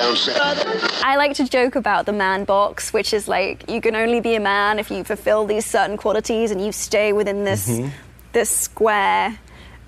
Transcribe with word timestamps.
I 0.00 1.14
like 1.16 1.34
to 1.34 1.48
joke 1.48 1.74
about 1.76 2.06
the 2.06 2.12
man 2.12 2.44
box, 2.44 2.92
which 2.92 3.12
is 3.12 3.28
like 3.28 3.68
you 3.70 3.80
can 3.80 3.96
only 3.96 4.20
be 4.20 4.34
a 4.34 4.40
man 4.40 4.78
if 4.78 4.90
you 4.90 5.04
fulfill 5.04 5.46
these 5.46 5.66
certain 5.66 5.96
qualities 5.96 6.50
and 6.50 6.64
you 6.64 6.72
stay 6.72 7.12
within 7.12 7.44
this 7.44 7.68
Mhm. 7.68 7.90
this 8.32 8.50
square 8.50 9.38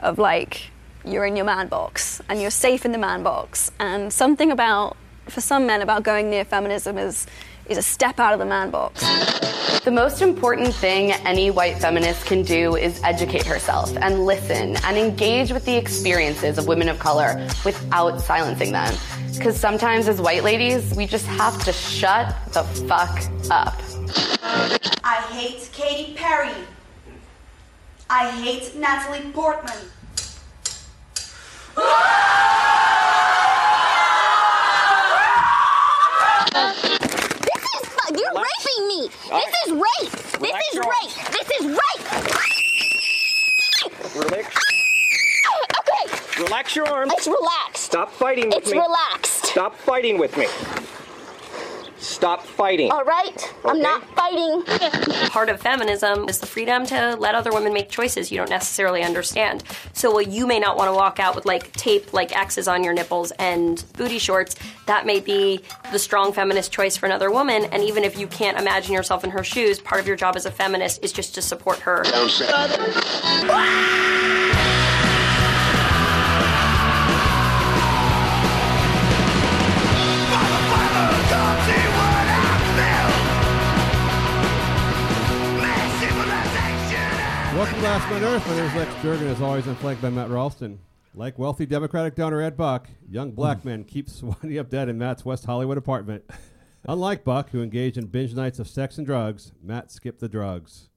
of 0.00 0.18
like 0.18 0.70
you're 1.04 1.24
in 1.24 1.36
your 1.36 1.44
man 1.44 1.68
box 1.68 2.20
and 2.28 2.40
you're 2.40 2.50
safe 2.50 2.84
in 2.84 2.92
the 2.92 2.98
man 2.98 3.22
box. 3.22 3.70
And 3.78 4.12
something 4.12 4.50
about 4.50 4.96
for 5.28 5.40
some 5.40 5.66
men 5.66 5.80
about 5.82 6.02
going 6.02 6.28
near 6.30 6.44
feminism 6.44 6.98
is 6.98 7.26
is 7.70 7.78
a 7.78 7.82
step 7.82 8.18
out 8.18 8.32
of 8.32 8.40
the 8.40 8.44
man 8.44 8.70
box. 8.70 9.00
The 9.84 9.92
most 9.92 10.20
important 10.22 10.74
thing 10.74 11.12
any 11.12 11.50
white 11.50 11.78
feminist 11.78 12.26
can 12.26 12.42
do 12.42 12.76
is 12.76 13.00
educate 13.04 13.46
herself 13.46 13.96
and 13.96 14.26
listen 14.26 14.76
and 14.84 14.98
engage 14.98 15.52
with 15.52 15.64
the 15.64 15.76
experiences 15.76 16.58
of 16.58 16.66
women 16.66 16.88
of 16.88 16.98
color 16.98 17.46
without 17.64 18.20
silencing 18.20 18.72
them. 18.72 18.92
Because 19.32 19.58
sometimes, 19.58 20.08
as 20.08 20.20
white 20.20 20.42
ladies, 20.42 20.92
we 20.96 21.06
just 21.06 21.26
have 21.26 21.64
to 21.64 21.72
shut 21.72 22.34
the 22.52 22.64
fuck 22.88 23.22
up. 23.50 23.80
I 25.04 25.24
hate 25.30 25.70
Katy 25.72 26.14
Perry. 26.14 26.52
I 28.10 28.30
hate 28.32 28.74
Natalie 28.74 29.30
Portman. 29.30 29.78
This 39.10 39.54
is 39.66 39.72
rape. 39.72 40.12
This 40.40 40.56
is 40.72 40.78
rape. 40.78 41.14
This 41.32 41.50
is 41.60 41.66
rape. 41.66 42.06
Relax. 44.16 44.56
Okay. 45.80 46.42
Relax 46.42 46.76
your 46.76 46.86
arms. 46.86 47.12
It's 47.16 47.26
relaxed. 47.26 47.76
Stop 47.84 48.12
fighting 48.12 48.46
with 48.48 48.56
It's 48.58 48.72
me. 48.72 48.78
relaxed. 48.78 49.46
Stop 49.46 49.76
fighting 49.76 50.18
with 50.18 50.36
me. 50.36 50.46
Stop 52.00 52.42
fighting. 52.42 52.90
All 52.90 53.04
right. 53.04 53.54
I'm 53.64 53.80
not 53.80 54.02
fighting. 54.16 54.62
Part 55.28 55.50
of 55.50 55.60
feminism 55.60 56.28
is 56.30 56.38
the 56.38 56.46
freedom 56.46 56.86
to 56.86 57.14
let 57.16 57.34
other 57.34 57.52
women 57.52 57.74
make 57.74 57.90
choices 57.90 58.32
you 58.32 58.38
don't 58.38 58.48
necessarily 58.48 59.02
understand. 59.02 59.62
So 59.92 60.10
while 60.10 60.22
you 60.22 60.46
may 60.46 60.58
not 60.58 60.78
want 60.78 60.88
to 60.88 60.94
walk 60.94 61.20
out 61.20 61.34
with 61.34 61.44
like 61.44 61.70
tape 61.72 62.14
like 62.14 62.34
X's 62.34 62.66
on 62.68 62.82
your 62.84 62.94
nipples 62.94 63.32
and 63.32 63.84
booty 63.98 64.18
shorts, 64.18 64.56
that 64.86 65.04
may 65.04 65.20
be 65.20 65.60
the 65.92 65.98
strong 65.98 66.32
feminist 66.32 66.72
choice 66.72 66.96
for 66.96 67.04
another 67.04 67.30
woman. 67.30 67.66
And 67.66 67.84
even 67.84 68.02
if 68.02 68.18
you 68.18 68.26
can't 68.26 68.58
imagine 68.58 68.94
yourself 68.94 69.22
in 69.22 69.30
her 69.30 69.44
shoes, 69.44 69.78
part 69.78 70.00
of 70.00 70.06
your 70.06 70.16
job 70.16 70.36
as 70.36 70.46
a 70.46 70.50
feminist 70.50 71.04
is 71.04 71.12
just 71.12 71.34
to 71.34 71.42
support 71.42 71.80
her. 71.80 72.02
Last 87.90 88.08
Man 88.08 88.22
Earth. 88.22 88.46
My 88.46 88.54
name 88.54 88.66
is 88.66 88.74
Lex 88.76 89.02
Jurgen. 89.02 89.26
As 89.26 89.42
always, 89.42 89.66
I'm 89.66 89.74
flanked 89.74 90.00
by 90.00 90.10
Matt 90.10 90.30
Ralston. 90.30 90.78
Like 91.12 91.40
wealthy 91.40 91.66
Democratic 91.66 92.14
donor 92.14 92.40
Ed 92.40 92.56
Buck, 92.56 92.88
young 93.10 93.32
black 93.32 93.64
man 93.64 93.82
keeps 93.82 94.22
winding 94.22 94.60
up 94.60 94.70
dead 94.70 94.88
in 94.88 94.96
Matt's 94.96 95.24
West 95.24 95.44
Hollywood 95.44 95.76
apartment. 95.76 96.22
Unlike 96.86 97.24
Buck, 97.24 97.50
who 97.50 97.64
engaged 97.64 97.98
in 97.98 98.06
binge 98.06 98.32
nights 98.32 98.60
of 98.60 98.68
sex 98.68 98.96
and 98.96 99.04
drugs, 99.04 99.50
Matt 99.60 99.90
skipped 99.90 100.20
the 100.20 100.28
drugs. 100.28 100.88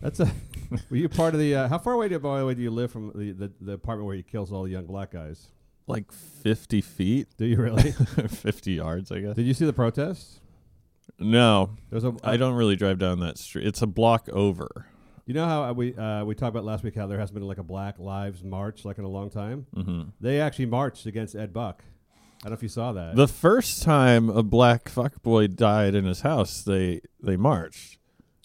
That's 0.00 0.18
a. 0.18 0.28
were 0.90 0.96
you 0.96 1.08
part 1.08 1.34
of 1.34 1.38
the? 1.38 1.54
Uh, 1.54 1.68
how 1.68 1.78
far 1.78 1.92
away, 1.92 2.08
do, 2.08 2.18
by 2.18 2.40
the 2.40 2.46
way, 2.46 2.54
do 2.54 2.62
you 2.62 2.72
live 2.72 2.90
from 2.90 3.12
the, 3.14 3.30
the, 3.30 3.52
the 3.60 3.72
apartment 3.74 4.08
where 4.08 4.16
he 4.16 4.24
kills 4.24 4.50
all 4.50 4.64
the 4.64 4.70
young 4.70 4.86
black 4.86 5.12
guys? 5.12 5.46
Like 5.86 6.10
50 6.10 6.80
feet. 6.80 7.28
Do 7.36 7.46
you 7.46 7.56
really? 7.56 7.92
50 8.28 8.72
yards, 8.72 9.12
I 9.12 9.20
guess. 9.20 9.36
Did 9.36 9.46
you 9.46 9.54
see 9.54 9.64
the 9.64 9.72
protests? 9.72 10.40
No. 11.20 11.70
There's 11.88 12.02
a- 12.02 12.16
I 12.24 12.36
don't 12.36 12.54
really 12.54 12.74
drive 12.74 12.98
down 12.98 13.20
that 13.20 13.38
street. 13.38 13.64
It's 13.64 13.80
a 13.80 13.86
block 13.86 14.28
over. 14.32 14.86
You 15.30 15.34
know 15.34 15.46
how 15.46 15.72
we 15.74 15.94
uh, 15.94 16.24
we 16.24 16.34
talked 16.34 16.48
about 16.56 16.64
last 16.64 16.82
week 16.82 16.96
how 16.96 17.06
there 17.06 17.20
hasn't 17.20 17.34
been 17.38 17.46
like 17.46 17.58
a 17.58 17.62
Black 17.62 18.00
Lives 18.00 18.42
March 18.42 18.84
like 18.84 18.98
in 18.98 19.04
a 19.04 19.08
long 19.08 19.30
time. 19.30 19.64
Mhm. 19.76 20.10
They 20.20 20.40
actually 20.40 20.66
marched 20.66 21.06
against 21.06 21.36
Ed 21.36 21.52
Buck. 21.52 21.84
I 21.84 22.24
don't 22.42 22.50
know 22.50 22.54
if 22.54 22.64
you 22.64 22.68
saw 22.68 22.90
that. 22.94 23.14
The 23.14 23.28
first 23.28 23.80
time 23.84 24.28
a 24.28 24.42
black 24.42 24.86
fuckboy 24.86 25.54
died 25.54 25.94
in 25.94 26.04
his 26.04 26.22
house, 26.22 26.62
they 26.64 27.02
they 27.22 27.36
marched. 27.36 27.98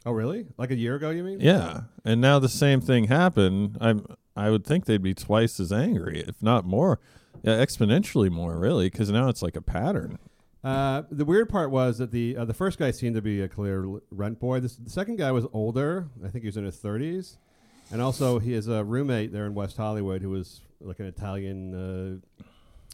oh, 0.05 0.11
really? 0.11 0.45
Like 0.59 0.69
a 0.69 0.75
year 0.75 0.93
ago? 0.93 1.09
You 1.09 1.23
mean? 1.23 1.39
Yeah, 1.39 1.85
and 2.03 2.21
now 2.21 2.37
the 2.37 2.49
same 2.49 2.81
thing 2.81 3.05
happened. 3.05 3.79
I'm 3.81 4.05
I 4.35 4.51
would 4.51 4.63
think 4.63 4.85
they'd 4.85 5.01
be 5.01 5.15
twice 5.15 5.59
as 5.59 5.71
angry, 5.73 6.19
if 6.19 6.43
not 6.43 6.65
more, 6.65 6.99
yeah, 7.41 7.53
exponentially 7.65 8.29
more, 8.29 8.59
really, 8.59 8.91
because 8.91 9.09
now 9.09 9.27
it's 9.27 9.41
like 9.41 9.55
a 9.55 9.61
pattern. 9.63 10.19
Uh, 10.65 11.03
the 11.11 11.25
weird 11.25 11.47
part 11.47 11.69
was 11.69 11.99
that 11.99 12.09
the 12.11 12.35
uh, 12.37 12.43
the 12.45 12.53
first 12.53 12.79
guy 12.79 12.89
seemed 12.89 13.15
to 13.15 13.21
be 13.21 13.39
a 13.41 13.47
clear 13.47 13.85
rent 14.09 14.39
boy. 14.39 14.59
This, 14.59 14.75
the 14.77 14.89
second 14.89 15.17
guy 15.17 15.31
was 15.31 15.45
older. 15.53 16.07
I 16.23 16.29
think 16.29 16.43
he 16.43 16.47
was 16.47 16.57
in 16.57 16.65
his 16.65 16.77
thirties, 16.77 17.37
and 17.91 18.01
also 18.01 18.39
he 18.39 18.53
has 18.53 18.67
a 18.67 18.83
roommate 18.83 19.31
there 19.31 19.45
in 19.45 19.53
West 19.53 19.77
Hollywood 19.77 20.23
who 20.23 20.29
was 20.31 20.61
like 20.81 20.99
an 20.99 21.05
Italian 21.05 22.21
uh, 22.41 22.43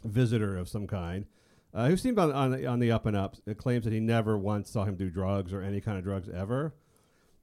visitor 0.03 0.57
of 0.57 0.67
some 0.67 0.85
kind, 0.85 1.25
uh, 1.73 1.87
who 1.87 1.95
seemed 1.95 2.19
on, 2.19 2.31
on 2.33 2.51
the- 2.51 2.65
on 2.65 2.79
the 2.79 2.91
up 2.91 3.05
and 3.05 3.15
up. 3.15 3.37
It 3.45 3.57
claims 3.57 3.85
that 3.85 3.93
he 3.93 4.01
never 4.01 4.37
once 4.37 4.69
saw 4.69 4.83
him 4.83 4.95
do 4.95 5.09
drugs 5.09 5.53
or 5.53 5.61
any 5.61 5.79
kind 5.79 5.97
of 5.97 6.03
drugs 6.03 6.27
ever. 6.27 6.73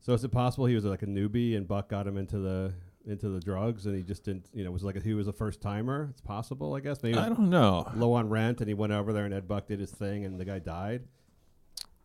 So 0.00 0.12
is 0.12 0.22
it 0.24 0.28
possible 0.28 0.66
he 0.66 0.74
was 0.74 0.84
like 0.84 1.02
a 1.02 1.06
newbie 1.06 1.56
and 1.56 1.66
Buck 1.66 1.88
got 1.88 2.06
him 2.06 2.16
into 2.18 2.38
the 2.38 2.74
into 3.08 3.28
the 3.28 3.40
drugs 3.40 3.86
and 3.86 3.96
he 3.96 4.02
just 4.02 4.24
didn't 4.24 4.46
you 4.52 4.64
know 4.64 4.70
was 4.70 4.84
like 4.84 4.96
a, 4.96 5.00
he 5.00 5.14
was 5.14 5.28
a 5.28 5.32
first 5.32 5.60
timer? 5.60 6.08
It's 6.10 6.20
possible, 6.20 6.74
I 6.74 6.80
guess. 6.80 7.02
Maybe 7.02 7.18
I 7.18 7.28
don't 7.28 7.50
know. 7.50 7.90
Low 7.94 8.12
on 8.12 8.28
rent 8.28 8.60
and 8.60 8.68
he 8.68 8.74
went 8.74 8.92
over 8.92 9.12
there 9.12 9.24
and 9.24 9.34
Ed 9.34 9.48
Buck 9.48 9.66
did 9.66 9.80
his 9.80 9.90
thing 9.90 10.24
and 10.24 10.38
the 10.38 10.44
guy 10.44 10.58
died. 10.58 11.04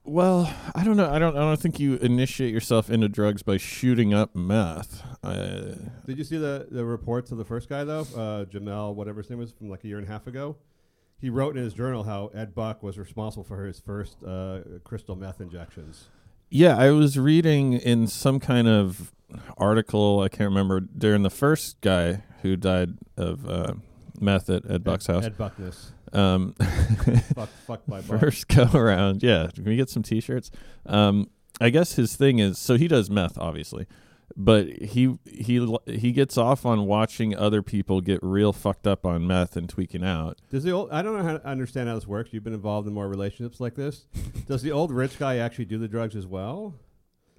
Well, 0.05 0.53
I 0.75 0.83
don't 0.83 0.97
know. 0.97 1.09
I 1.09 1.17
don't. 1.17 1.35
I 1.37 1.39
don't 1.39 1.59
think 1.59 1.79
you 1.79 1.95
initiate 1.95 2.53
yourself 2.53 2.89
into 2.89 3.07
drugs 3.07 3.41
by 3.41 3.55
shooting 3.55 4.13
up 4.13 4.35
meth. 4.35 5.01
Uh, 5.23 5.75
Did 6.05 6.17
you 6.17 6.25
see 6.25 6.37
the, 6.37 6.67
the 6.69 6.83
reports 6.83 7.31
of 7.31 7.37
the 7.37 7.45
first 7.45 7.69
guy 7.69 7.85
though, 7.85 8.01
uh, 8.01 8.43
Gemmel, 8.43 8.95
whatever 8.95 9.21
his 9.21 9.29
name 9.29 9.39
was, 9.39 9.53
from 9.53 9.69
like 9.69 9.85
a 9.85 9.87
year 9.87 9.99
and 9.99 10.05
a 10.05 10.11
half 10.11 10.27
ago? 10.27 10.57
He 11.21 11.29
wrote 11.29 11.55
in 11.55 11.63
his 11.63 11.73
journal 11.73 12.03
how 12.03 12.31
Ed 12.35 12.53
Buck 12.53 12.83
was 12.83 12.97
responsible 12.97 13.45
for 13.45 13.65
his 13.65 13.79
first 13.79 14.21
uh, 14.25 14.59
crystal 14.83 15.15
meth 15.15 15.39
injections. 15.39 16.09
Yeah, 16.55 16.77
I 16.77 16.91
was 16.91 17.17
reading 17.17 17.73
in 17.73 18.05
some 18.05 18.39
kind 18.39 18.67
of 18.67 19.11
article. 19.57 20.19
I 20.19 20.29
can't 20.29 20.49
remember 20.49 20.81
during 20.81 21.23
the 21.23 21.31
first 21.31 21.81
guy 21.81 22.21
who 22.43 22.55
died 22.55 22.91
of 23.17 23.49
uh, 23.49 23.73
meth 24.21 24.51
at 24.51 24.69
Ed 24.69 24.83
Buck's 24.83 25.07
house. 25.07 25.25
Ed. 25.25 25.35
Um, 26.13 26.53
Fuck- 27.33 27.49
fucked 27.65 27.89
by 27.89 28.01
Buck. 28.07 28.19
First 28.19 28.47
go 28.49 28.69
around. 28.71 29.23
Yeah, 29.23 29.47
can 29.51 29.63
we 29.63 29.75
get 29.75 29.89
some 29.89 30.03
T-shirts? 30.03 30.51
Um, 30.85 31.27
I 31.59 31.71
guess 31.71 31.93
his 31.93 32.15
thing 32.15 32.37
is 32.37 32.59
so 32.59 32.77
he 32.77 32.87
does 32.87 33.09
meth, 33.09 33.35
obviously, 33.39 33.87
but 34.35 34.67
he 34.67 35.17
he 35.25 35.77
he 35.85 36.11
gets 36.11 36.38
off 36.38 36.66
on 36.66 36.85
watching 36.85 37.35
other 37.35 37.61
people 37.61 38.01
get 38.01 38.19
real 38.23 38.51
fucked 38.53 38.88
up 38.88 39.05
on 39.05 39.27
meth 39.27 39.55
and 39.55 39.69
tweaking 39.69 40.03
out. 40.03 40.39
Does 40.49 40.63
the 40.63 40.71
old? 40.71 40.89
I 40.91 41.01
don't 41.01 41.16
know 41.17 41.23
how 41.23 41.38
to 41.38 41.45
understand 41.47 41.88
how 41.89 41.95
this 41.95 42.07
works. 42.07 42.33
You've 42.33 42.44
been 42.44 42.53
involved 42.53 42.88
in 42.88 42.94
more 42.94 43.07
relationships 43.07 43.59
like 43.59 43.75
this. 43.75 44.05
Does 44.47 44.61
the 44.61 44.71
old 44.71 44.91
rich 44.91 45.17
guy 45.19 45.38
actually 45.38 45.66
do 45.66 45.77
the 45.77 45.88
drugs 45.88 46.16
as 46.16 46.25
well? 46.27 46.57
Or 46.57 46.73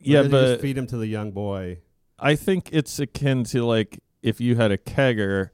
Yeah, 0.00 0.22
does 0.22 0.26
he 0.26 0.30
just 0.38 0.52
but- 0.54 0.60
feed 0.60 0.78
him 0.78 0.86
to 0.88 0.96
the 0.96 1.06
young 1.06 1.32
boy. 1.32 1.78
I 2.18 2.36
think 2.36 2.68
it's 2.72 2.98
akin 3.00 3.42
to 3.44 3.64
like 3.66 3.98
if 4.22 4.40
you 4.40 4.54
had 4.56 4.70
a 4.70 4.78
kegger 4.78 5.50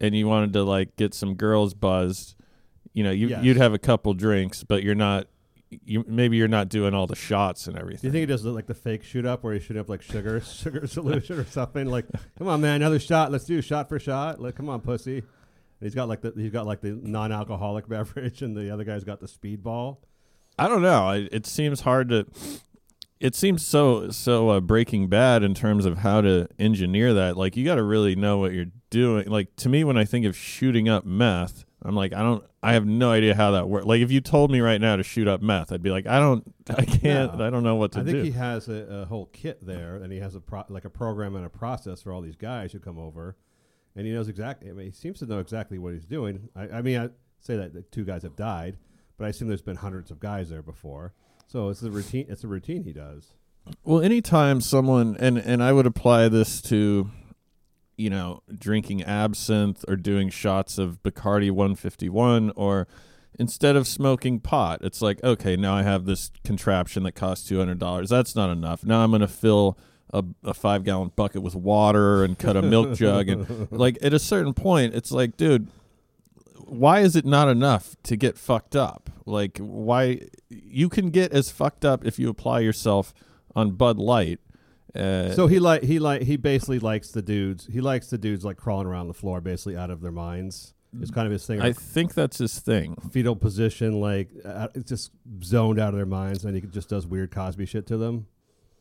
and 0.00 0.14
you 0.14 0.26
wanted 0.28 0.52
to 0.52 0.62
like 0.62 0.96
get 0.96 1.14
some 1.14 1.34
girls 1.34 1.72
buzzed, 1.74 2.34
you 2.92 3.02
know, 3.02 3.10
you 3.10 3.28
Yes. 3.28 3.42
you'd 3.42 3.56
have 3.56 3.72
a 3.72 3.78
couple 3.78 4.12
drinks, 4.12 4.62
but 4.64 4.82
you're 4.82 4.94
not. 4.94 5.28
You 5.84 6.04
maybe 6.06 6.36
you're 6.36 6.48
not 6.48 6.68
doing 6.68 6.94
all 6.94 7.06
the 7.06 7.16
shots 7.16 7.66
and 7.66 7.76
Do 7.76 7.80
everything. 7.82 8.08
you 8.08 8.12
think 8.12 8.20
he 8.22 8.26
does 8.26 8.44
like 8.44 8.66
the 8.66 8.74
fake 8.74 9.02
shoot 9.04 9.24
up 9.26 9.42
where 9.44 9.54
he's 9.54 9.62
shooting 9.62 9.80
up 9.80 9.88
like 9.88 10.02
sugar 10.02 10.40
sugar 10.44 10.86
solution 10.86 11.38
or 11.38 11.44
something? 11.44 11.86
Like, 11.86 12.06
come 12.38 12.48
on, 12.48 12.60
man, 12.60 12.76
another 12.76 12.98
shot. 12.98 13.30
Let's 13.32 13.44
do 13.44 13.60
shot 13.62 13.88
for 13.88 13.98
shot. 13.98 14.40
Like, 14.40 14.54
come 14.54 14.68
on, 14.68 14.80
pussy. 14.80 15.18
And 15.18 15.26
he's 15.80 15.94
got 15.94 16.08
like 16.08 16.20
the 16.20 16.32
he's 16.36 16.52
got 16.52 16.66
like 16.66 16.80
the 16.80 16.98
non-alcoholic 17.02 17.88
beverage, 17.88 18.42
and 18.42 18.56
the 18.56 18.70
other 18.70 18.84
guy's 18.84 19.04
got 19.04 19.20
the 19.20 19.26
speedball. 19.26 19.98
I 20.58 20.68
don't 20.68 20.82
know. 20.82 21.08
I, 21.08 21.28
it 21.32 21.46
seems 21.46 21.80
hard 21.80 22.08
to. 22.10 22.26
It 23.20 23.34
seems 23.34 23.64
so 23.64 24.10
so 24.10 24.50
uh, 24.50 24.60
Breaking 24.60 25.08
Bad 25.08 25.42
in 25.42 25.54
terms 25.54 25.86
of 25.86 25.98
how 25.98 26.20
to 26.20 26.48
engineer 26.58 27.14
that. 27.14 27.36
Like 27.36 27.56
you 27.56 27.64
got 27.64 27.76
to 27.76 27.82
really 27.82 28.14
know 28.16 28.38
what 28.38 28.52
you're 28.52 28.66
doing. 28.90 29.28
Like 29.28 29.54
to 29.56 29.68
me, 29.68 29.82
when 29.84 29.96
I 29.96 30.04
think 30.04 30.26
of 30.26 30.36
shooting 30.36 30.88
up 30.88 31.04
meth, 31.06 31.64
I'm 31.84 31.94
like, 31.94 32.14
I 32.14 32.22
don't. 32.22 32.42
I 32.62 32.72
have 32.72 32.86
no 32.86 33.10
idea 33.10 33.34
how 33.34 33.50
that 33.52 33.68
works. 33.68 33.84
Like 33.84 34.00
if 34.00 34.10
you 34.10 34.22
told 34.22 34.50
me 34.50 34.60
right 34.60 34.80
now 34.80 34.96
to 34.96 35.02
shoot 35.02 35.28
up 35.28 35.42
meth, 35.42 35.70
I'd 35.70 35.82
be 35.82 35.90
like, 35.90 36.06
I 36.06 36.18
don't. 36.18 36.42
I 36.70 36.84
can't. 36.84 37.38
No. 37.38 37.46
I 37.46 37.50
don't 37.50 37.62
know 37.62 37.74
what 37.74 37.92
to 37.92 37.98
do. 37.98 38.02
I 38.02 38.04
think 38.04 38.18
do. 38.18 38.22
he 38.24 38.30
has 38.30 38.68
a, 38.68 39.02
a 39.02 39.04
whole 39.04 39.26
kit 39.26 39.64
there, 39.64 39.96
and 39.96 40.10
he 40.10 40.18
has 40.18 40.34
a 40.34 40.40
pro- 40.40 40.64
like 40.70 40.86
a 40.86 40.90
program 40.90 41.36
and 41.36 41.44
a 41.44 41.50
process 41.50 42.02
for 42.02 42.12
all 42.12 42.22
these 42.22 42.36
guys 42.36 42.72
who 42.72 42.78
come 42.78 42.98
over, 42.98 43.36
and 43.94 44.06
he 44.06 44.12
knows 44.12 44.28
exactly. 44.28 44.70
I 44.70 44.72
mean, 44.72 44.86
he 44.86 44.92
seems 44.92 45.18
to 45.18 45.26
know 45.26 45.40
exactly 45.40 45.78
what 45.78 45.92
he's 45.92 46.06
doing. 46.06 46.48
I, 46.56 46.68
I 46.68 46.82
mean, 46.82 46.98
I 46.98 47.10
say 47.40 47.56
that 47.56 47.74
the 47.74 47.82
two 47.82 48.04
guys 48.04 48.22
have 48.22 48.34
died, 48.34 48.78
but 49.18 49.26
I 49.26 49.28
assume 49.28 49.48
there's 49.48 49.60
been 49.60 49.76
hundreds 49.76 50.10
of 50.10 50.20
guys 50.20 50.48
there 50.48 50.62
before. 50.62 51.12
So 51.46 51.68
it's 51.68 51.82
a 51.82 51.90
routine. 51.90 52.26
It's 52.30 52.44
a 52.44 52.48
routine 52.48 52.84
he 52.84 52.94
does. 52.94 53.34
Well, 53.84 54.00
anytime 54.00 54.62
someone 54.62 55.16
and 55.20 55.36
and 55.36 55.62
I 55.62 55.72
would 55.72 55.86
apply 55.86 56.28
this 56.28 56.62
to, 56.62 57.10
you 57.96 58.10
know, 58.10 58.42
drinking 58.56 59.02
absinthe 59.02 59.84
or 59.88 59.96
doing 59.96 60.28
shots 60.30 60.78
of 60.78 61.02
Bacardi 61.02 61.50
151 61.50 62.52
or 62.56 62.86
instead 63.38 63.76
of 63.76 63.86
smoking 63.86 64.40
pot, 64.40 64.80
it's 64.82 65.02
like, 65.02 65.22
okay, 65.22 65.56
now 65.56 65.74
I 65.74 65.82
have 65.82 66.04
this 66.04 66.30
contraption 66.44 67.02
that 67.04 67.12
costs 67.12 67.48
two 67.48 67.58
hundred 67.58 67.78
dollars. 67.78 68.08
That's 68.08 68.34
not 68.36 68.50
enough. 68.50 68.84
Now 68.84 69.02
I'm 69.02 69.10
going 69.10 69.20
to 69.20 69.28
fill 69.28 69.78
a, 70.12 70.24
a 70.44 70.54
five 70.54 70.84
gallon 70.84 71.12
bucket 71.16 71.42
with 71.42 71.54
water 71.54 72.24
and 72.24 72.38
cut 72.38 72.56
a 72.56 72.62
milk 72.62 72.94
jug, 72.96 73.28
and 73.28 73.70
like 73.70 73.98
at 74.02 74.14
a 74.14 74.18
certain 74.18 74.54
point, 74.54 74.94
it's 74.94 75.10
like, 75.10 75.36
dude, 75.36 75.68
why 76.56 77.00
is 77.00 77.16
it 77.16 77.24
not 77.24 77.48
enough 77.48 77.96
to 78.04 78.16
get 78.16 78.38
fucked 78.38 78.76
up? 78.76 79.10
Like, 79.26 79.58
why 79.58 80.20
you 80.48 80.88
can 80.88 81.10
get 81.10 81.32
as 81.32 81.50
fucked 81.50 81.84
up 81.84 82.04
if 82.04 82.18
you 82.18 82.28
apply 82.28 82.60
yourself 82.60 83.12
on 83.54 83.72
Bud 83.72 83.98
Light. 83.98 84.40
Uh, 84.94 85.32
So 85.32 85.46
he 85.46 85.58
like 85.58 85.82
he 85.82 85.98
like 85.98 86.22
he 86.22 86.36
basically 86.36 86.78
likes 86.78 87.10
the 87.10 87.22
dudes. 87.22 87.66
He 87.70 87.80
likes 87.80 88.08
the 88.08 88.18
dudes 88.18 88.44
like 88.44 88.56
crawling 88.56 88.86
around 88.86 89.08
the 89.08 89.14
floor, 89.14 89.40
basically 89.40 89.76
out 89.76 89.90
of 89.90 90.00
their 90.00 90.12
minds. 90.12 90.74
It's 91.00 91.10
kind 91.10 91.26
of 91.26 91.32
his 91.32 91.44
thing. 91.44 91.60
I 91.60 91.68
like 91.68 91.76
think 91.80 92.14
that's 92.14 92.38
his 92.38 92.60
thing. 92.60 92.94
fetal 93.10 93.34
position, 93.34 94.00
like 94.00 94.28
uh, 94.44 94.68
it's 94.74 94.88
just 94.88 95.10
zoned 95.42 95.80
out 95.80 95.88
of 95.88 95.96
their 95.96 96.06
minds, 96.06 96.44
and 96.44 96.54
he 96.54 96.60
just 96.60 96.88
does 96.88 97.04
weird 97.06 97.32
Cosby 97.32 97.66
shit 97.66 97.86
to 97.88 97.96
them. 97.96 98.26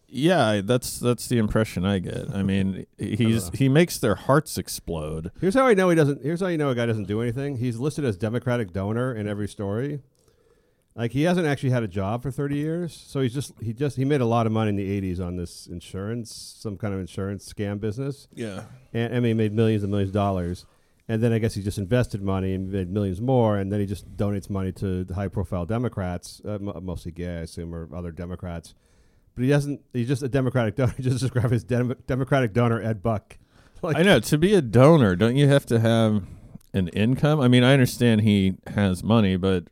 Yeah, 0.08 0.62
that's 0.64 1.00
that's 1.00 1.28
the 1.28 1.40
impression 1.40 1.86
I 1.86 1.98
get. 1.98 2.30
I 2.32 2.44
mean, 2.44 2.86
he's 3.00 3.50
he 3.56 3.68
makes 3.68 3.98
their 3.98 4.14
hearts 4.14 4.60
explode. 4.60 5.32
Here's 5.42 5.56
how 5.56 5.66
I 5.66 5.74
know 5.74 5.90
he 5.90 5.96
doesn't. 5.96 6.22
Here's 6.22 6.42
how 6.42 6.48
you 6.48 6.58
know 6.60 6.70
a 6.70 6.76
guy 6.76 6.86
doesn't 6.86 7.08
do 7.08 7.20
anything. 7.20 7.58
He's 7.58 7.78
listed 7.78 8.06
as 8.06 8.16
Democratic 8.16 8.72
donor 8.72 9.12
in 9.16 9.28
every 9.28 9.48
story. 9.48 10.02
Like 10.96 11.12
he 11.12 11.24
hasn't 11.24 11.48
actually 11.48 11.72
had 11.72 11.82
a 11.82 11.88
job 11.88 12.22
for 12.22 12.30
30 12.30 12.56
years, 12.56 12.94
so 13.08 13.22
he's 13.22 13.34
just 13.34 13.54
he 13.62 13.74
just 13.74 13.98
he 13.98 14.06
made 14.06 14.22
a 14.22 14.26
lot 14.26 14.46
of 14.46 14.52
money 14.52 14.70
in 14.70 14.76
the 14.76 15.02
80s 15.02 15.20
on 15.20 15.38
this 15.38 15.66
insurance, 15.66 16.34
some 16.60 16.78
kind 16.78 16.94
of 16.94 17.00
insurance 17.00 17.52
scam 17.52 17.80
business, 17.80 18.28
Yeah. 18.34 18.64
and 18.94 19.12
I 19.16 19.20
mean 19.20 19.30
he 19.30 19.34
made 19.34 19.54
millions 19.54 19.82
and 19.84 19.92
millions 19.92 20.10
of 20.10 20.14
dollars. 20.14 20.66
And 21.10 21.22
then 21.22 21.34
I 21.34 21.40
guess 21.40 21.54
he 21.56 21.62
just 21.62 21.78
invested 21.80 22.22
money 22.22 22.54
and 22.54 22.72
made 22.72 22.90
millions 22.90 23.20
more, 23.20 23.58
and 23.58 23.72
then 23.74 23.80
he 23.82 23.86
just 23.86 24.16
donates 24.16 24.50
money 24.50 24.72
to 24.74 25.06
high-profile 25.14 25.66
Democrats, 25.66 26.42
uh, 26.46 26.52
m- 26.54 26.72
mostly 26.86 27.12
gay, 27.12 27.40
I 27.40 27.42
assume, 27.42 27.76
or 27.76 27.90
other 27.94 28.10
Democrats. 28.12 28.74
But 29.36 29.44
he 29.44 29.50
doesn't. 29.50 29.82
He's 29.92 30.08
just 30.08 30.24
a 30.24 30.30
Democratic 30.30 30.76
donor. 30.78 30.94
He 30.96 31.04
just 31.04 31.20
describe 31.20 31.52
his 31.52 31.64
dem- 31.66 31.96
Democratic 32.08 32.54
donor 32.54 32.82
Ed 32.82 33.02
Buck. 33.04 33.38
Like, 33.82 33.98
I 33.98 34.04
know. 34.04 34.22
To 34.22 34.38
be 34.38 34.54
a 34.54 34.62
donor, 34.62 35.14
don't 35.18 35.36
you 35.36 35.50
have 35.50 35.66
to 35.66 35.78
have 35.80 36.24
an 36.74 36.88
income? 36.90 37.42
I 37.42 37.50
mean, 37.50 37.66
I 37.66 37.74
understand 37.74 38.22
he 38.22 38.54
has 38.68 39.04
money, 39.04 39.36
but 39.36 39.66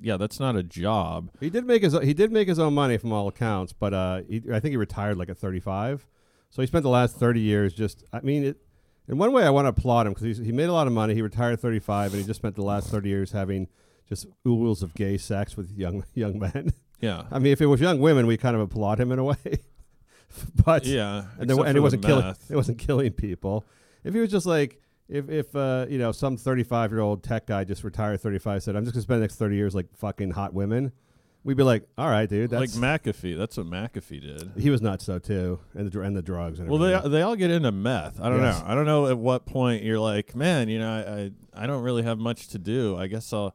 yeah, 0.00 0.16
that's 0.16 0.38
not 0.38 0.56
a 0.56 0.62
job. 0.62 1.30
He 1.40 1.50
did 1.50 1.66
make 1.66 1.82
his 1.82 1.98
he 2.00 2.14
did 2.14 2.32
make 2.32 2.48
his 2.48 2.58
own 2.58 2.74
money 2.74 2.98
from 2.98 3.12
all 3.12 3.28
accounts, 3.28 3.72
but 3.72 3.94
uh, 3.94 4.22
he, 4.28 4.42
I 4.52 4.60
think 4.60 4.72
he 4.72 4.76
retired 4.76 5.16
like 5.16 5.28
at 5.28 5.38
35. 5.38 6.06
So 6.50 6.62
he 6.62 6.66
spent 6.66 6.84
the 6.84 6.90
last 6.90 7.16
30 7.16 7.40
years 7.40 7.74
just. 7.74 8.04
I 8.12 8.20
mean, 8.20 8.44
it, 8.44 8.56
in 9.08 9.18
one 9.18 9.32
way, 9.32 9.44
I 9.44 9.50
want 9.50 9.66
to 9.66 9.70
applaud 9.70 10.06
him 10.06 10.14
because 10.14 10.38
he 10.38 10.52
made 10.52 10.68
a 10.68 10.72
lot 10.72 10.86
of 10.86 10.92
money. 10.92 11.14
He 11.14 11.22
retired 11.22 11.52
at 11.52 11.60
35, 11.60 12.12
and 12.12 12.20
he 12.20 12.26
just 12.26 12.40
spent 12.40 12.56
the 12.56 12.62
last 12.62 12.88
30 12.88 13.08
years 13.08 13.32
having 13.32 13.68
just 14.08 14.26
oodles 14.46 14.82
of 14.82 14.94
gay 14.94 15.16
sex 15.18 15.56
with 15.56 15.76
young 15.76 16.04
young 16.14 16.38
men. 16.38 16.72
Yeah. 17.00 17.24
I 17.30 17.38
mean, 17.38 17.52
if 17.52 17.60
it 17.60 17.66
was 17.66 17.80
young 17.80 18.00
women, 18.00 18.26
we 18.26 18.36
kind 18.36 18.56
of 18.56 18.62
applaud 18.62 18.98
him 19.00 19.12
in 19.12 19.18
a 19.18 19.24
way. 19.24 19.36
but 20.64 20.86
Yeah, 20.86 21.24
and, 21.38 21.48
there, 21.48 21.62
and 21.64 21.76
it 21.76 21.80
wasn't 21.80 22.04
killing. 22.04 22.34
It 22.48 22.56
wasn't 22.56 22.78
killing 22.78 23.12
people. 23.12 23.66
If 24.04 24.14
he 24.14 24.20
was 24.20 24.30
just 24.30 24.46
like. 24.46 24.80
If, 25.08 25.28
if 25.30 25.54
uh, 25.54 25.86
you 25.88 25.98
know 25.98 26.10
some 26.12 26.36
35 26.36 26.90
year 26.90 27.00
old 27.00 27.22
tech 27.22 27.46
guy 27.46 27.62
just 27.64 27.84
retired 27.84 28.20
35 28.20 28.62
said 28.62 28.74
I'm 28.76 28.84
just 28.84 28.94
gonna 28.94 29.02
spend 29.02 29.20
the 29.20 29.24
next 29.24 29.36
30 29.36 29.54
years 29.56 29.74
like 29.74 29.86
fucking 29.94 30.32
hot 30.32 30.52
women, 30.52 30.90
we'd 31.44 31.56
be 31.56 31.62
like, 31.62 31.84
all 31.96 32.08
right, 32.10 32.28
dude, 32.28 32.50
that's 32.50 32.76
Like 32.76 33.02
McAfee. 33.02 33.38
That's 33.38 33.56
what 33.56 33.66
McAfee 33.66 34.20
did. 34.20 34.52
he 34.60 34.68
was 34.68 34.82
nuts 34.82 35.06
though 35.06 35.20
too, 35.20 35.60
and 35.74 35.90
the 35.90 36.00
and 36.00 36.16
the 36.16 36.22
drugs. 36.22 36.58
And 36.58 36.68
Well, 36.68 36.80
they 36.80 36.92
everything. 36.92 37.12
they 37.12 37.22
all 37.22 37.36
get 37.36 37.52
into 37.52 37.70
meth. 37.70 38.20
I 38.20 38.28
don't 38.28 38.40
Yes. 38.40 38.60
know. 38.60 38.66
I 38.66 38.74
don't 38.74 38.86
know 38.86 39.06
at 39.06 39.16
what 39.16 39.46
point 39.46 39.84
you're 39.84 40.00
like, 40.00 40.34
man, 40.34 40.68
you 40.68 40.80
know, 40.80 40.90
I 40.90 41.60
I, 41.60 41.64
I 41.64 41.66
don't 41.68 41.82
really 41.84 42.02
have 42.02 42.18
much 42.18 42.48
to 42.48 42.58
do. 42.58 42.96
I 42.96 43.06
guess 43.06 43.32
I'll. 43.32 43.54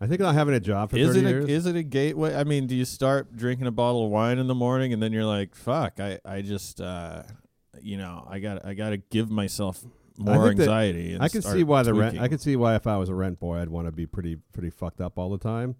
I 0.00 0.06
think 0.06 0.20
not 0.20 0.34
having 0.34 0.54
a 0.54 0.60
job 0.60 0.90
for 0.90 0.96
Is 0.96 1.08
30 1.14 1.18
it 1.18 1.28
years. 1.28 1.44
a, 1.44 1.48
is 1.48 1.66
it 1.66 1.74
a 1.76 1.82
gateway? 1.82 2.32
I 2.34 2.44
mean, 2.44 2.68
do 2.68 2.76
you 2.76 2.84
start 2.84 3.34
drinking 3.36 3.66
a 3.66 3.72
bottle 3.72 4.04
of 4.04 4.10
wine 4.12 4.38
in 4.38 4.46
the 4.46 4.54
morning 4.54 4.92
and 4.92 5.02
then 5.02 5.12
you're 5.12 5.24
like, 5.24 5.54
fuck, 5.56 5.98
I 6.00 6.18
I 6.24 6.40
just 6.42 6.80
uh, 6.80 7.22
you 7.82 7.96
know, 7.98 8.24
I 8.28 8.38
got 8.40 8.64
I 8.64 8.74
got 8.74 8.90
to 8.90 8.96
give 8.98 9.28
myself 9.30 9.80
more 10.18 10.44
that- 10.44 10.60
anxiety. 10.60 11.16
I 11.18 11.28
can 11.28 11.42
see 11.42 11.64
why 11.64 11.82
the 11.82 11.94
rent. 11.94 12.18
I 12.18 12.28
can 12.28 12.38
see 12.38 12.56
why 12.56 12.74
if 12.74 12.86
I 12.86 12.96
was 12.96 13.08
a 13.08 13.14
rent 13.14 13.38
boy, 13.40 13.58
I'd 13.58 13.68
want 13.70 13.86
to 13.86 13.92
be 13.92 14.06
pretty 14.06 14.36
pretty 14.52 14.70
fucked 14.70 15.00
up 15.00 15.18
all 15.18 15.30
the 15.30 15.38
time. 15.38 15.76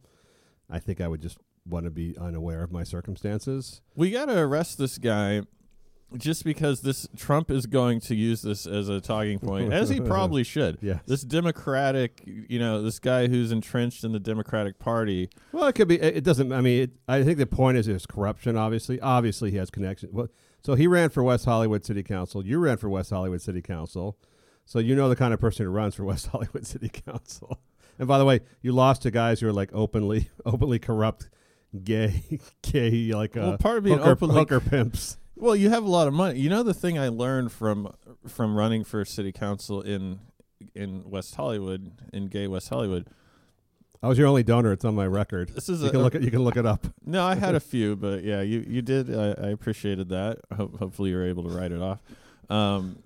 I 0.70 0.78
think 0.78 1.00
I 1.00 1.08
would 1.08 1.20
just 1.22 1.38
want 1.66 1.84
to 1.84 1.90
be 1.90 2.16
unaware 2.18 2.62
of 2.62 2.72
my 2.72 2.84
circumstances. 2.84 3.80
We 3.94 4.10
got 4.10 4.26
to 4.26 4.38
arrest 4.38 4.78
this 4.78 4.98
guy 4.98 5.42
just 6.16 6.42
because 6.44 6.80
this 6.80 7.06
Trump 7.16 7.50
is 7.50 7.66
going 7.66 8.00
to 8.00 8.14
use 8.14 8.40
this 8.40 8.66
as 8.66 8.88
a 8.88 9.00
talking 9.00 9.38
point, 9.38 9.72
as 9.72 9.90
he 9.90 10.00
probably 10.00 10.42
should. 10.54 10.78
Yeah. 10.80 11.00
This 11.06 11.22
Democratic, 11.22 12.22
you 12.26 12.58
know, 12.58 12.80
this 12.82 12.98
guy 12.98 13.28
who's 13.28 13.52
entrenched 13.52 14.04
in 14.04 14.12
the 14.12 14.20
Democratic 14.20 14.78
Party. 14.78 15.28
Well, 15.52 15.66
it 15.66 15.74
could 15.74 15.88
be. 15.88 16.00
It 16.00 16.24
doesn't. 16.24 16.52
I 16.52 16.60
mean, 16.60 16.82
it, 16.84 16.90
I 17.08 17.22
think 17.22 17.38
the 17.38 17.46
point 17.46 17.76
is 17.78 17.86
his 17.86 18.06
corruption. 18.06 18.56
Obviously, 18.56 19.00
obviously 19.00 19.50
he 19.50 19.56
has 19.58 19.70
connections. 19.70 20.12
Well, 20.12 20.28
so 20.62 20.74
he 20.74 20.86
ran 20.86 21.10
for 21.10 21.22
West 21.22 21.44
Hollywood 21.44 21.84
City 21.84 22.02
Council. 22.02 22.44
You 22.44 22.58
ran 22.58 22.76
for 22.76 22.88
West 22.88 23.10
Hollywood 23.10 23.40
City 23.42 23.62
Council. 23.62 24.16
So 24.64 24.78
you 24.80 24.94
know 24.94 25.08
the 25.08 25.16
kind 25.16 25.32
of 25.32 25.40
person 25.40 25.64
who 25.64 25.72
runs 25.72 25.94
for 25.94 26.04
West 26.04 26.26
Hollywood 26.32 26.66
City 26.66 26.88
Council. 26.90 27.58
And 27.98 28.06
by 28.06 28.18
the 28.18 28.24
way, 28.24 28.40
you 28.60 28.72
lost 28.72 29.02
to 29.02 29.10
guys 29.10 29.40
who 29.40 29.48
are 29.48 29.52
like 29.52 29.70
openly, 29.72 30.28
openly 30.46 30.78
corrupt, 30.78 31.28
gay, 31.84 32.22
gay, 32.62 33.12
like 33.12 33.36
uh, 33.36 33.40
Well, 33.40 33.58
part 33.58 33.78
of 33.78 33.84
being 33.84 33.98
hooker, 33.98 34.10
openly- 34.10 34.34
hooker 34.36 34.60
pimps. 34.60 35.16
Well, 35.36 35.54
you 35.54 35.70
have 35.70 35.84
a 35.84 35.88
lot 35.88 36.08
of 36.08 36.14
money. 36.14 36.40
You 36.40 36.50
know 36.50 36.64
the 36.64 36.74
thing 36.74 36.98
I 36.98 37.08
learned 37.08 37.52
from 37.52 37.92
from 38.26 38.56
running 38.56 38.82
for 38.82 39.04
city 39.04 39.30
council 39.30 39.80
in 39.80 40.18
in 40.74 41.08
West 41.08 41.36
Hollywood, 41.36 41.92
in 42.12 42.26
gay 42.26 42.48
West 42.48 42.68
Hollywood. 42.68 43.06
I 44.02 44.08
was 44.08 44.16
your 44.18 44.26
only 44.28 44.42
donor. 44.44 44.72
It's 44.72 44.84
on 44.84 44.94
my 44.94 45.06
record. 45.06 45.48
This 45.50 45.68
is 45.68 45.80
you 45.82 45.88
a- 45.88 45.90
can 45.90 46.02
look 46.02 46.14
at 46.14 46.22
you 46.22 46.30
can 46.30 46.40
look 46.44 46.56
it 46.56 46.66
up. 46.66 46.86
No, 47.04 47.24
I 47.24 47.34
had 47.36 47.54
a 47.54 47.60
few, 47.60 47.96
but 47.96 48.22
yeah, 48.22 48.42
you 48.42 48.64
you 48.68 48.82
did. 48.82 49.14
I, 49.14 49.30
I 49.46 49.48
appreciated 49.48 50.08
that. 50.10 50.38
Ho- 50.56 50.70
hopefully, 50.78 51.10
you 51.10 51.16
were 51.16 51.24
able 51.26 51.42
to 51.44 51.48
write 51.48 51.72
it 51.72 51.80
off. 51.80 52.00
Um, 52.50 52.98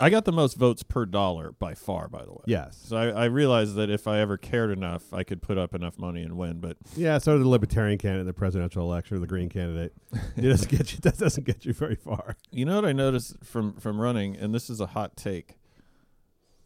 I 0.00 0.10
got 0.10 0.24
the 0.24 0.32
most 0.32 0.56
votes 0.56 0.84
per 0.84 1.04
dollar 1.06 1.50
by 1.50 1.74
far, 1.74 2.06
by 2.06 2.24
the 2.24 2.30
way. 2.30 2.42
Yes. 2.46 2.80
So 2.86 2.96
I, 2.96 3.06
I 3.08 3.24
realized 3.24 3.74
that 3.74 3.90
if 3.90 4.06
I 4.06 4.20
ever 4.20 4.36
cared 4.36 4.70
enough, 4.70 5.12
I 5.12 5.24
could 5.24 5.42
put 5.42 5.58
up 5.58 5.74
enough 5.74 5.98
money 5.98 6.22
and 6.22 6.36
win. 6.36 6.60
But 6.60 6.76
Yeah, 6.94 7.18
so 7.18 7.36
did 7.36 7.42
the 7.44 7.48
Libertarian 7.48 7.98
candidate 7.98 8.20
in 8.20 8.26
the 8.28 8.32
presidential 8.32 8.82
election, 8.84 9.16
or 9.16 9.20
the 9.20 9.26
Green 9.26 9.48
candidate. 9.48 9.92
It 10.36 10.42
doesn't 10.42 10.70
get 10.70 10.92
you. 10.92 11.00
That 11.02 11.18
doesn't 11.18 11.44
get 11.44 11.64
you 11.66 11.72
very 11.72 11.96
far. 11.96 12.36
you 12.52 12.64
know 12.64 12.76
what 12.76 12.84
I 12.84 12.92
noticed 12.92 13.38
from 13.44 13.72
from 13.74 14.00
running, 14.00 14.36
and 14.36 14.54
this 14.54 14.70
is 14.70 14.80
a 14.80 14.86
hot 14.86 15.16
take. 15.16 15.58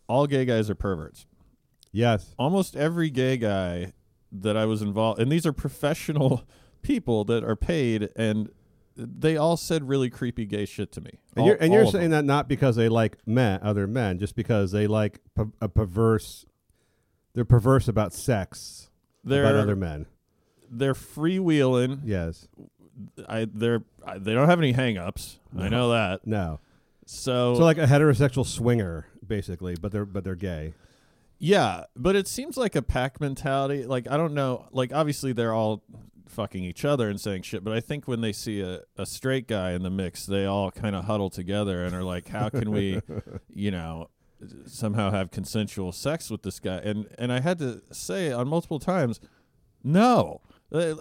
All 0.08 0.26
gay 0.26 0.44
guys 0.44 0.69
are 0.69 0.75
perverts. 0.75 1.25
Yes. 1.93 2.35
almost 2.39 2.75
every 2.77 3.11
gay 3.11 3.37
guy 3.37 3.93
that 4.33 4.56
I 4.56 4.65
was 4.65 4.81
involved, 4.83 5.21
and 5.21 5.31
these 5.31 5.44
are 5.47 5.53
professional 5.53 6.44
people 6.82 7.25
that 7.25 7.44
are 7.44 7.56
paid, 7.56 8.08
and 8.17 8.49
they 8.96 9.37
all 9.37 9.56
said 9.56 9.89
really 9.89 10.11
creepy 10.11 10.44
gay 10.46 10.65
shit 10.67 10.93
to 10.93 11.01
me. 11.01 11.19
And 11.37 11.46
you're, 11.46 11.56
and 11.61 11.72
you're 11.72 11.87
saying 11.87 12.11
them. 12.11 12.27
that 12.27 12.32
not 12.32 12.49
because 12.49 12.77
they 12.77 12.89
like 12.89 13.17
men, 13.27 13.61
other 13.63 13.87
men, 13.87 14.19
just 14.19 14.34
because 14.37 14.72
they 14.72 14.87
like 14.87 15.20
p- 15.37 15.44
a 15.61 15.69
perverse. 15.69 16.44
They're 17.34 17.44
perverse 17.46 17.89
about 17.89 18.13
sex 18.13 18.91
they're 19.25 19.44
about 19.44 19.55
other 19.56 19.77
men. 19.77 20.05
they're 20.70 20.93
freewheeling. 20.94 22.01
Yes. 22.05 22.49
I 23.27 23.46
they're 23.51 23.82
I, 24.06 24.19
they 24.19 24.34
don't 24.34 24.49
have 24.49 24.58
any 24.58 24.75
hangups. 24.75 25.37
I 25.58 25.69
know 25.70 25.91
that. 25.93 26.27
No. 26.27 26.61
So, 27.06 27.55
So 27.55 27.63
like 27.63 27.79
a 27.79 27.87
heterosexual 27.87 28.44
swinger, 28.46 29.06
basically, 29.27 29.77
but 29.81 29.93
they're 29.93 30.05
but 30.05 30.25
they're 30.25 30.34
gay. 30.34 30.75
Yeah, 31.44 31.87
but 31.96 32.15
it 32.15 32.29
seems 32.29 32.56
like 32.56 32.77
a 32.77 32.82
pack 32.82 33.20
mentality. 33.20 33.84
Like 33.84 34.08
I 34.08 34.17
don't 34.17 34.32
know. 34.32 34.69
Like 34.70 34.93
obviously 34.93 35.32
they're 35.32 35.53
all 35.53 35.82
fucking 36.29 36.63
each 36.63 36.84
other 36.84 37.11
and 37.11 37.20
saying 37.20 37.43
shit, 37.43 37.65
but 37.65 37.72
I 37.72 37.81
think 37.81 38.06
when 38.06 38.20
they 38.20 38.31
see 38.31 38.61
a, 38.61 38.82
a 38.96 39.05
straight 39.05 39.49
guy 39.49 39.72
in 39.72 39.82
the 39.82 39.91
mix, 39.91 40.25
they 40.25 40.46
all 40.46 40.70
kind 40.70 40.94
of 40.94 41.06
huddle 41.06 41.31
together 41.31 41.84
and 41.84 41.96
are 41.96 42.05
like, 42.05 42.29
"How 42.29 42.49
can 42.49 42.70
we, 42.70 43.01
you 43.53 43.72
know, 43.72 44.08
somehow 44.67 45.11
have 45.11 45.32
consensual 45.32 45.91
sex 45.91 46.31
with 46.31 46.44
this 46.44 46.61
guy?" 46.61 46.77
And 46.77 47.08
and 47.19 47.32
I 47.32 47.41
had 47.41 47.58
to 47.58 47.82
say 47.91 48.31
on 48.31 48.46
multiple 48.46 48.79
times, 48.79 49.19
no. 49.82 50.43
Uh, 50.70 50.94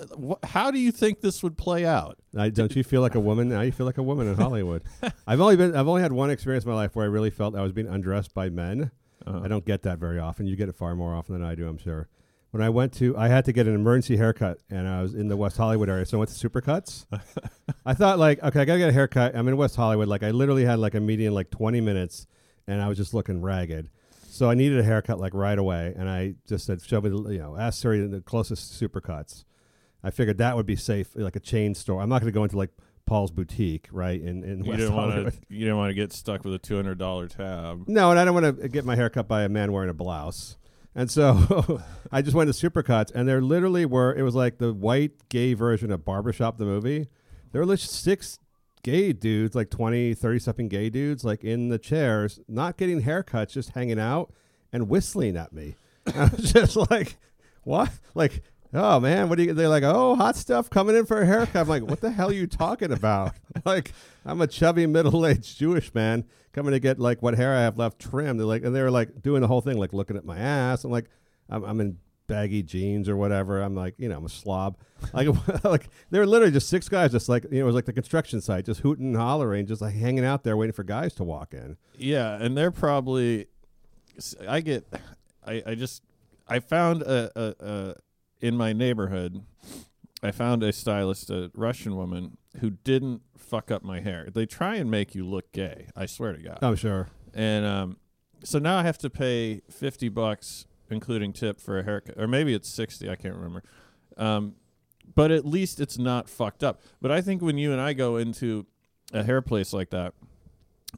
How 0.43 0.71
do 0.71 0.79
you 0.79 0.91
think 0.91 1.21
this 1.21 1.43
would 1.43 1.55
play 1.55 1.85
out? 1.85 2.17
I, 2.35 2.49
don't 2.49 2.75
you 2.75 2.83
feel 2.83 3.01
like 3.01 3.13
a 3.13 3.19
woman 3.19 3.47
now? 3.47 3.61
You 3.61 3.71
feel 3.71 3.85
like 3.85 3.99
a 3.99 4.03
woman 4.03 4.27
in 4.27 4.35
Hollywood. 4.35 4.81
I've 5.27 5.39
only 5.39 5.55
been 5.55 5.75
I've 5.75 5.87
only 5.87 6.01
had 6.01 6.11
one 6.11 6.31
experience 6.31 6.65
in 6.65 6.71
my 6.71 6.75
life 6.75 6.95
where 6.95 7.05
I 7.05 7.09
really 7.09 7.29
felt 7.29 7.55
I 7.55 7.61
was 7.61 7.73
being 7.73 7.87
undressed 7.87 8.33
by 8.33 8.49
men. 8.49 8.89
Uh-huh. 9.25 9.41
I 9.43 9.47
don't 9.47 9.65
get 9.65 9.83
that 9.83 9.99
very 9.99 10.19
often. 10.19 10.47
You 10.47 10.55
get 10.55 10.69
it 10.69 10.75
far 10.75 10.95
more 10.95 11.15
often 11.15 11.33
than 11.33 11.43
I 11.43 11.55
do, 11.55 11.67
I'm 11.67 11.77
sure. 11.77 12.07
When 12.51 12.61
I 12.61 12.69
went 12.69 12.91
to, 12.95 13.15
I 13.15 13.29
had 13.29 13.45
to 13.45 13.53
get 13.53 13.67
an 13.67 13.75
emergency 13.75 14.17
haircut, 14.17 14.59
and 14.69 14.87
I 14.87 15.01
was 15.01 15.13
in 15.13 15.29
the 15.29 15.37
West 15.37 15.55
Hollywood 15.55 15.89
area, 15.89 16.05
so 16.05 16.17
I 16.17 16.19
went 16.19 16.31
to 16.31 16.49
Supercuts. 16.49 17.05
I 17.85 17.93
thought 17.93 18.19
like, 18.19 18.43
okay, 18.43 18.59
I 18.59 18.65
gotta 18.65 18.79
get 18.79 18.89
a 18.89 18.93
haircut. 18.93 19.35
I'm 19.35 19.47
in 19.47 19.55
West 19.55 19.77
Hollywood. 19.77 20.09
Like, 20.09 20.23
I 20.23 20.31
literally 20.31 20.65
had 20.65 20.79
like 20.79 20.93
a 20.93 20.99
meeting 20.99 21.27
in 21.27 21.33
like 21.33 21.49
20 21.49 21.79
minutes, 21.79 22.27
and 22.67 22.81
I 22.81 22.89
was 22.89 22.97
just 22.97 23.13
looking 23.13 23.41
ragged. 23.41 23.89
So 24.27 24.49
I 24.49 24.55
needed 24.55 24.79
a 24.79 24.83
haircut 24.83 25.19
like 25.19 25.33
right 25.33 25.57
away, 25.57 25.93
and 25.97 26.09
I 26.09 26.35
just 26.47 26.65
said, 26.65 26.81
show 26.81 26.99
me, 26.99 27.09
the, 27.09 27.29
you 27.29 27.39
know, 27.39 27.55
ask 27.57 27.81
Siri 27.81 28.05
the 28.05 28.21
closest 28.21 28.81
Supercuts. 28.81 29.45
I 30.03 30.09
figured 30.09 30.37
that 30.39 30.55
would 30.55 30.65
be 30.65 30.75
safe, 30.75 31.09
like 31.15 31.35
a 31.35 31.39
chain 31.39 31.73
store. 31.75 32.01
I'm 32.01 32.09
not 32.09 32.21
going 32.21 32.33
to 32.33 32.37
go 32.37 32.43
into 32.43 32.57
like 32.57 32.71
Paul's 33.05 33.31
boutique, 33.31 33.87
right? 33.91 34.19
In 34.21 34.43
in 34.43 34.63
You 34.63 34.69
West 34.71 34.79
didn't 34.79 34.95
want 34.95 35.11
Hollywood. 35.11 35.33
to. 35.33 35.39
You 35.49 35.59
didn't 35.59 35.77
want 35.77 35.89
to 35.89 35.93
get 35.95 36.13
stuck 36.13 36.43
with 36.45 36.53
a 36.53 36.59
two 36.59 36.75
hundred 36.75 36.97
dollar 36.97 37.27
tab. 37.27 37.87
No, 37.87 38.11
and 38.11 38.19
I 38.19 38.25
don't 38.25 38.33
want 38.33 38.61
to 38.61 38.69
get 38.69 38.85
my 38.85 38.95
hair 38.95 39.09
cut 39.09 39.27
by 39.27 39.43
a 39.43 39.49
man 39.49 39.71
wearing 39.71 39.89
a 39.89 39.93
blouse. 39.93 40.57
And 40.93 41.09
so 41.09 41.81
I 42.11 42.21
just 42.21 42.35
went 42.35 42.53
to 42.53 42.69
Supercuts, 42.69 43.11
and 43.13 43.27
there 43.27 43.41
literally 43.41 43.85
were. 43.85 44.13
It 44.13 44.23
was 44.23 44.35
like 44.35 44.57
the 44.57 44.73
white 44.73 45.29
gay 45.29 45.53
version 45.53 45.91
of 45.91 46.03
Barbershop 46.05 46.57
the 46.57 46.65
movie. 46.65 47.07
There 47.51 47.61
were 47.61 47.65
like 47.65 47.79
six 47.79 48.39
gay 48.83 49.13
dudes, 49.13 49.55
like 49.55 49.69
20, 49.69 50.13
30 50.13 50.39
something 50.39 50.67
gay 50.67 50.89
dudes, 50.89 51.23
like 51.23 51.43
in 51.43 51.69
the 51.69 51.77
chairs, 51.77 52.39
not 52.47 52.77
getting 52.77 53.03
haircuts, 53.03 53.51
just 53.51 53.69
hanging 53.71 53.99
out 53.99 54.33
and 54.73 54.89
whistling 54.89 55.37
at 55.37 55.53
me. 55.53 55.75
I 56.15 56.25
was 56.35 56.51
just 56.51 56.75
like, 56.89 57.17
what? 57.63 57.89
Like, 58.15 58.41
oh 58.73 58.99
man, 58.99 59.29
what 59.29 59.37
do 59.37 59.43
you? 59.43 59.53
They're 59.53 59.69
like, 59.69 59.83
oh, 59.83 60.15
hot 60.15 60.35
stuff 60.35 60.69
coming 60.69 60.95
in 60.95 61.05
for 61.05 61.21
a 61.21 61.25
haircut. 61.25 61.55
I'm 61.55 61.67
like, 61.67 61.83
what 61.83 62.01
the 62.01 62.11
hell 62.11 62.29
are 62.29 62.33
you 62.33 62.47
talking 62.47 62.91
about? 62.91 63.33
like, 63.65 63.93
I'm 64.25 64.41
a 64.41 64.47
chubby 64.47 64.85
middle 64.85 65.25
aged 65.25 65.57
Jewish 65.59 65.93
man 65.93 66.25
coming 66.53 66.71
to 66.71 66.79
get 66.79 66.99
like 66.99 67.21
what 67.21 67.35
hair 67.35 67.55
I 67.55 67.61
have 67.61 67.77
left 67.77 67.99
trimmed. 67.99 68.39
They're 68.39 68.47
like, 68.47 68.63
and 68.63 68.75
they 68.75 68.81
were 68.81 68.91
like 68.91 69.21
doing 69.21 69.41
the 69.41 69.47
whole 69.47 69.61
thing, 69.61 69.77
like 69.77 69.93
looking 69.93 70.17
at 70.17 70.25
my 70.25 70.37
ass. 70.37 70.83
I'm 70.83 70.91
like, 70.91 71.09
I'm, 71.49 71.63
I'm 71.63 71.81
in 71.81 71.97
baggy 72.27 72.63
jeans 72.63 73.09
or 73.09 73.17
whatever. 73.17 73.61
I'm 73.61 73.75
like, 73.75 73.95
you 73.97 74.07
know, 74.07 74.17
I'm 74.17 74.25
a 74.25 74.29
slob. 74.29 74.77
Like, 75.13 75.27
like 75.63 75.89
they 76.11 76.19
were 76.19 76.27
literally 76.27 76.51
just 76.51 76.69
six 76.69 76.87
guys, 76.87 77.11
just 77.11 77.27
like 77.27 77.43
you 77.45 77.57
know, 77.57 77.61
it 77.61 77.63
was 77.63 77.73
like 77.73 77.85
the 77.85 77.93
construction 77.93 78.39
site, 78.39 78.65
just 78.65 78.81
hooting 78.81 79.07
and 79.07 79.17
hollering, 79.17 79.65
just 79.65 79.81
like 79.81 79.95
hanging 79.95 80.23
out 80.23 80.43
there 80.43 80.55
waiting 80.55 80.73
for 80.73 80.83
guys 80.83 81.15
to 81.15 81.23
walk 81.23 81.55
in. 81.55 81.75
Yeah, 81.97 82.35
and 82.39 82.55
they're 82.55 82.69
probably. 82.69 83.47
I 84.47 84.61
get. 84.61 84.85
I 85.43 85.63
I 85.65 85.73
just. 85.73 86.03
I 86.47 86.59
found 86.59 87.01
a, 87.01 87.31
a, 87.35 87.65
a 87.65 87.95
in 88.41 88.57
my 88.57 88.73
neighborhood. 88.73 89.43
I 90.23 90.31
found 90.31 90.61
a 90.63 90.71
stylist, 90.71 91.29
a 91.29 91.49
Russian 91.55 91.95
woman, 91.95 92.37
who 92.59 92.71
didn't 92.71 93.21
fuck 93.37 93.71
up 93.71 93.83
my 93.83 94.01
hair. 94.01 94.27
They 94.33 94.45
try 94.45 94.75
and 94.75 94.89
make 94.91 95.15
you 95.15 95.25
look 95.25 95.51
gay. 95.51 95.87
I 95.95 96.05
swear 96.05 96.33
to 96.33 96.41
God. 96.41 96.59
I'm 96.61 96.75
sure. 96.75 97.07
And 97.33 97.65
um, 97.65 97.97
so 98.43 98.59
now 98.59 98.77
I 98.77 98.83
have 98.83 98.97
to 98.99 99.09
pay 99.09 99.61
fifty 99.71 100.09
bucks, 100.09 100.65
including 100.89 101.33
tip, 101.33 101.59
for 101.59 101.79
a 101.79 101.83
haircut, 101.83 102.15
or 102.19 102.27
maybe 102.27 102.53
it's 102.53 102.69
sixty. 102.69 103.09
I 103.09 103.15
can't 103.15 103.35
remember. 103.35 103.63
Um, 104.17 104.55
but 105.15 105.31
at 105.31 105.45
least 105.45 105.79
it's 105.79 105.97
not 105.97 106.29
fucked 106.29 106.63
up. 106.63 106.81
But 107.01 107.11
I 107.11 107.21
think 107.21 107.41
when 107.41 107.57
you 107.57 107.71
and 107.71 107.81
I 107.81 107.93
go 107.93 108.17
into 108.17 108.65
a 109.13 109.23
hair 109.23 109.41
place 109.41 109.73
like 109.73 109.89
that, 109.89 110.13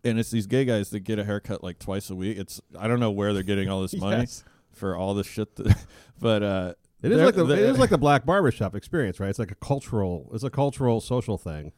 and 0.04 0.20
it's 0.20 0.32
these 0.32 0.48
gay 0.48 0.66
guys 0.66 0.90
that 0.90 1.00
get 1.02 1.18
a 1.20 1.24
haircut 1.24 1.64
like 1.64 1.80
twice 1.80 2.10
a 2.10 2.16
week. 2.16 2.38
It's 2.38 2.60
I 2.78 2.88
don't 2.88 3.00
know 3.00 3.12
where 3.12 3.34
they're 3.34 3.44
getting 3.44 3.70
all 3.70 3.82
this 3.82 3.96
money 3.96 4.18
Yes. 4.22 4.44
for 4.72 4.96
all 4.98 5.14
this 5.14 5.28
shit. 5.28 5.56
That, 5.56 5.78
but 6.20 6.44
uh, 6.44 6.74
It 7.04 7.12
is 7.12 7.22
like 7.22 7.36
the 7.36 7.44
it 7.44 7.48
they're- 7.48 7.66
is 7.66 7.78
like 7.78 7.90
the 7.92 7.98
black 7.98 8.26
barbershop 8.26 8.76
experience, 8.76 9.20
right? 9.20 9.30
It's 9.30 9.40
like 9.40 9.52
a 9.52 9.56
cultural, 9.56 10.30
it's 10.34 10.44
a 10.44 10.50
cultural 10.50 11.02
social 11.02 11.38
thing. 11.38 11.74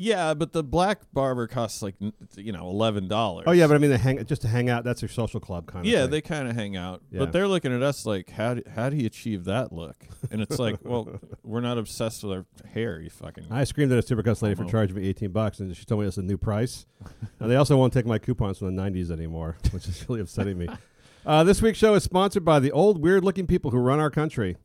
yeah, 0.00 0.32
but 0.34 0.52
the 0.52 0.62
black 0.62 1.00
barber 1.12 1.48
costs 1.48 1.82
like 1.82 1.96
you 2.36 2.52
know 2.52 2.68
eleven 2.70 3.08
dollars. 3.08 3.44
Oh 3.48 3.50
yeah, 3.52 3.66
but 3.66 3.74
I 3.74 3.78
mean, 3.78 3.90
they 3.90 3.98
hang 3.98 4.24
just 4.24 4.42
to 4.42 4.48
hang 4.48 4.70
out. 4.70 4.84
That's 4.84 5.02
your 5.02 5.08
social 5.08 5.40
club 5.40 5.66
kind 5.66 5.84
of. 5.84 5.90
yeah, 5.92 6.06
they 6.06 6.20
kind 6.20 6.46
of 6.48 6.54
hang 6.54 6.76
out, 6.76 7.02
Yeah. 7.10 7.18
but 7.18 7.32
they're 7.32 7.48
looking 7.48 7.74
at 7.74 7.82
us 7.82 8.06
like, 8.06 8.30
how 8.30 8.54
do, 8.54 8.62
how 8.76 8.88
do 8.88 8.96
you 8.96 9.06
achieve 9.06 9.44
that 9.46 9.72
look? 9.72 9.96
And 10.30 10.40
it's 10.40 10.60
like, 10.60 10.76
well, 10.84 11.08
we're 11.42 11.60
not 11.60 11.76
obsessed 11.78 12.22
with 12.22 12.32
our 12.32 12.46
hair. 12.72 13.00
You 13.00 13.10
fucking. 13.10 13.46
I 13.50 13.64
screamed 13.64 13.90
at 13.90 13.98
a 13.98 14.14
Supercuts 14.14 14.42
lady 14.42 14.54
for 14.54 14.64
charging 14.64 14.94
me 14.94 15.08
18 15.08 15.32
bucks, 15.32 15.58
and 15.58 15.76
she 15.76 15.84
told 15.84 16.02
me 16.02 16.06
it's 16.06 16.18
a 16.18 16.22
new 16.22 16.38
price. 16.38 16.86
and 17.40 17.50
they 17.50 17.56
also 17.56 17.76
won't 17.76 17.92
take 17.92 18.06
my 18.06 18.18
coupons 18.20 18.58
from 18.58 18.76
the 18.76 18.80
90s 18.80 19.10
anymore, 19.10 19.56
which 19.72 19.88
is 19.88 20.08
really 20.08 20.20
upsetting 20.20 20.56
me. 20.56 20.68
Uh, 21.26 21.44
this 21.44 21.60
week's 21.60 21.76
show 21.76 21.92
is 21.94 22.02
sponsored 22.02 22.42
by 22.42 22.58
the 22.58 22.72
old, 22.72 23.02
weird-looking 23.02 23.46
people 23.46 23.70
who 23.70 23.76
run 23.76 24.00
our 24.00 24.08
country. 24.08 24.56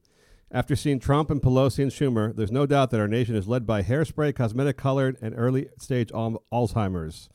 After 0.53 0.75
seeing 0.75 1.00
Trump 1.00 1.31
and 1.31 1.41
Pelosi 1.41 1.79
and 1.79 1.91
Schumer, 1.91 2.36
there's 2.36 2.51
no 2.51 2.67
doubt 2.67 2.91
that 2.91 3.00
our 3.00 3.07
nation 3.07 3.36
is 3.36 3.48
led 3.48 3.65
by 3.65 3.81
hairspray, 3.81 4.36
cosmetic 4.36 4.77
colored, 4.77 5.17
and 5.19 5.33
early-stage 5.36 6.12
al- 6.13 6.43
Alzheimer's. 6.53 7.27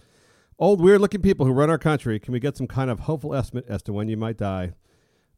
Old, 0.57 0.81
weird-looking 0.81 1.23
people 1.23 1.45
who 1.45 1.53
run 1.53 1.69
our 1.69 1.79
country. 1.79 2.21
Can 2.21 2.33
we 2.33 2.39
get 2.39 2.57
some 2.57 2.69
kind 2.69 2.91
of 2.91 3.01
hopeful 3.01 3.35
estimate 3.35 3.65
as 3.69 3.83
to 3.83 3.93
when 3.93 4.09
you 4.09 4.17
might 4.17 4.37
die? 4.37 4.73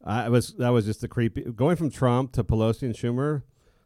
I 0.03 0.29
was 0.29 0.53
that 0.55 0.69
was 0.69 0.85
just 0.85 1.01
the 1.01 1.07
creepy 1.07 1.41
going 1.41 1.75
from 1.75 1.91
Trump 1.91 2.31
to 2.33 2.43
Pelosi 2.43 2.83
and 2.83 2.95
Schumer, 2.95 3.43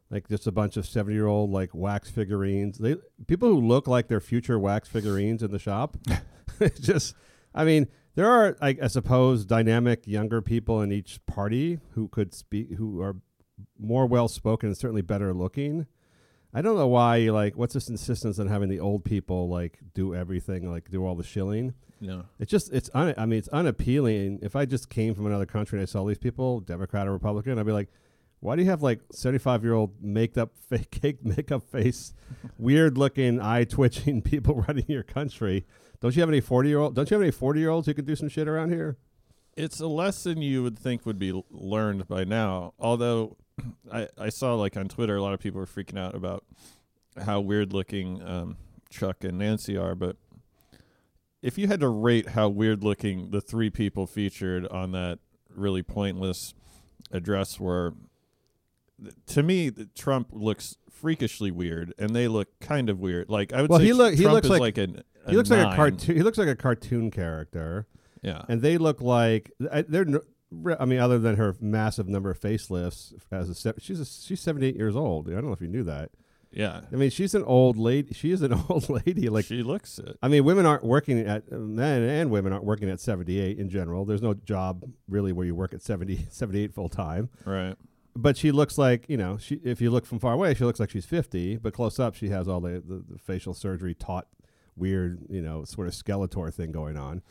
like 0.10 0.30
just 0.30 0.48
a 0.48 0.52
bunch 0.52 0.78
of 0.78 0.86
seventy 0.86 1.16
year 1.16 1.28
old 1.28 1.52
like 1.52 1.72
wax 1.74 2.10
figurines. 2.10 2.78
They 2.78 2.96
people 3.28 3.50
who 3.50 3.60
look 3.60 3.86
like 3.86 4.08
their 4.08 4.22
future 4.22 4.58
wax 4.58 4.88
figurines 4.88 5.44
in 5.44 5.52
the 5.52 5.60
shop. 5.60 5.98
Just, 6.80 7.16
I 7.54 7.64
mean, 7.64 7.88
there 8.16 8.30
are 8.30 8.58
I, 8.62 8.78
I 8.82 8.88
suppose 8.88 9.46
dynamic 9.46 10.08
younger 10.08 10.42
people 10.42 10.82
in 10.82 10.92
each 10.92 11.20
party 11.26 11.80
who 11.92 12.08
could 12.08 12.34
speak 12.34 12.74
who 12.74 13.02
are 13.02 13.18
more 13.80 14.06
well 14.06 14.28
spoken 14.28 14.68
and 14.68 14.78
certainly 14.78 15.02
better 15.02 15.34
looking. 15.34 15.88
I 16.54 16.62
don't 16.62 16.78
know 16.78 16.88
why 16.88 17.18
like 17.30 17.58
what's 17.58 17.74
this 17.74 17.90
insistence 17.90 18.40
on 18.40 18.48
having 18.48 18.70
the 18.70 18.80
old 18.80 19.04
people 19.04 19.50
like 19.50 19.80
do 19.94 20.16
everything 20.16 20.70
like 20.72 20.90
do 20.90 21.06
all 21.06 21.16
the 21.16 21.24
shilling. 21.24 21.74
no. 22.00 22.24
It's 22.40 22.50
just 22.50 22.72
it's 22.72 22.90
un, 22.94 23.14
I 23.18 23.26
mean 23.26 23.40
it's 23.40 23.50
unappealing. 23.50 24.40
If 24.42 24.56
I 24.56 24.66
just 24.66 24.90
came 24.90 25.14
from 25.16 25.26
another 25.26 25.46
country 25.46 25.78
and 25.80 25.84
I 25.84 25.86
saw 25.86 26.06
these 26.06 26.18
people, 26.18 26.62
Democrat 26.62 27.08
or 27.08 27.12
Republican, 27.12 27.60
I'd 27.60 27.66
be 27.66 27.74
like, 27.74 27.90
why 28.40 28.56
do 28.56 28.64
you 28.64 28.70
have 28.70 28.82
like 28.82 29.02
seventy 29.12 29.40
five 29.40 29.64
year 29.64 29.74
old 29.74 30.02
maked 30.02 30.38
up 30.38 30.56
fake 30.70 30.92
cake 30.92 31.26
makeup 31.26 31.64
face, 31.64 32.14
weird 32.58 32.98
looking 32.98 33.42
eye 33.42 33.66
twitching 33.66 34.22
people 34.22 34.56
running 34.68 34.86
your 34.88 35.04
country? 35.04 35.66
Don't 36.00 36.16
you 36.16 36.22
have 36.22 36.30
any 36.30 36.42
forty 36.42 36.70
year 36.70 36.80
old? 36.80 36.96
Don't 36.96 37.10
you 37.12 37.16
have 37.16 37.22
any 37.22 37.32
forty 37.32 37.60
year 37.60 37.70
olds 37.70 37.88
who 37.88 37.94
could 37.94 38.06
do 38.06 38.16
some 38.16 38.30
shit 38.30 38.48
around 38.48 38.70
here? 38.72 38.98
it's 39.58 39.80
a 39.80 39.88
lesson 39.88 40.42
you 40.42 40.62
would 40.62 40.78
think 40.78 41.06
would 41.06 41.18
be 41.18 41.32
learned 41.50 42.06
by 42.10 42.26
now. 42.26 42.74
Although 42.78 43.38
I, 43.92 44.08
I 44.18 44.30
saw 44.30 44.56
like 44.56 44.76
on 44.78 44.88
Twitter 44.88 45.16
a 45.16 45.22
lot 45.22 45.34
of 45.34 45.40
people 45.40 45.60
were 45.60 45.66
freaking 45.66 45.98
out 46.00 46.16
about 46.16 46.44
how 47.24 47.40
weird 47.40 47.72
looking 47.74 48.22
um, 48.28 48.58
Chuck 48.90 49.24
and 49.24 49.38
Nancy 49.38 49.78
are, 49.78 49.96
but 49.96 50.18
if 51.42 51.58
you 51.58 51.68
had 51.68 51.80
to 51.82 51.88
rate 51.90 52.30
how 52.30 52.50
weird 52.50 52.84
looking 52.84 53.30
the 53.32 53.40
three 53.42 53.70
people 53.70 54.08
featured 54.08 54.68
on 54.68 54.92
that 54.92 55.20
really 55.56 55.84
pointless 55.84 56.54
address 57.12 57.60
were, 57.60 57.94
to 59.28 59.44
me, 59.44 59.72
Trump 59.96 60.30
looks 60.32 60.78
freakishly 60.90 61.52
weird, 61.52 61.94
and 62.00 62.16
they 62.16 62.28
look 62.28 62.60
kind 62.60 62.90
of 62.90 63.00
weird. 63.00 63.30
Like 63.30 63.54
I 63.54 63.62
would 63.62 63.70
Well, 63.70 63.80
say, 63.80 63.86
he 63.86 63.94
look- 63.94 64.16
he 64.16 64.28
looks 64.28 64.48
is 64.48 64.60
like- 64.60 64.78
an, 64.78 65.04
a 65.26 65.30
He 65.32 65.38
looks 65.38 65.50
like 65.50 65.60
a 65.74 65.76
cartoon. 65.76 66.16
He 66.16 66.24
looks 66.24 66.38
like 66.38 66.48
a 66.48 66.56
cartoon 66.56 67.12
character, 67.12 67.88
Yeah, 68.22 68.44
and 68.50 68.62
they 68.62 68.78
look 68.78 69.02
like 69.02 69.52
they're. 69.60 70.06
I 70.80 70.86
mean, 70.86 71.00
other 71.00 71.20
than 71.20 71.36
her 71.36 71.56
massive 71.60 72.08
number 72.08 72.30
of 72.30 72.40
facelifts, 72.40 73.14
as 73.32 73.50
a 73.50 73.56
se- 73.56 73.74
she's 73.80 74.00
a, 74.00 74.06
she's 74.06 74.40
seventy 74.42 74.68
eight 74.68 74.76
years 74.76 74.96
old. 74.96 75.28
I 75.30 75.34
don't 75.34 75.46
know 75.46 75.54
if 75.54 75.62
you 75.62 75.68
knew 75.68 75.84
that. 75.84 76.12
yeah. 76.52 76.82
I 76.92 76.96
mean, 76.96 77.10
she's 77.10 77.36
an 77.36 77.44
old 77.44 77.78
lady. 77.78 78.14
She 78.14 78.32
is 78.32 78.42
an 78.42 78.54
old 78.70 78.90
lady. 78.90 79.28
Like, 79.30 79.46
she 79.46 79.64
looks 79.64 80.00
it. 80.00 80.18
I 80.22 80.28
mean, 80.28 80.46
women 80.46 80.66
aren't 80.66 80.84
working 80.84 81.20
at 81.20 81.52
men 81.52 82.04
and 82.04 82.30
women 82.32 82.54
aren't 82.54 82.64
working 82.64 82.90
at 82.90 83.00
78 83.02 83.58
in 83.58 83.70
general. 83.70 84.06
There's 84.06 84.22
no 84.22 84.34
job 84.34 84.84
really 85.10 85.34
where 85.34 85.46
you 85.46 85.56
work 85.56 85.74
at 85.74 85.82
70, 85.82 86.28
78 86.30 86.74
full 86.74 86.90
time. 86.90 87.30
Right. 87.44 87.76
But 88.16 88.38
she 88.38 88.52
looks 88.54 88.78
like 88.78 89.10
you 89.10 89.18
know, 89.18 89.38
she 89.38 89.56
if 89.64 89.82
you 89.82 89.90
look 89.92 90.06
from 90.06 90.20
far 90.20 90.34
away, 90.34 90.54
she 90.54 90.64
looks 90.64 90.80
like 90.80 90.90
she's 90.92 91.06
50. 91.06 91.58
But 91.58 91.74
close 91.74 92.00
up, 92.00 92.16
she 92.16 92.30
has 92.30 92.48
all 92.48 92.62
the, 92.62 92.82
the, 92.86 93.04
the 93.10 93.18
facial 93.18 93.54
surgery 93.54 93.94
taut 93.94 94.28
weird, 94.78 95.20
you 95.30 95.42
know, 95.42 95.66
sort 95.66 95.88
of 95.88 95.94
Skeletor 95.94 96.54
thing 96.54 96.72
going 96.72 96.96
on. 96.98 97.22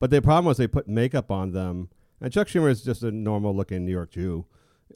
But 0.00 0.10
the 0.10 0.20
problem 0.20 0.44
was 0.46 0.58
they 0.58 0.66
put 0.66 0.86
makeup 0.88 1.30
on 1.30 1.52
them, 1.52 1.88
and 2.20 2.32
Chuck 2.32 2.48
Schumer 2.48 2.70
is 2.70 2.82
just 2.82 3.02
a 3.02 3.10
normal 3.10 3.54
looking 3.54 3.84
New 3.84 3.92
York 3.92 4.10
Jew, 4.10 4.46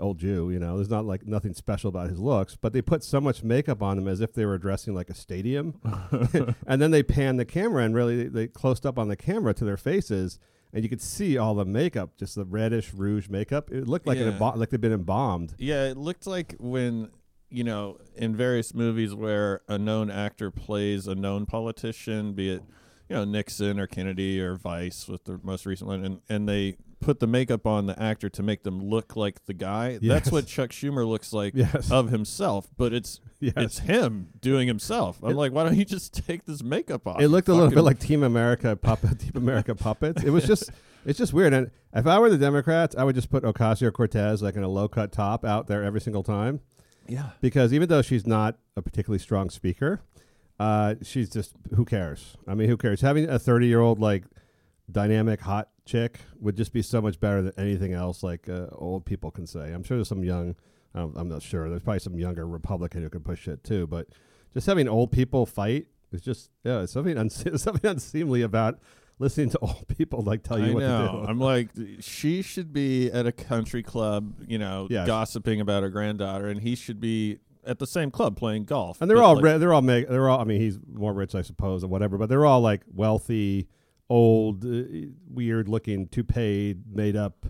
old 0.01 0.19
Jew. 0.19 0.51
You 0.51 0.59
know, 0.59 0.77
there's 0.77 0.91
not 0.91 1.05
like 1.05 1.27
nothing 1.27 1.55
special 1.55 1.89
about 1.89 2.09
his 2.11 2.19
looks, 2.19 2.57
but 2.57 2.73
they 2.73 2.83
put 2.83 3.03
so 3.05 3.21
much 3.21 3.43
makeup 3.43 3.83
on 3.83 3.97
them 3.97 4.09
as 4.09 4.21
if 4.21 4.33
they 4.33 4.45
were 4.47 4.59
dressing 4.59 4.95
like 4.95 5.11
a 5.11 5.15
stadium, 5.15 5.81
and 6.67 6.81
then 6.83 6.91
they 6.91 7.03
pan 7.03 7.37
the 7.37 7.45
camera 7.45 7.85
and 7.85 7.95
really 7.95 8.29
they 8.29 8.47
closed 8.47 8.85
up 8.87 8.99
on 8.99 9.09
the 9.09 9.17
camera 9.17 9.55
to 9.55 9.65
their 9.65 9.77
faces. 9.77 10.39
And 10.71 10.83
you 10.83 10.91
could 10.91 11.01
see 11.01 11.39
all 11.39 11.55
the 11.55 11.65
makeup, 11.65 12.19
just 12.19 12.35
the 12.35 12.45
reddish 12.45 12.93
rouge 12.93 13.31
makeup. 13.31 13.71
It 13.73 13.89
looked 13.89 14.07
like 14.07 14.19
an 14.19 14.37
Yeah. 14.39 14.51
like 14.51 14.69
they'd 14.69 14.81
been 14.83 14.93
embalmed. 14.93 15.55
Yeah, 15.57 15.85
it 15.89 15.97
looked 15.97 16.27
like 16.27 16.57
when 16.59 17.09
you 17.49 17.65
know 17.65 17.97
in 18.15 18.37
various 18.37 18.75
movies 18.75 19.15
where 19.15 19.63
a 19.67 19.79
known 19.79 20.11
actor 20.11 20.51
plays 20.51 21.07
a 21.07 21.15
known 21.15 21.47
politician, 21.47 22.35
be 22.35 22.51
it 22.51 22.63
you 23.09 23.17
know 23.17 23.25
Nixon 23.25 23.81
or 23.81 23.87
Kennedy 23.87 24.39
or 24.43 24.57
Vice 24.57 25.09
with 25.09 25.25
the 25.25 25.41
most 25.43 25.65
recent 25.65 25.89
one, 25.89 26.05
and 26.05 26.21
and 26.29 26.47
they 26.47 26.77
put 27.01 27.21
the 27.21 27.27
makeup 27.27 27.67
on 27.67 27.87
the 27.87 28.01
actor 28.03 28.29
to 28.29 28.43
make 28.43 28.63
them 28.65 28.83
look 28.83 29.15
like 29.17 29.45
the 29.47 29.55
guy. 29.55 29.99
That's 30.03 30.33
what 30.33 30.47
Chuck 30.47 30.71
Schumer 30.71 31.07
looks 31.07 31.33
like 31.33 31.55
Yes. 31.55 31.91
of 31.91 32.11
himself, 32.11 32.69
but 32.77 32.93
it's 32.93 33.21
Yes. 33.41 33.55
it's 33.57 33.79
him 33.81 34.29
doing 34.41 34.67
himself. 34.67 35.23
I'm 35.23 35.31
It- 35.31 35.37
like, 35.37 35.53
why 35.53 35.65
don't 35.65 35.77
you 35.77 35.85
just 35.85 36.13
take 36.27 36.45
this 36.45 36.63
makeup 36.63 37.07
off? 37.07 37.21
It 37.21 37.29
looked 37.29 37.49
a 37.49 37.55
little 37.55 37.71
bit 37.71 37.83
like 37.83 37.99
Team 38.01 38.23
America 38.23 38.75
puppet, 38.77 39.19
Team 39.21 39.33
America 39.37 39.75
puppets. 39.77 40.25
It 40.25 40.31
was 40.31 40.45
just, 40.45 40.71
it's 41.07 41.19
just 41.19 41.33
weird. 41.33 41.53
And 41.55 41.71
if 41.95 42.07
I 42.07 42.19
were 42.19 42.31
the 42.31 42.39
Democrats, 42.39 42.97
I 42.97 43.05
would 43.05 43.15
just 43.15 43.31
put 43.31 43.45
Ocasio 43.45 43.93
Cortez 43.93 44.43
like 44.43 44.57
in 44.57 44.63
a 44.65 44.69
low 44.69 44.89
cut 44.89 45.13
top 45.13 45.45
out 45.45 45.69
there 45.69 45.85
every 45.85 46.01
single 46.01 46.23
time. 46.25 46.61
yeah. 47.07 47.31
Because 47.41 47.73
even 47.73 47.89
though 47.89 48.03
she's 48.03 48.27
not 48.27 48.59
a 48.77 48.83
particularly 48.83 49.21
strong 49.21 49.51
speaker, 49.51 50.01
uh, 50.59 50.97
she's 51.03 51.31
just 51.31 51.55
who 51.77 51.85
cares? 51.85 52.37
I 52.49 52.55
mean, 52.55 52.69
who 52.69 52.77
cares? 52.77 53.01
Having 53.03 53.31
a 53.31 53.39
thirty 53.39 53.69
year 53.69 53.81
old 53.81 54.01
like 54.01 54.25
dynamic 54.91 55.41
hot 55.41 55.69
chick 55.89 56.21
would 56.41 56.57
just 56.57 56.73
be 56.73 56.83
so 56.83 57.01
much 57.01 57.19
better 57.19 57.43
than 57.43 57.53
anything 57.59 57.93
else 57.93 58.23
like 58.23 58.49
uh, 58.49 58.67
old 58.73 59.05
people 59.05 59.31
can 59.31 59.47
say. 59.47 59.73
I'm 59.73 59.83
sure 59.83 59.97
there's 59.97 60.09
some 60.09 60.23
young, 60.23 60.55
um, 60.95 61.15
I'm 61.17 61.29
not 61.29 61.43
sure. 61.43 61.69
There's 61.69 61.83
probably 61.83 62.01
some 62.01 62.19
younger 62.19 62.47
Republican 62.47 63.03
who 63.03 63.11
can 63.11 63.23
push 63.23 63.49
it 63.49 63.65
too. 63.65 63.87
But 63.87 64.09
just 64.55 64.67
having 64.67 64.87
old 64.89 65.11
people 65.11 65.47
fight 65.47 65.87
is 66.13 66.21
just 66.21 66.51
yeah, 66.65 66.83
it's 66.83 66.93
something 66.93 67.17
unse- 67.25 67.59
something 67.59 67.91
unseemly 67.91 68.43
about 68.43 68.79
listening 69.19 69.51
to 69.51 69.59
old 69.63 69.89
people 69.89 70.21
like 70.23 70.43
tell 70.45 70.59
you 70.59 70.71
I 70.71 70.75
what 70.75 70.81
know. 70.81 71.07
to 71.07 71.13
do. 71.13 71.25
I'm 71.31 71.41
like, 71.41 71.71
she 72.01 72.43
should 72.43 72.73
be 72.73 73.11
at 73.11 73.27
a 73.27 73.33
country 73.33 73.83
club, 73.83 74.35
you 74.47 74.59
know, 74.59 74.87
Yes. 74.91 75.07
gossiping 75.07 75.61
about 75.61 75.83
her 75.83 75.91
granddaughter, 75.91 76.47
and 76.49 76.61
he 76.61 76.77
should 76.77 77.01
be 77.01 77.39
at 77.67 77.79
the 77.81 77.87
same 77.87 78.11
club 78.11 78.37
playing 78.37 78.65
golf. 78.65 79.01
and 79.03 79.11
they're 79.11 79.23
all 79.23 79.39
like, 79.41 79.59
they're 79.61 79.75
all 79.75 79.83
make, 79.83 80.09
they're 80.09 80.29
all. 80.29 80.41
I 80.41 80.45
mean, 80.45 80.61
he's 80.61 80.79
more 80.91 81.13
rich, 81.13 81.35
I 81.35 81.43
suppose, 81.43 81.83
or 81.85 81.89
whatever. 81.89 82.17
But 82.17 82.29
they're 82.31 82.47
all 82.47 82.61
like 82.61 82.83
wealthy, 82.95 83.69
old, 84.09 84.65
uh, 84.65 84.83
weird 85.29 85.69
looking, 85.69 86.09
toupee, 86.09 86.75
made 86.91 87.17
up 87.17 87.47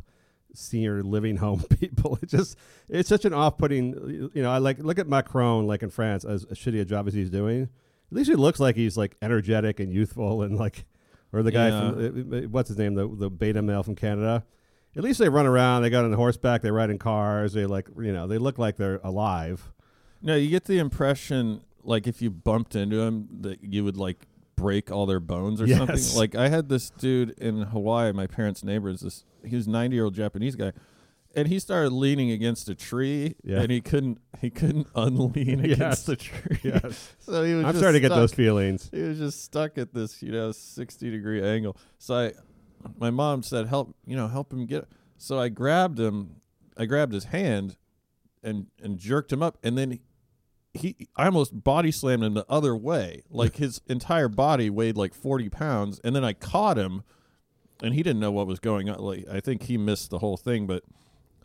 senior 0.55 1.03
living 1.03 1.37
home 1.37 1.63
people. 1.81 2.19
It 2.23 2.29
just 2.29 2.57
it's 2.89 3.09
such 3.09 3.25
an 3.25 3.33
off 3.35 3.59
putting. 3.59 4.31
You 4.35 4.43
know, 4.43 4.51
I 4.51 4.59
like 4.59 4.79
look 4.79 4.99
at 4.99 5.07
Macron, 5.09 5.67
like 5.67 5.83
in 5.83 5.91
France, 5.91 6.25
as 6.25 6.45
shitty 6.47 6.81
a 6.81 6.85
job 6.85 7.07
as 7.09 7.15
he's 7.15 7.31
doing. 7.31 7.63
At 8.11 8.17
least 8.17 8.31
he 8.31 8.37
looks 8.37 8.59
like 8.59 8.75
he's 8.77 8.97
like 8.97 9.17
energetic 9.21 9.81
and 9.81 9.93
youthful 9.93 10.43
and 10.43 10.57
like, 10.59 10.87
or 11.33 11.43
the 11.43 11.53
guy 11.53 11.69
Yeah. 11.69 11.91
from 11.93 12.33
uh, 12.33 12.37
uh, 12.37 12.41
what's 12.49 12.69
his 12.69 12.79
name, 12.79 12.95
the 12.95 13.07
the 13.07 13.31
beta 13.31 13.61
male 13.63 13.83
from 13.83 13.95
Canada. 13.95 14.45
At 14.97 15.05
least 15.05 15.19
they 15.21 15.29
run 15.29 15.47
around. 15.47 15.83
They 15.83 15.91
got 15.91 16.05
on 16.05 16.13
horseback. 16.15 16.63
They 16.63 16.71
ride 16.71 16.91
in 16.91 16.99
cars. 16.99 17.53
They 17.53 17.67
like 17.67 17.89
you 17.99 18.13
know 18.13 18.27
they 18.27 18.39
look 18.39 18.59
like 18.59 18.77
they're 18.77 19.01
alive. 19.05 19.71
No, 20.23 20.35
you 20.35 20.49
get 20.51 20.65
the 20.65 20.79
impression 20.79 21.61
like 21.85 22.07
if 22.09 22.21
you 22.21 22.31
bumped 22.31 22.75
into 22.75 23.01
him 23.01 23.29
that 23.43 23.63
you 23.63 23.85
would 23.85 23.97
like 23.97 24.27
break 24.59 24.91
all 24.91 25.07
their 25.07 25.21
bones 25.21 25.61
or 25.61 25.67
Yes. 25.67 25.79
something. 25.79 26.19
Like 26.19 26.35
I 26.35 26.49
had 26.49 26.69
this 26.69 26.91
dude 26.91 27.31
in 27.39 27.63
Hawaii, 27.63 28.13
my 28.13 28.27
parents' 28.27 28.63
neighbors. 28.65 29.01
This 29.01 29.25
he 29.45 29.57
was 29.57 29.67
ninety 29.69 29.97
year 29.97 30.05
old 30.05 30.15
Japanese 30.15 30.57
guy, 30.57 30.73
and 31.35 31.49
he 31.49 31.59
started 31.59 31.91
leaning 31.93 32.31
against 32.31 32.69
a 32.69 32.75
tree, 32.75 33.37
Yeah. 33.45 33.61
and 33.61 33.71
he 33.71 33.81
couldn't 33.81 34.19
he 34.41 34.51
couldn't 34.51 34.87
unlean 34.95 35.61
Yes. 35.65 35.73
against 35.77 36.07
the 36.07 36.17
tree. 36.17 36.59
Yes. 36.65 37.15
so 37.21 37.45
he 37.45 37.55
was. 37.55 37.65
I'm 37.65 37.77
starting 37.77 38.03
to 38.03 38.09
get 38.09 38.15
those 38.15 38.35
feelings. 38.35 38.89
He 38.93 39.03
was 39.03 39.19
just 39.19 39.43
stuck 39.45 39.79
at 39.79 39.95
this, 39.95 40.23
you 40.23 40.33
know, 40.33 40.53
sixty 40.53 41.11
degree 41.11 41.43
angle. 41.43 41.77
So 41.99 42.15
I, 42.15 42.33
my 42.99 43.11
mom 43.11 43.43
said, 43.43 43.67
"Help, 43.67 43.95
you 44.07 44.17
know, 44.17 44.29
help 44.29 44.53
him 44.53 44.67
get." 44.67 44.87
So 45.17 45.39
I 45.39 45.49
grabbed 45.49 45.99
him. 45.99 46.37
I 46.77 46.85
grabbed 46.87 47.13
his 47.13 47.25
hand, 47.25 47.77
and 48.43 48.67
and 48.83 48.99
jerked 48.99 49.33
him 49.33 49.43
up, 49.43 49.59
and 49.63 49.77
then 49.79 49.99
he, 50.75 51.09
I 51.17 51.27
almost 51.27 51.65
body 51.65 51.91
slammed 51.91 52.25
him 52.25 52.35
the 52.35 52.47
other 52.49 52.77
way. 52.77 53.23
Like 53.31 53.57
his 53.57 53.81
entire 53.89 54.29
body 54.29 54.71
weighed 54.71 54.97
like 54.97 55.15
forty 55.15 55.49
pounds, 55.49 56.01
and 56.05 56.15
then 56.15 56.25
I 56.25 56.33
caught 56.33 56.79
him, 56.79 57.03
and 57.83 57.95
he 57.95 58.03
didn't 58.03 58.21
know 58.21 58.33
what 58.33 58.47
was 58.47 58.61
going 58.61 58.89
on. 58.89 58.99
Like 58.99 59.27
I 59.31 59.41
think 59.41 59.65
he 59.65 59.77
missed 59.77 60.11
the 60.11 60.19
whole 60.19 60.37
thing, 60.37 60.67
but. 60.67 60.83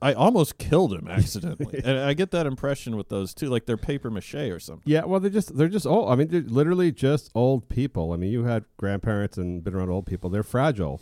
I 0.04 0.12
almost 0.14 0.58
killed 0.58 0.94
him 0.94 1.08
accidentally, 1.08 1.80
and 1.86 1.98
I 1.98 2.14
get 2.14 2.32
that 2.32 2.46
impression 2.46 2.98
with 2.98 3.08
those 3.08 3.34
too, 3.34 3.48
like 3.48 3.66
they're 3.66 3.78
paper 3.78 4.10
mache 4.12 4.36
or 4.36 4.60
something. 4.60 4.84
Yeah, 4.86 5.06
well, 5.06 5.22
they're 5.22 5.32
just 5.32 5.58
they're 5.58 5.70
just 5.70 5.86
old. 5.88 6.12
I 6.12 6.16
mean, 6.16 6.28
they're 6.28 6.42
literally 6.42 6.92
just 6.92 7.32
old 7.34 7.70
people. 7.70 8.12
I 8.12 8.18
mean, 8.18 8.30
you 8.30 8.44
had 8.44 8.66
grandparents 8.76 9.38
and 9.38 9.64
been 9.64 9.74
around 9.74 9.90
old 9.90 10.06
people. 10.06 10.30
They're 10.30 10.44
fragile, 10.44 11.00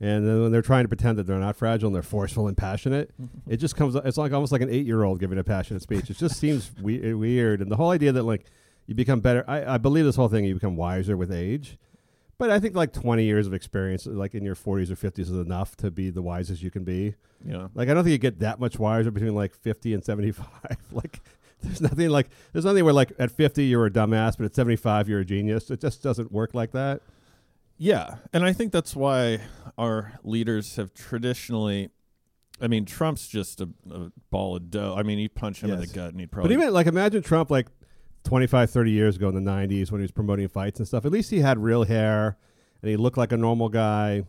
and 0.00 0.26
then 0.26 0.42
when 0.42 0.50
they're 0.50 0.62
trying 0.62 0.84
to 0.84 0.88
pretend 0.88 1.16
that 1.18 1.28
they're 1.28 1.38
not 1.38 1.54
fragile 1.54 1.86
and 1.86 1.94
they're 1.94 2.02
forceful 2.02 2.48
and 2.48 2.56
passionate, 2.56 3.12
it 3.46 3.58
just 3.58 3.76
comes. 3.76 3.94
It's 3.94 4.18
like 4.18 4.32
almost 4.32 4.50
like 4.50 4.62
an 4.62 4.70
eight 4.70 4.84
year 4.84 5.04
old 5.04 5.20
giving 5.20 5.38
a 5.38 5.44
passionate 5.44 5.82
speech. 5.82 6.10
It 6.10 6.16
just 6.16 6.36
seems 6.36 6.72
we- 6.82 7.14
weird, 7.14 7.60
and 7.62 7.70
the 7.70 7.76
whole 7.76 7.90
idea 7.90 8.10
that 8.10 8.24
like 8.24 8.46
you 8.86 8.96
become 8.96 9.20
better. 9.20 9.44
I, 9.46 9.74
I 9.74 9.78
believe 9.78 10.04
this 10.04 10.16
whole 10.16 10.28
thing. 10.28 10.44
You 10.44 10.54
become 10.54 10.74
wiser 10.74 11.16
with 11.16 11.30
age. 11.32 11.78
But 12.40 12.48
I 12.50 12.58
think 12.58 12.74
like 12.74 12.94
20 12.94 13.22
years 13.22 13.46
of 13.46 13.52
experience, 13.52 14.06
like 14.06 14.34
in 14.34 14.42
your 14.42 14.54
40s 14.54 14.90
or 14.90 14.96
50s, 14.96 15.18
is 15.18 15.30
enough 15.30 15.76
to 15.76 15.90
be 15.90 16.08
the 16.08 16.22
wisest 16.22 16.62
you 16.62 16.70
can 16.70 16.84
be. 16.84 17.14
Yeah. 17.44 17.68
Like 17.74 17.90
I 17.90 17.94
don't 17.94 18.02
think 18.02 18.12
you 18.12 18.18
get 18.18 18.38
that 18.38 18.58
much 18.58 18.78
wiser 18.78 19.10
between 19.10 19.34
like 19.34 19.54
50 19.54 19.92
and 19.92 20.02
75. 20.02 20.48
like 20.90 21.20
there's 21.60 21.82
nothing 21.82 22.08
like 22.08 22.30
there's 22.54 22.64
nothing 22.64 22.82
where 22.82 22.94
like 22.94 23.12
at 23.18 23.30
50 23.30 23.64
you're 23.64 23.84
a 23.84 23.90
dumbass, 23.90 24.38
but 24.38 24.46
at 24.46 24.54
75 24.54 25.06
you're 25.06 25.20
a 25.20 25.24
genius. 25.24 25.70
It 25.70 25.82
just 25.82 26.02
doesn't 26.02 26.32
work 26.32 26.54
like 26.54 26.72
that. 26.72 27.02
Yeah, 27.76 28.16
and 28.32 28.42
I 28.42 28.54
think 28.54 28.72
that's 28.72 28.96
why 28.96 29.40
our 29.76 30.18
leaders 30.24 30.76
have 30.76 30.94
traditionally. 30.94 31.90
I 32.58 32.68
mean, 32.68 32.86
Trump's 32.86 33.28
just 33.28 33.60
a, 33.60 33.68
a 33.90 34.12
ball 34.30 34.56
of 34.56 34.70
dough. 34.70 34.94
I 34.96 35.02
mean, 35.02 35.18
you 35.18 35.28
punch 35.28 35.62
him 35.62 35.72
in 35.72 35.80
the 35.80 35.86
gut, 35.86 36.12
and 36.12 36.20
he'd 36.20 36.32
probably 36.32 36.56
But 36.56 36.62
even 36.62 36.72
like 36.72 36.86
imagine 36.86 37.22
Trump 37.22 37.50
like 37.50 37.66
25, 38.24 38.70
30 38.70 38.90
years 38.90 39.16
ago 39.16 39.28
in 39.28 39.34
the 39.34 39.50
90s 39.50 39.90
when 39.90 40.00
he 40.00 40.04
was 40.04 40.10
promoting 40.10 40.48
fights 40.48 40.78
and 40.78 40.86
stuff. 40.86 41.04
At 41.04 41.12
least 41.12 41.30
he 41.30 41.40
had 41.40 41.58
real 41.58 41.84
hair 41.84 42.36
and 42.82 42.90
he 42.90 42.96
looked 42.96 43.16
like 43.16 43.32
a 43.32 43.36
normal 43.36 43.68
guy. 43.68 44.22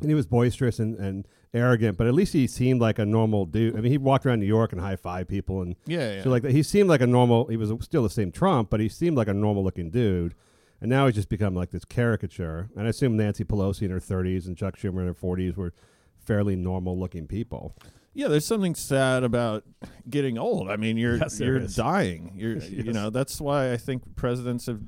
And 0.00 0.10
he 0.10 0.14
was 0.14 0.26
boisterous 0.26 0.80
and, 0.80 0.96
and 0.96 1.26
arrogant, 1.52 1.96
but 1.96 2.08
at 2.08 2.14
least 2.14 2.32
he 2.32 2.48
seemed 2.48 2.80
like 2.80 2.98
a 2.98 3.06
normal 3.06 3.46
dude. 3.46 3.76
I 3.76 3.80
mean, 3.80 3.92
he 3.92 3.98
walked 3.98 4.26
around 4.26 4.40
New 4.40 4.46
York 4.46 4.72
and 4.72 4.80
high 4.80 4.96
five 4.96 5.28
people 5.28 5.62
and 5.62 5.76
yeah, 5.86 6.16
yeah. 6.16 6.22
So 6.24 6.30
like 6.30 6.42
that, 6.42 6.52
he 6.52 6.64
seemed 6.64 6.88
like 6.88 7.00
a 7.00 7.06
normal. 7.06 7.46
He 7.46 7.56
was 7.56 7.72
still 7.80 8.02
the 8.02 8.10
same 8.10 8.32
Trump, 8.32 8.70
but 8.70 8.80
he 8.80 8.88
seemed 8.88 9.16
like 9.16 9.28
a 9.28 9.34
normal 9.34 9.62
looking 9.62 9.90
dude. 9.90 10.34
And 10.80 10.90
now 10.90 11.06
he's 11.06 11.14
just 11.14 11.28
become 11.28 11.54
like 11.54 11.70
this 11.70 11.84
caricature. 11.84 12.68
And 12.76 12.86
I 12.86 12.90
assume 12.90 13.16
Nancy 13.16 13.44
Pelosi 13.44 13.82
in 13.82 13.90
her 13.90 14.00
30s 14.00 14.46
and 14.46 14.56
Chuck 14.56 14.76
Schumer 14.76 15.00
in 15.00 15.06
her 15.06 15.14
40s 15.14 15.56
were 15.56 15.72
fairly 16.18 16.56
normal 16.56 16.98
looking 16.98 17.26
people. 17.26 17.76
Yeah, 18.14 18.28
there's 18.28 18.46
something 18.46 18.74
sad 18.74 19.24
about 19.24 19.64
getting 20.08 20.38
old. 20.38 20.70
I 20.70 20.76
mean, 20.76 20.96
you're 20.96 21.16
Yes, 21.16 21.38
you're 21.40 21.58
is. 21.58 21.74
dying. 21.76 22.32
You're 22.36 22.56
you 22.58 22.92
know 22.92 23.10
that's 23.10 23.40
why 23.40 23.72
I 23.72 23.76
think 23.76 24.16
presidents 24.16 24.66
have 24.66 24.80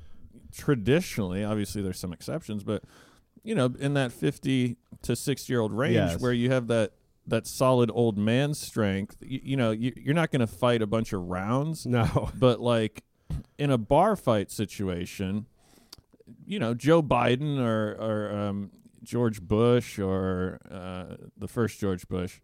traditionally, 0.52 1.44
obviously 1.44 1.82
there's 1.82 1.98
some 1.98 2.12
exceptions, 2.12 2.64
but 2.64 2.82
you 3.42 3.54
know, 3.54 3.72
in 3.78 3.94
that 3.94 4.10
50 4.12 4.76
to 5.02 5.14
60 5.16 5.52
year 5.52 5.60
old 5.60 5.72
range 5.72 5.94
Yes. 5.94 6.20
where 6.20 6.32
you 6.32 6.50
have 6.50 6.66
that 6.68 6.92
that 7.28 7.46
solid 7.46 7.90
old 7.92 8.16
man 8.16 8.54
strength, 8.54 9.16
you, 9.20 9.40
you 9.42 9.56
know, 9.56 9.72
you, 9.72 9.92
you're 9.96 10.14
not 10.14 10.30
going 10.30 10.40
to 10.40 10.46
fight 10.46 10.80
a 10.80 10.86
bunch 10.86 11.12
of 11.12 11.22
rounds. 11.22 11.84
No. 11.86 12.30
But 12.38 12.60
like 12.60 13.02
in 13.58 13.70
a 13.70 13.78
bar 13.78 14.14
fight 14.16 14.50
situation, 14.50 15.46
you 16.46 16.58
know, 16.60 16.74
Joe 16.74 17.02
Biden 17.02 17.58
or 17.58 17.92
or 18.00 18.36
um, 18.36 18.70
George 19.02 19.40
Bush 19.42 19.98
or 19.98 20.60
uh, 20.70 21.16
the 21.36 21.48
first 21.48 21.78
George 21.80 22.06
Bush. 22.08 22.40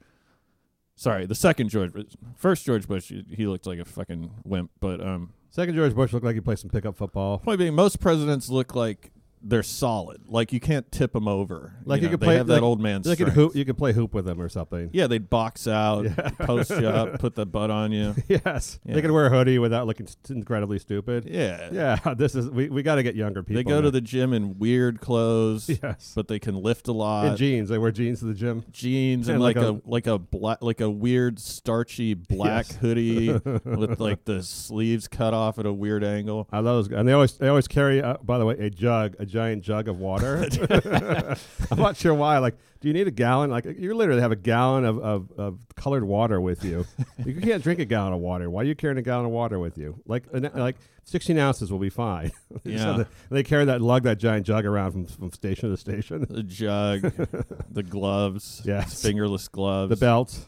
Sorry, 1.02 1.26
the 1.26 1.34
second 1.34 1.68
George. 1.68 1.92
Bush. 1.92 2.06
First 2.36 2.64
George 2.64 2.86
Bush, 2.86 3.08
he- 3.08 3.24
he 3.28 3.46
looked 3.46 3.66
like 3.66 3.78
a 3.80 3.84
fucking 3.84 4.30
wimp. 4.44 4.70
But 4.80 5.00
um, 5.00 5.32
Second 5.50 5.74
George 5.74 5.94
Bush 5.94 6.12
looked 6.12 6.24
like 6.24 6.34
he 6.34 6.40
played 6.40 6.58
some 6.58 6.70
pickup 6.70 6.96
football. 6.96 7.38
point 7.38 7.58
being, 7.58 7.74
most 7.74 8.00
presidents 8.00 8.48
look 8.48 8.74
like 8.74 9.10
they're 9.44 9.62
solid. 9.62 10.22
Like 10.26 10.52
you 10.52 10.60
can't 10.60 10.90
tip 10.92 11.12
them 11.12 11.26
over. 11.28 11.74
Like 11.84 12.00
you, 12.00 12.08
know, 12.08 12.12
could 12.12 12.20
play 12.20 12.36
have 12.36 12.48
like, 12.48 12.60
that 12.60 12.64
old 12.64 12.80
man. 12.80 13.02
You 13.04 13.16
could 13.16 13.28
hoop. 13.30 13.54
You 13.56 13.64
could 13.64 13.76
play 13.76 13.92
hoop 13.92 14.14
with 14.14 14.24
them 14.24 14.40
or 14.40 14.48
something. 14.48 14.90
Yeah, 14.92 15.06
they'd 15.06 15.28
box 15.28 15.66
out, 15.66 16.04
Yeah. 16.04 16.30
post 16.40 16.70
you 16.70 16.86
up, 16.88 17.18
put 17.18 17.34
the 17.34 17.44
butt 17.46 17.70
on 17.70 17.92
you. 17.92 18.14
yes. 18.28 18.78
Yeah. 18.84 18.94
They 18.94 19.02
could 19.02 19.10
wear 19.10 19.26
a 19.26 19.30
hoodie 19.30 19.58
without 19.58 19.86
looking 19.86 20.06
st- 20.06 20.36
incredibly 20.36 20.78
stupid. 20.78 21.24
Yeah, 21.26 21.68
Yeah. 21.72 22.14
This 22.22 22.34
is 22.34 22.48
we, 22.50 22.68
we 22.68 22.82
got 22.82 22.96
to 22.96 23.02
get 23.02 23.14
younger 23.16 23.42
people. 23.42 23.56
They 23.56 23.64
go 23.64 23.80
to 23.80 23.90
the 23.90 24.00
gym 24.00 24.32
in 24.32 24.58
weird 24.58 25.00
clothes, 25.00 25.68
yes. 25.82 26.12
but 26.14 26.28
they 26.28 26.38
can 26.38 26.54
lift 26.56 26.88
a 26.88 26.92
lot. 26.92 27.26
In 27.26 27.36
jeans. 27.36 27.68
They 27.68 27.78
wear 27.78 27.90
jeans 27.90 28.20
to 28.20 28.26
the 28.26 28.34
gym. 28.34 28.64
jeans 28.70 29.28
and, 29.28 29.36
And 29.36 29.42
like, 29.42 29.56
like 29.56 29.66
a, 29.66 29.80
like 29.84 30.06
a 30.06 30.18
black 30.18 30.58
like 30.62 30.80
a 30.80 30.90
weird 30.90 31.38
starchy 31.40 32.14
black 32.14 32.66
Yes. 32.68 32.76
hoodie 32.76 33.32
with 33.32 33.98
like 33.98 34.24
the 34.24 34.42
sleeves 34.42 35.08
cut 35.08 35.34
off 35.34 35.58
at 35.58 35.66
a 35.66 35.72
weird 35.72 36.04
angle. 36.04 36.48
I 36.52 36.58
love 36.58 36.76
those 36.76 36.88
guys. 36.88 37.00
And 37.00 37.08
they 37.08 37.12
always 37.12 37.36
they 37.38 37.48
always 37.48 37.66
carry, 37.68 38.02
uh, 38.02 38.18
by 38.22 38.38
the 38.38 38.44
way, 38.46 38.54
a 38.58 38.70
jug, 38.70 39.16
a 39.18 39.26
giant 39.32 39.64
jug 39.64 39.88
of 39.88 39.98
water. 39.98 40.46
I'm 41.70 41.78
not 41.78 41.96
sure 41.96 42.14
why. 42.14 42.38
Like, 42.38 42.56
do 42.80 42.88
you 42.88 42.94
need 42.94 43.08
a 43.08 43.12
gallon? 43.12 43.50
Like, 43.50 43.64
you 43.64 43.94
literally 43.94 44.20
have 44.20 44.30
a 44.32 44.36
gallon 44.36 44.84
of, 44.84 44.98
of, 44.98 45.32
of 45.38 45.58
colored 45.74 46.04
water 46.04 46.40
with 46.40 46.64
you. 46.64 46.84
you 47.24 47.40
can't 47.40 47.62
drink 47.62 47.80
a 47.80 47.84
gallon 47.84 48.12
of 48.12 48.20
water. 48.20 48.50
Why 48.50 48.60
are 48.62 48.64
you 48.64 48.74
carrying 48.74 48.98
a 48.98 49.02
gallon 49.02 49.26
of 49.26 49.32
water 49.32 49.58
with 49.58 49.78
you? 49.78 50.00
Like, 50.06 50.24
an, 50.32 50.50
like 50.54 50.76
16 51.04 51.38
ounces 51.38 51.72
will 51.72 51.78
be 51.78 51.90
fine. 51.90 52.30
You 52.64 52.72
just 52.72 52.84
have 52.84 52.98
Yeah. 52.98 53.04
they 53.30 53.42
carry 53.42 53.64
that 53.64 53.80
lug, 53.80 54.02
that 54.04 54.18
giant 54.18 54.46
jug 54.46 54.66
around 54.66 54.92
from, 54.92 55.06
from 55.06 55.32
station 55.32 55.70
to 55.70 55.76
station. 55.76 56.26
The 56.28 56.42
jug, 56.42 57.00
the 57.70 57.82
gloves, 57.82 58.62
Yes. 58.64 59.02
fingerless 59.02 59.48
gloves, 59.48 59.90
The 59.90 59.96
belt. 59.96 60.46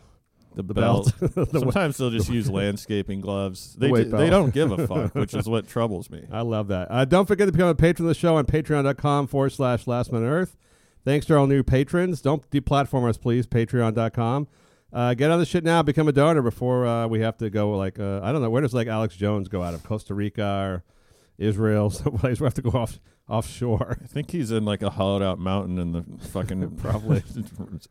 The, 0.54 0.62
belt. 0.62 1.12
belt. 1.20 1.34
The 1.52 1.60
Sometimes 1.60 1.96
they'll 1.96 2.10
just 2.10 2.28
use 2.30 2.50
landscaping 2.50 3.20
gloves. 3.20 3.74
They 3.74 3.90
d- 3.90 4.04
they 4.04 4.30
don't 4.30 4.52
give 4.52 4.70
a 4.70 4.86
fuck, 4.86 5.14
which 5.14 5.34
is 5.34 5.48
what 5.48 5.66
troubles 5.68 6.10
me. 6.10 6.26
I 6.30 6.42
love 6.42 6.68
that. 6.68 6.88
Uh, 6.90 7.04
don't 7.04 7.26
forget 7.26 7.46
to 7.48 7.52
become 7.52 7.68
a 7.68 7.74
patron 7.74 8.06
of 8.06 8.08
the 8.08 8.18
show 8.18 8.36
on 8.36 8.46
patreon.com 8.46 9.26
forward 9.26 9.50
slash 9.50 9.86
last 9.86 10.12
man 10.12 10.22
earth. 10.22 10.56
Thanks 11.04 11.26
to 11.26 11.38
our 11.38 11.46
new 11.46 11.62
patrons. 11.62 12.20
Don't 12.20 12.48
deplatform 12.50 13.08
us, 13.08 13.18
please. 13.18 13.46
Patreon.com. 13.46 14.48
Uh, 14.92 15.12
get 15.14 15.30
on 15.30 15.38
the 15.38 15.44
shit 15.44 15.64
now. 15.64 15.82
Become 15.82 16.08
a 16.08 16.12
donor 16.12 16.40
before 16.40 16.86
uh, 16.86 17.06
we 17.08 17.20
have 17.20 17.36
to 17.38 17.50
go, 17.50 17.76
like, 17.76 17.98
uh, 17.98 18.20
I 18.22 18.32
don't 18.32 18.40
know, 18.40 18.48
where 18.48 18.62
does, 18.62 18.72
like, 18.72 18.86
Alex 18.86 19.16
Jones 19.16 19.48
go 19.48 19.60
out 19.62 19.74
of? 19.74 19.82
Costa 19.82 20.14
Rica 20.14 20.44
or 20.44 20.84
Israel? 21.36 21.90
Someplace 21.90 22.40
we 22.40 22.44
have 22.44 22.54
to 22.54 22.62
go 22.62 22.70
off 22.70 23.00
offshore. 23.28 23.98
I 24.02 24.06
think 24.06 24.30
he's 24.30 24.50
in 24.50 24.64
like 24.64 24.82
a 24.82 24.90
hollowed 24.90 25.22
out 25.22 25.38
mountain 25.38 25.78
in 25.78 25.92
the 25.92 26.04
fucking 26.28 26.76
Probably. 26.76 27.22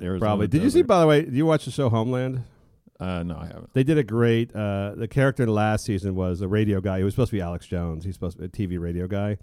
Arizona 0.01 0.19
Probably. 0.19 0.47
Did 0.47 0.63
you 0.63 0.69
see, 0.69 0.81
by 0.81 0.99
the 0.99 1.07
way, 1.07 1.21
did 1.23 1.33
you 1.33 1.45
watch 1.45 1.65
the 1.65 1.71
show 1.71 1.89
Homeland? 1.89 2.43
Uh, 3.03 3.23
no, 3.23 3.37
I 3.37 3.45
haven't. 3.47 3.73
They 3.73 3.83
did 3.83 3.97
a 3.97 4.03
great. 4.03 4.55
Uh, 4.55 4.93
the 4.95 5.07
character 5.07 5.43
in 5.43 5.47
the 5.47 5.53
last 5.53 5.85
season 5.85 6.15
was 6.15 6.41
a 6.41 6.47
radio 6.47 6.79
guy. 6.79 6.99
He 6.99 7.03
was 7.03 7.13
supposed 7.13 7.31
to 7.31 7.37
be 7.37 7.41
Alex 7.41 7.67
Jones. 7.67 8.05
He's 8.05 8.13
supposed 8.13 8.37
to 8.39 8.47
be 8.47 8.63
a 8.63 8.67
TV 8.67 8.79
radio 8.79 9.07
guy. 9.07 9.37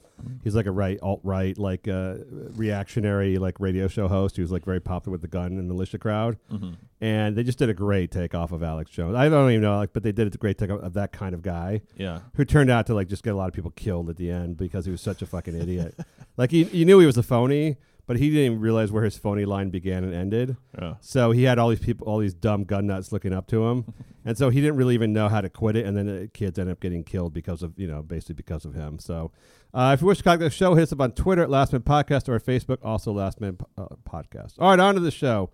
He's 0.44 0.54
like 0.54 0.66
a 0.66 0.70
right 0.70 0.98
alt 1.02 1.20
right, 1.24 1.56
like 1.58 1.86
uh, 1.88 2.14
reactionary, 2.56 3.38
like 3.38 3.58
radio 3.60 3.88
show 3.88 4.08
host. 4.08 4.36
He 4.36 4.42
was 4.42 4.52
like 4.52 4.64
very 4.64 4.80
popular 4.80 5.12
with 5.12 5.22
the 5.22 5.28
gun 5.28 5.52
and 5.58 5.66
militia 5.68 5.98
crowd. 5.98 6.38
Mhm. 6.52 6.76
And 7.00 7.36
they 7.36 7.42
just 7.42 7.58
did 7.58 7.70
a 7.70 7.74
great 7.74 8.10
takeoff 8.10 8.52
of 8.52 8.62
Alex 8.62 8.90
Jones. 8.90 9.16
I 9.16 9.28
don't 9.28 9.50
even 9.50 9.62
know, 9.62 9.76
like, 9.78 9.92
but 9.92 10.02
they 10.02 10.12
did 10.12 10.32
a 10.32 10.38
great 10.38 10.58
takeoff 10.58 10.80
of 10.82 10.92
that 10.94 11.12
kind 11.12 11.34
of 11.34 11.42
guy 11.42 11.80
Yeah. 11.96 12.20
who 12.34 12.44
turned 12.44 12.70
out 12.70 12.86
to 12.86 12.94
like 12.94 13.08
just 13.08 13.22
get 13.22 13.32
a 13.34 13.36
lot 13.36 13.48
of 13.48 13.54
people 13.54 13.70
killed 13.70 14.10
at 14.10 14.16
the 14.16 14.30
end 14.30 14.56
because 14.58 14.84
he 14.84 14.90
was 14.90 15.00
such 15.00 15.22
a 15.22 15.26
fucking 15.26 15.54
idiot. 15.58 15.94
like 16.36 16.52
you, 16.52 16.68
you 16.72 16.84
knew 16.84 16.98
he 17.00 17.06
was 17.06 17.16
a 17.16 17.22
phony, 17.22 17.76
but 18.10 18.16
he 18.16 18.28
didn't 18.28 18.44
even 18.44 18.60
realize 18.60 18.90
where 18.90 19.04
his 19.04 19.16
phony 19.16 19.44
line 19.44 19.70
began 19.70 20.02
and 20.02 20.12
ended. 20.12 20.56
Yeah. 20.76 20.94
So 21.00 21.30
he 21.30 21.44
had 21.44 21.60
all 21.60 21.68
these 21.68 21.78
people, 21.78 22.08
all 22.08 22.18
these 22.18 22.34
dumb 22.34 22.64
gun 22.64 22.88
nuts 22.88 23.12
looking 23.12 23.32
up 23.32 23.46
to 23.46 23.68
him, 23.68 23.94
and 24.24 24.36
so 24.36 24.50
he 24.50 24.60
didn't 24.60 24.74
really 24.74 24.94
even 24.94 25.12
know 25.12 25.28
how 25.28 25.40
to 25.40 25.48
quit 25.48 25.76
it. 25.76 25.86
And 25.86 25.96
then 25.96 26.06
the 26.06 26.26
kids 26.26 26.58
ended 26.58 26.72
up 26.72 26.80
getting 26.80 27.04
killed 27.04 27.32
because 27.32 27.62
of 27.62 27.78
you 27.78 27.86
know 27.86 28.02
basically 28.02 28.34
because 28.34 28.64
of 28.64 28.74
him. 28.74 28.98
So 28.98 29.30
uh, 29.72 29.92
if 29.94 30.00
you 30.00 30.08
wish 30.08 30.18
to 30.18 30.24
contact 30.24 30.40
the 30.40 30.50
show, 30.50 30.74
hit 30.74 30.82
us 30.82 30.92
up 30.92 31.00
on 31.00 31.12
Twitter 31.12 31.44
at 31.44 31.50
Last 31.50 31.72
Minute 31.72 31.84
Podcast 31.84 32.28
or 32.28 32.40
Facebook, 32.40 32.78
also 32.82 33.12
Last 33.12 33.40
Minute 33.40 33.60
uh, 33.78 33.86
Podcast. 34.04 34.54
All 34.58 34.70
right, 34.70 34.80
on 34.80 34.96
to 34.96 35.00
the 35.00 35.12
show. 35.12 35.50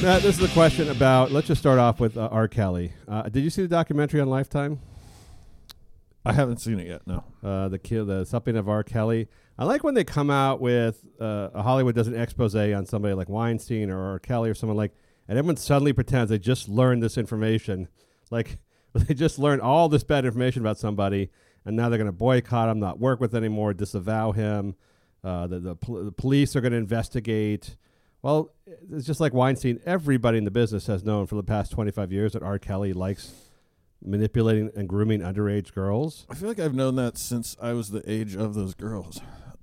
Matt, 0.00 0.22
this 0.22 0.38
is 0.38 0.48
a 0.48 0.54
question 0.54 0.88
about. 0.90 1.32
Let's 1.32 1.48
just 1.48 1.60
start 1.60 1.80
off 1.80 1.98
with 1.98 2.16
uh, 2.16 2.28
R. 2.30 2.46
Kelly. 2.46 2.92
Uh, 3.08 3.22
did 3.22 3.42
you 3.42 3.50
see 3.50 3.62
the 3.62 3.68
documentary 3.68 4.20
on 4.20 4.30
Lifetime? 4.30 4.78
I 6.24 6.32
haven't 6.32 6.60
seen 6.60 6.78
it 6.78 6.86
yet. 6.86 7.04
No. 7.04 7.24
uh, 7.42 7.68
the 7.68 7.80
kill 7.80 8.04
the 8.06 8.24
something 8.24 8.56
of 8.56 8.68
R. 8.68 8.84
Kelly. 8.84 9.26
I 9.58 9.64
like 9.64 9.82
when 9.82 9.94
they 9.94 10.04
come 10.04 10.30
out 10.30 10.60
with 10.60 11.04
uh, 11.20 11.48
a 11.52 11.62
Hollywood 11.64 11.96
does 11.96 12.06
an 12.06 12.14
expose 12.14 12.54
on 12.54 12.86
somebody 12.86 13.14
like 13.14 13.28
Weinstein 13.28 13.90
or 13.90 14.00
R. 14.12 14.18
Kelly 14.20 14.48
or 14.48 14.54
someone 14.54 14.76
like, 14.76 14.92
and 15.26 15.36
everyone 15.36 15.56
suddenly 15.56 15.92
pretends 15.92 16.30
they 16.30 16.38
just 16.38 16.68
learned 16.68 17.02
this 17.02 17.18
information, 17.18 17.88
like 18.30 18.58
they 18.94 19.14
just 19.14 19.36
learned 19.36 19.62
all 19.62 19.88
this 19.88 20.04
bad 20.04 20.24
information 20.24 20.62
about 20.62 20.78
somebody, 20.78 21.28
and 21.64 21.76
now 21.76 21.88
they're 21.88 21.98
going 21.98 22.06
to 22.06 22.12
boycott 22.12 22.68
him, 22.68 22.78
not 22.78 23.00
work 23.00 23.20
with 23.20 23.34
anymore, 23.34 23.74
disavow 23.74 24.30
him. 24.30 24.76
Uh, 25.24 25.48
the, 25.48 25.58
the, 25.58 25.74
pol- 25.74 26.04
the 26.04 26.12
police 26.12 26.54
are 26.54 26.60
going 26.60 26.70
to 26.72 26.78
investigate. 26.78 27.76
Well, 28.22 28.52
it's 28.92 29.06
just 29.06 29.20
like 29.20 29.32
Weinstein. 29.32 29.80
Everybody 29.86 30.38
in 30.38 30.44
the 30.44 30.50
business 30.50 30.86
has 30.86 31.04
known 31.04 31.26
for 31.26 31.36
the 31.36 31.42
past 31.42 31.70
25 31.72 32.12
years 32.12 32.32
that 32.32 32.42
R. 32.42 32.58
Kelly 32.58 32.92
likes 32.92 33.32
manipulating 34.02 34.70
and 34.76 34.88
grooming 34.88 35.20
underage 35.20 35.72
girls. 35.72 36.26
I 36.30 36.34
feel 36.34 36.48
like 36.48 36.58
I've 36.58 36.74
known 36.74 36.96
that 36.96 37.18
since 37.18 37.56
I 37.60 37.72
was 37.72 37.90
the 37.90 38.02
age 38.10 38.34
of 38.34 38.54
those 38.54 38.74
girls. 38.74 39.20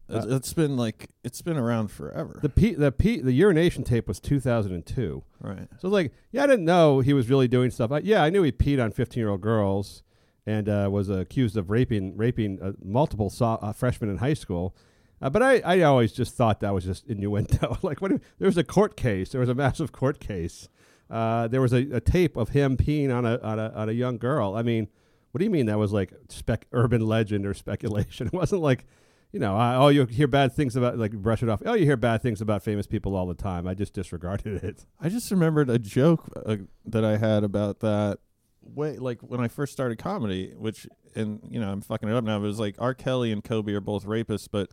Uh, 0.07 0.23
it's 0.29 0.53
been 0.53 0.77
like 0.77 1.09
it's 1.23 1.41
been 1.41 1.57
around 1.57 1.87
forever. 1.89 2.37
The 2.41 2.49
P, 2.49 2.75
the 2.75 2.91
P, 2.91 3.21
the 3.21 3.31
urination 3.31 3.83
tape 3.83 4.07
was 4.07 4.19
2002. 4.19 5.23
right. 5.41 5.67
So 5.79 5.87
it's 5.87 5.93
like, 5.93 6.13
yeah, 6.31 6.43
I 6.43 6.47
didn't 6.47 6.65
know 6.65 6.99
he 6.99 7.13
was 7.13 7.27
really 7.27 7.47
doing 7.47 7.71
stuff. 7.71 7.91
I, 7.91 7.99
yeah, 7.99 8.23
I 8.23 8.29
knew 8.29 8.43
he 8.43 8.51
peed 8.51 8.83
on 8.83 8.91
15 8.91 9.19
year 9.19 9.29
old 9.29 9.41
girls 9.41 10.03
and 10.45 10.69
uh, 10.69 10.89
was 10.91 11.09
accused 11.09 11.57
of 11.57 11.71
raping 11.71 12.15
raping 12.15 12.61
uh, 12.61 12.73
multiple 12.83 13.31
so- 13.31 13.57
uh, 13.61 13.73
freshmen 13.73 14.11
in 14.11 14.17
high 14.17 14.35
school. 14.35 14.75
Uh, 15.21 15.29
but 15.29 15.41
I, 15.41 15.59
I 15.59 15.81
always 15.81 16.11
just 16.11 16.35
thought 16.35 16.59
that 16.59 16.73
was 16.73 16.83
just 16.83 17.07
innuendo. 17.07 17.77
like, 17.83 18.01
what? 18.01 18.11
If, 18.11 18.21
there 18.37 18.47
was 18.47 18.57
a 18.57 18.63
court 18.63 18.97
case. 18.97 19.29
There 19.29 19.41
was 19.41 19.49
a 19.49 19.55
massive 19.55 19.91
court 19.91 20.19
case. 20.19 20.69
Uh, 21.09 21.47
there 21.47 21.61
was 21.61 21.73
a, 21.73 21.87
a 21.95 22.01
tape 22.01 22.35
of 22.35 22.49
him 22.49 22.77
peeing 22.77 23.15
on 23.15 23.25
a, 23.25 23.39
on 23.39 23.59
a 23.59 23.69
on 23.75 23.89
a 23.89 23.91
young 23.91 24.17
girl. 24.17 24.55
I 24.55 24.63
mean, 24.63 24.87
what 25.31 25.39
do 25.39 25.45
you 25.45 25.51
mean 25.51 25.67
that 25.67 25.77
was 25.77 25.91
like 25.91 26.13
spec 26.29 26.65
urban 26.71 27.05
legend 27.05 27.45
or 27.45 27.53
speculation? 27.55 28.27
It 28.27 28.33
wasn't 28.33 28.61
like, 28.61 28.85
you 29.31 29.39
know, 29.39 29.55
I, 29.55 29.75
oh, 29.75 29.89
you 29.89 30.05
hear 30.05 30.27
bad 30.27 30.53
things 30.53 30.75
about 30.75 30.97
like 30.97 31.11
brush 31.11 31.43
it 31.43 31.49
off. 31.49 31.61
Oh, 31.65 31.73
you 31.73 31.85
hear 31.85 31.97
bad 31.97 32.21
things 32.21 32.41
about 32.41 32.63
famous 32.63 32.87
people 32.87 33.15
all 33.15 33.27
the 33.27 33.33
time. 33.33 33.67
I 33.67 33.73
just 33.73 33.93
disregarded 33.93 34.63
it. 34.63 34.85
I 34.99 35.09
just 35.09 35.29
remembered 35.31 35.69
a 35.69 35.77
joke 35.77 36.29
uh, 36.45 36.57
that 36.85 37.03
I 37.05 37.17
had 37.17 37.43
about 37.43 37.79
that. 37.79 38.19
Way 38.61 38.97
like 38.97 39.19
when 39.21 39.41
I 39.41 39.47
first 39.47 39.73
started 39.73 39.99
comedy, 39.99 40.53
which 40.57 40.87
and 41.13 41.39
you 41.47 41.59
know 41.59 41.69
I'm 41.71 41.81
fucking 41.81 42.09
it 42.09 42.15
up 42.15 42.23
now. 42.23 42.39
But 42.39 42.45
it 42.45 42.47
was 42.47 42.59
like 42.59 42.75
R. 42.79 42.95
Kelly 42.95 43.31
and 43.31 43.43
Kobe 43.43 43.73
are 43.73 43.81
both 43.81 44.05
rapists, 44.05 44.47
but 44.51 44.71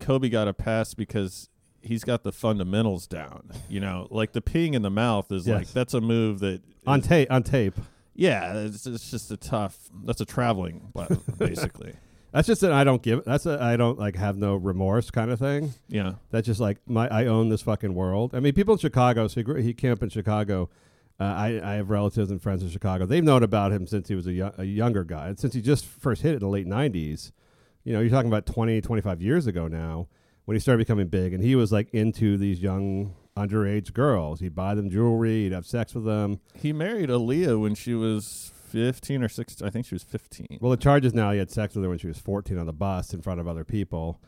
Kobe 0.00 0.28
got 0.28 0.48
a 0.48 0.52
pass 0.52 0.94
because 0.94 1.48
he's 1.80 2.04
got 2.04 2.22
the 2.22 2.32
fundamentals 2.32 3.06
down. 3.06 3.50
You 3.68 3.80
know, 3.80 4.08
like 4.10 4.32
the 4.32 4.40
peeing 4.42 4.74
in 4.74 4.82
the 4.82 4.90
mouth 4.90 5.30
is 5.32 5.46
Yes. 5.46 5.56
like 5.58 5.68
that's 5.72 5.94
a 5.94 6.00
move 6.00 6.40
that 6.40 6.62
on 6.86 7.00
tape. 7.00 7.30
On 7.30 7.42
tape. 7.42 7.74
Yeah, 8.14 8.54
it's, 8.64 8.86
it's 8.86 9.10
just 9.10 9.30
a 9.30 9.36
tough. 9.36 9.88
That's 10.04 10.20
a 10.20 10.24
traveling 10.26 10.92
basically. 11.38 11.94
That's 12.32 12.46
just 12.46 12.62
an 12.62 12.72
I 12.72 12.84
don't 12.84 13.02
give. 13.02 13.24
That's 13.24 13.46
a 13.46 13.58
I 13.62 13.76
don't 13.76 13.98
like 13.98 14.16
have 14.16 14.36
no 14.36 14.56
remorse 14.56 15.10
kind 15.10 15.30
of 15.30 15.38
thing. 15.38 15.74
Yeah. 15.88 16.14
That's 16.30 16.46
just 16.46 16.60
like 16.60 16.78
my 16.86 17.08
I 17.08 17.26
own 17.26 17.48
this 17.50 17.62
fucking 17.62 17.94
world. 17.94 18.34
I 18.34 18.40
mean, 18.40 18.54
people 18.54 18.74
in 18.74 18.78
Chicago. 18.78 19.28
So 19.28 19.40
he, 19.40 19.42
grew, 19.44 19.56
he 19.56 19.72
came 19.74 19.92
up 19.92 20.02
in 20.02 20.08
Chicago. 20.08 20.68
Uh, 21.20 21.24
I 21.24 21.60
I 21.62 21.74
have 21.74 21.90
relatives 21.90 22.30
and 22.30 22.40
friends 22.42 22.62
in 22.62 22.70
Chicago. 22.70 23.04
They've 23.06 23.22
known 23.22 23.42
about 23.42 23.70
him 23.70 23.86
since 23.86 24.08
he 24.08 24.14
was 24.14 24.26
a, 24.26 24.32
yo- 24.32 24.54
a 24.56 24.64
younger 24.64 25.04
guy. 25.04 25.28
And 25.28 25.38
since 25.38 25.52
he 25.54 25.60
just 25.60 25.84
first 25.84 26.22
hit 26.22 26.30
it 26.32 26.34
in 26.36 26.40
the 26.40 26.48
late 26.48 26.66
'90s. 26.66 27.32
You 27.84 27.92
know, 27.92 28.00
you're 28.00 28.10
talking 28.10 28.30
about 28.30 28.46
20, 28.46 28.80
25 28.80 29.20
years 29.20 29.46
ago 29.46 29.68
now 29.68 30.08
when 30.44 30.54
he 30.54 30.60
started 30.60 30.78
becoming 30.78 31.08
big, 31.08 31.32
and 31.32 31.42
he 31.42 31.54
was 31.56 31.72
like 31.72 31.92
into 31.92 32.36
these 32.36 32.60
young 32.60 33.14
underage 33.36 33.92
girls. 33.92 34.40
He'd 34.40 34.54
buy 34.54 34.74
them 34.74 34.90
jewelry. 34.90 35.44
He'd 35.44 35.52
have 35.52 35.66
sex 35.66 35.94
with 35.94 36.04
them. 36.04 36.40
He 36.54 36.72
married 36.72 37.08
Aaliyah 37.08 37.60
when 37.60 37.74
she 37.74 37.94
was 37.94 38.52
15 38.70 39.22
or 39.22 39.28
16. 39.28 39.66
I 39.66 39.70
think 39.70 39.86
she 39.86 39.94
was 39.94 40.02
15. 40.02 40.58
Well, 40.60 40.70
the 40.70 40.76
charges 40.76 41.14
now 41.14 41.32
he 41.32 41.38
had 41.38 41.50
sex 41.50 41.74
with 41.74 41.84
her 41.84 41.90
when 41.90 41.98
she 41.98 42.06
was 42.06 42.18
14 42.18 42.58
on 42.58 42.66
the 42.66 42.72
bus 42.72 43.12
in 43.12 43.20
front 43.20 43.40
of 43.40 43.48
other 43.48 43.64
people. 43.64 44.20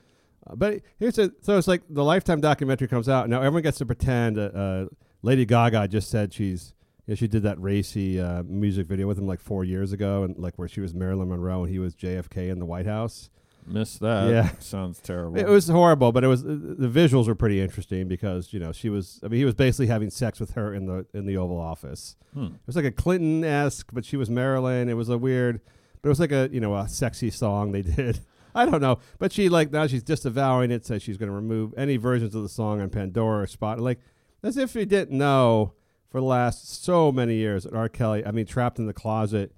Uh, 0.46 0.54
but 0.56 0.80
here's 0.98 1.18
a 1.18 1.32
so 1.40 1.56
it's 1.56 1.68
like 1.68 1.82
the 1.88 2.04
Lifetime 2.04 2.40
documentary 2.40 2.88
comes 2.88 3.08
out 3.08 3.28
now. 3.28 3.38
Everyone 3.38 3.62
gets 3.62 3.78
to 3.78 3.86
pretend. 3.86 4.38
Uh, 4.38 4.42
uh, 4.42 4.86
Lady 5.22 5.46
Gaga 5.46 5.88
just 5.88 6.10
said 6.10 6.32
she's 6.32 6.74
you 7.06 7.12
know, 7.12 7.14
she 7.16 7.28
did 7.28 7.42
that 7.42 7.60
racy 7.60 8.20
uh, 8.20 8.42
music 8.42 8.86
video 8.86 9.06
with 9.06 9.18
him 9.18 9.26
like 9.26 9.40
four 9.40 9.64
years 9.64 9.92
ago, 9.92 10.24
and 10.24 10.38
like 10.38 10.58
where 10.58 10.68
she 10.68 10.80
was 10.80 10.94
Marilyn 10.94 11.28
Monroe 11.28 11.64
and 11.64 11.72
he 11.72 11.78
was 11.78 11.94
JFK 11.94 12.50
in 12.50 12.58
the 12.58 12.66
White 12.66 12.86
House. 12.86 13.30
Missed 13.66 14.00
that. 14.00 14.30
Yeah. 14.30 14.50
Sounds 14.58 15.00
terrible. 15.00 15.38
It 15.38 15.48
was 15.48 15.68
horrible, 15.68 16.12
but 16.12 16.24
it 16.24 16.26
was 16.28 16.42
the 16.42 16.88
visuals 16.88 17.26
were 17.26 17.34
pretty 17.34 17.60
interesting 17.60 18.08
because 18.08 18.52
you 18.52 18.60
know 18.60 18.72
she 18.72 18.88
was. 18.88 19.20
I 19.22 19.28
mean, 19.28 19.38
he 19.38 19.44
was 19.44 19.54
basically 19.54 19.86
having 19.86 20.10
sex 20.10 20.40
with 20.40 20.52
her 20.52 20.74
in 20.74 20.86
the 20.86 21.06
in 21.14 21.26
the 21.26 21.36
Oval 21.36 21.58
Office. 21.58 22.16
Hmm. 22.34 22.46
It 22.46 22.66
was 22.66 22.76
like 22.76 22.84
a 22.84 22.92
Clinton 22.92 23.44
esque, 23.44 23.90
but 23.92 24.04
she 24.04 24.16
was 24.16 24.28
Marilyn. 24.28 24.88
It 24.88 24.94
was 24.94 25.08
a 25.08 25.18
weird, 25.18 25.60
but 26.02 26.08
it 26.08 26.10
was 26.10 26.20
like 26.20 26.32
a 26.32 26.48
you 26.52 26.60
know 26.60 26.74
a 26.76 26.88
sexy 26.88 27.30
song 27.30 27.72
they 27.72 27.82
did. 27.96 28.20
I 28.54 28.66
don't 28.66 28.80
know, 28.80 28.98
but 29.18 29.32
she 29.32 29.48
like 29.48 29.72
now 29.72 29.86
she's 29.86 30.02
disavowing 30.02 30.70
it. 30.70 30.84
Says 30.86 31.02
she's 31.02 31.16
going 31.16 31.28
to 31.30 31.34
remove 31.34 31.74
any 31.76 31.96
versions 31.96 32.34
of 32.34 32.42
the 32.42 32.48
song 32.48 32.80
on 32.80 32.90
Pandora 32.90 33.42
or 33.42 33.46
Spot. 33.46 33.80
Like 33.80 33.98
as 34.42 34.56
if 34.56 34.74
we 34.74 34.84
didn't 34.84 35.16
know 35.16 35.72
for 36.10 36.20
the 36.20 36.26
last 36.26 36.84
so 36.84 37.10
many 37.10 37.34
years 37.36 37.64
that 37.64 37.74
R. 37.74 37.88
Kelly. 37.88 38.24
I 38.24 38.30
mean, 38.30 38.46
trapped 38.46 38.78
in 38.78 38.86
the 38.86 38.92
closet. 38.92 39.52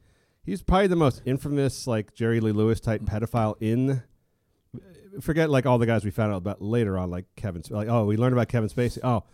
He's 0.46 0.62
probably 0.62 0.86
the 0.86 0.96
most 0.96 1.20
infamous 1.26 1.86
like 1.86 2.14
Jerry 2.14 2.40
Lee 2.40 2.52
Lewis 2.52 2.80
type 2.80 3.02
pedophile 3.02 3.56
in 3.60 4.02
forget 5.20 5.50
like 5.50 5.66
all 5.66 5.78
the 5.78 5.86
guys 5.86 6.04
we 6.04 6.10
found 6.10 6.32
out 6.32 6.38
about 6.38 6.62
later 6.62 6.98
on, 6.98 7.10
like 7.10 7.24
Kevin. 7.36 7.62
Like, 7.70 7.88
oh, 7.88 8.04
we 8.04 8.16
learned 8.16 8.34
about 8.34 8.48
Kevin 8.48 8.68
Spacey. 8.68 8.98
Oh, 9.02 9.24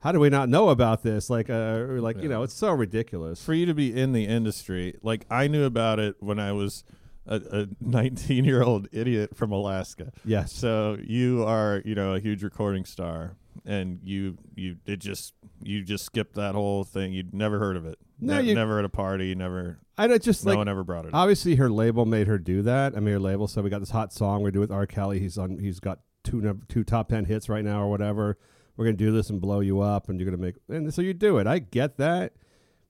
how 0.00 0.12
do 0.12 0.20
we 0.20 0.30
not 0.30 0.48
know 0.48 0.68
about 0.70 1.02
this? 1.02 1.28
Like, 1.30 1.50
uh, 1.50 1.54
or 1.88 2.00
like 2.00 2.22
you 2.22 2.28
know, 2.28 2.42
it's 2.42 2.54
so 2.54 2.72
ridiculous. 2.72 3.42
For 3.42 3.52
you 3.54 3.66
to 3.66 3.74
be 3.74 3.94
in 3.98 4.12
the 4.12 4.26
industry, 4.26 4.96
like 5.02 5.26
I 5.30 5.48
knew 5.48 5.64
about 5.64 5.98
it 5.98 6.16
when 6.20 6.38
I 6.38 6.52
was 6.52 6.84
a 7.26 7.68
19 7.80 8.44
year 8.44 8.62
old 8.62 8.88
idiot 8.92 9.36
from 9.36 9.52
Alaska. 9.52 10.12
Yes. 10.24 10.52
So 10.52 10.98
you 11.02 11.44
are, 11.44 11.82
you 11.84 11.94
know, 11.94 12.14
a 12.14 12.20
huge 12.20 12.42
recording 12.42 12.84
star, 12.84 13.36
and 13.64 14.00
you 14.02 14.36
you 14.56 14.76
it 14.86 14.98
just 15.00 15.34
you 15.62 15.82
just 15.82 16.04
skipped 16.04 16.34
that 16.36 16.54
whole 16.54 16.84
thing. 16.84 17.12
You'd 17.12 17.34
never 17.34 17.58
heard 17.58 17.76
of 17.76 17.86
it. 17.86 17.98
No, 18.20 18.40
Ne- 18.40 18.48
you- 18.48 18.54
never 18.54 18.78
at 18.78 18.84
a 18.84 18.88
party. 18.90 19.34
Never. 19.34 19.78
I 20.00 20.06
don't 20.06 20.22
just 20.22 20.44
no 20.44 20.50
like 20.52 20.58
one 20.58 20.68
ever 20.68 20.82
brought 20.84 21.04
it. 21.04 21.08
up. 21.08 21.14
obviously 21.14 21.54
her 21.56 21.70
label 21.70 22.06
made 22.06 22.26
her 22.26 22.38
do 22.38 22.62
that. 22.62 22.96
I 22.96 23.00
mean, 23.00 23.12
her 23.14 23.20
label. 23.20 23.46
said 23.48 23.64
we 23.64 23.70
got 23.70 23.80
this 23.80 23.90
hot 23.90 24.12
song 24.12 24.42
we're 24.42 24.50
doing 24.50 24.62
with 24.62 24.70
R. 24.72 24.86
Kelly. 24.86 25.20
He's 25.20 25.38
on. 25.38 25.58
He's 25.58 25.80
got 25.80 26.00
two 26.24 26.40
num- 26.40 26.62
two 26.68 26.84
top 26.84 27.08
ten 27.08 27.24
hits 27.24 27.48
right 27.48 27.64
now 27.64 27.82
or 27.82 27.88
whatever. 27.90 28.38
We're 28.76 28.86
gonna 28.86 28.96
do 28.96 29.12
this 29.12 29.30
and 29.30 29.40
blow 29.40 29.60
you 29.60 29.80
up, 29.80 30.08
and 30.08 30.18
you're 30.18 30.30
gonna 30.30 30.42
make. 30.42 30.56
And 30.68 30.92
so 30.92 31.02
you 31.02 31.12
do 31.14 31.38
it. 31.38 31.46
I 31.46 31.58
get 31.58 31.98
that, 31.98 32.32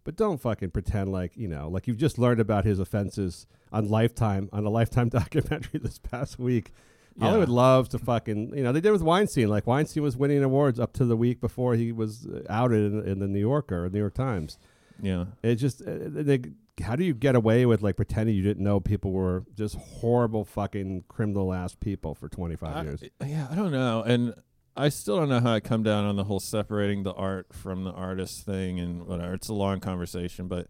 but 0.04 0.16
don't 0.16 0.40
fucking 0.40 0.70
pretend 0.70 1.10
like 1.10 1.36
you 1.36 1.48
know, 1.48 1.68
like 1.68 1.86
you've 1.88 1.96
just 1.96 2.18
learned 2.18 2.40
about 2.40 2.64
his 2.64 2.78
offenses 2.78 3.46
on 3.72 3.88
Lifetime 3.88 4.48
on 4.52 4.64
a 4.64 4.70
Lifetime 4.70 5.08
documentary 5.20 5.80
this 5.80 5.98
past 5.98 6.38
week. 6.38 6.72
Yeah. 7.16 7.26
Hollywood 7.26 7.48
loves 7.48 7.88
to 7.90 7.98
fucking 7.98 8.54
you 8.56 8.62
know 8.62 8.72
they 8.72 8.80
did 8.80 8.92
with 8.92 9.02
Weinstein. 9.02 9.48
Like 9.48 9.66
Weinstein 9.66 10.02
was 10.02 10.16
winning 10.16 10.44
awards 10.44 10.78
up 10.78 10.92
to 10.94 11.04
the 11.04 11.16
week 11.16 11.40
before 11.40 11.74
he 11.74 11.90
was 11.90 12.26
uh, 12.26 12.42
outed 12.48 12.92
in, 12.92 13.00
in 13.08 13.18
the 13.18 13.26
New 13.26 13.40
Yorker, 13.40 13.88
New 13.90 13.98
York 13.98 14.14
Times. 14.14 14.58
Yeah. 15.02 15.24
It 15.42 15.56
just 15.56 15.82
uh, 15.82 15.96
they, 15.98 16.40
how 16.80 16.96
do 16.96 17.04
you 17.04 17.14
get 17.14 17.34
away 17.34 17.66
with 17.66 17.82
like 17.82 17.96
pretending 17.96 18.34
you 18.34 18.42
didn't 18.42 18.62
know 18.64 18.80
people 18.80 19.12
were 19.12 19.44
just 19.54 19.74
horrible 19.76 20.44
fucking 20.44 21.04
criminal 21.08 21.52
ass 21.52 21.74
people 21.74 22.14
for 22.14 22.28
25 22.28 22.76
I- 22.76 22.82
years? 22.82 23.04
yeah, 23.24 23.46
I 23.50 23.54
don't 23.54 23.72
know, 23.72 24.02
and 24.02 24.34
I 24.76 24.88
still 24.88 25.16
don't 25.18 25.28
know 25.28 25.40
how 25.40 25.52
I 25.54 25.60
come 25.60 25.82
down 25.82 26.04
on 26.04 26.16
the 26.16 26.24
whole 26.24 26.40
separating 26.40 27.02
the 27.02 27.12
art 27.12 27.48
from 27.52 27.84
the 27.84 27.90
artist 27.92 28.44
thing 28.46 28.78
and 28.80 29.06
whatever. 29.06 29.34
It's 29.34 29.48
a 29.48 29.54
long 29.54 29.80
conversation, 29.80 30.48
but 30.48 30.68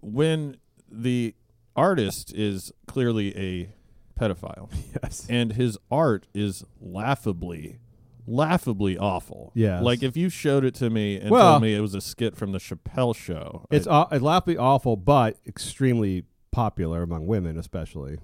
when 0.00 0.56
the 0.90 1.34
artist 1.76 2.34
is 2.34 2.72
clearly 2.86 3.36
a 3.36 3.72
pedophile, 4.20 4.68
Yes. 5.02 5.26
and 5.30 5.52
his 5.52 5.78
art 5.90 6.26
is 6.34 6.64
laughably, 6.80 7.78
laughably 8.26 8.96
awful. 8.98 9.50
Yeah. 9.54 9.80
like 9.80 10.02
if 10.02 10.16
you 10.16 10.28
showed 10.28 10.64
it 10.64 10.74
to 10.76 10.90
me 10.90 11.18
and 11.18 11.30
Well- 11.30 11.52
told 11.52 11.62
me 11.62 11.74
it 11.74 11.80
was 11.80 11.94
a 11.94 12.00
skit 12.00 12.36
from 12.36 12.52
the 12.52 12.58
Chappelle 12.58 13.14
Show, 13.16 13.66
It's 13.70 13.86
I- 13.86 14.06
it's 14.12 14.22
laughably 14.22 14.56
awful, 14.56 14.96
but 14.96 15.38
extremely 15.46 16.24
popular 16.50 17.02
among 17.02 17.26
women, 17.26 17.58
especially. 17.58 18.18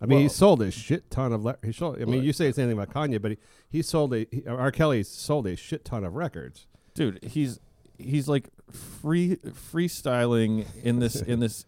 I 0.00 0.06
mean, 0.06 0.20
he 0.20 0.28
sold 0.28 0.60
a 0.60 0.70
shit 0.70 1.10
ton 1.10 1.32
of. 1.32 1.44
Le- 1.44 1.56
he 1.64 1.72
sold. 1.72 1.96
I 1.96 2.00
mean, 2.00 2.16
Well- 2.16 2.24
you 2.24 2.32
say 2.32 2.48
it's 2.48 2.58
uh, 2.58 2.62
anything 2.62 2.78
about 2.82 2.92
Kanye, 2.94 3.22
but 3.22 3.30
he, 3.32 3.38
he 3.70 3.80
sold 3.82 4.12
a. 4.12 4.26
He, 4.30 4.44
R. 4.46 4.70
Kelly 4.72 5.02
sold 5.02 5.46
a 5.46 5.56
shit 5.56 5.84
ton 5.84 6.04
of 6.04 6.14
records. 6.14 6.66
dude 6.94 7.18
he's 7.24 7.60
he's 7.96 8.28
like 8.28 8.50
free 8.70 9.36
freestyling 9.36 10.66
in 10.82 10.98
this 10.98 11.20
in 11.22 11.38
this 11.40 11.64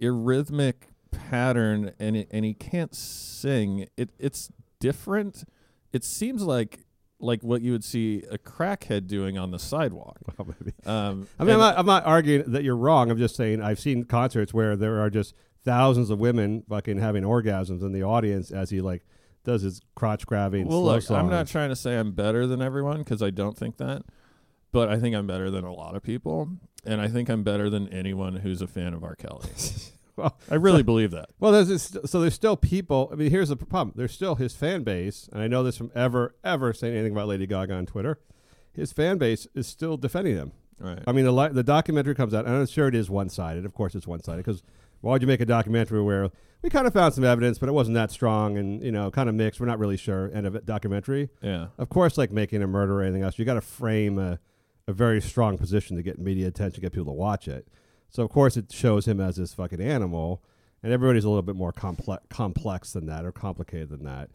arrhythmic 0.00 0.74
pattern, 1.10 1.92
and 1.98 2.16
it, 2.16 2.28
and 2.30 2.44
he 2.44 2.54
can't 2.54 2.94
sing. 2.94 3.88
It 3.96 4.10
it's 4.18 4.50
different. 4.80 5.44
It 5.92 6.04
seems 6.04 6.42
like 6.42 6.83
like 7.24 7.42
what 7.42 7.62
you 7.62 7.72
would 7.72 7.84
see 7.84 8.22
a 8.30 8.38
crackhead 8.38 9.06
doing 9.06 9.38
on 9.38 9.50
the 9.50 9.58
sidewalk. 9.58 10.18
Well, 10.36 10.48
maybe. 10.60 10.72
Um, 10.84 11.28
I 11.38 11.44
mean, 11.44 11.54
I'm 11.54 11.60
not, 11.60 11.78
I'm 11.78 11.86
not 11.86 12.06
arguing 12.06 12.50
that 12.50 12.64
you're 12.64 12.76
wrong. 12.76 13.10
I'm 13.10 13.18
just 13.18 13.36
saying 13.36 13.62
I've 13.62 13.78
seen 13.78 14.04
concerts 14.04 14.52
where 14.52 14.74
there 14.76 15.00
are 15.00 15.10
just 15.10 15.34
thousands 15.64 16.10
of 16.10 16.18
women 16.18 16.64
fucking 16.68 16.98
having 16.98 17.22
orgasms 17.22 17.82
in 17.82 17.92
the 17.92 18.02
audience 18.02 18.50
as 18.50 18.70
he 18.70 18.80
like 18.80 19.04
does 19.44 19.62
his 19.62 19.80
crotch 19.94 20.26
grabbing. 20.26 20.66
Well, 20.66 20.82
slow 21.00 21.16
look, 21.16 21.24
I'm 21.24 21.30
not 21.30 21.46
trying 21.46 21.68
to 21.70 21.76
say 21.76 21.96
I'm 21.98 22.12
better 22.12 22.46
than 22.46 22.60
everyone 22.60 22.98
because 22.98 23.22
I 23.22 23.30
don't 23.30 23.56
think 23.56 23.76
that, 23.76 24.02
but 24.72 24.88
I 24.88 24.98
think 24.98 25.14
I'm 25.14 25.26
better 25.26 25.50
than 25.50 25.64
a 25.64 25.72
lot 25.72 25.94
of 25.94 26.02
people, 26.02 26.48
and 26.84 27.00
I 27.00 27.08
think 27.08 27.28
I'm 27.28 27.44
better 27.44 27.70
than 27.70 27.88
anyone 27.88 28.36
who's 28.36 28.60
a 28.60 28.66
fan 28.66 28.92
of 28.92 29.04
R. 29.04 29.14
Kelly. 29.14 29.48
Well, 30.16 30.38
I 30.48 30.54
really 30.54 30.84
believe 30.84 31.10
that. 31.10 31.30
Well, 31.40 31.50
there's 31.50 31.66
this, 31.66 31.96
so 32.04 32.20
there's 32.20 32.34
still 32.34 32.56
people. 32.56 33.10
I 33.12 33.16
mean, 33.16 33.30
here's 33.30 33.48
the 33.48 33.56
problem: 33.56 33.94
there's 33.96 34.12
still 34.12 34.36
his 34.36 34.54
fan 34.54 34.84
base, 34.84 35.28
and 35.32 35.42
I 35.42 35.48
know 35.48 35.64
this 35.64 35.76
from 35.76 35.90
ever 35.92 36.36
ever 36.44 36.72
saying 36.72 36.94
anything 36.94 37.12
about 37.12 37.26
Lady 37.26 37.48
Gaga 37.48 37.74
on 37.74 37.84
Twitter. 37.84 38.20
His 38.72 38.92
fan 38.92 39.18
base 39.18 39.48
is 39.54 39.66
still 39.66 39.96
defending 39.96 40.36
him. 40.36 40.52
Right. 40.78 41.00
I 41.06 41.12
mean, 41.12 41.24
the 41.24 41.32
li- 41.32 41.48
the 41.50 41.64
documentary 41.64 42.14
comes 42.14 42.32
out, 42.32 42.46
and 42.46 42.54
I'm 42.54 42.66
sure 42.66 42.86
it 42.86 42.94
is 42.94 43.10
one 43.10 43.28
sided. 43.28 43.64
Of 43.64 43.74
course, 43.74 43.96
it's 43.96 44.06
one 44.06 44.22
sided 44.22 44.44
because 44.44 44.62
why 45.00 45.12
would 45.12 45.22
you 45.22 45.28
make 45.28 45.40
a 45.40 45.46
documentary 45.46 46.02
where 46.02 46.30
we 46.62 46.70
kind 46.70 46.86
of 46.86 46.92
found 46.92 47.12
some 47.12 47.24
evidence, 47.24 47.58
but 47.58 47.68
it 47.68 47.72
wasn't 47.72 47.94
that 47.94 48.10
strong, 48.10 48.56
and 48.56 48.82
you 48.82 48.90
know, 48.92 49.10
kind 49.10 49.28
of 49.28 49.34
mixed. 49.34 49.60
We're 49.60 49.66
not 49.66 49.78
really 49.78 49.96
sure. 49.96 50.30
End 50.32 50.46
of 50.46 50.54
it. 50.54 50.64
Documentary. 50.64 51.28
Yeah. 51.42 51.68
Of 51.76 51.88
course, 51.88 52.16
like 52.16 52.30
making 52.32 52.62
a 52.62 52.66
murder 52.66 53.00
or 53.00 53.02
anything 53.02 53.22
else, 53.22 53.38
you 53.38 53.44
got 53.44 53.54
to 53.54 53.60
frame 53.60 54.18
a, 54.18 54.38
a 54.88 54.92
very 54.92 55.20
strong 55.20 55.58
position 55.58 55.96
to 55.96 56.02
get 56.02 56.18
media 56.18 56.46
attention, 56.46 56.80
get 56.80 56.92
people 56.92 57.12
to 57.12 57.18
watch 57.18 57.48
it. 57.48 57.68
So 58.14 58.22
of 58.22 58.30
course, 58.30 58.56
it 58.56 58.70
shows 58.72 59.06
him 59.06 59.20
as 59.20 59.36
this 59.36 59.52
fucking 59.54 59.80
animal, 59.80 60.42
and 60.82 60.92
everybody's 60.92 61.24
a 61.24 61.28
little 61.28 61.42
bit 61.42 61.56
more 61.56 61.72
complex 61.72 62.22
complex 62.30 62.92
than 62.92 63.06
that 63.06 63.24
or 63.24 63.32
complicated 63.32 63.88
than 63.90 64.04
that. 64.04 64.30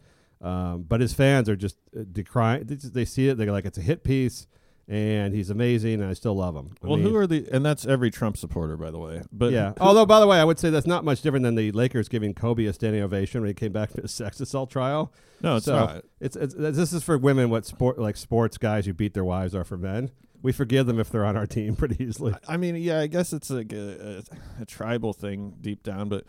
Um, 0.46 0.82
but 0.82 1.00
his 1.00 1.12
fans 1.12 1.48
are 1.48 1.56
just 1.56 1.76
uh, 1.98 2.02
decrying. 2.10 2.64
They, 2.66 2.76
just- 2.76 2.94
they 2.94 3.04
see 3.04 3.28
it. 3.28 3.36
They're 3.38 3.50
like, 3.52 3.64
it's 3.66 3.78
a 3.78 3.82
hit 3.82 4.04
piece, 4.04 4.46
and 4.88 5.34
he's 5.34 5.50
amazing, 5.50 5.94
and 6.00 6.04
I 6.10 6.14
still 6.14 6.34
love 6.34 6.56
him. 6.56 6.72
I 6.82 6.86
Well, 6.88 6.96
mean, 6.96 7.06
who 7.08 7.16
are 7.16 7.26
the? 7.26 7.46
And 7.52 7.64
that's 7.64 7.86
every 7.86 8.10
Trump 8.10 8.36
supporter, 8.36 8.76
by 8.76 8.90
the 8.90 8.98
way. 8.98 9.22
But 9.32 9.52
yeah. 9.52 9.72
Although, 9.80 10.06
by 10.06 10.18
the 10.20 10.26
way, 10.26 10.38
I 10.40 10.44
would 10.44 10.58
say 10.58 10.68
that's 10.70 10.86
not 10.86 11.04
much 11.04 11.22
different 11.22 11.44
than 11.44 11.54
the 11.54 11.72
Lakers 11.72 12.08
giving 12.08 12.34
Kobe 12.34 12.64
a 12.66 12.72
standing 12.72 13.02
ovation 13.02 13.40
when 13.40 13.48
he 13.48 13.54
came 13.54 13.72
back 13.72 13.90
from 13.92 14.02
his 14.02 14.12
sex 14.14 14.40
assault 14.40 14.70
trial. 14.70 15.12
No, 15.42 15.56
it's 15.56 15.66
so 15.66 15.76
not. 15.76 16.04
It's, 16.20 16.36
it's 16.36 16.54
this 16.54 16.92
is 16.92 17.02
for 17.02 17.16
women 17.16 17.48
what 17.50 17.64
sport 17.66 17.98
like 17.98 18.16
sports 18.16 18.58
guys 18.58 18.84
who 18.86 18.92
beat 18.92 19.14
their 19.14 19.24
wives 19.24 19.54
are 19.54 19.64
for 19.64 19.76
men. 19.78 20.10
We 20.42 20.52
forgive 20.52 20.86
them 20.86 20.98
if 20.98 21.10
they're 21.10 21.24
on 21.24 21.36
our 21.36 21.46
team 21.46 21.76
pretty 21.76 22.02
easily. 22.02 22.34
I 22.48 22.56
mean, 22.56 22.76
yeah, 22.76 23.00
I 23.00 23.06
guess 23.06 23.32
it's 23.32 23.50
like 23.50 23.72
a, 23.72 24.22
a, 24.58 24.62
a 24.62 24.66
tribal 24.66 25.12
thing 25.12 25.54
deep 25.60 25.82
down, 25.82 26.08
but 26.08 26.24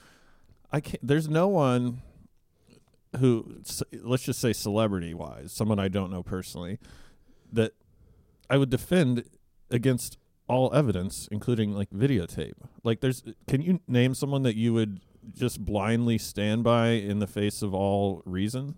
I 0.72 0.82
can't. 0.82 1.06
There's 1.06 1.30
no 1.30 1.48
one 1.48 2.02
who, 3.20 3.62
let's 4.04 4.24
just 4.24 4.40
say, 4.40 4.54
celebrity 4.54 5.14
wise, 5.14 5.52
someone 5.52 5.80
I 5.80 5.90
don't 5.90 6.12
know 6.12 6.24
personally, 6.24 6.80
that 7.52 7.74
I 8.50 8.58
would 8.58 8.70
defend 8.70 9.26
against 9.70 10.18
all 10.48 10.74
evidence, 10.74 11.28
including 11.32 11.74
like 11.74 11.90
videotape. 11.90 12.54
Like, 12.84 13.02
there's, 13.02 13.24
can 13.48 13.62
you 13.62 13.80
name 13.88 14.14
someone 14.14 14.44
that 14.44 14.56
you 14.56 14.74
would 14.74 15.02
just 15.34 15.64
blindly 15.64 16.18
stand 16.18 16.64
by 16.64 16.90
in 16.90 17.20
the 17.20 17.28
face 17.28 17.62
of 17.62 17.74
all 17.74 18.22
reason? 18.26 18.76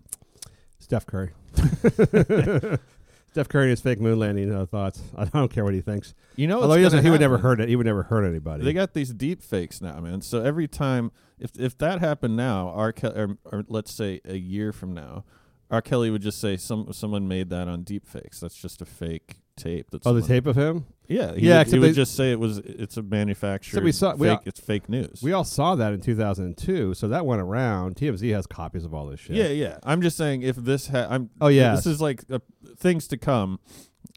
Steph 0.78 1.06
Curry. 1.06 1.30
Steph 3.34 3.48
Curry 3.48 3.64
and 3.64 3.70
his 3.70 3.80
fake 3.80 4.00
moon 4.00 4.20
landing 4.20 4.54
uh, 4.54 4.64
thoughts. 4.64 5.02
I 5.16 5.24
don't 5.24 5.50
care 5.50 5.64
what 5.64 5.74
he 5.74 5.80
thinks. 5.80 6.14
You 6.36 6.46
know, 6.46 6.62
Although 6.62 6.76
he 6.76 6.84
doesn't, 6.84 7.02
he 7.02 7.10
would 7.10 7.20
never 7.20 7.38
hurt 7.38 7.60
it. 7.60 7.68
He 7.68 7.74
would 7.74 7.84
never 7.84 8.04
hurt 8.04 8.24
anybody. 8.24 8.62
They 8.62 8.72
got 8.72 8.94
these 8.94 9.12
deep 9.12 9.42
fakes 9.42 9.80
now, 9.80 9.98
man. 9.98 10.20
So 10.20 10.40
every 10.40 10.68
time, 10.68 11.10
if 11.40 11.50
if 11.58 11.76
that 11.78 11.98
happened 11.98 12.36
now, 12.36 12.68
R. 12.68 12.92
Ke- 12.92 13.04
or, 13.06 13.36
or 13.44 13.64
let's 13.66 13.92
say 13.92 14.20
a 14.24 14.36
year 14.36 14.72
from 14.72 14.94
now, 14.94 15.24
R. 15.68 15.82
Kelly 15.82 16.10
would 16.10 16.22
just 16.22 16.40
say 16.40 16.56
some 16.56 16.92
someone 16.92 17.26
made 17.26 17.50
that 17.50 17.66
on 17.66 17.82
deep 17.82 18.06
fakes. 18.06 18.38
That's 18.38 18.54
just 18.54 18.80
a 18.80 18.84
fake 18.84 19.38
tape. 19.56 19.86
That's 19.90 20.06
oh, 20.06 20.12
the 20.14 20.22
tape 20.22 20.46
of 20.46 20.56
him. 20.56 20.86
Yeah, 21.06 21.34
he 21.34 21.48
Yeah, 21.48 21.58
Would, 21.58 21.66
he 21.66 21.78
would 21.78 21.88
they- 21.90 21.92
just 21.92 22.14
say 22.16 22.32
it 22.32 22.38
was 22.40 22.58
it's 22.58 22.96
a 22.96 23.02
manufactured. 23.02 23.84
we 23.84 23.92
saw- 23.92 24.12
fake, 24.12 24.20
we 24.20 24.28
all- 24.28 24.42
it's 24.46 24.60
fake 24.60 24.88
news. 24.88 25.20
We 25.22 25.32
all 25.32 25.44
saw 25.44 25.74
that 25.74 25.92
in 25.92 26.00
2002, 26.00 26.94
so 26.94 27.08
that 27.08 27.26
went 27.26 27.42
around. 27.42 27.96
TMZ 27.96 28.32
has 28.34 28.46
copies 28.46 28.84
of 28.84 28.94
all 28.94 29.06
this 29.06 29.20
shit. 29.20 29.36
yeah, 29.36 29.48
yeah. 29.48 29.78
I'm 29.82 30.00
just 30.02 30.16
saying 30.16 30.42
if 30.42 30.56
this 30.56 30.88
ha- 30.88 31.06
I'm. 31.10 31.30
Oh, 31.40 31.48
yeah. 31.48 31.74
This 31.74 31.86
is 31.86 32.00
like 32.00 32.24
uh, 32.30 32.38
things 32.78 33.06
to 33.08 33.16
come. 33.16 33.60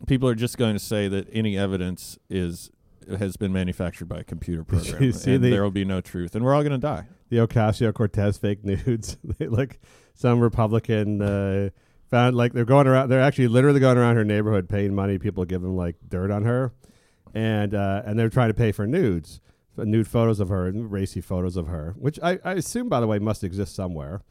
People 0.06 0.30
are 0.30 0.36
just 0.36 0.58
going 0.58 0.74
to 0.76 0.80
say 0.80 1.08
that 1.08 1.28
any 1.34 1.58
evidence 1.58 2.18
is 2.30 2.72
has 3.20 3.38
been 3.38 3.54
manufactured 3.54 4.06
by 4.08 4.18
a 4.20 4.24
computer 4.24 4.64
program, 4.66 5.02
and 5.02 5.14
the- 5.14 5.38
there 5.50 5.64
will 5.64 5.72
be 5.72 5.86
no 5.86 6.02
truth, 6.02 6.36
and 6.36 6.44
we're 6.46 6.54
all 6.54 6.62
going 6.64 6.72
to 6.72 6.78
die. 6.78 7.06
the 7.30 7.38
Ocasio 7.38 7.94
Cortez 7.94 8.38
fake 8.38 8.64
nudes. 8.66 9.18
Like 9.40 9.80
some 10.14 10.40
Republican 10.40 11.22
uh, 11.22 11.70
found 12.10 12.36
like 12.36 12.54
they're 12.54 12.66
going 12.66 12.88
around. 12.88 13.10
They're 13.10 13.22
actually 13.22 13.48
literally 13.48 13.80
going 13.80 13.98
around 13.98 14.16
her 14.16 14.24
neighborhood 14.26 14.70
paying 14.70 14.94
money. 14.96 15.18
People 15.18 15.46
give 15.46 15.62
them 15.62 15.76
like 15.76 15.96
dirt 16.08 16.32
on 16.32 16.44
her, 16.44 16.74
and 17.34 17.74
uh, 17.74 18.04
and 18.06 18.18
they're 18.18 18.30
trying 18.30 18.50
to 18.50 18.54
pay 18.54 18.72
for 18.72 18.88
nudes, 18.88 19.42
for 19.76 19.86
nude 19.86 20.08
photos 20.08 20.40
of 20.40 20.50
her 20.50 20.68
and 20.68 20.92
racy 20.92 21.22
photos 21.22 21.58
of 21.58 21.68
her, 21.68 21.96
which 21.98 22.20
I, 22.22 22.40
I 22.44 22.54
assume 22.54 22.90
by 22.90 23.00
the 23.00 23.08
way 23.08 23.20
must 23.20 23.44
exist 23.44 23.76
somewhere, 23.76 24.22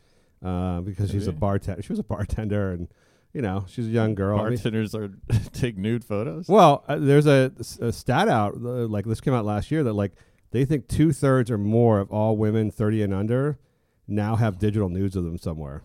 uh, 0.44 0.80
because 0.80 1.10
she's 1.10 1.26
a 1.26 1.32
bartender. 1.32 1.82
She 1.82 1.92
was 1.92 1.98
a 1.98 2.04
bartender, 2.04 2.72
and 2.72 2.88
you 3.32 3.42
know 3.42 3.64
she's 3.68 3.86
a 3.86 3.90
young 3.90 4.14
girl. 4.14 4.38
I 4.40 4.44
mean- 4.50 4.54
Bartenders 4.56 4.94
are 4.94 5.10
take 5.52 5.76
nude 5.76 6.04
photos. 6.04 6.48
well, 6.48 6.84
uh, 6.88 6.96
there's 6.98 7.26
a, 7.26 7.52
a 7.80 7.92
stat 7.92 8.28
out 8.28 8.54
uh, 8.54 8.86
like 8.86 9.04
this 9.04 9.20
came 9.20 9.34
out 9.34 9.44
last 9.44 9.70
year 9.70 9.82
that 9.84 9.92
like 9.92 10.12
they 10.52 10.64
think 10.64 10.88
two 10.88 11.12
thirds 11.12 11.50
or 11.50 11.58
more 11.58 11.98
of 12.00 12.10
all 12.10 12.36
women 12.36 12.70
30 12.70 13.02
and 13.02 13.12
under 13.12 13.58
now 14.08 14.36
have 14.36 14.58
digital 14.58 14.88
nudes 14.88 15.16
of 15.16 15.24
them 15.24 15.36
somewhere. 15.36 15.82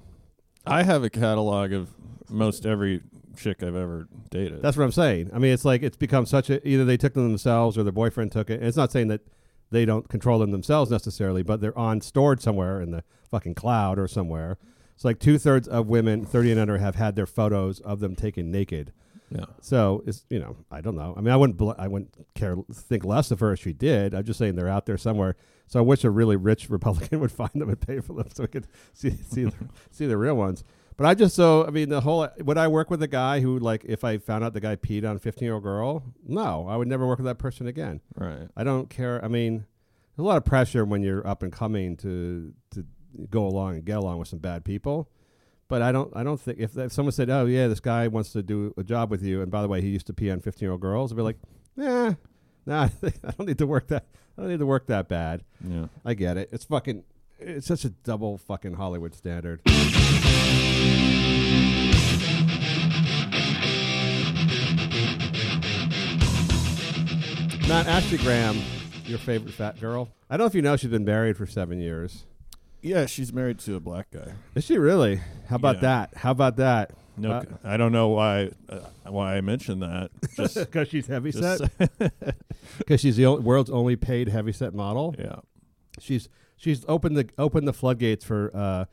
I 0.66 0.84
have 0.84 1.04
a 1.04 1.10
catalog 1.10 1.72
of 1.74 1.90
most 2.30 2.66
every 2.66 3.02
chick 3.36 3.64
I've 3.64 3.76
ever 3.76 4.08
dated. 4.30 4.62
That's 4.62 4.78
what 4.78 4.84
I'm 4.84 4.92
saying. 4.92 5.32
I 5.34 5.40
mean, 5.40 5.54
it's 5.54 5.66
like 5.66 5.82
it's 5.84 5.98
become 5.98 6.26
such 6.26 6.50
a 6.50 6.66
either 6.68 6.86
they 6.86 6.98
took 6.98 7.14
them 7.14 7.28
themselves 7.28 7.78
or 7.78 7.84
their 7.84 7.92
boyfriend 7.92 8.32
took 8.32 8.50
it. 8.50 8.60
And 8.60 8.66
it's 8.68 8.78
not 8.78 8.92
saying 8.92 9.08
that 9.08 9.22
they 9.72 9.86
don't 9.86 10.08
control 10.10 10.40
them 10.40 10.52
themselves 10.52 10.92
necessarily, 10.92 11.44
but 11.44 11.62
they're 11.62 11.78
on 11.78 12.02
stored 12.02 12.42
somewhere 12.42 12.82
in 12.82 12.92
the 12.92 13.04
fucking 13.30 13.56
cloud 13.56 13.98
or 13.98 14.08
somewhere. 14.08 14.58
It's 14.96 15.06
like 15.06 15.20
two 15.20 15.38
thirds 15.38 15.68
of 15.68 15.88
women 15.88 16.26
30 16.26 16.52
and 16.52 16.60
under 16.60 16.78
have 16.78 16.96
had 16.96 17.16
their 17.16 17.26
photos 17.26 17.80
of 17.80 18.00
them 18.02 18.16
taken 18.16 18.52
naked. 18.52 18.92
yeah. 19.30 19.46
So 19.62 20.04
it's 20.06 20.26
you 20.30 20.40
know 20.40 20.58
I 20.70 20.82
don't 20.82 20.96
know. 20.96 21.14
I 21.18 21.22
mean 21.22 21.34
I 21.34 21.38
wouldn't 21.38 21.58
bl- 21.58 21.72
I 21.78 21.88
wouldn't 21.88 22.14
care 22.36 22.58
think 22.72 23.04
less 23.06 23.32
of 23.32 23.40
her 23.40 23.54
if 23.54 23.62
she 23.62 23.74
did. 23.74 24.14
I'm 24.14 24.26
just 24.26 24.38
saying 24.38 24.56
they're 24.56 24.68
out 24.70 24.86
there 24.86 24.98
somewhere. 24.98 25.36
So 25.72 25.80
I 25.80 25.84
wish 25.84 26.04
a 26.04 26.10
really 26.10 26.36
rich 26.36 26.70
Republican 26.70 27.20
would 27.22 27.32
find 27.32 27.52
them 27.54 27.70
and 27.70 27.80
pay 27.80 28.02
for 28.02 28.12
them 28.12 28.28
so 28.34 28.44
we 28.44 28.48
could 28.48 28.68
see 28.94 29.12
see 29.12 29.46
the, 29.46 29.54
see 29.92 30.06
the 30.06 30.18
real 30.18 30.36
ones. 30.36 30.66
But 30.98 31.08
I 31.08 31.14
just 31.16 31.34
so 31.34 31.66
I 31.66 31.70
mean 31.70 31.88
the 31.88 32.02
whole 32.02 32.28
would 32.40 32.58
I 32.58 32.68
work 32.68 32.90
with 32.90 33.02
a 33.02 33.08
guy 33.08 33.40
who 33.40 33.58
like 33.58 33.86
if 33.86 34.04
I 34.04 34.18
found 34.18 34.44
out 34.44 34.54
the 34.54 34.60
guy 34.60 34.76
peed 34.76 35.10
on 35.10 35.16
a 35.16 35.20
15 35.20 35.46
year 35.46 35.54
old 35.54 35.64
girl? 35.64 36.04
No, 36.28 36.68
I 36.68 36.76
would 36.76 36.90
never 36.90 37.08
work 37.08 37.20
with 37.20 37.26
that 37.26 37.38
person 37.38 37.68
again. 37.68 38.02
Right. 38.16 38.50
I 38.58 38.66
don't 38.66 38.90
care. 38.90 39.24
I 39.24 39.30
mean, 39.30 39.66
there's 40.16 40.26
a 40.26 40.28
lot 40.28 40.36
of 40.36 40.44
pressure 40.44 40.84
when 40.84 41.04
you're 41.04 41.26
up 41.26 41.42
and 41.42 41.54
coming 41.54 41.96
to 41.98 42.54
to 42.72 42.86
go 43.30 43.46
along 43.46 43.76
and 43.76 43.86
get 43.86 43.98
along 43.98 44.20
with 44.20 44.28
some 44.28 44.40
bad 44.40 44.66
people. 44.66 45.10
But 45.70 45.82
I 45.82 45.94
don't. 45.94 46.12
I 46.14 46.24
don't 46.24 46.40
think 46.40 46.60
if, 46.60 46.78
if 46.78 46.92
someone 46.92 47.14
said, 47.14 47.30
"Oh 47.30 47.46
yeah, 47.46 47.70
this 47.70 47.80
guy 47.80 48.10
wants 48.10 48.34
to 48.34 48.44
do 48.44 48.74
a 48.76 48.84
job 48.84 49.10
with 49.10 49.24
you," 49.24 49.42
and 49.42 49.50
by 49.50 49.62
the 49.62 49.70
way, 49.70 49.80
he 49.80 49.88
used 49.88 50.08
to 50.08 50.14
pee 50.14 50.30
on 50.30 50.42
15 50.42 50.66
year 50.66 50.74
old 50.74 50.82
girls, 50.82 51.14
I'd 51.14 51.16
be 51.16 51.22
like, 51.22 51.38
"Yeah, 51.78 52.16
nah, 52.66 52.90
I 53.04 53.32
don't 53.38 53.48
need 53.48 53.58
to 53.60 53.68
work 53.68 53.88
that. 53.88 54.06
I 54.38 54.42
don't 54.42 54.52
need 54.52 54.60
to 54.60 54.66
work 54.66 54.88
that 54.88 55.08
bad." 55.08 55.44
Yeah. 55.68 55.88
I 56.06 56.14
get 56.14 56.38
it. 56.38 56.50
It's 56.52 56.66
fucking. 56.66 57.04
It's 57.40 57.66
such 57.68 57.86
a 57.86 57.90
double 57.90 58.38
fucking 58.38 58.74
Hollywood 58.74 59.16
standard. 59.16 59.62
Not 67.68 67.88
Ashley 67.88 68.18
Graham, 68.18 68.60
your 69.06 69.18
favorite 69.18 69.54
fat 69.54 69.80
girl. 69.80 70.10
I 70.30 70.36
don't 70.36 70.44
know 70.44 70.48
if 70.48 70.56
you 70.56 70.62
know 70.62 70.76
she's 70.76 70.90
been 70.90 71.06
married 71.06 71.38
for 71.38 71.46
seven 71.46 71.80
years. 71.80 72.26
Yeah, 72.82 73.06
she's 73.06 73.32
married 73.32 73.60
to 73.60 73.76
a 73.76 73.80
black 73.80 74.12
guy. 74.12 74.34
Is 74.56 74.66
she 74.66 74.78
really? 74.78 75.22
How 75.48 75.56
about 75.56 75.76
Yeah. 75.78 75.82
that? 75.82 76.18
How 76.18 76.32
about 76.32 76.58
that? 76.58 76.92
No, 77.18 77.32
Uh, 77.32 77.44
I 77.64 77.78
don't 77.78 77.92
know 77.92 78.08
why 78.10 78.52
uh, 78.70 78.80
why 79.06 79.36
I 79.38 79.42
mentioned 79.42 79.82
that. 79.82 80.12
Just, 80.36 80.56
Because 80.60 80.88
she's 80.88 81.08
heavy 81.08 81.32
set. 81.32 81.60
Because 82.78 83.00
she's 83.02 83.18
the 83.18 83.26
o- 83.26 83.40
world's 83.40 83.70
only 83.70 83.96
paid 83.96 84.30
heavy 84.30 84.52
set 84.54 84.74
model. 84.74 85.16
yeah. 85.20 85.38
She's 86.00 86.30
she's 86.56 86.86
opened 86.88 87.18
the 87.18 87.30
opened 87.38 87.68
the 87.68 87.74
floodgates 87.74 88.24
for 88.24 88.50
uh, 88.56 88.86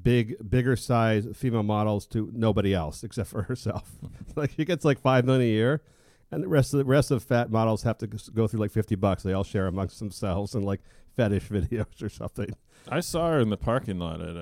big 0.00 0.36
bigger 0.48 0.76
size 0.76 1.26
female 1.34 1.62
models 1.64 2.06
to 2.08 2.30
nobody 2.32 2.72
else 2.72 3.02
except 3.02 3.28
for 3.28 3.42
herself. 3.42 3.90
like 4.36 4.52
she 4.52 4.64
gets 4.64 4.84
like 4.84 5.00
five 5.00 5.24
million 5.24 5.42
a 5.42 5.52
year, 5.52 5.82
and 6.30 6.42
the 6.44 6.48
rest 6.48 6.72
of 6.72 6.78
the 6.78 6.84
rest 6.84 7.10
of 7.10 7.22
fat 7.24 7.50
models 7.50 7.82
have 7.82 7.98
to 7.98 8.06
go 8.06 8.46
through 8.46 8.60
like 8.60 8.70
fifty 8.70 8.94
bucks. 8.94 9.24
They 9.24 9.32
all 9.32 9.44
share 9.44 9.66
amongst 9.66 9.98
themselves 9.98 10.54
and 10.54 10.64
like 10.64 10.80
fetish 11.16 11.48
videos 11.48 12.02
or 12.02 12.08
something. 12.08 12.54
I 12.88 13.00
saw 13.00 13.30
her 13.32 13.40
in 13.40 13.50
the 13.50 13.56
parking 13.56 13.98
lot 13.98 14.20
at 14.20 14.36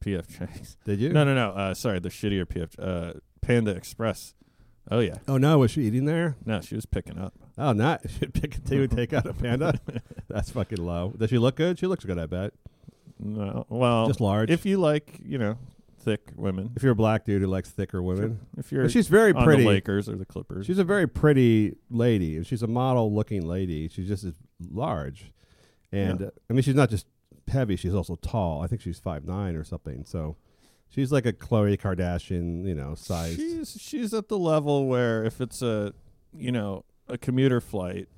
PF 0.00 0.38
Chang's. 0.38 0.76
Did 0.84 1.00
you? 1.00 1.10
No, 1.12 1.24
no, 1.24 1.34
no. 1.34 1.50
Uh, 1.50 1.74
sorry, 1.74 1.98
the 1.98 2.08
shittier 2.08 2.44
PF 2.46 2.70
uh, 2.78 3.18
Panda 3.40 3.72
Express. 3.72 4.34
Oh 4.90 5.00
yeah. 5.00 5.16
Oh 5.28 5.36
no, 5.36 5.58
was 5.58 5.70
she 5.70 5.82
eating 5.82 6.06
there? 6.06 6.36
No, 6.46 6.60
she 6.62 6.74
was 6.74 6.86
picking 6.86 7.18
up. 7.18 7.34
Oh, 7.58 7.72
not. 7.72 8.02
She'd 8.18 8.32
pick 8.32 8.56
a 8.56 8.60
two 8.60 8.82
and 8.84 8.90
take 8.90 9.12
out 9.12 9.26
a 9.26 9.34
panda. 9.34 9.78
That's 10.28 10.50
fucking 10.50 10.78
low. 10.84 11.12
Does 11.16 11.28
she 11.30 11.38
look 11.38 11.56
good? 11.56 11.78
She 11.78 11.86
looks 11.86 12.04
good, 12.04 12.18
I 12.18 12.26
bet. 12.26 12.54
No, 13.18 13.66
well, 13.68 14.06
Just 14.06 14.20
large. 14.20 14.50
If 14.50 14.64
you 14.64 14.78
like, 14.78 15.18
you 15.24 15.36
know, 15.38 15.58
thick 16.00 16.30
women. 16.36 16.70
If 16.76 16.82
you're 16.84 16.92
a 16.92 16.96
black 16.96 17.24
dude 17.24 17.42
who 17.42 17.48
likes 17.48 17.68
thicker 17.68 18.00
women, 18.02 18.38
If 18.56 18.70
you're 18.72 18.84
But 18.84 18.92
she's 18.92 19.08
very 19.08 19.32
on 19.34 19.44
pretty. 19.44 19.64
the 19.64 19.68
Lakers 19.68 20.08
or 20.08 20.16
the 20.16 20.24
Clippers. 20.24 20.66
She's 20.66 20.78
a 20.78 20.84
very 20.84 21.08
pretty 21.08 21.74
lady. 21.90 22.42
She's 22.44 22.62
a 22.62 22.66
model-looking 22.68 23.46
lady. 23.46 23.88
She's 23.88 24.06
just 24.08 24.22
as 24.24 24.34
large, 24.70 25.32
and 25.92 26.20
Yeah. 26.20 26.26
uh, 26.28 26.30
I 26.48 26.52
mean, 26.52 26.62
she's 26.62 26.76
not 26.76 26.90
just 26.90 27.06
heavy. 27.48 27.76
She's 27.76 27.94
also 27.94 28.16
tall. 28.16 28.62
I 28.62 28.66
think 28.66 28.80
she's 28.80 28.98
five 28.98 29.24
nine 29.24 29.56
or 29.56 29.64
something. 29.64 30.04
So 30.04 30.36
she's 30.88 31.10
like 31.12 31.26
a 31.26 31.32
Khloe 31.32 31.78
Kardashian, 31.80 32.66
you 32.66 32.74
know, 32.74 32.94
size. 32.94 33.36
She's 33.36 33.76
she's 33.80 34.14
at 34.14 34.28
the 34.28 34.38
level 34.38 34.86
where 34.86 35.24
if 35.24 35.40
it's 35.40 35.62
a 35.62 35.92
you 36.36 36.52
know 36.52 36.84
a 37.08 37.16
commuter 37.18 37.60
flight, 37.60 38.08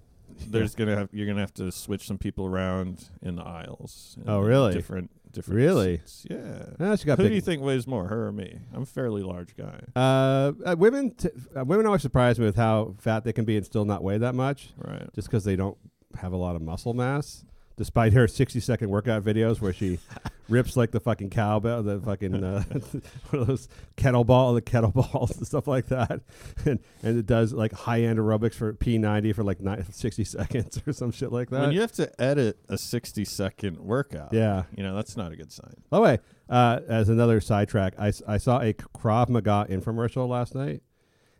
there's 0.48 0.74
gonna 0.74 0.96
have 0.96 1.08
you're 1.12 1.26
gonna 1.26 1.40
have 1.40 1.54
to 1.54 1.70
switch 1.72 2.06
some 2.06 2.18
people 2.18 2.46
around 2.46 3.08
in 3.22 3.36
the 3.36 3.42
aisles. 3.42 4.16
in 4.20 4.28
Oh, 4.28 4.42
the 4.42 4.48
really? 4.48 4.72
Different 4.74 5.10
different. 5.32 5.56
Really? 5.58 5.98
seats. 5.98 6.26
Yeah. 6.28 6.64
Ah, 6.80 6.96
she 6.96 7.04
got 7.04 7.18
Who 7.18 7.24
big- 7.24 7.30
do 7.30 7.34
you 7.36 7.40
think 7.40 7.62
weighs 7.62 7.86
more, 7.86 8.08
her 8.08 8.26
or 8.26 8.32
me? 8.32 8.58
I'm 8.74 8.82
a 8.82 8.86
fairly 8.86 9.22
large 9.22 9.54
guy. 9.56 9.78
Uh, 9.94 10.52
uh, 10.66 10.74
women, 10.76 11.12
t- 11.14 11.28
uh, 11.56 11.64
women 11.64 11.86
always 11.86 12.02
surprise 12.02 12.36
me 12.40 12.46
with 12.46 12.56
how 12.56 12.94
fat 12.98 13.22
they 13.22 13.32
can 13.32 13.44
be 13.44 13.56
and 13.56 13.64
still 13.64 13.84
not 13.84 14.02
weigh 14.02 14.18
that 14.18 14.34
much. 14.34 14.70
Right. 14.76 15.08
Just 15.14 15.28
because 15.28 15.44
they 15.44 15.54
don't 15.54 15.78
have 16.16 16.32
a 16.32 16.36
lot 16.36 16.56
of 16.56 16.62
muscle 16.62 16.94
mass, 16.94 17.44
despite 17.80 18.12
her 18.12 18.28
sixty-second 18.28 18.90
workout 18.90 19.24
videos 19.24 19.58
where 19.58 19.72
she 19.72 19.98
rips 20.50 20.76
like 20.76 20.90
the 20.90 21.00
fucking 21.00 21.30
cowbell, 21.30 21.82
the 21.82 21.98
fucking 21.98 22.44
uh, 22.44 22.62
one 23.30 23.40
of 23.40 23.46
those 23.46 23.68
kettleball, 23.96 24.54
the 24.54 24.60
kettleballs 24.60 25.34
and 25.38 25.46
stuff 25.46 25.66
like 25.66 25.86
that, 25.86 26.20
and 26.66 26.78
and 27.02 27.18
it 27.18 27.24
does 27.24 27.54
like 27.54 27.72
high-end 27.72 28.18
aerobics 28.18 28.52
for 28.54 28.74
P 28.74 28.98
ninety 28.98 29.32
for 29.32 29.42
like 29.42 29.60
ni- 29.60 29.82
sixty 29.90 30.24
seconds 30.24 30.78
or 30.86 30.92
some 30.92 31.10
shit 31.10 31.32
like 31.32 31.48
that. 31.48 31.60
when 31.62 31.72
you 31.72 31.80
have 31.80 31.92
to 31.92 32.20
edit 32.20 32.58
a 32.68 32.76
60 32.76 33.24
second 33.24 33.78
workout, 33.78 34.32
Yeah. 34.32 34.64
you 34.76 34.82
know 34.82 34.94
that's 34.94 35.16
not 35.16 35.32
a 35.32 35.36
good 35.36 35.50
sign. 35.50 35.72
By 35.88 35.96
the 35.96 36.02
way, 36.02 36.18
uh, 36.50 36.80
as 36.86 37.08
another 37.08 37.40
sidetrack, 37.40 37.94
I, 37.98 38.12
I 38.28 38.36
saw 38.36 38.60
a 38.60 38.74
Krav 38.74 39.30
Maga 39.30 39.66
infomercial 39.70 40.28
last 40.28 40.54
night, 40.54 40.82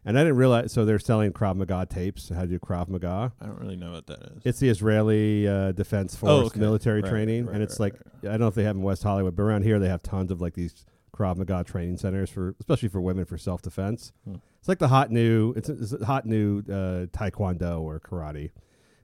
and 0.05 0.19
I 0.19 0.23
didn't 0.23 0.37
realize. 0.37 0.73
So 0.73 0.85
they're 0.85 0.99
selling 0.99 1.33
Krav 1.33 1.57
Maga 1.57 1.87
tapes, 1.89 2.29
how 2.31 2.43
to 2.43 2.47
do 2.47 2.59
Krav 2.59 2.89
Maga. 2.89 3.33
I 3.41 3.47
don't 3.47 3.59
really 3.61 3.77
know 3.77 3.93
what 3.93 4.07
that 4.07 4.21
is. 4.37 4.43
It's 4.45 4.59
the 4.61 4.69
Israeli 4.69 5.47
uh, 5.49 5.73
Defense 5.73 6.17
Force 6.17 6.31
Oh, 6.31 6.47
okay. 6.47 6.61
military 6.61 7.03
Right, 7.03 7.11
training, 7.11 7.47
right, 7.47 7.55
and 7.55 7.63
it's 7.63 7.79
right, 7.81 7.93
like 7.93 8.01
I 8.25 8.29
don't 8.33 8.41
know 8.41 8.49
if 8.49 8.55
they 8.55 8.65
have 8.65 8.77
in 8.77 8.83
West 8.83 9.03
Hollywood, 9.03 9.37
but 9.37 9.43
around 9.43 9.63
here 9.63 9.79
they 9.79 9.89
have 9.89 10.03
tons 10.03 10.31
of 10.31 10.41
like 10.41 10.55
these 10.55 10.85
Krav 11.15 11.37
Maga 11.37 11.65
training 11.65 11.97
centers 11.99 12.31
for, 12.31 12.55
especially 12.61 12.89
for 12.89 13.01
women 13.01 13.25
for 13.25 13.37
self 13.37 13.61
defense. 13.63 14.13
Hmm. 14.25 14.37
It's 14.59 14.69
like 14.69 14.79
the 14.79 14.89
hot 14.89 15.11
new, 15.11 15.53
it's, 15.57 15.69
it's 15.71 15.93
a 15.93 16.05
hot 16.05 16.27
new 16.27 16.59
uh, 16.69 17.07
Taekwondo 17.17 17.81
or 17.81 17.99
karate. 18.01 18.51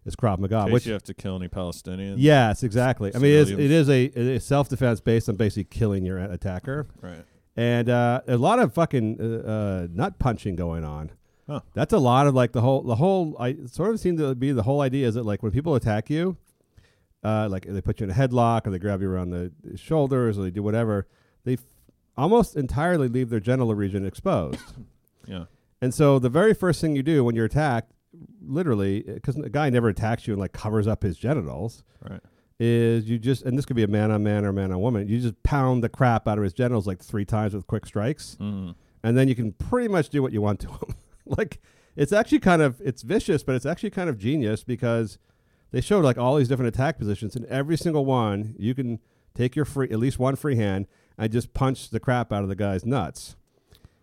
It's 0.04 0.14
Krav 0.14 0.38
Maga, 0.38 0.66
which 0.66 0.86
you 0.86 0.92
have 0.92 1.02
to 1.04 1.14
kill 1.14 1.34
any 1.36 1.48
Palestinians. 1.48 2.14
yes, 2.18 2.62
exactly. 2.62 3.12
I 3.14 3.18
mean, 3.18 3.32
it 3.32 3.48
is, 3.48 3.50
it 3.50 3.58
is 3.72 3.88
a 3.90 4.38
self 4.38 4.68
defense 4.68 5.00
based 5.00 5.28
on 5.28 5.34
basically 5.36 5.64
killing 5.64 6.04
your 6.04 6.18
attacker, 6.18 6.86
Right. 7.00 7.24
And 7.56 7.88
uh, 7.88 8.20
a 8.28 8.36
lot 8.36 8.58
of 8.58 8.72
fucking 8.74 9.18
uh, 9.20 9.48
uh, 9.48 9.86
nut 9.90 10.18
punching 10.18 10.56
going 10.56 10.84
on. 10.84 11.10
Huh. 11.46 11.60
That's 11.74 11.92
a 11.92 11.98
lot 11.98 12.26
of 12.26 12.34
like 12.34 12.52
the 12.52 12.60
whole 12.60 12.82
the 12.82 12.96
whole 12.96 13.36
I 13.38 13.56
sort 13.66 13.90
of 13.90 14.00
seem 14.00 14.16
to 14.18 14.34
be 14.34 14.52
the 14.52 14.64
whole 14.64 14.80
idea 14.80 15.06
is 15.06 15.14
that 15.14 15.24
like 15.24 15.42
when 15.42 15.52
people 15.52 15.74
attack 15.76 16.10
you, 16.10 16.36
uh, 17.22 17.48
like 17.50 17.64
they 17.66 17.80
put 17.80 18.00
you 18.00 18.04
in 18.04 18.10
a 18.10 18.14
headlock 18.14 18.66
or 18.66 18.70
they 18.70 18.78
grab 18.78 19.00
you 19.00 19.08
around 19.10 19.30
the 19.30 19.52
shoulders 19.76 20.38
or 20.38 20.42
they 20.42 20.50
do 20.50 20.62
whatever, 20.62 21.06
they 21.44 21.54
f- 21.54 21.60
almost 22.16 22.56
entirely 22.56 23.08
leave 23.08 23.30
their 23.30 23.40
genital 23.40 23.74
region 23.74 24.04
exposed. 24.06 24.60
Yeah. 25.28 25.46
And 25.82 25.92
so 25.92 26.20
the 26.20 26.28
very 26.28 26.54
first 26.54 26.80
thing 26.80 26.94
you 26.94 27.02
do 27.02 27.24
when 27.24 27.34
you're 27.34 27.46
attacked, 27.46 27.90
literally, 28.40 29.00
because 29.02 29.36
a 29.36 29.48
guy 29.48 29.68
never 29.70 29.88
attacks 29.88 30.28
you 30.28 30.34
and 30.34 30.40
like 30.40 30.52
covers 30.52 30.86
up 30.86 31.02
his 31.02 31.18
genitals, 31.18 31.82
Right. 32.08 32.20
Is 32.58 33.08
you 33.08 33.18
just 33.18 33.42
and 33.42 33.56
this 33.58 33.66
could 33.66 33.76
be 33.76 33.82
a 33.82 33.88
man 33.88 34.10
on 34.10 34.22
man 34.22 34.44
or 34.44 34.48
a 34.48 34.52
man 34.52 34.72
on 34.72 34.80
woman. 34.80 35.08
You 35.08 35.20
just 35.20 35.42
pound 35.42 35.82
the 35.84 35.88
crap 35.88 36.26
out 36.26 36.38
of 36.38 36.44
his 36.44 36.52
genitals 36.52 36.86
like 36.86 37.02
three 37.02 37.24
times 37.24 37.54
with 37.54 37.66
quick 37.66 37.86
strikes, 37.86 38.36
Mm. 38.40 38.74
and 39.02 39.16
then 39.18 39.28
you 39.28 39.34
can 39.34 39.52
pretty 39.52 39.88
much 39.88 40.08
do 40.08 40.22
what 40.22 40.32
you 40.32 40.40
want 40.40 40.60
to 40.60 40.68
him. 40.68 40.94
like 41.26 41.60
it's 41.96 42.12
actually 42.12 42.40
kind 42.40 42.62
of 42.62 42.80
it's 42.84 43.02
vicious, 43.02 43.42
but 43.42 43.54
it's 43.54 43.66
actually 43.66 43.90
kind 43.90 44.08
of 44.08 44.18
genius 44.18 44.64
because 44.64 45.18
they 45.72 45.80
showed 45.80 46.04
like 46.04 46.16
all 46.18 46.36
these 46.36 46.48
different 46.48 46.74
attack 46.74 46.98
positions, 46.98 47.36
and 47.36 47.44
every 47.46 47.76
single 47.76 48.04
one 48.04 48.54
you 48.58 48.74
can 48.74 49.00
take 49.34 49.54
your 49.54 49.64
free 49.66 49.88
at 49.90 49.98
least 49.98 50.18
one 50.18 50.34
free 50.36 50.56
hand 50.56 50.86
and 51.18 51.30
just 51.30 51.52
punch 51.52 51.90
the 51.90 52.00
crap 52.00 52.32
out 52.32 52.42
of 52.42 52.48
the 52.48 52.56
guy's 52.56 52.86
nuts. 52.86 53.36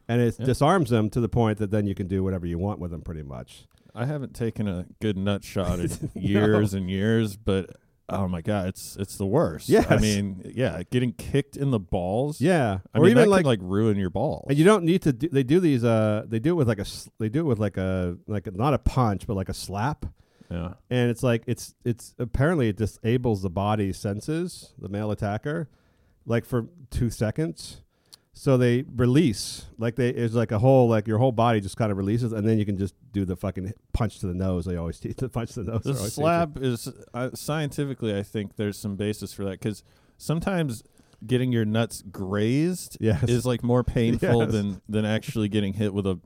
And 0.07 0.21
it 0.21 0.35
Yeah. 0.37 0.45
disarms 0.45 0.89
them 0.89 1.09
to 1.11 1.21
the 1.21 1.29
point 1.29 1.57
that 1.59 1.71
then 1.71 1.87
you 1.87 1.95
can 1.95 2.07
do 2.07 2.23
whatever 2.23 2.45
you 2.45 2.59
want 2.59 2.79
with 2.79 2.91
them, 2.91 3.01
pretty 3.01 3.23
much. 3.23 3.65
I 3.95 4.05
haven't 4.05 4.33
taken 4.33 4.67
a 4.67 4.85
good 4.99 5.17
nut 5.17 5.43
shot 5.43 5.79
in 5.79 5.89
years 6.13 6.73
and 6.73 6.89
years, 6.89 7.37
but 7.37 7.77
oh 8.09 8.27
my 8.27 8.41
god, 8.41 8.67
it's 8.67 8.95
it's 8.97 9.17
the 9.17 9.25
worst. 9.25 9.69
Yeah, 9.69 9.85
I 9.89 9.93
Yes. 9.95 10.01
mean, 10.01 10.51
yeah, 10.55 10.81
getting 10.91 11.13
kicked 11.13 11.55
in 11.57 11.71
the 11.71 11.79
balls. 11.79 12.41
Yeah, 12.41 12.79
I 12.93 12.97
or 12.97 13.01
mean, 13.01 13.11
even 13.11 13.23
that 13.23 13.29
like 13.29 13.39
could, 13.39 13.45
like 13.47 13.59
ruin 13.61 13.97
your 13.97 14.09
balls. 14.09 14.47
And 14.49 14.57
you 14.57 14.65
don't 14.65 14.83
need 14.83 15.01
to. 15.03 15.13
Do, 15.13 15.29
they 15.29 15.43
do 15.43 15.59
these. 15.59 15.83
Uh, 15.83 16.23
they 16.27 16.39
do 16.39 16.51
it 16.51 16.55
with 16.55 16.67
like 16.67 16.79
a. 16.79 16.81
s- 16.81 17.09
They 17.19 17.29
do 17.29 17.41
it 17.41 17.43
with 17.43 17.59
like 17.59 17.77
a 17.77 18.17
like 18.27 18.47
a, 18.47 18.51
not 18.51 18.73
a 18.73 18.79
punch, 18.79 19.25
but 19.27 19.35
like 19.35 19.49
a 19.49 19.53
slap. 19.53 20.05
yeah, 20.51 20.73
And 20.89 21.09
it's 21.09 21.23
like 21.23 21.43
it's 21.47 21.75
it's 21.85 22.13
apparently 22.19 22.69
it 22.69 22.77
disables 22.77 23.41
the 23.41 23.49
body's 23.49 23.97
senses, 23.97 24.73
the 24.79 24.89
male 24.89 25.11
attacker, 25.11 25.69
like 26.25 26.45
for 26.45 26.67
two 26.89 27.09
seconds. 27.09 27.82
So 28.35 28.57
they 28.57 28.83
release 28.95 29.65
like 29.77 29.95
they 29.95 30.09
it's 30.09 30.33
like 30.33 30.51
a 30.51 30.57
whole 30.59 30.89
like 30.89 31.07
your 31.07 31.19
whole 31.19 31.31
body 31.31 31.61
just 31.61 31.77
kind 31.77 31.91
of 31.91 31.97
releases, 31.97 32.31
and 32.33 32.47
then 32.47 32.57
you 32.57 32.65
can 32.65 32.77
just 32.77 32.95
do 33.11 33.25
the 33.25 33.35
fucking 33.35 33.71
punch 33.93 34.19
to 34.19 34.27
the 34.27 34.33
nose. 34.33 34.65
They 34.65 34.75
always 34.75 34.99
teach 35.05 35.17
the 35.17 35.29
punch 35.29 35.51
to 35.53 35.63
the 35.63 35.71
nose. 35.73 35.83
the 35.83 35.93
slap 35.95 36.57
is 36.57 36.89
uh, 37.13 37.29
scientifically. 37.35 38.17
I 38.17 38.23
think 38.23 38.55
there's 38.55 38.77
some 38.77 38.95
basis 38.95 39.33
for 39.33 39.43
that 39.45 39.51
because 39.61 39.83
sometimes 40.17 40.83
getting 41.25 41.53
your 41.53 41.63
nuts 41.63 42.01
grazed 42.11 42.97
Yes. 42.99 43.23
is 43.29 43.45
like 43.45 43.63
more 43.63 43.83
painful 43.83 44.39
Yes. 44.41 44.51
than 44.51 44.81
than 44.89 45.05
actually 45.05 45.47
getting 45.47 45.73
hit 45.73 45.93
with 45.93 46.05
a 46.07 46.19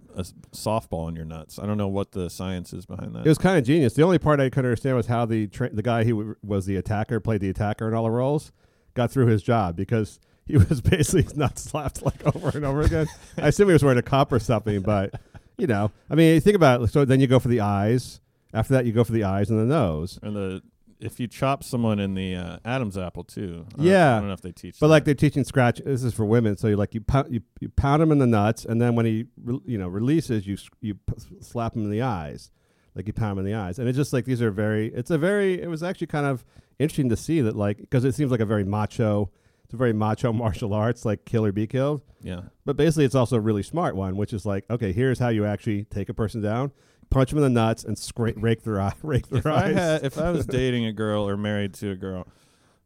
softball 0.54 1.10
in 1.10 1.16
your 1.16 1.26
nuts. 1.26 1.60
I 1.60 1.66
don't 1.66 1.78
know 1.78 1.90
what 1.90 2.14
the 2.14 2.30
science 2.30 2.72
is 2.74 2.86
behind 2.86 3.14
that. 3.16 3.26
It 3.26 3.30
was 3.30 3.38
kind 3.38 3.58
of 3.58 3.64
genius. 3.66 3.94
The 3.94 4.04
only 4.04 4.18
part 4.18 4.40
I 4.40 4.50
couldn't 4.50 4.66
understand 4.66 4.96
was 4.96 5.08
how 5.08 5.26
the 5.26 5.48
tra- 5.48 5.74
the 5.74 5.84
guy 5.84 6.04
who 6.06 6.12
w- 6.16 6.36
was 6.42 6.66
the 6.66 6.78
attacker 6.78 7.20
played 7.20 7.42
the 7.42 7.50
attacker 7.50 7.88
in 7.88 7.94
all 7.94 8.06
the 8.06 8.12
roles 8.12 8.52
got 8.94 9.12
through 9.12 9.28
his 9.28 9.44
job 9.44 9.76
because 9.76 10.20
he 10.48 10.58
was 10.58 10.82
basically 10.82 11.28
not 11.36 11.60
slapped 11.60 12.04
like 12.04 12.26
over 12.36 12.50
and 12.50 12.66
over 12.66 12.82
again. 12.82 13.08
I 13.38 13.48
assume 13.50 13.68
he 13.68 13.74
was 13.74 13.84
wearing 13.84 14.00
a 14.00 14.04
cup 14.04 14.32
or 14.32 14.40
something, 14.40 14.82
but 14.82 15.14
you 15.58 15.68
know, 15.68 15.92
I 16.10 16.16
mean, 16.16 16.34
you 16.36 16.40
think 16.40 16.56
about 16.56 16.82
it. 16.82 16.92
So 16.92 17.06
then 17.06 17.20
you 17.20 17.28
go 17.28 17.40
for 17.40 17.48
the 17.50 17.62
eyes. 17.62 18.22
After 18.54 18.74
that, 18.76 18.86
you 18.86 18.92
go 18.94 19.04
for 19.04 19.12
the 19.12 19.24
eyes 19.26 19.50
and 19.50 19.60
the 19.60 19.66
nose. 19.66 20.20
and 20.24 20.36
the 20.36 20.62
if 21.00 21.20
you 21.20 21.28
chop 21.28 21.64
someone 21.64 22.00
in 22.00 22.16
the 22.16 22.34
uh, 22.36 22.58
Adam's 22.66 22.98
apple 22.98 23.24
too. 23.24 23.68
I 23.74 23.78
don't- 23.78 23.86
Yeah. 23.86 24.16
I 24.16 24.20
don't 24.20 24.30
know 24.30 24.34
if 24.34 24.42
they 24.42 24.52
teach. 24.52 24.80
But 24.80 24.88
that. 24.88 24.92
like 24.92 25.06
they're 25.06 25.14
teaching 25.14 25.44
scratch. 25.44 25.80
This 25.86 26.04
is 26.04 26.12
for 26.14 26.26
women. 26.26 26.58
So 26.58 26.68
you 26.70 26.76
like 26.76 26.96
you 26.96 27.02
pound 27.02 27.32
you, 27.32 27.42
you 27.60 27.70
pound 27.70 28.02
him 28.02 28.12
in 28.12 28.18
the 28.18 28.26
nuts, 28.26 28.66
and 28.66 28.82
then 28.82 28.96
when 28.96 29.06
he 29.06 29.26
re- 29.44 29.60
you 29.66 29.78
know 29.78 29.88
releases, 29.90 30.48
you 30.48 30.58
you 30.82 30.96
p- 30.96 31.14
slap 31.42 31.76
him 31.76 31.84
in 31.84 31.92
the 31.92 32.02
eyes, 32.02 32.50
like 32.96 33.06
you 33.06 33.14
pound 33.14 33.34
him 33.34 33.46
in 33.46 33.52
the 33.52 33.54
eyes. 33.54 33.78
And 33.78 33.88
it's 33.88 33.96
just 33.96 34.12
like 34.12 34.26
these 34.26 34.42
are 34.42 34.50
very. 34.50 34.88
It's 34.92 35.12
a 35.12 35.20
very. 35.20 35.62
It 35.62 35.68
was 35.70 35.84
actually 35.84 36.08
kind 36.08 36.26
of 36.26 36.44
interesting 36.80 37.10
to 37.10 37.18
see 37.18 37.42
that 37.42 37.56
like 37.56 37.78
because 37.78 38.04
it 38.04 38.16
seems 38.16 38.32
like 38.32 38.40
a 38.40 38.46
very 38.46 38.64
macho. 38.64 39.30
It's 39.68 39.74
a 39.74 39.78
very 39.78 39.94
macho 39.94 40.34
martial 40.44 40.74
arts 40.74 41.06
like 41.06 41.24
kill 41.26 41.46
or 41.46 41.52
be 41.52 41.68
killed. 41.68 42.02
yeah, 42.22 42.42
But 42.66 42.76
basically, 42.78 43.06
it's 43.06 43.16
also 43.16 43.36
a 43.38 43.40
really 43.42 43.64
smart 43.64 43.96
one, 43.96 44.16
which 44.18 44.34
is 44.34 44.46
like, 44.46 44.66
okay, 44.70 44.92
here's 44.94 45.20
how 45.20 45.30
you 45.30 45.46
actually 45.46 45.84
take 45.86 46.10
a 46.10 46.14
person 46.14 46.42
down, 46.42 46.72
punch 47.10 47.30
them 47.32 47.40
in 47.40 47.44
the 47.44 47.50
nuts, 47.50 47.84
and 47.84 47.98
scrape, 47.98 48.36
rake 48.40 48.64
their 48.64 48.80
eye, 48.82 48.94
rake 49.04 49.28
their 49.28 49.40
if 49.40 49.46
I 49.46 49.66
eyes. 49.66 49.76
had, 49.76 50.04
if 50.06 50.18
I 50.18 50.32
was 50.32 50.46
dating 50.48 50.86
a 50.86 50.94
girl 50.94 51.28
or 51.28 51.36
married 51.38 51.74
to 51.76 51.92
a 51.92 51.96
girl, 51.96 52.28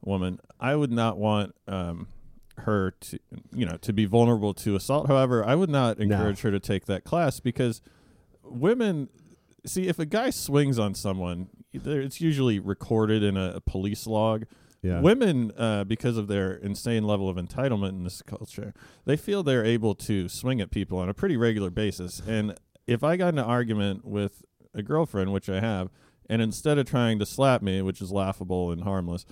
woman, 0.04 0.39
I 0.60 0.76
would 0.76 0.91
not 0.91 1.17
want 1.20 1.54
um, 1.67 2.08
her 2.58 2.91
to, 3.00 3.20
you 3.54 3.65
know, 3.67 3.78
to 3.78 3.94
be 3.94 4.06
vulnerable 4.06 4.54
to 4.56 4.76
assault. 4.76 5.08
However, 5.08 5.46
I 5.46 5.54
would 5.56 5.70
not 5.70 6.00
No. 6.00 6.04
encourage 6.06 6.41
her 6.41 6.50
to 6.52 6.60
take 6.60 6.86
that 6.88 7.04
class 7.04 7.39
because 7.39 7.82
women. 8.44 9.10
See, 9.63 9.88
if 9.88 10.00
a 10.00 10.08
guy 10.08 10.32
swings 10.32 10.80
on 10.80 10.96
someone, 10.96 11.50
it's 11.72 12.20
usually 12.20 12.58
recorded 12.58 13.22
in 13.22 13.38
a, 13.38 13.52
a 13.58 13.62
police 13.62 14.08
log. 14.08 14.46
Yeah. 14.82 15.00
Women, 15.00 15.51
uh, 15.58 15.84
because 15.84 16.18
of 16.18 16.28
their 16.28 16.53
insane 16.53 17.03
level 17.03 17.30
of 17.30 17.38
entitlement 17.38 17.89
in 17.89 18.03
this 18.03 18.22
culture, 18.22 18.74
they 19.06 19.16
feel 19.16 19.43
they're 19.43 19.66
able 19.66 19.93
to 19.95 20.28
swing 20.28 20.60
at 20.60 20.72
people 20.72 20.97
on 20.97 21.08
a 21.08 21.14
pretty 21.14 21.38
regular 21.38 21.70
basis. 21.70 22.22
And 22.28 22.56
if 22.88 23.03
I 23.03 23.16
got 23.16 23.34
in 23.34 23.39
an 23.39 23.45
argument 23.45 24.06
with 24.06 24.43
a 24.74 24.82
girlfriend, 24.82 25.34
which 25.34 25.49
I 25.49 25.60
have, 25.60 25.89
and 26.28 26.41
instead 26.41 26.78
of 26.78 26.86
trying 26.86 27.20
to 27.20 27.26
slap 27.26 27.62
me, 27.62 27.82
which 27.82 28.01
is 28.01 28.12
laughable 28.12 28.72
and 28.72 28.84
harmless, 28.84 29.26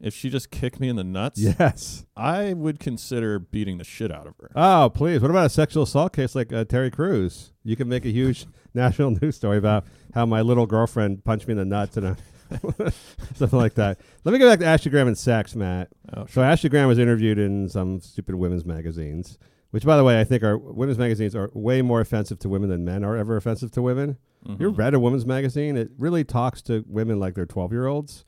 if 0.00 0.14
she 0.14 0.30
just 0.30 0.50
kicked 0.50 0.80
me 0.80 0.88
in 0.88 0.96
the 0.96 1.04
nuts, 1.04 1.40
yes. 1.40 2.04
I 2.16 2.52
would 2.52 2.80
consider 2.80 3.38
beating 3.38 3.78
the 3.78 3.84
shit 3.84 4.10
out 4.10 4.26
of 4.26 4.36
her. 4.38 4.50
Oh, 4.54 4.90
please. 4.90 5.20
What 5.20 5.30
about 5.30 5.46
a 5.46 5.50
sexual 5.50 5.84
assault 5.84 6.12
case 6.14 6.34
like 6.34 6.52
uh, 6.52 6.64
Terry 6.64 6.90
Crews? 6.90 7.52
You 7.62 7.76
can 7.76 7.88
make 7.88 8.04
a 8.04 8.10
huge 8.10 8.46
national 8.74 9.18
news 9.22 9.36
story 9.36 9.58
about 9.58 9.84
how 10.14 10.26
my 10.26 10.40
little 10.40 10.66
girlfriend 10.66 11.24
punched 11.24 11.46
me 11.46 11.52
in 11.52 11.58
the 11.58 11.64
nuts 11.64 11.96
and 11.96 12.16
something 13.34 13.58
like 13.58 13.74
that. 13.74 13.98
Let 14.24 14.32
me 14.32 14.38
go 14.38 14.48
back 14.48 14.58
to 14.60 14.66
Ashley 14.66 14.90
Graham 14.90 15.08
and 15.08 15.18
sex, 15.18 15.54
Matt. 15.54 15.88
Oh, 16.16 16.26
So 16.26 16.42
Ashley 16.42 16.70
Graham 16.70 16.88
was 16.88 16.98
interviewed 16.98 17.38
in 17.38 17.68
some 17.68 18.00
stupid 18.00 18.34
women's 18.36 18.64
magazines, 18.64 19.38
which, 19.70 19.84
by 19.84 19.96
the 19.96 20.04
way, 20.04 20.20
I 20.20 20.24
think 20.24 20.42
are 20.42 20.56
women's 20.58 20.98
magazines 20.98 21.34
are 21.34 21.50
way 21.54 21.82
more 21.82 22.00
offensive 22.00 22.38
to 22.40 22.48
women 22.48 22.68
than 22.68 22.84
men 22.84 23.04
are 23.04 23.16
ever 23.16 23.36
offensive 23.36 23.70
to 23.72 23.82
women. 23.82 24.18
Mhm. 24.46 24.60
You 24.60 24.66
ever 24.68 24.76
read 24.76 24.94
a 24.94 25.00
women's 25.00 25.26
magazine? 25.26 25.76
It 25.76 25.90
really 25.98 26.22
talks 26.24 26.60
to 26.62 26.84
women 26.86 27.18
like 27.18 27.34
they're 27.34 27.46
twelve 27.46 27.72
year 27.72 27.86
olds, 27.86 28.24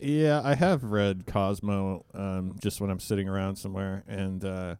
Yeah, 0.00 0.40
I 0.42 0.54
have 0.56 0.82
read 0.82 1.24
Cosmo 1.26 2.04
um, 2.14 2.56
just 2.60 2.80
when 2.80 2.90
I'm 2.90 2.98
sitting 2.98 3.28
around 3.28 3.56
somewhere, 3.56 4.02
and 4.08 4.44
uh, 4.44 4.74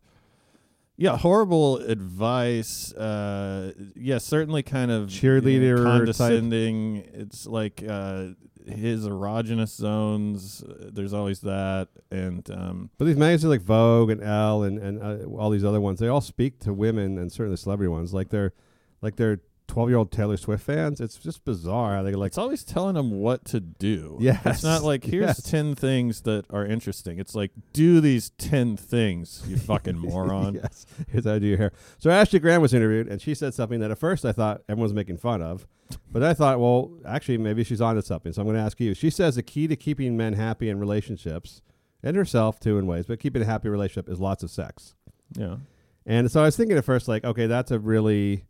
yeah, 0.97 1.17
horrible 1.17 1.79
advice. 1.79 2.93
Uh, 2.95 3.73
yeah, 3.95 4.19
certainly 4.19 4.63
kind 4.65 4.91
of 4.91 5.09
Cheerleader 5.09 5.77
type. 5.77 5.85
condescending. 5.85 6.97
It's 7.15 7.47
like 7.47 7.83
uh, 7.89 8.29
his 8.67 9.07
erogenous 9.07 9.75
zones. 9.77 10.63
uh, 10.63 10.91
There's 10.93 11.13
always 11.13 11.41
that, 11.41 11.89
and 12.11 12.49
um, 12.51 12.91
But 12.99 13.07
these 13.07 13.17
magazines 13.17 13.51
like 13.51 13.63
Vogue 13.63 14.11
and 14.11 14.23
Elle 14.23 14.63
and 14.65 14.79
and 14.79 15.03
uh, 15.03 15.25
all 15.37 15.51
these 15.51 15.65
other 15.65 15.81
ones, 15.81 15.99
they 16.01 16.09
all 16.09 16.21
speak 16.21 16.59
to 16.61 16.73
women 16.73 17.19
and 17.19 17.31
certainly 17.33 17.57
celebrity 17.57 17.89
ones. 17.89 18.13
Like 18.15 18.31
they're 18.31 18.53
like 19.01 19.17
they're 19.17 19.41
twelve 19.73 19.89
year 19.89 19.97
old 19.97 20.13
Taylor 20.13 20.37
Swift 20.37 20.65
fans. 20.65 21.01
It's 21.01 21.17
just 21.17 21.47
bizarre. 21.47 22.03
They 22.03 22.13
like 22.13 22.29
it's 22.29 22.39
always 22.39 22.63
telling 22.63 22.95
them 22.95 23.11
what 23.11 23.47
to 23.47 23.61
do. 23.61 24.19
Yes, 24.21 24.43
it's 24.45 24.63
not 24.63 24.83
like 24.83 25.03
here's 25.03 25.29
yes. 25.29 25.43
ten 25.43 25.75
things 25.75 26.21
that 26.23 26.45
are 26.51 26.67
interesting. 26.67 27.19
It's 27.19 27.35
like 27.35 27.53
do 27.73 28.03
these 28.03 28.31
ten 28.37 28.77
things, 28.77 29.43
you 29.47 29.57
fucking 29.69 29.97
moron. 29.97 30.55
yes, 30.57 30.85
here's 31.09 31.25
how 31.25 31.33
to 31.33 31.41
do 31.41 31.47
your 31.47 31.57
hair. 31.57 31.73
So 31.99 32.11
Ashley 32.11 32.39
Graham 32.39 32.61
was 32.61 32.75
interviewed, 32.75 33.09
and 33.09 33.21
she 33.21 33.35
said 33.35 33.55
something 33.55 33.81
that 33.81 33.91
at 33.91 33.99
first 33.99 34.27
I 34.27 34.33
thought 34.33 34.61
everyone 34.69 34.83
was 34.83 34.95
making 34.95 35.17
fun 35.17 35.41
of, 35.41 35.67
but 36.11 36.23
I 36.23 36.35
thought, 36.35 36.61
well, 36.61 36.93
actually, 37.07 37.39
maybe 37.39 37.65
she's 37.65 37.81
onto 37.81 38.03
something. 38.03 38.33
So 38.35 38.43
I'm 38.43 38.47
going 38.47 38.59
to 38.59 38.63
ask 38.63 38.79
you. 38.79 38.93
She 38.93 39.09
says 39.09 39.37
the 39.37 39.43
key 39.43 39.67
to 39.69 39.77
keeping 39.77 40.19
men 40.19 40.35
happy 40.35 40.69
in 40.69 40.79
relationships, 40.79 41.63
and 42.03 42.15
herself 42.15 42.61
too 42.61 42.77
in 42.77 42.87
ways, 42.87 43.07
but 43.07 43.21
keeping 43.21 43.41
a 43.41 43.47
happy 43.47 43.71
relationship 43.71 44.11
is 44.11 44.21
lots 44.21 44.43
of 44.43 44.51
sex. 44.51 44.95
Yeah. 45.35 45.57
And 46.05 46.31
so 46.31 46.43
I 46.43 46.45
was 46.45 46.57
thinking 46.59 46.77
at 46.77 46.85
first, 46.85 47.09
like, 47.09 47.25
okay, 47.25 47.47
that's 47.47 47.71
a 47.71 47.79
really, 47.79 48.45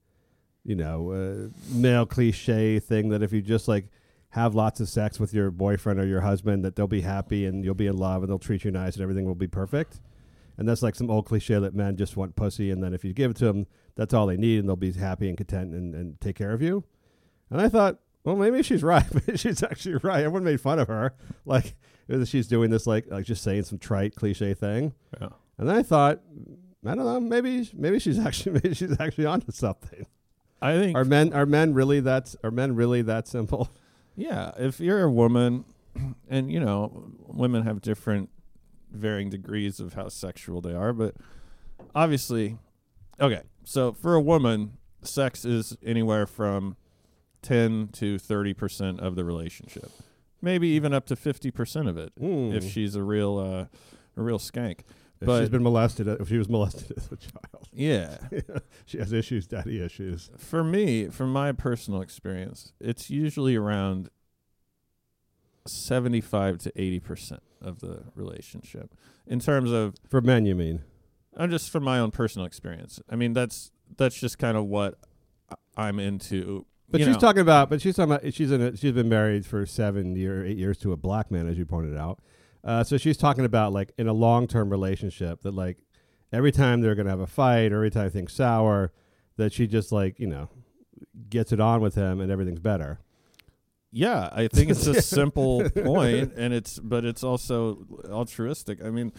you 0.64 0.76
know, 0.76 1.10
uh, 1.12 1.48
male 1.74 2.06
cliche 2.06 2.78
thing 2.78 3.08
that 3.10 3.22
if 3.22 3.32
you 3.32 3.42
just 3.42 3.68
like 3.68 3.86
have 4.30 4.54
lots 4.54 4.80
of 4.80 4.88
sex 4.88 5.20
with 5.20 5.34
your 5.34 5.50
boyfriend 5.50 6.00
or 6.00 6.06
your 6.06 6.20
husband, 6.20 6.64
that 6.64 6.76
they'll 6.76 6.86
be 6.86 7.02
happy 7.02 7.46
and 7.46 7.64
you'll 7.64 7.74
be 7.74 7.86
in 7.86 7.96
love 7.96 8.22
and 8.22 8.30
they'll 8.30 8.38
treat 8.38 8.64
you 8.64 8.70
nice 8.70 8.94
and 8.94 9.02
everything 9.02 9.24
will 9.24 9.34
be 9.34 9.48
perfect. 9.48 10.00
And 10.56 10.68
that's 10.68 10.82
like 10.82 10.94
some 10.94 11.10
old 11.10 11.26
cliche 11.26 11.58
that 11.58 11.74
men 11.74 11.96
just 11.96 12.16
want 12.16 12.36
pussy, 12.36 12.70
and 12.70 12.82
then 12.82 12.92
if 12.92 13.04
you 13.04 13.12
give 13.12 13.30
it 13.30 13.36
to 13.38 13.46
them, 13.46 13.66
that's 13.94 14.12
all 14.12 14.26
they 14.26 14.36
need, 14.36 14.60
and 14.60 14.68
they'll 14.68 14.76
be 14.76 14.92
happy 14.92 15.28
and 15.28 15.36
content 15.36 15.72
and, 15.74 15.94
and 15.94 16.20
take 16.20 16.36
care 16.36 16.52
of 16.52 16.62
you. 16.62 16.84
And 17.50 17.60
I 17.60 17.68
thought, 17.68 17.98
well, 18.24 18.36
maybe 18.36 18.62
she's 18.62 18.82
right. 18.84 19.04
Maybe 19.14 19.36
she's 19.38 19.62
actually 19.62 19.96
right. 19.96 20.20
Everyone 20.20 20.44
made 20.44 20.60
fun 20.60 20.78
of 20.78 20.88
her, 20.88 21.14
like 21.44 21.74
she's 22.24 22.46
doing 22.46 22.70
this, 22.70 22.86
like 22.86 23.06
like 23.10 23.24
just 23.24 23.42
saying 23.42 23.64
some 23.64 23.78
trite 23.78 24.14
cliche 24.14 24.54
thing. 24.54 24.92
Yeah. 25.20 25.30
And 25.58 25.68
then 25.68 25.76
I 25.76 25.82
thought, 25.82 26.20
I 26.86 26.94
don't 26.94 27.04
know, 27.04 27.20
maybe 27.20 27.68
maybe 27.74 27.98
she's 27.98 28.18
actually 28.26 28.52
maybe 28.52 28.74
she's 28.74 28.98
actually 29.00 29.26
onto 29.26 29.52
something. 29.52 30.06
I 30.62 30.78
think 30.78 30.96
Are 30.96 31.04
men 31.04 31.32
are 31.32 31.44
men 31.46 31.74
really 31.74 32.00
that 32.00 32.34
are 32.44 32.50
men 32.50 32.74
really 32.76 33.02
that 33.02 33.28
simple? 33.28 33.70
Yeah, 34.14 34.50
if 34.58 34.78
you're 34.78 35.02
a 35.04 35.10
woman, 35.10 35.64
and 36.28 36.52
you 36.52 36.60
know, 36.60 37.10
women 37.26 37.62
have 37.62 37.80
different, 37.80 38.28
varying 38.90 39.30
degrees 39.30 39.80
of 39.80 39.94
how 39.94 40.08
sexual 40.10 40.60
they 40.60 40.74
are, 40.74 40.92
but 40.92 41.14
obviously, 41.94 42.58
okay. 43.18 43.40
So 43.64 43.92
for 43.94 44.14
a 44.14 44.20
woman, 44.20 44.76
sex 45.02 45.46
is 45.46 45.78
anywhere 45.82 46.26
from 46.26 46.76
ten 47.40 47.88
to 47.94 48.18
thirty 48.18 48.52
percent 48.52 49.00
of 49.00 49.16
the 49.16 49.24
relationship, 49.24 49.90
maybe 50.42 50.68
even 50.68 50.92
up 50.92 51.06
to 51.06 51.16
fifty 51.16 51.50
percent 51.50 51.88
of 51.88 51.96
it 51.96 52.12
Mm. 52.20 52.54
if 52.54 52.64
she's 52.70 52.94
a 52.94 53.02
real, 53.02 53.38
uh, 53.38 53.64
a 54.16 54.22
real 54.22 54.38
skank. 54.38 54.80
If 55.22 55.26
But 55.26 55.40
she's 55.40 55.48
been 55.48 55.62
molested, 55.62 56.08
if 56.08 56.28
she 56.28 56.36
was 56.36 56.48
molested 56.48 56.92
as 56.96 57.06
a 57.12 57.16
child, 57.16 57.68
yeah, 57.72 58.18
she 58.86 58.98
has 58.98 59.12
issues, 59.12 59.46
daddy 59.46 59.80
issues. 59.80 60.30
for 60.36 60.64
me, 60.64 61.06
from 61.06 61.32
my 61.32 61.52
personal 61.52 62.02
experience, 62.02 62.72
it's 62.80 63.08
usually 63.08 63.54
around 63.54 64.10
75 65.66 66.58
to 66.58 66.72
80% 66.72 67.38
of 67.60 67.80
the 67.80 68.02
relationship 68.16 68.94
in 69.26 69.38
terms 69.38 69.70
of 69.70 69.94
For 70.08 70.20
men, 70.20 70.44
you 70.44 70.56
mean? 70.56 70.82
I'm 71.36 71.50
just 71.50 71.70
from 71.70 71.84
my 71.84 71.98
own 71.98 72.10
personal 72.10 72.46
experience. 72.46 73.00
I 73.08 73.16
mean, 73.16 73.32
that's 73.32 73.70
that's 73.96 74.18
just 74.18 74.38
kind 74.38 74.56
of 74.56 74.66
what 74.66 74.98
I'm 75.76 75.98
into. 75.98 76.66
But 76.90 77.00
she's 77.00 77.08
know. 77.08 77.18
talking 77.18 77.40
about. 77.40 77.70
But 77.70 77.80
she's 77.80 77.96
talking 77.96 78.12
about. 78.12 78.34
She's 78.34 78.50
in. 78.50 78.60
A, 78.60 78.76
she's 78.76 78.92
been 78.92 79.08
married 79.08 79.46
for 79.46 79.64
seven 79.64 80.14
year, 80.14 80.44
eight 80.44 80.58
years 80.58 80.76
to 80.78 80.92
a 80.92 80.96
black 80.96 81.30
man, 81.30 81.46
as 81.46 81.56
you 81.56 81.64
pointed 81.64 81.96
out. 81.96 82.20
Uh, 82.64 82.84
so 82.84 82.96
she's 82.96 83.16
talking 83.16 83.44
about 83.44 83.72
like 83.72 83.92
in 83.98 84.06
a 84.08 84.12
long 84.12 84.46
term 84.46 84.70
relationship 84.70 85.42
that 85.42 85.52
like 85.54 85.78
every 86.32 86.52
time 86.52 86.80
they're 86.80 86.94
gonna 86.94 87.10
have 87.10 87.20
a 87.20 87.26
fight 87.26 87.72
or 87.72 87.76
every 87.76 87.90
time 87.90 88.10
things 88.10 88.32
sour, 88.32 88.92
that 89.36 89.52
she 89.52 89.66
just 89.66 89.90
like 89.92 90.18
you 90.20 90.26
know 90.26 90.48
gets 91.28 91.52
it 91.52 91.60
on 91.60 91.80
with 91.80 91.94
him 91.94 92.20
and 92.20 92.30
everything's 92.30 92.60
better. 92.60 93.00
Yeah, 93.90 94.30
I 94.32 94.48
think 94.48 94.70
it's 94.70 94.86
a 94.86 95.02
simple 95.02 95.68
point, 95.70 96.32
and 96.36 96.54
it's 96.54 96.78
but 96.78 97.04
it's 97.04 97.22
also 97.24 97.84
altruistic. 98.08 98.82
I 98.82 98.90
mean, 98.90 99.12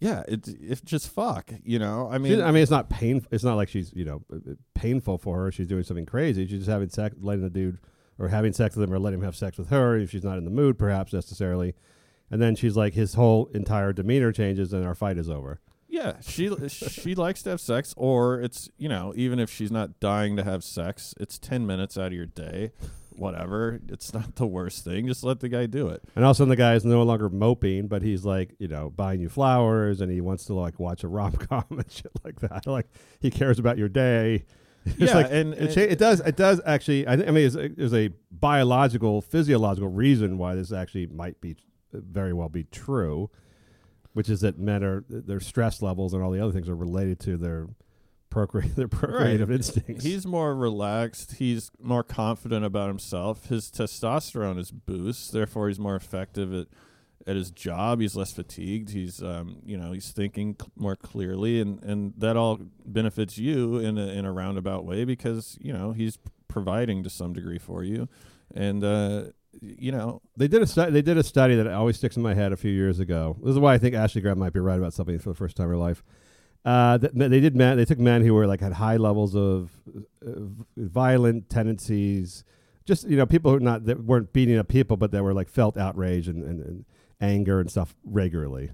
yeah, 0.00 0.24
it's 0.26 0.48
it's 0.48 0.80
just 0.80 1.10
fuck. 1.10 1.52
You 1.62 1.78
know, 1.78 2.08
I 2.10 2.18
mean, 2.18 2.36
She- 2.36 2.42
I 2.42 2.50
mean, 2.50 2.62
it's 2.62 2.70
not 2.72 2.88
painful. 2.90 3.28
It's 3.30 3.44
not 3.44 3.54
like 3.56 3.68
she's 3.68 3.92
you 3.94 4.04
know 4.04 4.22
uh, 4.32 4.36
uh, 4.36 4.54
painful 4.74 5.18
for 5.18 5.36
her. 5.44 5.52
She's 5.52 5.68
doing 5.68 5.84
something 5.84 6.06
crazy. 6.06 6.46
She's 6.46 6.60
just 6.60 6.70
having 6.70 6.88
sex, 6.88 7.14
letting 7.20 7.42
the 7.44 7.50
dude 7.50 7.78
or 8.18 8.28
having 8.28 8.52
sex 8.52 8.74
with 8.74 8.88
him, 8.88 8.92
or 8.94 8.98
letting 8.98 9.20
him 9.20 9.24
have 9.24 9.36
sex 9.36 9.56
with 9.58 9.68
her 9.68 9.96
if 9.96 10.10
she's 10.10 10.24
not 10.24 10.38
in 10.38 10.44
the 10.44 10.50
mood, 10.50 10.78
perhaps 10.78 11.12
necessarily. 11.12 11.74
And 12.30 12.40
then 12.40 12.54
she's 12.56 12.76
like, 12.76 12.94
his 12.94 13.14
whole 13.14 13.46
entire 13.54 13.92
demeanor 13.92 14.32
changes, 14.32 14.72
and 14.72 14.84
our 14.86 14.94
fight 14.94 15.18
is 15.18 15.28
over. 15.28 15.60
Yeah, 15.88 16.14
she 16.20 16.48
she 16.68 17.14
likes 17.16 17.42
to 17.42 17.50
have 17.50 17.60
sex, 17.60 17.92
or 17.96 18.40
it's 18.40 18.70
you 18.78 18.88
know 18.88 19.12
even 19.16 19.38
if 19.40 19.50
she's 19.50 19.72
not 19.72 19.98
dying 19.98 20.36
to 20.36 20.44
have 20.44 20.62
sex, 20.62 21.14
it's 21.18 21.38
ten 21.38 21.66
minutes 21.66 21.98
out 21.98 22.06
of 22.08 22.12
your 22.12 22.26
day, 22.26 22.70
whatever. 23.16 23.80
It's 23.88 24.14
not 24.14 24.36
the 24.36 24.46
worst 24.46 24.84
thing. 24.84 25.08
Just 25.08 25.24
let 25.24 25.40
the 25.40 25.48
guy 25.48 25.66
do 25.66 25.88
it. 25.88 26.02
And 26.14 26.24
also, 26.24 26.44
the 26.44 26.54
guy 26.54 26.74
is 26.74 26.84
no 26.84 27.02
longer 27.02 27.28
moping, 27.28 27.88
but 27.88 28.02
he's 28.02 28.24
like, 28.24 28.54
you 28.60 28.68
know, 28.68 28.90
buying 28.90 29.20
you 29.20 29.28
flowers, 29.28 30.00
and 30.00 30.12
he 30.12 30.20
wants 30.20 30.44
to 30.44 30.54
like 30.54 30.78
watch 30.78 31.02
a 31.02 31.08
rom 31.08 31.32
com 31.32 31.64
and 31.70 31.90
shit 31.90 32.12
like 32.24 32.38
that. 32.40 32.68
Like 32.68 32.86
he 33.20 33.30
cares 33.30 33.58
about 33.58 33.76
your 33.78 33.88
day. 33.88 34.44
It's 34.86 34.98
Yeah, 34.98 35.14
like, 35.14 35.26
and- 35.30 35.52
it, 35.52 35.74
cha- 35.74 35.80
it 35.82 35.98
does. 35.98 36.20
It 36.20 36.36
does 36.36 36.58
actually. 36.64 37.06
I, 37.06 37.16
th- 37.16 37.28
I 37.28 37.32
mean, 37.32 37.42
there's 37.42 37.56
a, 37.56 37.68
there's 37.68 37.92
a 37.92 38.08
biological, 38.30 39.20
physiological 39.20 39.88
reason 39.90 40.38
why 40.38 40.54
this 40.54 40.72
actually 40.72 41.06
might 41.06 41.38
be 41.42 41.54
very 41.92 42.32
well 42.32 42.48
be 42.48 42.64
true, 42.64 43.30
which 44.12 44.28
is 44.28 44.40
that 44.40 44.58
men 44.58 44.82
are 44.82 45.04
their 45.08 45.40
stress 45.40 45.82
levels 45.82 46.12
and 46.14 46.22
all 46.22 46.30
the 46.30 46.42
other 46.42 46.52
things 46.52 46.68
are 46.68 46.76
related 46.76 47.20
to 47.20 47.36
their 47.36 47.68
procreate 48.30 48.76
their 48.76 48.88
procreative 48.88 49.50
instincts. 49.50 50.04
He's 50.04 50.26
more 50.26 50.54
relaxed. 50.54 51.36
He's 51.36 51.70
more 51.80 52.02
confident 52.02 52.64
about 52.64 52.88
himself. 52.88 53.46
His 53.46 53.70
testosterone 53.70 54.58
is 54.58 54.70
boost, 54.70 55.32
therefore 55.32 55.68
he's 55.68 55.78
more 55.78 55.96
effective 55.96 56.54
at 56.54 56.68
at 57.26 57.36
his 57.36 57.50
job. 57.50 58.00
He's 58.00 58.16
less 58.16 58.32
fatigued. 58.32 58.90
He's 58.90 59.22
um 59.22 59.58
you 59.64 59.76
know 59.76 59.92
he's 59.92 60.10
thinking 60.10 60.56
cl- 60.58 60.72
more 60.76 60.96
clearly, 60.96 61.60
and 61.60 61.82
and 61.82 62.14
that 62.16 62.36
all 62.36 62.58
benefits 62.86 63.36
you 63.36 63.78
in 63.78 63.98
a 63.98 64.06
in 64.08 64.24
a 64.24 64.32
roundabout 64.32 64.84
way 64.84 65.04
because 65.04 65.58
you 65.60 65.72
know 65.72 65.92
he's 65.92 66.18
providing 66.48 67.02
to 67.02 67.10
some 67.10 67.32
degree 67.32 67.58
for 67.58 67.84
you, 67.84 68.08
and 68.54 68.82
uh 68.82 69.24
you 69.60 69.92
know 69.92 70.22
They 70.36 70.48
did 70.48 70.62
a 70.62 70.66
stu- 70.66 70.90
they 70.90 71.02
did 71.02 71.18
a 71.18 71.22
study 71.22 71.56
that 71.56 71.66
always 71.66 71.96
sticks 71.96 72.16
in 72.16 72.22
my 72.22 72.34
head 72.34 72.52
a 72.52 72.56
few 72.56 72.70
years 72.70 73.00
ago. 73.00 73.36
This 73.42 73.52
is 73.52 73.58
why 73.58 73.74
I 73.74 73.78
think 73.78 73.94
Ashley 73.94 74.20
Graham 74.20 74.38
might 74.38 74.52
be 74.52 74.60
right 74.60 74.78
about 74.78 74.94
something 74.94 75.18
for 75.18 75.30
the 75.30 75.34
first 75.34 75.56
time 75.56 75.64
in 75.66 75.70
her 75.70 75.76
life. 75.76 76.02
Uh, 76.64 76.98
th- 76.98 77.12
they 77.14 77.40
did 77.40 77.56
men. 77.56 77.76
They 77.76 77.84
took 77.84 77.98
men 77.98 78.22
who 78.22 78.34
were 78.34 78.46
like 78.46 78.60
had 78.60 78.74
high 78.74 78.96
levels 78.96 79.34
of 79.34 79.70
uh, 80.26 80.32
violent 80.76 81.48
tendencies. 81.48 82.44
Just 82.84 83.08
you 83.08 83.16
know, 83.16 83.26
people 83.26 83.50
who 83.52 83.60
not 83.60 83.86
that 83.86 84.04
weren't 84.04 84.32
beating 84.32 84.58
up 84.58 84.68
people, 84.68 84.96
but 84.96 85.10
that 85.12 85.22
were 85.22 85.34
like 85.34 85.48
felt 85.48 85.76
outrage 85.76 86.28
and, 86.28 86.44
and, 86.44 86.60
and 86.60 86.84
anger 87.20 87.60
and 87.60 87.70
stuff 87.70 87.94
regularly. 88.04 88.72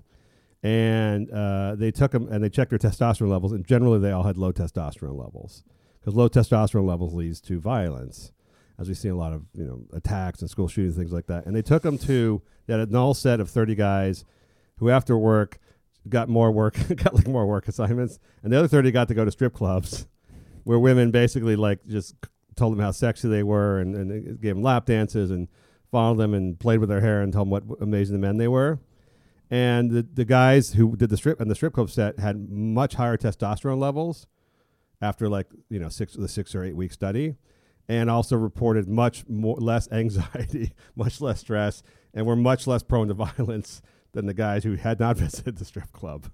And 0.62 1.30
uh, 1.30 1.76
they 1.76 1.92
took 1.92 2.10
them 2.10 2.26
and 2.30 2.42
they 2.42 2.48
checked 2.48 2.70
their 2.70 2.78
testosterone 2.78 3.28
levels, 3.28 3.52
and 3.52 3.64
generally 3.66 4.00
they 4.00 4.10
all 4.10 4.24
had 4.24 4.36
low 4.36 4.52
testosterone 4.52 5.16
levels 5.18 5.62
because 6.00 6.14
low 6.14 6.28
testosterone 6.28 6.86
levels 6.86 7.14
leads 7.14 7.40
to 7.42 7.60
violence 7.60 8.32
as 8.78 8.88
we 8.88 8.94
see 8.94 9.08
a 9.08 9.14
lot 9.14 9.32
of 9.32 9.42
you 9.54 9.64
know 9.64 9.82
attacks 9.92 10.40
and 10.40 10.50
school 10.50 10.68
shootings 10.68 10.96
things 10.96 11.12
like 11.12 11.26
that. 11.26 11.46
And 11.46 11.54
they 11.54 11.62
took 11.62 11.82
them 11.82 11.98
to 11.98 12.42
they 12.66 12.78
had 12.78 12.90
null 12.90 13.14
set 13.14 13.40
of 13.40 13.50
30 13.50 13.74
guys 13.74 14.24
who 14.78 14.90
after 14.90 15.16
work 15.16 15.58
got 16.08 16.28
more 16.28 16.50
work 16.50 16.76
got 16.96 17.14
like 17.14 17.28
more 17.28 17.46
work 17.46 17.68
assignments. 17.68 18.18
And 18.42 18.52
the 18.52 18.58
other 18.58 18.68
30 18.68 18.90
got 18.90 19.08
to 19.08 19.14
go 19.14 19.24
to 19.24 19.30
strip 19.30 19.54
clubs 19.54 20.06
where 20.64 20.78
women 20.78 21.10
basically 21.10 21.56
like 21.56 21.86
just 21.86 22.14
told 22.56 22.72
them 22.72 22.80
how 22.80 22.90
sexy 22.90 23.28
they 23.28 23.42
were 23.42 23.78
and, 23.80 23.94
and 23.94 24.40
gave 24.40 24.54
them 24.54 24.62
lap 24.62 24.86
dances 24.86 25.30
and 25.30 25.48
followed 25.90 26.16
them 26.16 26.34
and 26.34 26.58
played 26.58 26.80
with 26.80 26.88
their 26.88 27.00
hair 27.00 27.22
and 27.22 27.32
told 27.32 27.46
them 27.46 27.50
what 27.50 27.80
amazing 27.80 28.20
men 28.20 28.38
they 28.38 28.48
were. 28.48 28.78
And 29.50 29.90
the, 29.90 30.02
the 30.02 30.24
guys 30.24 30.72
who 30.72 30.96
did 30.96 31.10
the 31.10 31.16
strip 31.16 31.40
and 31.40 31.50
the 31.50 31.54
strip 31.54 31.74
club 31.74 31.90
set 31.90 32.18
had 32.18 32.50
much 32.50 32.94
higher 32.94 33.16
testosterone 33.16 33.78
levels 33.78 34.26
after 35.00 35.28
like 35.28 35.46
you 35.68 35.78
know 35.78 35.88
six 35.88 36.14
the 36.14 36.28
six 36.28 36.54
or 36.54 36.64
eight 36.64 36.74
week 36.74 36.92
study 36.92 37.36
and 37.88 38.10
also 38.10 38.36
reported 38.36 38.88
much 38.88 39.24
more 39.28 39.56
less 39.56 39.90
anxiety 39.92 40.72
much 40.96 41.20
less 41.20 41.40
stress 41.40 41.82
and 42.14 42.26
were 42.26 42.36
much 42.36 42.66
less 42.66 42.82
prone 42.82 43.08
to 43.08 43.14
violence 43.26 43.82
than 44.12 44.26
the 44.26 44.34
guys 44.34 44.64
who 44.64 44.74
had 44.74 44.98
not 45.00 45.16
visited 45.24 45.56
the 45.58 45.64
strip 45.64 45.92
club 45.92 46.30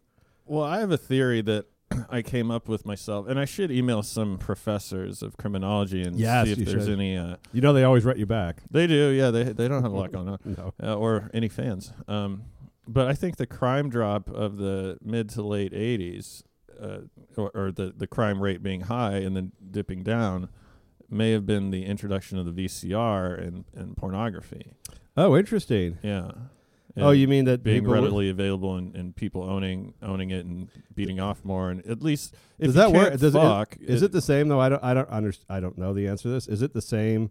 Well, 0.47 0.65
I 0.65 0.81
have 0.81 0.91
a 0.91 0.97
theory 0.99 1.41
that 1.43 1.67
I 2.11 2.23
came 2.23 2.51
up 2.51 2.69
with 2.69 2.87
myself, 2.87 3.29
and 3.29 3.39
I 3.39 3.45
should 3.45 3.71
email 3.71 4.03
some 4.03 4.39
professors 4.39 5.23
of 5.23 5.37
criminology 5.37 6.03
and 6.03 6.17
Yes, 6.19 6.47
see 6.47 6.53
if 6.53 6.59
there's 6.61 6.87
should. 6.87 6.99
any. 6.99 7.17
Uh, 7.19 7.37
You 7.53 7.61
know 7.61 7.73
they 7.75 7.85
always 7.85 8.05
write 8.05 8.17
you 8.17 8.25
back. 8.25 8.63
they 8.71 8.87
do, 8.87 9.11
yeah. 9.11 9.31
They 9.31 9.43
they 9.45 9.69
don't 9.69 9.83
have 9.83 9.93
a 9.93 9.97
lot 9.97 10.11
going 10.11 10.29
on, 10.29 10.39
No. 10.45 10.73
uh, 10.83 10.95
or 10.97 11.31
any 11.35 11.49
fans. 11.49 11.93
Um, 12.09 12.45
but 12.89 13.09
I 13.09 13.15
think 13.15 13.37
the 13.37 13.47
crime 13.47 13.91
drop 13.91 14.31
of 14.31 14.57
the 14.57 14.97
mid 15.03 15.29
to 15.31 15.43
late 15.43 15.73
'80s, 15.75 16.45
uh, 16.81 17.01
or, 17.37 17.51
or 17.55 17.71
the 17.73 17.93
the 17.95 18.07
crime 18.07 18.41
rate 18.43 18.63
being 18.63 18.83
high 18.83 19.17
and 19.19 19.37
then 19.37 19.53
dipping 19.71 20.03
down, 20.03 20.49
may 21.13 21.33
have 21.33 21.47
been 21.47 21.71
the 21.71 21.85
introduction 21.85 22.39
of 22.39 22.47
the 22.55 22.65
VCR 22.67 23.39
and 23.47 23.65
and 23.75 23.97
pornography. 23.97 24.73
Oh, 25.17 25.37
interesting. 25.37 25.99
Yeah. 26.03 26.31
Oh, 26.97 27.11
you 27.11 27.27
mean 27.27 27.47
that 27.47 27.63
being 27.63 27.85
would- 27.85 27.93
readily 27.95 28.29
available 28.29 28.77
and, 28.77 28.95
and 28.95 29.17
people 29.17 29.43
owning 29.43 29.95
owning 30.03 30.31
it 30.31 30.45
and 30.45 30.69
beating 30.95 31.21
off 31.21 31.43
more 31.45 31.71
and 31.71 31.85
at 31.87 32.03
least 32.03 32.35
if 32.59 32.67
Does 32.67 32.75
that 32.75 32.93
work? 32.93 33.13
Does 33.13 33.35
it- 33.35 33.39
fuck, 33.39 33.77
is 33.81 34.03
it 34.03 34.13
the 34.13 34.21
same 34.21 34.49
though? 34.49 34.61
I 34.61 34.69
don't. 34.69 34.85
I 34.85 34.93
don't 34.95 35.09
understand. 35.09 35.47
I 35.49 35.61
don't 35.61 35.79
know 35.79 35.95
the 35.95 36.07
answer 36.09 36.25
to 36.25 36.29
this. 36.31 36.49
Is 36.49 36.61
it 36.63 36.75
the 36.75 36.83
same? 36.83 37.31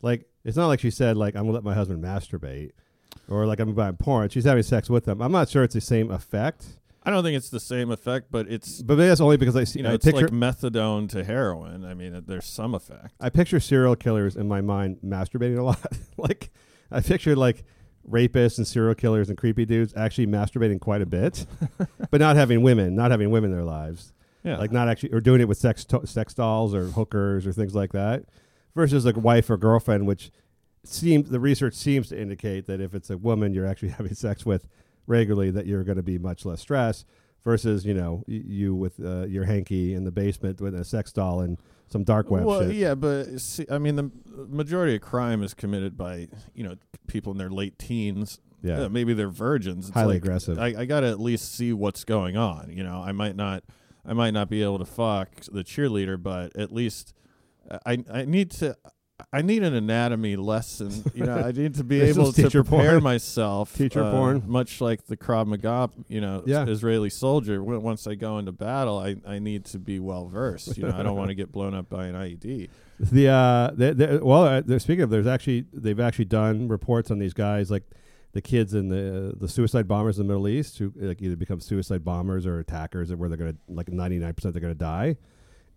Like, 0.00 0.28
it's 0.44 0.56
not 0.56 0.68
like 0.68 0.78
she 0.78 0.90
said, 0.92 1.16
like, 1.16 1.34
I'm 1.34 1.42
gonna 1.42 1.54
let 1.54 1.64
my 1.64 1.74
husband 1.74 2.02
masturbate, 2.04 2.70
or 3.28 3.46
like 3.46 3.58
I'm 3.58 3.74
buying 3.74 3.96
porn. 3.96 4.28
She's 4.28 4.44
having 4.44 4.62
sex 4.62 4.88
with 4.88 5.06
them. 5.06 5.20
I'm 5.20 5.32
not 5.32 5.48
sure 5.48 5.64
it's 5.64 5.74
the 5.74 5.80
same 5.80 6.12
effect, 6.12 6.64
I 7.02 7.10
don't 7.10 7.22
think 7.22 7.36
it's 7.36 7.48
the 7.50 7.60
same 7.60 7.90
effect, 7.90 8.26
but 8.30 8.50
it's 8.50 8.82
but 8.82 8.98
maybe 8.98 9.08
that's 9.08 9.20
only 9.20 9.36
because 9.36 9.56
I 9.56 9.64
see. 9.64 9.78
you 9.78 9.82
know 9.84 9.90
I 9.90 9.94
it's 9.94 10.04
picture. 10.04 10.28
like 10.28 10.30
methadone 10.32 11.08
to 11.10 11.24
heroin. 11.24 11.84
I 11.84 11.94
mean, 11.94 12.22
there's 12.26 12.44
some 12.44 12.74
effect. 12.74 13.14
I 13.20 13.30
picture 13.30 13.60
serial 13.60 13.96
killers 13.96 14.36
in 14.36 14.48
my 14.48 14.60
mind 14.60 14.98
masturbating 15.04 15.58
a 15.58 15.62
lot. 15.62 15.80
like, 16.18 16.50
I 16.90 17.00
picture 17.00 17.34
like 17.36 17.64
rapists 18.08 18.58
and 18.58 18.66
serial 18.66 18.94
killers 18.94 19.28
and 19.28 19.38
creepy 19.38 19.64
dudes 19.64 19.94
actually 19.96 20.26
masturbating 20.26 20.80
quite 20.80 21.02
a 21.02 21.06
bit, 21.06 21.46
but 22.10 22.20
not 22.20 22.36
having 22.36 22.62
women, 22.62 22.94
not 22.94 23.10
having 23.10 23.30
women 23.30 23.50
in 23.50 23.56
their 23.56 23.64
lives. 23.64 24.12
Yeah, 24.44 24.58
like 24.58 24.72
not 24.72 24.88
actually 24.88 25.12
or 25.12 25.20
doing 25.20 25.40
it 25.40 25.48
with 25.48 25.58
sex 25.58 25.84
to- 25.86 26.06
sex 26.06 26.34
dolls 26.34 26.74
or 26.74 26.84
hookers 26.84 27.46
or 27.46 27.52
things 27.52 27.74
like 27.74 27.92
that 27.92 28.24
versus 28.74 29.04
like 29.04 29.16
a 29.16 29.20
wife 29.20 29.50
or 29.50 29.56
girlfriend 29.56 30.06
which 30.06 30.30
seems 30.84 31.28
the 31.28 31.40
research 31.40 31.74
seems 31.74 32.08
to 32.08 32.18
indicate 32.20 32.66
that 32.66 32.80
if 32.80 32.94
it's 32.94 33.10
a 33.10 33.18
woman 33.18 33.52
you're 33.52 33.66
actually 33.66 33.88
having 33.98 34.14
sex 34.14 34.46
with 34.46 34.68
regularly 35.08 35.50
that 35.50 35.66
you're 35.66 35.82
going 35.82 35.96
to 35.96 36.02
be 36.02 36.18
much 36.18 36.44
less 36.44 36.60
stressed 36.60 37.06
versus 37.44 37.84
you 37.84 37.94
know 37.94 38.22
you 38.26 38.74
with 38.74 39.00
uh, 39.04 39.26
your 39.26 39.44
hanky 39.44 39.94
in 39.94 40.04
the 40.04 40.10
basement 40.12 40.60
with 40.60 40.74
a 40.74 40.84
sex 40.84 41.12
doll 41.12 41.40
and 41.40 41.58
some 41.88 42.04
dark 42.04 42.30
web 42.30 42.44
well, 42.44 42.60
shit 42.60 42.76
yeah, 42.76 42.94
but 42.94 43.40
see, 43.40 43.64
I 43.70 43.78
mean, 43.78 43.96
the 43.96 44.10
majority 44.48 44.94
of 44.94 45.00
crime 45.00 45.42
is 45.42 45.54
committed 45.54 45.96
by 45.96 46.28
you 46.54 46.62
know 46.62 46.76
people 47.06 47.32
in 47.32 47.38
their 47.38 47.50
late 47.50 47.78
teens. 47.78 48.40
Yeah. 48.62 48.82
Uh, 48.82 48.88
maybe 48.88 49.14
they're 49.14 49.28
virgins. 49.28 49.86
It's 49.86 49.94
Highly 49.94 50.14
like, 50.14 50.24
aggressive. 50.24 50.58
I, 50.58 50.74
I 50.78 50.84
got 50.84 51.00
to 51.00 51.06
at 51.06 51.20
least 51.20 51.54
see 51.54 51.72
what's 51.72 52.02
going 52.04 52.36
on. 52.36 52.70
You 52.70 52.82
know, 52.82 53.00
I 53.00 53.12
might 53.12 53.36
not, 53.36 53.62
I 54.04 54.14
might 54.14 54.32
not 54.32 54.50
be 54.50 54.64
able 54.64 54.80
to 54.80 54.84
fuck 54.84 55.28
the 55.52 55.62
cheerleader, 55.62 56.20
but 56.20 56.56
at 56.56 56.72
least 56.72 57.14
I, 57.86 58.04
I 58.12 58.24
need 58.24 58.50
to. 58.52 58.76
I 59.30 59.42
need 59.42 59.62
an 59.62 59.74
anatomy 59.74 60.36
lesson. 60.36 61.04
You 61.14 61.24
know, 61.26 61.36
I 61.36 61.52
need 61.52 61.74
to 61.74 61.84
be 61.84 61.98
This 62.00 62.16
able 62.16 62.28
is 62.30 62.34
to 62.36 62.44
teacher 62.44 62.64
prepare 62.64 62.92
porn. 62.92 63.02
myself. 63.02 63.76
Teacher 63.76 64.02
uh, 64.02 64.10
porn. 64.10 64.42
much 64.46 64.80
like 64.80 65.04
the 65.06 65.18
Krav 65.18 65.46
Maga, 65.46 65.90
you 66.08 66.22
know, 66.22 66.42
Yeah. 66.46 66.64
Israeli 66.66 67.10
soldier. 67.10 67.62
When, 67.62 67.82
once 67.82 68.06
I 68.06 68.14
go 68.14 68.38
into 68.38 68.52
battle, 68.52 68.98
I, 68.98 69.16
I 69.26 69.38
need 69.38 69.66
to 69.66 69.78
be 69.78 69.98
well 70.00 70.26
versed. 70.28 70.78
You 70.78 70.84
know, 70.88 70.96
I 70.98 71.02
don't 71.02 71.16
want 71.16 71.28
to 71.28 71.34
get 71.34 71.52
blown 71.52 71.74
up 71.74 71.90
by 71.90 72.06
an 72.06 72.14
IED. 72.14 72.68
The 73.00 73.28
uh, 73.28 73.70
the, 73.76 73.94
the, 73.94 74.20
well, 74.24 74.42
uh, 74.42 74.60
they're- 74.60 74.80
speaking 74.80 75.02
of, 75.02 75.10
there's 75.10 75.28
actually 75.28 75.66
they've 75.72 76.00
actually 76.00 76.24
done 76.24 76.66
reports 76.66 77.12
on 77.12 77.20
these 77.20 77.32
guys, 77.32 77.70
like 77.70 77.84
the 78.32 78.40
kids 78.42 78.74
in 78.74 78.88
the 78.88 79.34
the 79.38 79.48
suicide 79.48 79.86
bombers 79.86 80.18
in 80.18 80.26
the 80.26 80.32
Middle 80.32 80.48
East, 80.48 80.78
who 80.78 80.92
like 80.96 81.22
either 81.22 81.36
become 81.36 81.60
suicide 81.60 82.04
bombers 82.04 82.44
or 82.44 82.58
attackers, 82.58 83.10
and 83.10 83.20
where 83.20 83.28
they're 83.28 83.38
gonna 83.38 83.54
like 83.68 83.88
99 83.88 84.34
percent 84.34 84.52
they're 84.52 84.60
gonna 84.60 84.74
die, 84.74 85.16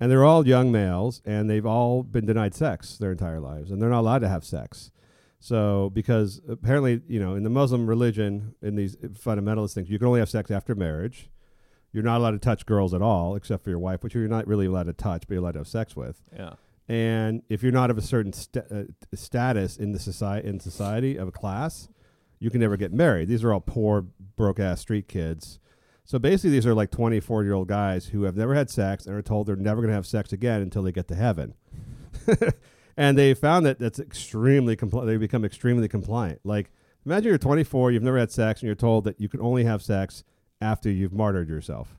and 0.01 0.11
they're 0.11 0.25
all 0.25 0.45
young 0.45 0.71
males, 0.71 1.21
and 1.25 1.49
they've 1.49 1.65
all 1.65 2.03
been 2.03 2.25
denied 2.25 2.53
sex 2.55 2.97
their 2.97 3.11
entire 3.11 3.39
lives, 3.39 3.71
and 3.71 3.81
they're 3.81 3.89
not 3.89 4.01
allowed 4.01 4.19
to 4.19 4.27
have 4.29 4.43
sex. 4.43 4.91
So, 5.39 5.89
because 5.93 6.41
apparently, 6.49 7.01
you 7.07 7.19
know, 7.19 7.35
in 7.35 7.43
the 7.43 7.49
Muslim 7.49 7.87
religion, 7.87 8.53
in 8.61 8.75
these 8.75 8.95
fundamentalist 8.97 9.73
things, 9.73 9.89
you 9.89 9.97
can 9.97 10.07
only 10.07 10.19
have 10.19 10.29
sex 10.29 10.51
after 10.51 10.75
marriage. 10.75 11.29
You're 11.93 12.03
not 12.03 12.17
allowed 12.19 12.31
to 12.31 12.39
touch 12.39 12.65
girls 12.65 12.93
at 12.93 13.01
all, 13.01 13.35
except 13.35 13.63
for 13.63 13.69
your 13.69 13.79
wife, 13.79 14.03
which 14.03 14.13
you're 14.13 14.27
not 14.27 14.45
really 14.47 14.65
allowed 14.67 14.87
to 14.87 14.93
touch, 14.93 15.23
but 15.27 15.31
you're 15.33 15.41
allowed 15.41 15.53
to 15.53 15.59
have 15.59 15.67
sex 15.67 15.95
with 15.95 16.21
Yeah. 16.35 16.53
and 16.87 17.41
if 17.49 17.63
you're 17.63 17.71
not 17.71 17.89
of 17.89 17.97
a 17.97 18.01
certain 18.01 18.33
sta- 18.33 18.63
uh, 18.71 18.83
status 19.15 19.77
in 19.77 19.91
the 19.93 19.99
society 19.99 20.47
in 20.47 20.59
society 20.59 21.17
of 21.17 21.27
a 21.27 21.31
class, 21.31 21.89
you 22.39 22.49
can 22.49 22.59
never 22.59 22.77
get 22.77 22.91
married. 22.93 23.27
These 23.27 23.43
are 23.43 23.51
all 23.53 23.61
poor, 23.61 24.05
broke 24.35 24.59
ass 24.59 24.79
street 24.81 25.07
kids. 25.07 25.59
So 26.05 26.19
basically, 26.19 26.51
these 26.51 26.65
are 26.65 26.73
like 26.73 26.91
24 26.91 27.43
year 27.43 27.53
old 27.53 27.67
guys 27.67 28.07
who 28.07 28.23
have 28.23 28.35
never 28.35 28.53
had 28.55 28.69
sex 28.69 29.05
and 29.05 29.15
are 29.15 29.21
told 29.21 29.47
they're 29.47 29.55
never 29.55 29.81
going 29.81 29.89
to 29.89 29.95
have 29.95 30.07
sex 30.07 30.33
again 30.33 30.61
until 30.61 30.83
they 30.83 30.91
get 30.91 31.07
to 31.09 31.15
heaven. 31.15 31.53
and 32.97 33.17
they 33.17 33.33
found 33.33 33.65
that 33.65 33.79
that's 33.79 33.99
extremely 33.99 34.75
compli- 34.75 35.05
they 35.05 35.17
become 35.17 35.45
extremely 35.45 35.87
compliant. 35.87 36.39
Like 36.43 36.71
imagine 37.05 37.29
you're 37.29 37.37
24, 37.37 37.91
you've 37.91 38.03
never 38.03 38.17
had 38.19 38.31
sex, 38.31 38.61
and 38.61 38.67
you're 38.67 38.75
told 38.75 39.05
that 39.05 39.19
you 39.21 39.29
can 39.29 39.41
only 39.41 39.63
have 39.63 39.81
sex 39.81 40.23
after 40.61 40.89
you've 40.89 41.13
martyred 41.13 41.49
yourself. 41.49 41.95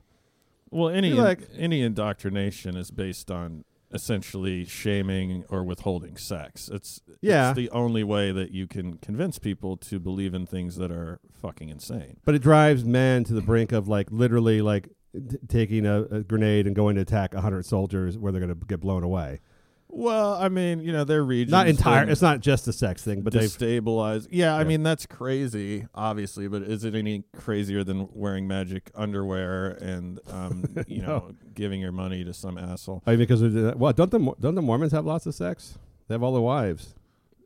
Well, 0.69 0.89
any 0.89 1.13
like- 1.13 1.49
any 1.57 1.81
indoctrination 1.81 2.75
is 2.75 2.91
based 2.91 3.29
on 3.31 3.63
essentially 3.93 4.65
shaming 4.65 5.43
or 5.49 5.63
withholding 5.63 6.17
sex. 6.17 6.69
It's 6.73 7.01
Yeah. 7.21 7.49
it's 7.51 7.57
the 7.57 7.69
only 7.69 8.03
way 8.03 8.31
that 8.31 8.51
you 8.51 8.67
can 8.67 8.97
convince 8.97 9.39
people 9.39 9.77
to 9.77 9.99
believe 9.99 10.33
in 10.33 10.45
things 10.45 10.75
that 10.77 10.91
are 10.91 11.19
fucking 11.31 11.69
insane. 11.69 12.17
But 12.25 12.35
it 12.35 12.39
drives 12.41 12.83
men 12.83 13.23
to 13.25 13.33
the 13.33 13.41
brink 13.41 13.71
of 13.71 13.87
like 13.87 14.07
literally 14.11 14.61
like 14.61 14.89
t- 15.13 15.37
taking 15.47 15.85
a, 15.85 16.03
a 16.03 16.23
grenade 16.23 16.65
and 16.67 16.75
going 16.75 16.95
to 16.95 17.01
attack 17.01 17.33
hundred 17.33 17.65
soldiers 17.65 18.17
where 18.17 18.31
they're 18.31 18.41
going 18.41 18.57
to 18.57 18.65
get 18.65 18.79
blown 18.79 19.03
away. 19.03 19.39
Well, 19.95 20.33
I 20.33 20.49
mean, 20.49 20.79
you 20.81 20.91
know, 20.91 21.03
their 21.03 21.23
region 21.23 21.51
Not 21.51 21.67
entire. 21.67 22.09
It's 22.09 22.21
not 22.21 22.39
just 22.39 22.67
a 22.67 22.73
sex 22.73 23.03
thing, 23.03 23.21
but 23.21 23.31
they've 23.31 23.43
destabilized. 23.43 24.27
Yeah, 24.31 24.55
I 24.55 24.61
Yeah. 24.61 24.67
mean 24.67 24.83
that's 24.83 25.05
crazy, 25.05 25.85
obviously, 25.93 26.47
but 26.47 26.63
is 26.63 26.83
it 26.83 26.95
any 26.95 27.25
crazier 27.37 27.83
than 27.83 28.09
wearing 28.13 28.47
magic 28.47 28.89
underwear 28.95 29.67
and 29.81 30.19
um, 30.31 30.63
you 30.87 31.01
No. 31.03 31.07
know 31.07 31.31
giving 31.53 31.79
your 31.79 31.91
money 31.91 32.23
to 32.23 32.33
some 32.33 32.57
asshole? 32.57 33.03
I 33.05 33.11
mean, 33.11 33.19
because 33.19 33.43
of 33.43 33.53
the, 33.53 33.75
well, 33.77 33.93
don't 33.93 34.09
the 34.09 34.19
Mo- 34.19 34.35
don't 34.39 34.55
the 34.55 34.61
Mormons 34.63 34.93
have 34.93 35.05
lots 35.05 35.25
of 35.27 35.35
sex? 35.35 35.77
They 36.07 36.15
have 36.15 36.23
all 36.23 36.33
their 36.33 36.41
wives. 36.41 36.95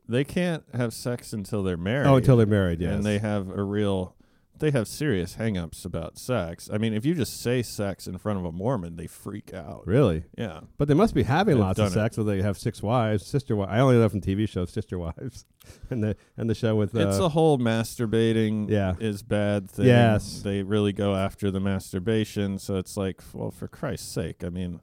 They 0.08 0.24
can't 0.24 0.64
have 0.72 0.94
sex 0.94 1.34
until 1.34 1.62
they're 1.62 1.76
married. 1.76 2.06
Oh, 2.08 2.16
until 2.16 2.38
they're 2.38 2.46
married. 2.46 2.80
Yes, 2.80 2.94
and 2.94 3.04
they 3.04 3.18
have 3.18 3.50
a 3.50 3.62
real 3.62 4.14
they 4.58 4.70
have 4.72 4.88
serious 4.88 5.36
hangups 5.36 5.84
about 5.84 6.18
sex. 6.18 6.68
I 6.72 6.78
mean, 6.78 6.92
if 6.94 7.04
you 7.04 7.14
just 7.14 7.40
say 7.40 7.62
sex 7.62 8.06
in 8.06 8.18
front 8.18 8.38
of 8.38 8.44
a 8.44 8.52
Mormon, 8.52 8.96
they 8.96 9.06
freak 9.06 9.52
out. 9.54 9.86
really. 9.86 10.24
Yeah. 10.36 10.60
But 10.76 10.88
they 10.88 10.94
must 10.94 11.14
be 11.14 11.22
having 11.22 11.56
They've 11.56 11.64
lots 11.64 11.78
of 11.78 11.92
sex, 11.92 12.16
so 12.16 12.22
they 12.24 12.42
have 12.42 12.58
six 12.58 12.82
wives, 12.82 13.24
sister 13.26 13.54
wives. 13.56 13.70
I 13.72 13.80
only 13.80 13.96
know 13.96 14.08
from 14.08 14.20
TV 14.20 14.48
shows, 14.48 14.70
sister 14.70 14.98
wives, 14.98 15.46
and 15.90 16.02
the 16.02 16.16
and 16.36 16.48
the 16.50 16.54
show 16.54 16.76
with 16.76 16.94
uh, 16.96 17.08
it's 17.08 17.18
a 17.18 17.28
whole 17.30 17.58
masturbating 17.58 18.68
Yeah. 18.70 18.94
is 18.98 19.22
bad 19.22 19.70
thing. 19.70 19.86
Yes. 19.86 20.42
They 20.42 20.62
really 20.62 20.92
go 20.92 21.14
after 21.14 21.50
the 21.50 21.60
masturbation, 21.60 22.58
so 22.58 22.76
it's 22.76 22.96
like, 22.96 23.20
well, 23.32 23.50
for 23.50 23.68
Christ's 23.68 24.10
sake. 24.12 24.42
I 24.44 24.48
mean, 24.48 24.80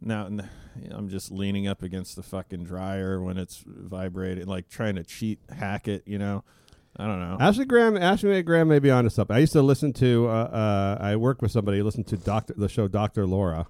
now 0.00 0.28
I'm 0.90 1.08
just 1.08 1.30
leaning 1.30 1.66
up 1.68 1.82
against 1.82 2.16
the 2.16 2.22
fucking 2.22 2.64
dryer 2.64 3.20
when 3.22 3.38
it's 3.38 3.62
vibrating, 3.66 4.46
like 4.46 4.68
trying 4.68 4.96
to 4.96 5.04
cheat 5.04 5.38
hack 5.50 5.88
it, 5.88 6.02
you 6.06 6.18
know? 6.18 6.44
I 6.96 7.06
don't 7.06 7.20
know. 7.20 7.36
Ashley 7.40 7.64
Graham, 7.64 7.96
Ashley 7.96 8.42
Graham 8.42 8.68
may 8.68 8.78
be 8.78 8.90
onto 8.90 9.10
something. 9.10 9.34
I 9.34 9.40
used 9.40 9.52
to 9.54 9.62
listen 9.62 9.92
to. 9.94 10.28
Uh, 10.28 10.30
uh, 10.30 10.98
I 11.00 11.16
worked 11.16 11.42
with 11.42 11.50
somebody 11.50 11.78
who 11.78 11.84
listened 11.84 12.06
to 12.08 12.16
Doctor 12.16 12.54
the 12.56 12.68
show 12.68 12.86
Doctor 12.86 13.26
Laura. 13.26 13.66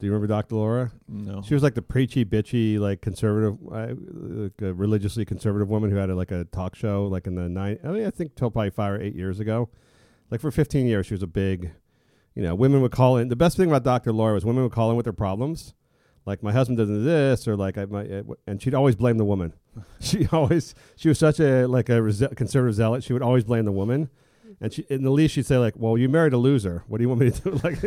Do 0.00 0.06
you 0.06 0.12
remember 0.12 0.26
Doctor 0.26 0.54
Laura? 0.54 0.92
no. 1.08 1.42
She 1.42 1.52
was 1.52 1.62
like 1.62 1.74
the 1.74 1.82
preachy, 1.82 2.24
bitchy, 2.24 2.78
like 2.78 3.02
conservative, 3.02 3.58
uh, 3.70 3.94
like 4.18 4.62
a 4.62 4.72
religiously 4.72 5.26
conservative 5.26 5.68
woman 5.68 5.90
who 5.90 5.96
had 5.96 6.08
a, 6.08 6.14
like 6.14 6.30
a 6.30 6.44
talk 6.44 6.74
show, 6.74 7.06
like 7.06 7.26
in 7.26 7.34
the 7.34 7.48
nine. 7.48 7.78
I 7.84 7.88
mean, 7.88 8.06
I 8.06 8.10
think 8.10 8.34
till 8.34 8.50
probably 8.50 8.70
five 8.70 8.94
or 8.94 9.00
eight 9.00 9.14
years 9.14 9.40
ago. 9.40 9.68
Like 10.30 10.40
for 10.40 10.50
15 10.50 10.86
years, 10.86 11.06
she 11.06 11.14
was 11.14 11.22
a 11.22 11.26
big. 11.26 11.72
You 12.34 12.42
know, 12.42 12.54
women 12.54 12.80
would 12.80 12.92
call 12.92 13.16
in. 13.16 13.28
The 13.28 13.36
best 13.36 13.56
thing 13.56 13.68
about 13.68 13.84
Doctor 13.84 14.12
Laura 14.12 14.34
was 14.34 14.44
women 14.44 14.62
would 14.62 14.72
call 14.72 14.90
in 14.90 14.96
with 14.96 15.04
their 15.04 15.12
problems, 15.12 15.74
like 16.24 16.42
my 16.42 16.52
husband 16.52 16.78
doesn't 16.78 16.94
do 16.94 17.02
this, 17.02 17.46
or 17.46 17.56
like 17.56 17.76
I 17.76 17.84
my, 17.86 18.04
uh, 18.04 18.22
and 18.46 18.62
she'd 18.62 18.74
always 18.74 18.96
blame 18.96 19.18
the 19.18 19.24
woman. 19.24 19.52
she 20.00 20.26
always 20.32 20.74
she 20.96 21.08
was 21.08 21.18
such 21.18 21.40
a 21.40 21.66
like 21.66 21.88
a 21.88 22.02
rese- 22.02 22.34
conservative 22.36 22.74
zealot. 22.74 23.04
She 23.04 23.12
would 23.12 23.22
always 23.22 23.44
blame 23.44 23.64
the 23.64 23.72
woman. 23.72 24.10
And 24.60 24.72
she, 24.72 24.84
in 24.90 25.02
the 25.02 25.10
least, 25.10 25.34
she'd 25.34 25.46
say 25.46 25.56
like, 25.56 25.74
"Well, 25.76 25.96
you 25.96 26.08
married 26.08 26.32
a 26.32 26.36
loser. 26.36 26.84
What 26.86 26.98
do 26.98 27.04
you 27.04 27.08
want 27.08 27.20
me 27.20 27.30
to 27.30 27.40
do?" 27.40 27.50
Like, 27.64 27.80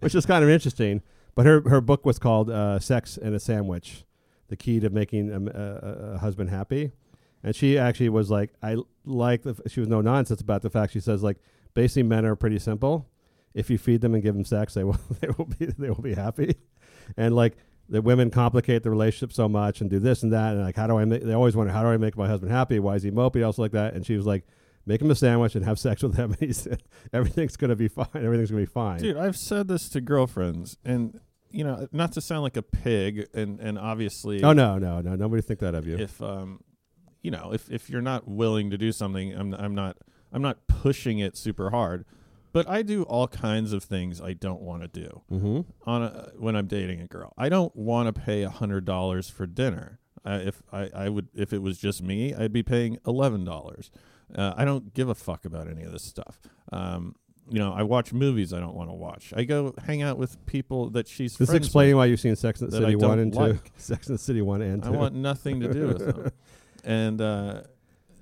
which 0.00 0.14
is 0.14 0.26
kind 0.26 0.44
of 0.44 0.50
interesting. 0.50 1.02
But 1.34 1.46
her 1.46 1.60
her 1.68 1.80
book 1.80 2.04
was 2.06 2.18
called 2.18 2.50
uh, 2.50 2.78
"Sex 2.78 3.16
and 3.16 3.34
a 3.34 3.40
Sandwich: 3.40 4.04
The 4.48 4.56
Key 4.56 4.80
to 4.80 4.90
Making 4.90 5.30
a, 5.30 5.50
a, 5.50 6.14
a 6.14 6.18
Husband 6.18 6.50
Happy," 6.50 6.92
and 7.42 7.54
she 7.56 7.78
actually 7.78 8.10
was 8.10 8.30
like, 8.30 8.52
I 8.62 8.76
like 9.04 9.44
f- 9.46 9.60
she 9.66 9.80
was 9.80 9.88
no 9.88 10.00
nonsense 10.00 10.40
about 10.40 10.62
the 10.62 10.70
fact 10.70 10.92
she 10.92 11.00
says 11.00 11.22
like 11.22 11.38
basically 11.74 12.04
men 12.04 12.24
are 12.24 12.36
pretty 12.36 12.58
simple. 12.58 13.08
If 13.52 13.68
you 13.68 13.78
feed 13.78 14.00
them 14.00 14.14
and 14.14 14.22
give 14.22 14.34
them 14.34 14.44
sex, 14.44 14.74
they 14.74 14.84
will 14.84 14.98
they 15.20 15.28
will 15.36 15.46
be 15.46 15.66
they 15.66 15.88
will 15.88 16.02
be 16.02 16.14
happy, 16.14 16.56
and 17.16 17.34
like 17.34 17.56
the 17.90 18.00
women 18.00 18.30
complicate 18.30 18.82
the 18.82 18.90
relationship 18.90 19.32
so 19.32 19.48
much 19.48 19.80
and 19.80 19.90
do 19.90 19.98
this 19.98 20.22
and 20.22 20.32
that 20.32 20.54
and 20.54 20.62
like 20.62 20.76
how 20.76 20.86
do 20.86 20.98
I 20.98 21.04
make 21.04 21.22
they 21.24 21.34
always 21.34 21.56
wonder 21.56 21.72
how 21.72 21.82
do 21.82 21.88
I 21.88 21.96
make 21.96 22.16
my 22.16 22.28
husband 22.28 22.50
happy? 22.52 22.78
Why 22.78 22.94
is 22.94 23.02
he 23.02 23.10
mopey? 23.10 23.44
Also 23.44 23.60
like 23.62 23.72
that, 23.72 23.94
and 23.94 24.06
she 24.06 24.16
was 24.16 24.26
like. 24.26 24.44
make 24.86 25.02
him 25.02 25.10
a 25.10 25.14
sandwich 25.14 25.54
and 25.54 25.64
have 25.64 25.78
sex 25.78 26.02
with 26.02 26.16
him. 26.16 26.30
And 26.32 26.40
he 26.48 26.52
said, 26.54 26.82
everything's 27.12 27.56
gonna 27.56 27.76
be 27.76 27.88
fine. 27.88 28.08
Everything's 28.14 28.50
gonna 28.50 28.62
be 28.62 28.66
fine. 28.66 29.00
Dude, 29.00 29.16
I've 29.16 29.36
said 29.36 29.68
this 29.68 29.88
to 29.90 30.00
girlfriends, 30.00 30.78
and 30.84 31.20
you 31.50 31.64
know, 31.64 31.86
not 31.92 32.12
to 32.12 32.20
sound 32.20 32.42
like 32.42 32.56
a 32.56 32.62
pig, 32.62 33.26
and 33.34 33.60
and 33.60 33.78
obviously, 33.78 34.42
Oh 34.42 34.52
no, 34.52 34.78
no, 34.78 35.00
no! 35.00 35.16
Nobody 35.16 35.42
think 35.42 35.60
that 35.60 35.74
of 35.74 35.86
you. 35.86 35.98
if 35.98 36.20
um, 36.22 36.60
you 37.22 37.30
know, 37.30 37.52
if 37.52 37.70
if 37.70 37.90
you're 37.90 38.00
not 38.00 38.26
willing 38.26 38.70
to 38.70 38.78
do 38.78 38.90
something, 38.90 39.34
I'm 39.34 39.52
I'm 39.54 39.74
not 39.74 39.98
I'm 40.32 40.42
not 40.42 40.66
pushing 40.66 41.18
it 41.18 41.36
super 41.36 41.70
hard, 41.70 42.04
but 42.52 42.68
I 42.68 42.82
do 42.82 43.02
all 43.04 43.28
kinds 43.28 43.72
of 43.72 43.84
things 43.84 44.20
I 44.20 44.32
don't 44.32 44.60
want 44.60 44.82
to 44.82 44.88
do 44.88 45.22
mm-hmm. 45.30 45.60
on 45.88 46.02
a, 46.02 46.30
when 46.36 46.56
I'm 46.56 46.66
dating 46.66 47.00
a 47.00 47.06
girl. 47.06 47.32
I 47.36 47.48
don't 47.48 47.74
want 47.74 48.14
to 48.14 48.20
pay 48.20 48.42
a 48.42 48.50
hundred 48.50 48.84
dollars 48.84 49.28
for 49.28 49.46
dinner. 49.46 49.98
Uh, 50.24 50.40
if 50.42 50.62
I, 50.72 50.90
I 50.94 51.08
would 51.08 51.28
if 51.34 51.52
it 51.52 51.62
was 51.62 51.78
just 51.78 52.02
me, 52.02 52.34
I'd 52.34 52.52
be 52.52 52.62
paying 52.62 52.98
eleven 53.06 53.44
dollars. 53.44 53.90
Uh, 54.34 54.54
I 54.56 54.64
don't 54.64 54.94
give 54.94 55.08
a 55.08 55.14
fuck 55.14 55.44
about 55.44 55.68
any 55.68 55.82
of 55.82 55.92
this 55.92 56.04
stuff. 56.04 56.40
Um, 56.72 57.16
you 57.48 57.58
know, 57.58 57.72
I 57.72 57.82
watch 57.82 58.12
movies 58.12 58.52
I 58.52 58.60
don't 58.60 58.76
want 58.76 58.90
to 58.90 58.94
watch. 58.94 59.32
I 59.36 59.44
go 59.44 59.74
hang 59.84 60.02
out 60.02 60.18
with 60.18 60.44
people 60.46 60.90
that 60.90 61.08
she's 61.08 61.36
This 61.36 61.48
is 61.48 61.54
explaining 61.54 61.96
why 61.96 62.06
you've 62.06 62.20
seen 62.20 62.36
Sex 62.36 62.60
and 62.60 62.70
the 62.70 62.76
City 62.76 62.96
one 62.96 63.18
and 63.18 63.32
two. 63.32 63.58
Sex 63.76 64.06
and 64.06 64.18
the 64.18 64.22
City 64.22 64.40
one 64.40 64.62
and 64.62 64.82
two. 64.82 64.88
I 64.88 64.92
want 64.92 65.14
nothing 65.14 65.60
to 65.60 65.72
do 65.72 65.86
with 65.88 65.98
them. 65.98 66.32
And 66.82 67.20
uh, 67.20 67.64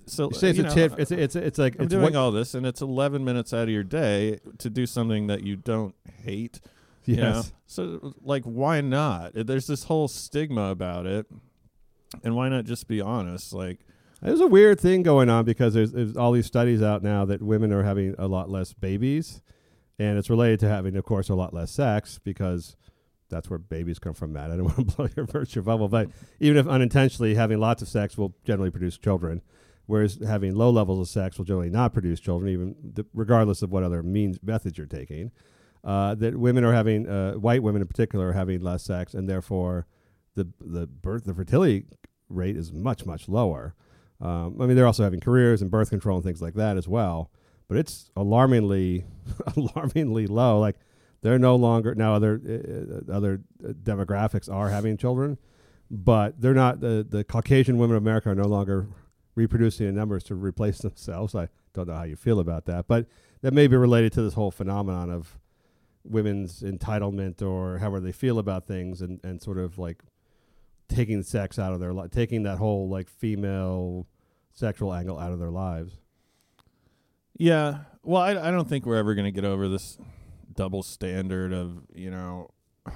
so 0.09 0.30
You 0.30 0.38
say 0.38 0.50
it's 0.50 0.59
a 0.59 0.62
know, 0.64 0.74
tiff. 0.74 0.98
It's 0.98 1.11
it's 1.11 1.36
it's 1.36 1.59
like 1.59 1.76
I'm 1.76 1.82
it's 1.84 1.90
doing 1.90 2.02
what, 2.02 2.14
all 2.16 2.30
this, 2.30 2.54
and 2.54 2.66
it's 2.66 2.80
11 2.80 3.24
minutes 3.24 3.52
out 3.52 3.64
of 3.64 3.70
your 3.70 3.84
day 3.84 4.38
to 4.59 4.70
do 4.70 4.86
something 4.86 5.26
that 5.28 5.42
you 5.42 5.56
don't 5.56 5.94
hate. 6.24 6.61
You 7.04 7.16
know? 7.16 7.42
So, 7.66 8.14
like, 8.20 8.44
why 8.44 8.82
not? 8.82 9.32
There's 9.34 9.66
this 9.66 9.84
whole 9.84 10.09
stigma 10.09 10.70
about 10.70 11.06
it, 11.06 11.26
and 12.22 12.36
why 12.36 12.50
not 12.50 12.66
just 12.66 12.86
be 12.86 13.00
honest? 13.00 13.54
Like, 13.54 13.80
There's 14.20 14.40
a 14.40 14.46
weird 14.46 14.78
thing 14.78 15.02
going 15.02 15.30
on 15.30 15.46
because 15.46 15.72
there's, 15.72 15.92
there's 15.92 16.16
all 16.18 16.32
these 16.32 16.44
studies 16.44 16.82
out 16.82 17.02
now 17.02 17.24
that 17.24 17.40
women 17.40 17.72
are 17.72 17.82
having 17.82 18.14
a 18.18 18.28
lot 18.28 18.50
less 18.50 18.74
babies, 18.74 19.40
and 19.98 20.18
it's 20.18 20.28
related 20.28 20.61
to 20.61 20.68
having, 20.68 20.96
of 20.96 21.04
course, 21.04 21.30
a 21.30 21.34
lot 21.34 21.54
less 21.54 21.70
sex 21.70 22.18
because 22.22 22.76
that's 23.30 23.48
where 23.48 23.59
babies 23.59 23.98
come 23.98 24.14
from. 24.14 24.32
Matt, 24.34 24.50
I 24.50 24.56
don't 24.56 24.64
want 24.76 24.76
to 24.76 24.96
blow 24.96 25.09
your 25.16 25.24
virtue 25.26 25.62
bubble, 25.62 25.88
but 25.88 26.11
even 26.40 26.59
if 26.59 26.66
unintentionally, 26.66 27.34
having 27.34 27.59
lots 27.59 27.80
of 27.80 27.88
sex 27.88 28.18
will 28.18 28.34
generally 28.44 28.70
produce 28.70 28.98
children, 28.98 29.40
whereas 29.89 30.18
having 30.24 30.55
low 30.55 30.68
levels 30.68 31.01
of 31.01 31.09
sex 31.09 31.39
will 31.39 31.47
generally 31.47 31.70
not 31.70 31.95
produce 31.95 32.20
children, 32.20 32.53
even 32.53 32.76
th- 32.95 33.09
regardless 33.14 33.62
of 33.62 33.72
what 33.72 33.82
other 33.82 34.03
means 34.03 34.39
methods 34.43 34.76
you're 34.76 34.86
taking. 34.86 35.32
Uh, 35.82 36.14
that 36.14 36.36
women 36.36 36.62
are 36.62 36.74
having, 36.74 37.09
uh, 37.09 37.32
white 37.34 37.62
women 37.62 37.80
in 37.80 37.89
particular, 37.89 38.28
are 38.28 38.32
having 38.34 38.61
less 38.61 38.82
sex, 38.82 39.14
and 39.14 39.28
therefore 39.28 39.86
the 40.34 40.47
the 40.61 40.86
birth 40.86 41.24
the 41.24 41.32
fertility 41.32 41.86
rate 42.28 42.57
is 42.57 42.70
much 42.70 43.07
much 43.07 43.28
lower. 43.28 43.74
Um, 44.20 44.61
I 44.61 44.66
mean, 44.66 44.76
they're 44.76 44.86
also 44.86 45.05
having 45.05 45.20
careers 45.20 45.62
and 45.62 45.70
birth 45.70 45.89
control 45.89 46.18
and 46.18 46.24
things 46.24 46.43
like 46.43 46.55
that 46.55 46.76
as 46.76 46.86
well. 46.86 47.30
But 47.66 47.78
it's 47.78 48.11
alarmingly, 48.14 49.07
alarmingly 49.57 50.26
low. 50.26 50.59
Like 50.61 50.76
they're 51.22 51.39
no 51.39 51.57
longer 51.57 51.95
now. 51.95 52.14
Other 52.14 52.41
uh, 52.47 53.11
other 53.11 53.41
uh, 53.64 53.72
demographics 53.72 54.53
are 54.53 54.68
having 54.68 54.99
children, 54.99 55.39
but 55.91 56.39
they're 56.39 56.53
not. 56.53 56.80
The 56.80 57.07
the 57.09 57.24
Caucasian 57.24 57.78
women 57.78 57.97
of 57.97 58.03
America 58.03 58.28
are 58.28 58.34
no 58.34 58.49
longer 58.49 58.89
reproducing 59.39 59.86
in 59.86 59.95
numbers 59.95 60.24
to 60.24 60.34
replace 60.34 60.78
themselves. 60.86 61.34
I 61.34 61.49
don't 61.72 61.89
know 61.89 61.95
how 61.95 62.03
you 62.03 62.16
feel 62.16 62.41
about 62.41 62.66
that, 62.66 62.86
but 62.89 63.07
that 63.41 63.55
may 63.55 63.68
be 63.68 63.76
related 63.76 64.12
to 64.14 64.22
this 64.22 64.34
whole 64.34 64.51
phenomenon 64.51 65.11
of 65.11 65.39
women's 66.05 66.62
entitlement 66.62 67.41
or 67.43 67.78
however 67.78 68.01
they 68.01 68.12
feel 68.12 68.39
about 68.39 68.66
things, 68.66 69.01
and 69.01 69.20
and 69.22 69.41
sort 69.41 69.59
of 69.59 69.78
like 69.78 70.03
taking 70.89 71.22
sex 71.22 71.59
out 71.59 71.72
of 71.72 71.80
their 71.80 71.93
life, 71.93 72.11
taking 72.11 72.43
that 72.43 72.59
whole 72.59 72.89
like 72.89 73.09
female 73.09 74.07
sexual 74.53 74.93
angle 74.93 75.18
out 75.18 75.32
of 75.32 75.39
their 75.39 75.51
lives. 75.51 75.99
yeah. 77.39 77.80
Well, 78.03 78.22
I, 78.22 78.30
I 78.49 78.51
don't 78.51 78.66
think 78.68 78.86
we're 78.86 78.97
ever 78.97 79.14
going 79.14 79.26
to 79.26 79.30
get 79.32 79.45
over 79.45 79.68
this 79.68 79.99
double 80.55 80.82
standard 80.82 81.53
of, 81.53 81.82
you 81.95 82.11
know, 82.11 82.51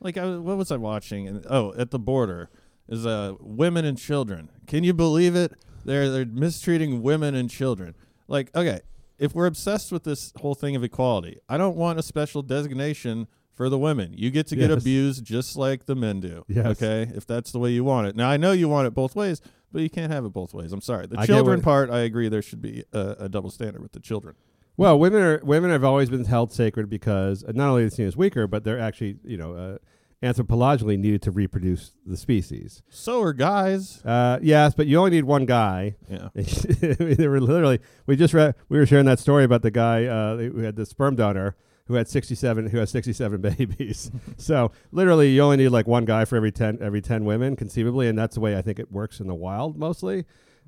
like, 0.00 0.16
I, 0.16 0.36
what 0.38 0.56
was 0.56 0.72
I 0.72 0.76
watching? 0.78 1.28
And 1.28 1.44
Oh, 1.50 1.74
at 1.76 1.90
the 1.90 1.98
border 1.98 2.48
is 2.88 3.06
uh, 3.06 3.34
women 3.40 3.84
and 3.84 3.98
children. 3.98 4.50
Can 4.66 4.84
you 4.84 4.92
believe 4.94 5.34
it? 5.34 5.52
They're, 5.84 6.08
they're 6.10 6.24
mistreating 6.26 7.02
women 7.02 7.34
and 7.34 7.50
children. 7.50 7.94
Like, 8.28 8.54
okay, 8.56 8.80
if 9.18 9.34
we're 9.34 9.46
obsessed 9.46 9.92
with 9.92 10.04
this 10.04 10.32
whole 10.40 10.54
thing 10.54 10.76
of 10.76 10.82
equality, 10.84 11.38
I 11.48 11.56
don't 11.58 11.76
want 11.76 11.98
a 11.98 12.02
special 12.02 12.42
designation 12.42 13.26
for 13.52 13.68
the 13.68 13.78
women. 13.78 14.12
You 14.16 14.30
get 14.30 14.46
to 14.48 14.56
get 14.56 14.70
Yes. 14.70 14.80
abused 14.80 15.24
just 15.24 15.56
like 15.56 15.86
the 15.86 15.94
men 15.94 16.20
do. 16.20 16.44
Yes. 16.48 16.66
Okay, 16.82 17.10
if 17.14 17.26
that's 17.26 17.52
the 17.52 17.58
way 17.58 17.70
you 17.70 17.84
want 17.84 18.08
it. 18.08 18.16
Now 18.16 18.28
I 18.28 18.36
know 18.36 18.52
you 18.52 18.68
want 18.68 18.86
it 18.88 18.94
both 18.94 19.14
ways, 19.14 19.40
but 19.72 19.82
you 19.82 19.90
can't 19.90 20.10
have 20.10 20.24
it 20.24 20.30
both 20.32 20.52
ways. 20.54 20.72
I'm 20.72 20.80
sorry. 20.80 21.06
The 21.06 21.20
I 21.20 21.26
children 21.26 21.60
part, 21.60 21.90
I 21.90 22.00
agree. 22.00 22.28
There 22.28 22.42
should 22.42 22.62
be 22.62 22.84
a, 22.92 23.16
a 23.20 23.28
double 23.28 23.50
standard 23.50 23.82
with 23.82 23.92
the 23.92 24.00
children. 24.00 24.34
Well, 24.76 24.98
women 24.98 25.22
are 25.22 25.40
women 25.44 25.70
have 25.70 25.84
always 25.84 26.10
been 26.10 26.24
held 26.24 26.52
sacred 26.52 26.90
because 26.90 27.44
not 27.46 27.68
only 27.68 27.82
are 27.84 27.88
they 27.90 27.94
seen 27.94 28.06
as 28.08 28.16
weaker, 28.16 28.48
but 28.48 28.64
they're 28.64 28.80
actually 28.80 29.18
you 29.24 29.36
know 29.36 29.54
uh, 29.54 29.78
anthropologically 30.24 30.98
needed 30.98 31.22
to 31.22 31.30
reproduce 31.30 31.92
the 32.06 32.16
species. 32.16 32.82
So 32.88 33.22
are 33.22 33.32
guys. 33.32 34.04
Uh, 34.04 34.38
yes, 34.42 34.74
but 34.74 34.86
you 34.86 34.98
only 34.98 35.10
need 35.10 35.24
one 35.24 35.44
guy. 35.44 35.96
Yeah. 36.08 36.28
They 37.14 37.28
were 37.28 37.40
literally 37.40 37.80
we 38.06 38.16
just 38.16 38.34
read 38.34 38.54
we 38.68 38.78
were 38.78 38.86
sharing 38.86 39.06
that 39.06 39.18
story 39.18 39.44
about 39.44 39.62
the 39.62 39.70
guy 39.70 40.06
uh, 40.06 40.36
who 40.36 40.60
had 40.60 40.76
the 40.76 40.86
sperm 40.86 41.16
donor 41.16 41.56
who 41.86 41.94
had 41.94 42.08
67 42.08 42.70
who 42.70 42.78
has 42.78 42.90
67 42.90 43.40
babies. 43.56 44.10
so 44.36 44.72
literally 44.90 45.30
you 45.30 45.42
only 45.42 45.58
need 45.58 45.68
like 45.68 45.86
one 45.86 46.04
guy 46.04 46.24
for 46.24 46.36
every 46.36 46.52
10 46.52 46.78
every 46.80 47.02
10 47.02 47.24
women 47.24 47.56
conceivably 47.56 48.08
and 48.08 48.18
that's 48.18 48.34
the 48.34 48.40
way 48.40 48.56
I 48.56 48.62
think 48.62 48.78
it 48.78 48.90
works 48.90 49.20
in 49.20 49.26
the 49.26 49.34
wild 49.34 49.76
mostly. 49.76 50.24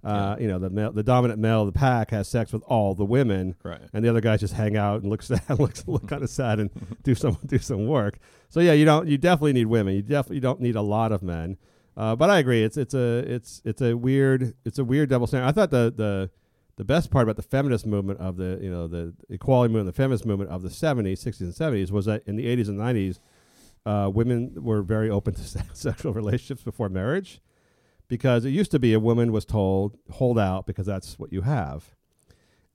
Uh, 0.06 0.36
you 0.38 0.46
know, 0.46 0.58
the 0.58 0.70
male, 0.70 0.92
the 0.92 1.02
dominant 1.02 1.40
male 1.40 1.62
of 1.62 1.66
the 1.72 1.78
pack 1.78 2.10
has 2.12 2.28
sex 2.28 2.52
with 2.52 2.62
all 2.64 2.94
the 2.94 3.04
women, 3.04 3.56
Right. 3.64 3.80
and 3.92 4.04
the 4.04 4.08
other 4.08 4.20
guys 4.20 4.40
just 4.40 4.54
hang 4.54 4.76
out 4.76 5.02
and 5.02 5.10
look 5.10 5.22
sad, 5.30 5.42
looks 5.58 5.86
look 5.88 6.06
kind 6.06 6.22
of 6.22 6.30
sad 6.30 6.60
and 6.60 6.70
do 7.02 7.14
some 7.14 7.38
do 7.46 7.58
some 7.58 7.86
work. 7.86 8.18
So 8.48 8.60
yeah, 8.60 8.72
you 8.72 8.84
don't 8.84 9.08
you 9.08 9.18
definitely 9.18 9.54
need 9.54 9.66
women. 9.66 9.94
You 9.94 10.02
definitely 10.02 10.40
don't 10.40 10.60
need 10.60 10.76
a 10.76 10.82
lot 10.82 11.10
of 11.12 11.22
men. 11.22 11.56
Uh, 11.96 12.14
but 12.14 12.30
I 12.30 12.38
agree. 12.38 12.62
It's 12.62 12.76
it's 12.76 12.94
a 12.94 13.24
it's 13.26 13.62
it's 13.64 13.80
a 13.82 13.96
weird 13.96 14.54
it's 14.64 14.78
a 14.78 14.84
weird 14.84 15.08
double 15.08 15.26
standard. 15.26 15.48
I 15.48 15.52
thought 15.52 15.70
the 15.70 15.92
the 15.96 16.30
the 16.76 16.84
best 16.84 17.10
part 17.10 17.22
about 17.22 17.36
the 17.36 17.42
feminist 17.42 17.86
movement 17.86 18.20
of 18.20 18.36
the 18.36 18.58
you 18.62 18.70
know 18.70 18.86
the 18.86 19.14
equality 19.30 19.72
movement, 19.72 19.94
the 19.96 20.00
feminist 20.02 20.26
movement 20.26 20.50
of 20.50 20.62
the 20.62 20.70
seventies, 20.70 21.20
sixties, 21.20 21.46
and 21.48 21.54
seventies 21.56 21.90
was 21.90 22.04
that 22.04 22.22
in 22.26 22.36
the 22.36 22.46
eighties 22.46 22.68
and 22.68 22.76
nineties, 22.78 23.18
uh, 23.86 24.10
women 24.12 24.52
were 24.62 24.82
very 24.82 25.08
open 25.10 25.34
to 25.34 25.40
se- 25.52 25.60
sexual 25.72 26.12
relationships 26.12 26.62
before 26.62 26.88
marriage, 26.90 27.40
because 28.08 28.44
it 28.44 28.50
used 28.50 28.70
to 28.70 28.78
be 28.78 28.92
a 28.92 29.00
woman 29.00 29.32
was 29.32 29.44
told 29.44 29.98
hold 30.12 30.38
out 30.38 30.66
because 30.66 30.86
that's 30.86 31.18
what 31.18 31.32
you 31.32 31.42
have. 31.42 31.94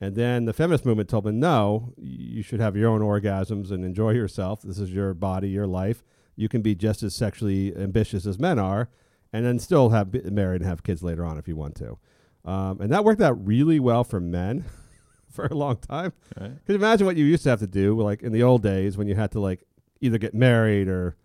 And 0.01 0.15
then 0.15 0.45
the 0.45 0.53
feminist 0.53 0.83
movement 0.83 1.09
told 1.09 1.25
them, 1.25 1.39
no, 1.39 1.93
you 1.95 2.41
should 2.41 2.59
have 2.59 2.75
your 2.75 2.89
own 2.89 3.01
orgasms 3.01 3.69
and 3.69 3.85
enjoy 3.85 4.11
yourself. 4.11 4.63
This 4.63 4.79
is 4.79 4.91
your 4.91 5.13
body, 5.13 5.49
your 5.49 5.67
life. 5.67 6.03
You 6.35 6.49
can 6.49 6.63
be 6.63 6.73
just 6.73 7.03
as 7.03 7.13
sexually 7.13 7.75
ambitious 7.77 8.25
as 8.25 8.39
men 8.39 8.57
are, 8.57 8.89
and 9.31 9.45
then 9.45 9.59
still 9.59 9.89
have 9.89 10.11
married 10.25 10.61
and 10.61 10.69
have 10.69 10.81
kids 10.81 11.03
later 11.03 11.23
on 11.23 11.37
if 11.37 11.47
you 11.47 11.55
want 11.55 11.75
to. 11.75 11.99
Um, 12.43 12.81
and 12.81 12.91
that 12.91 13.05
worked 13.05 13.21
out 13.21 13.45
really 13.45 13.79
well 13.79 14.03
for 14.03 14.19
men 14.19 14.65
for 15.29 15.45
a 15.45 15.53
long 15.53 15.77
time. 15.77 16.13
Right. 16.39 16.55
Because 16.55 16.75
imagine 16.75 17.05
what 17.05 17.15
you 17.15 17.25
used 17.25 17.43
to 17.43 17.49
have 17.49 17.59
to 17.59 17.67
do, 17.67 17.99
like 18.01 18.23
in 18.23 18.31
the 18.31 18.41
old 18.41 18.63
days 18.63 18.97
when 18.97 19.07
you 19.07 19.13
had 19.13 19.31
to 19.33 19.39
like 19.39 19.63
either 19.99 20.17
get 20.17 20.33
married 20.33 20.87
or, 20.87 21.15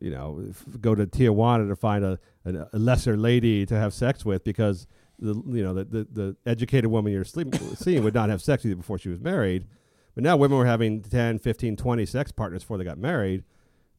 you 0.00 0.10
know, 0.10 0.44
f- 0.50 0.64
go 0.82 0.94
to 0.94 1.06
Tijuana 1.06 1.66
to 1.66 1.76
find 1.76 2.04
a, 2.04 2.18
a, 2.56 2.68
a 2.72 2.78
lesser 2.78 3.16
lady 3.16 3.64
to 3.66 3.74
have 3.76 3.92
sex 3.94 4.24
with 4.24 4.44
because 4.44 4.86
the 5.18 5.34
you 5.46 5.62
know 5.62 5.74
the 5.74 5.84
the, 5.84 6.06
the 6.12 6.36
educated 6.46 6.90
woman 6.90 7.12
you're 7.12 7.24
sleeping 7.24 7.60
seeing 7.76 8.04
would 8.04 8.14
not 8.14 8.28
have 8.28 8.40
sex 8.42 8.62
with 8.64 8.70
you 8.70 8.76
before 8.76 8.98
she 8.98 9.08
was 9.08 9.20
married. 9.20 9.66
But 10.14 10.24
now 10.24 10.36
women 10.36 10.58
were 10.58 10.66
having 10.66 11.00
10, 11.02 11.38
15, 11.38 11.76
20 11.76 12.06
sex 12.06 12.32
partners 12.32 12.62
before 12.64 12.76
they 12.78 12.82
got 12.84 12.98
married, 12.98 13.44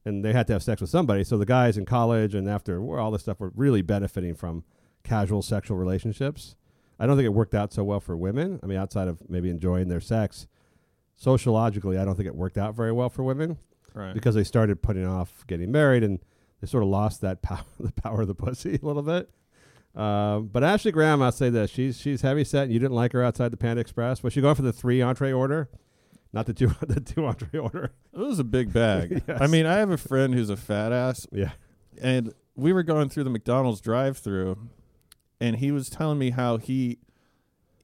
and 0.04 0.24
they 0.26 0.34
had 0.34 0.48
to 0.48 0.54
have 0.54 0.64
sex 0.64 0.82
with 0.82 0.90
somebody. 0.90 1.24
So 1.24 1.38
the 1.38 1.46
guys 1.46 1.78
in 1.78 1.86
college 1.86 2.36
and 2.36 2.50
after 2.50 2.82
all 3.00 3.10
this 3.12 3.22
stuff 3.22 3.40
were 3.40 3.54
really 3.56 3.82
benefiting 3.82 4.36
from 4.36 4.64
casual 5.04 5.42
sexual 5.42 5.78
relationships. 5.78 6.56
I 7.00 7.06
don't 7.08 7.16
think 7.16 7.26
it 7.26 7.34
worked 7.34 7.56
out 7.56 7.72
so 7.72 7.86
well 7.86 8.02
for 8.02 8.18
women. 8.18 8.60
I 8.62 8.66
mean, 8.66 8.78
outside 8.78 9.08
of 9.08 9.30
maybe 9.30 9.50
enjoying 9.50 9.88
their 9.88 10.02
sex, 10.02 10.48
sociologically, 11.16 11.98
I 11.98 12.06
don't 12.06 12.16
think 12.16 12.28
it 12.28 12.36
worked 12.36 12.58
out 12.58 12.76
very 12.76 12.92
well 12.92 13.10
for 13.10 13.24
women 13.24 13.58
Right. 13.94 14.14
because 14.14 14.36
they 14.36 14.44
started 14.44 14.82
putting 14.82 15.06
off 15.06 15.46
getting 15.48 15.72
married 15.72 16.04
and 16.04 16.20
they 16.62 16.68
sort 16.68 16.84
of 16.84 16.90
lost 16.90 17.22
that 17.22 17.42
power, 17.44 17.64
the 17.80 17.92
power 17.92 18.22
of 18.22 18.28
the 18.28 18.36
pussy 18.36 18.80
a 18.82 18.86
little 18.86 19.04
bit. 19.04 19.30
Um, 19.96 20.48
but 20.48 20.64
Ashley 20.64 20.92
Graham, 20.92 21.22
I'll 21.22 21.32
say 21.32 21.50
this: 21.50 21.72
she's 21.72 22.00
she's 22.00 22.22
heavy 22.22 22.44
set, 22.44 22.64
and 22.64 22.74
you 22.74 22.80
didn't 22.80 22.96
like 22.96 23.12
her 23.14 23.24
outside 23.24 23.52
the 23.52 23.58
Panda 23.58 23.82
Express. 23.82 24.22
Was 24.22 24.34
she 24.34 24.42
going 24.42 24.56
for 24.56 24.62
the 24.62 24.72
three 24.74 25.02
entree 25.02 25.32
order, 25.32 25.68
not 26.32 26.46
the 26.46 26.54
two 26.54 26.68
the 26.88 27.00
two 27.02 27.26
entree 27.26 27.60
order? 27.60 27.92
it 28.14 28.20
was 28.20 28.40
a 28.40 28.44
big 28.44 28.72
bag. 28.72 29.24
Yes. 29.28 29.42
I 29.42 29.48
mean, 29.48 29.66
I 29.66 29.76
have 29.78 29.90
a 29.90 29.98
friend 29.98 30.34
who's 30.34 30.50
a 30.50 30.58
fat 30.58 30.92
ass, 30.92 31.26
Yeah, 31.32 31.52
and 32.00 32.34
we 32.56 32.72
were 32.72 32.84
going 32.84 33.10
through 33.10 33.24
the 33.24 33.30
McDonald's 33.30 33.82
drive-through, 33.82 34.58
and 35.42 35.56
he 35.56 35.72
was 35.72 35.90
telling 35.90 36.20
me 36.20 36.30
how 36.32 36.58
he 36.58 37.00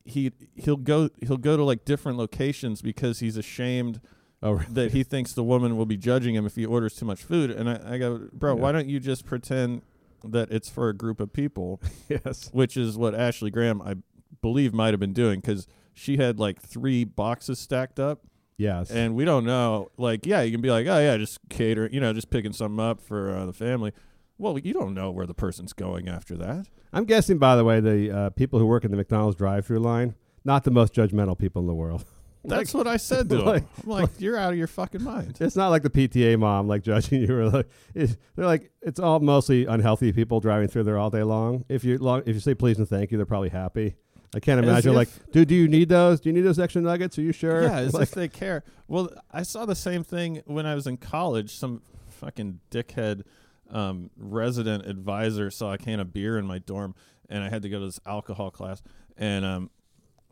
he 0.03 0.31
he'll 0.55 0.77
go 0.77 1.09
he'll 1.25 1.37
go 1.37 1.57
to 1.57 1.63
like 1.63 1.85
different 1.85 2.19
locations 2.19 2.83
because 2.83 3.19
he's 3.19 3.35
ashamed 3.37 3.99
oh, 4.45 4.51
really? 4.53 4.65
that 4.73 4.91
he 4.93 5.03
thinks 5.03 5.33
the 5.33 5.43
woman 5.43 5.75
will 5.77 5.85
be 5.85 5.97
judging 5.97 6.35
him 6.35 6.45
if 6.45 6.55
he 6.55 6.65
orders 6.65 6.95
too 6.95 7.05
much 7.05 7.23
food. 7.23 7.51
And 7.51 7.69
I, 7.69 7.95
I 7.95 7.97
go, 7.97 8.27
bro, 8.31 8.55
Yeah. 8.55 8.61
why 8.61 8.71
don't 8.71 8.87
you 8.87 8.99
just 8.99 9.25
pretend 9.25 9.81
that 10.23 10.51
it's 10.51 10.69
for 10.69 10.89
a 10.89 10.93
group 10.93 11.19
of 11.19 11.33
people, 11.33 11.81
yes, 12.09 12.49
which 12.53 12.77
is 12.77 12.97
what 12.97 13.13
Ashley 13.15 13.51
Graham, 13.51 13.81
I 13.81 13.95
believe 14.41 14.73
might 14.73 14.93
have 14.93 14.99
been 14.99 15.13
doing 15.13 15.39
because 15.39 15.67
she 15.93 16.17
had 16.17 16.39
like 16.39 16.61
three 16.61 17.03
boxes 17.03 17.59
stacked 17.59 17.99
up. 17.99 18.21
Yes. 18.57 18.89
And 18.89 19.15
we 19.15 19.25
don't 19.25 19.45
know. 19.45 19.91
Like, 19.97 20.25
yeah, 20.25 20.41
you 20.41 20.51
can 20.51 20.61
be 20.61 20.71
like, 20.71 20.87
oh 20.87 20.97
yeah, 20.99 21.17
just 21.17 21.39
cater, 21.49 21.89
you 21.91 21.99
know, 21.99 22.13
just 22.13 22.29
picking 22.29 22.53
something 22.53 22.79
up 22.79 23.01
for 23.01 23.29
uh, 23.35 23.45
the 23.45 23.53
family. 23.53 23.91
Well, 24.37 24.57
you 24.59 24.73
don't 24.73 24.93
know 24.93 25.11
where 25.11 25.25
the 25.25 25.33
person's 25.33 25.73
going 25.73 26.07
after 26.07 26.35
that. 26.37 26.67
I'm 26.93 27.05
guessing, 27.05 27.37
by 27.37 27.55
the 27.55 27.63
way, 27.65 27.79
the 27.81 28.11
uh, 28.11 28.29
people 28.31 28.59
who 28.59 28.65
work 28.65 28.85
in 28.85 28.91
the 28.91 28.97
McDonald's 28.97 29.35
drive-through 29.37 29.79
line, 29.79 30.15
not 30.45 30.63
the 30.63 30.71
most 30.71 30.93
judgmental 30.93 31.37
people 31.37 31.61
in 31.61 31.67
the 31.67 31.73
world. 31.73 32.05
That's 32.47 32.73
what 32.73 32.87
I 32.87 32.97
said 32.97 33.29
to 33.31 33.41
like- 33.41 33.61
him. 33.63 33.69
I'm 33.83 33.89
like, 33.89 34.09
you're 34.19 34.37
out 34.37 34.51
of 34.53 34.57
your 34.57 34.67
fucking 34.67 35.03
mind. 35.03 35.37
It's 35.39 35.55
not 35.55 35.69
like 35.69 35.83
the 35.83 35.89
PTA 35.89 36.37
mom 36.39 36.67
like 36.67 36.83
judging 36.83 37.21
you. 37.21 37.35
Or 37.37 37.49
like, 37.49 37.69
it's, 37.93 38.15
they're 38.35 38.45
like 38.45 38.71
it's 38.81 38.99
all 38.99 39.19
mostly 39.19 39.65
unhealthy 39.65 40.11
people 40.13 40.39
driving 40.39 40.67
through 40.67 40.83
there 40.83 40.97
all 40.97 41.09
day 41.09 41.23
long. 41.23 41.65
If 41.69 41.83
you 41.83 41.97
long, 41.97 42.21
if 42.25 42.35
you 42.35 42.39
say 42.39 42.53
please 42.55 42.77
and 42.77 42.87
thank 42.87 43.11
you, 43.11 43.17
they're 43.17 43.25
probably 43.25 43.49
happy. 43.49 43.95
I 44.35 44.39
can't 44.39 44.59
As 44.59 44.67
imagine 44.69 44.91
if- 44.91 44.95
like, 44.97 45.09
dude, 45.31 45.47
do 45.47 45.55
you 45.55 45.67
need 45.67 45.87
those? 45.89 46.19
Do 46.19 46.29
you 46.29 46.33
need 46.33 46.41
those 46.41 46.59
extra 46.59 46.81
nuggets? 46.81 47.17
Are 47.17 47.21
you 47.21 47.31
sure? 47.31 47.63
Yeah, 47.63 47.77
as 47.79 47.93
Like, 47.93 48.03
if 48.03 48.11
they 48.11 48.27
care. 48.27 48.63
Well, 48.87 49.09
I 49.31 49.43
saw 49.43 49.65
the 49.65 49.75
same 49.75 50.03
thing 50.03 50.41
when 50.45 50.65
I 50.65 50.75
was 50.75 50.87
in 50.87 50.97
college. 50.97 51.55
Some 51.55 51.81
fucking 52.09 52.59
dickhead 52.71 53.23
um, 53.71 54.09
resident 54.17 54.85
advisor 54.87 55.49
saw 55.51 55.73
a 55.73 55.77
can 55.77 55.99
of 55.99 56.11
beer 56.13 56.37
in 56.37 56.45
my 56.45 56.59
dorm, 56.59 56.95
and 57.29 57.43
I 57.43 57.49
had 57.49 57.61
to 57.61 57.69
go 57.69 57.79
to 57.79 57.85
this 57.85 57.99
alcohol 58.05 58.51
class. 58.51 58.81
And 59.17 59.45
um, 59.45 59.69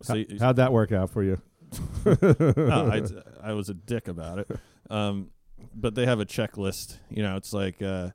so 0.02 0.16
how, 0.16 0.24
how'd 0.40 0.56
that 0.58 0.74
work 0.74 0.92
out 0.92 1.10
for 1.10 1.24
you? 1.24 1.42
no, 2.06 2.90
I, 2.92 3.50
I 3.50 3.54
was 3.54 3.70
a 3.70 3.74
dick 3.74 4.08
about 4.08 4.40
it. 4.40 4.52
Um, 4.90 5.30
but 5.76 5.96
they 5.96 6.06
have 6.06 6.20
a 6.20 6.26
checklist. 6.26 6.98
You 7.10 7.24
know, 7.24 7.36
it's 7.36 7.54
like, 7.54 7.82
uh, 7.82 8.10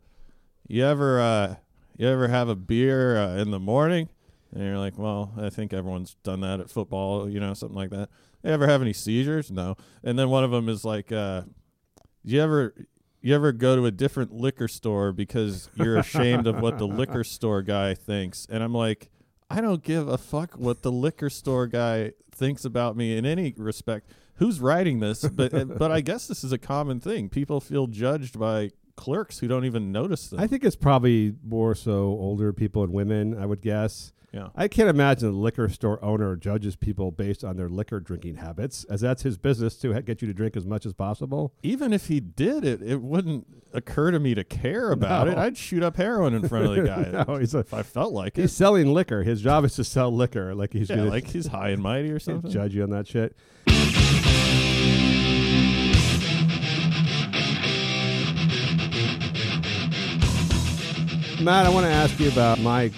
you 0.67 0.85
ever, 0.85 1.21
uh, 1.21 1.57
you 1.97 2.09
ever 2.09 2.29
have 2.29 2.49
a 2.49 2.55
beer 2.55 3.17
uh, 3.17 3.37
in 3.37 3.51
the 3.51 3.59
morning? 3.59 4.09
And 4.53 4.63
you're 4.63 4.79
like, 4.79 4.99
well, 4.99 5.33
I 5.37 5.51
think 5.51 5.73
everyone's 5.73 6.17
done 6.23 6.41
that 6.41 6.61
at 6.61 6.71
football. 6.71 7.29
You 7.29 7.41
know, 7.41 7.55
something 7.55 7.77
like 7.77 7.91
that. 7.91 8.09
You 8.43 8.51
ever 8.51 8.67
have 8.67 8.81
any 8.83 8.93
seizures? 8.93 9.51
No. 9.51 9.77
And 10.03 10.19
then 10.19 10.31
one 10.31 10.45
of 10.45 10.51
them 10.51 10.69
is 10.69 10.85
like, 10.85 11.11
uh, 11.13 11.43
you 12.25 12.41
ever, 12.41 12.75
you 13.21 13.35
ever 13.35 13.53
go 13.53 13.77
to 13.77 13.87
a 13.87 13.91
different 13.91 14.33
liquor 14.33 14.69
store 14.69 15.13
because 15.13 15.69
you're 15.75 15.99
ashamed 15.99 16.47
of 16.47 16.61
what 16.61 16.79
the 16.79 16.87
liquor 16.87 17.25
store 17.25 17.63
guy 17.63 17.95
thinks? 17.95 18.47
And 18.49 18.63
I'm 18.63 18.75
like, 18.75 19.11
I 19.51 19.61
don't 19.61 19.83
give 19.83 20.09
a 20.09 20.19
fuck 20.19 20.55
what 20.55 20.83
the 20.83 20.93
liquor 20.93 21.31
store 21.31 21.67
guy 21.67 22.13
thinks 22.31 22.65
about 22.65 22.97
me 22.97 23.17
in 23.17 23.25
any 23.25 23.55
respect. 23.57 24.11
Who's 24.37 24.61
writing 24.61 25.01
this? 25.01 25.25
But 25.25 25.79
but 25.79 25.91
I 25.91 26.01
guess 26.01 26.27
this 26.27 26.45
is 26.45 26.53
a 26.53 26.59
common 26.59 27.01
thing. 27.01 27.29
People 27.29 27.61
feel 27.61 27.87
judged 27.87 28.39
by 28.39 28.71
clerks 28.99 29.39
who 29.39 29.49
don't 29.49 29.65
even 29.65 29.93
notice 29.93 30.29
them. 30.29 30.41
I 30.41 30.47
think 30.47 30.65
it's 30.65 30.77
probably 30.77 31.35
more 31.43 31.75
so 31.75 31.93
older 32.09 32.53
people 32.53 32.83
and 32.83 32.93
women. 32.93 33.39
I 33.39 33.47
would 33.47 33.63
guess. 33.63 34.13
Yeah. 34.31 34.49
I 34.55 34.69
can't 34.69 34.91
imagine 34.91 35.31
a 35.31 35.33
liquor 35.33 35.71
store 35.71 36.05
owner 36.05 36.37
judges 36.37 36.77
people 36.77 37.11
based 37.11 37.43
on 37.45 37.57
their 37.57 37.71
liquor 37.71 37.99
drinking 37.99 38.37
habits, 38.37 38.85
as 38.91 39.01
that's 39.01 39.23
his 39.23 39.39
business 39.39 39.77
to 39.77 39.95
ha- 39.95 40.01
get 40.01 40.21
you 40.21 40.29
to 40.29 40.35
drink 40.35 40.55
as 40.55 40.67
much 40.67 40.85
as 40.85 40.93
possible. 40.93 41.55
Even 41.63 41.95
if 41.95 42.09
he 42.09 42.21
did 42.21 42.63
it, 42.63 42.83
it 42.83 43.01
wouldn't 43.01 43.47
occur 43.73 44.11
to 44.11 44.19
me 44.19 44.35
to 44.35 44.45
care 44.45 44.91
about 44.93 45.27
No. 45.29 45.33
it. 45.33 45.39
I'd 45.39 45.57
shoot 45.57 45.83
up 45.83 45.97
heroin 45.97 46.35
in 46.35 46.47
front 46.47 46.67
of 46.67 46.75
the 46.77 46.83
guy 47.17 47.25
no, 47.27 47.37
he's 47.39 47.55
a, 47.55 47.61
if 47.61 47.73
I 47.73 47.83
felt 47.83 48.13
like 48.13 48.37
he's 48.37 48.43
it. 48.45 48.49
He's 48.49 48.53
selling 48.53 48.93
liquor. 48.93 49.23
His 49.23 49.41
job 49.41 49.65
is 49.65 49.75
to 49.77 49.85
sell 49.85 50.13
liquor. 50.15 50.55
Like 50.55 50.75
he's 50.75 50.91
Yeah, 50.91 51.05
like 51.05 51.27
he's 51.29 51.47
high 51.47 51.71
and 51.71 51.83
mighty 51.83 52.11
or 52.11 52.19
something. 52.19 52.51
judge 52.51 52.75
you 52.75 52.83
on 52.83 52.91
that 52.91 53.07
shit. 53.09 53.35
Matt, 61.41 61.67
I 61.67 61.71
want 61.71 61.87
to 61.87 61.93
ask 61.93 62.19
you 62.19 62.29
about 62.29 62.59
my 62.59 62.91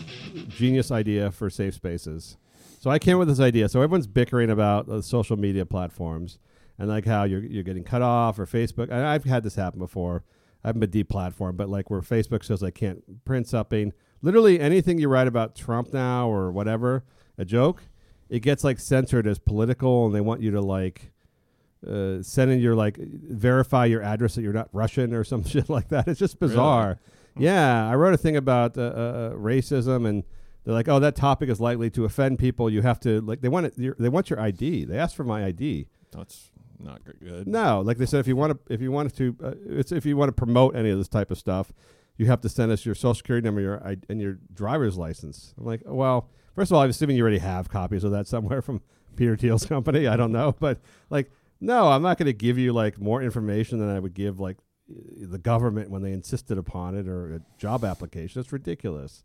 genius 0.49 0.91
idea 0.91 1.30
for 1.30 1.51
safe 1.51 1.74
spaces. 1.74 2.38
So 2.80 2.88
I 2.91 2.99
came 2.99 3.16
up 3.16 3.20
with 3.20 3.28
this 3.28 3.41
idea. 3.41 3.68
So 3.68 3.82
everyone's 3.82 4.07
bickering 4.07 4.49
about 4.49 4.88
uh, 4.88 5.03
social 5.03 5.36
media 5.36 5.66
platforms 5.66 6.38
and 6.78 6.88
like 6.88 7.05
how 7.05 7.24
you're 7.24 7.43
you're 7.43 7.62
getting 7.62 7.84
cut 7.84 8.01
off 8.01 8.38
or 8.38 8.47
Facebook. 8.47 8.84
And 8.84 9.07
I've 9.07 9.24
had 9.24 9.43
this 9.43 9.57
happen 9.57 9.78
before. 9.78 10.24
I 10.64 10.68
haven't 10.68 10.80
been 10.80 10.91
deplatformed, 10.91 11.59
but 11.59 11.68
like 11.68 11.91
where 11.91 12.01
Facebook 12.01 12.43
says 12.43 12.62
I 12.62 12.70
can't 12.70 13.24
print 13.26 13.47
something. 13.47 13.93
Literally 14.22 14.59
anything 14.59 14.99
you 14.99 15.09
write 15.09 15.26
about 15.26 15.55
Trump 15.55 15.93
now 15.93 16.28
or 16.28 16.51
whatever, 16.51 17.05
a 17.36 17.45
joke, 17.45 17.82
it 18.30 18.41
gets 18.41 18.64
like 18.64 18.78
censored 18.78 19.26
as 19.26 19.38
political, 19.38 20.07
and 20.07 20.14
they 20.14 20.20
want 20.22 20.41
you 20.41 20.51
to 20.53 20.62
like 20.62 21.12
uh, 21.86 22.22
send 22.22 22.51
in 22.51 22.61
your 22.61 22.74
like 22.74 22.97
verify 22.99 23.84
your 23.84 24.03
address 24.03 24.34
that 24.36 24.43
you're 24.43 24.53
not 24.55 24.70
Russian 24.72 25.12
or 25.12 25.24
some 25.24 25.45
shit 25.47 25.68
like 25.68 25.88
that. 25.88 26.09
It's 26.09 26.18
just 26.18 26.38
bizarre. 26.41 26.99
Yeah, 27.41 27.88
I 27.88 27.95
wrote 27.95 28.14
a 28.14 28.18
thing 28.18 28.36
about 28.36 28.76
uh, 28.76 28.82
uh, 28.82 29.30
racism, 29.32 30.07
and 30.09 30.24
they're 30.64 30.74
like, 30.74 30.88
"Oh, 30.88 31.01
that 31.01 31.16
topic 31.16 31.49
is 31.49 31.61
likely 31.61 31.91
to 31.91 32.05
offend 32.05 32.38
people. 32.38 32.68
You 32.70 32.82
have 32.82 33.01
to 33.01 33.20
like 33.22 33.41
they 33.41 33.49
want 33.49 33.66
it. 33.66 33.78
your- 33.78 33.97
They 33.99 34.09
want 34.09 34.30
your 34.30 34.41
ID. 34.41 34.84
They 34.84 34.99
asked 34.99 35.16
for 35.16 35.24
my 35.24 35.45
ID. 35.47 35.88
That's 36.12 36.51
not 36.78 37.01
good. 37.20 37.47
No, 37.47 37.80
like 37.80 37.99
they 37.99 38.07
said, 38.07 38.20
if 38.20 38.26
you 38.26 38.36
want 38.36 38.53
to, 38.66 38.72
if 38.74 38.80
you 38.80 38.93
wanted 38.93 39.16
to, 39.16 39.36
uh, 39.43 39.53
it's 39.66 39.93
if 39.93 40.05
you 40.07 40.16
want 40.16 40.28
to 40.28 40.32
promote 40.32 40.76
any 40.76 40.91
of 40.91 40.99
this 40.99 41.09
type 41.09 41.30
of 41.30 41.38
stuff, 41.38 41.72
you 42.16 42.26
have 42.26 42.41
to 42.43 42.49
send 42.49 42.72
us 42.72 42.84
your 42.84 42.95
social 42.95 43.14
security 43.14 43.45
number, 43.47 43.61
your 43.61 43.86
I- 43.86 43.97
and 44.09 44.20
your 44.20 44.38
driver's 44.55 44.97
license. 44.99 45.55
I'm 45.59 45.64
like, 45.64 45.82
well, 45.86 46.28
first 46.55 46.70
of 46.70 46.76
all, 46.76 46.82
I'm 46.82 46.91
assuming 46.91 47.16
you 47.16 47.22
already 47.22 47.38
have 47.38 47.68
copies 47.68 48.05
of 48.05 48.11
that 48.12 48.26
somewhere 48.26 48.61
from 48.62 48.82
Peter 49.16 49.36
Thiel's 49.36 49.64
company. 49.74 50.07
I 50.07 50.16
don't 50.16 50.32
know, 50.32 50.55
but 50.61 50.80
like, 51.11 51.30
no, 51.61 51.88
I'm 51.88 52.03
not 52.03 52.18
going 52.18 52.26
to 52.26 52.32
give 52.32 52.59
you 52.59 52.72
like 52.72 52.99
more 53.01 53.22
information 53.22 53.78
than 53.78 53.88
I 53.88 53.99
would 53.99 54.14
give 54.14 54.41
like 54.41 54.57
the 55.20 55.38
government 55.38 55.91
when 55.91 56.03
they 56.03 56.12
insisted 56.12 56.59
upon 56.59 56.97
it 56.97 57.09
or 57.09 57.34
a 57.34 57.41
job 57.59 57.84
application. 57.84 58.41
It's 58.41 58.53
ridiculous. 58.53 59.24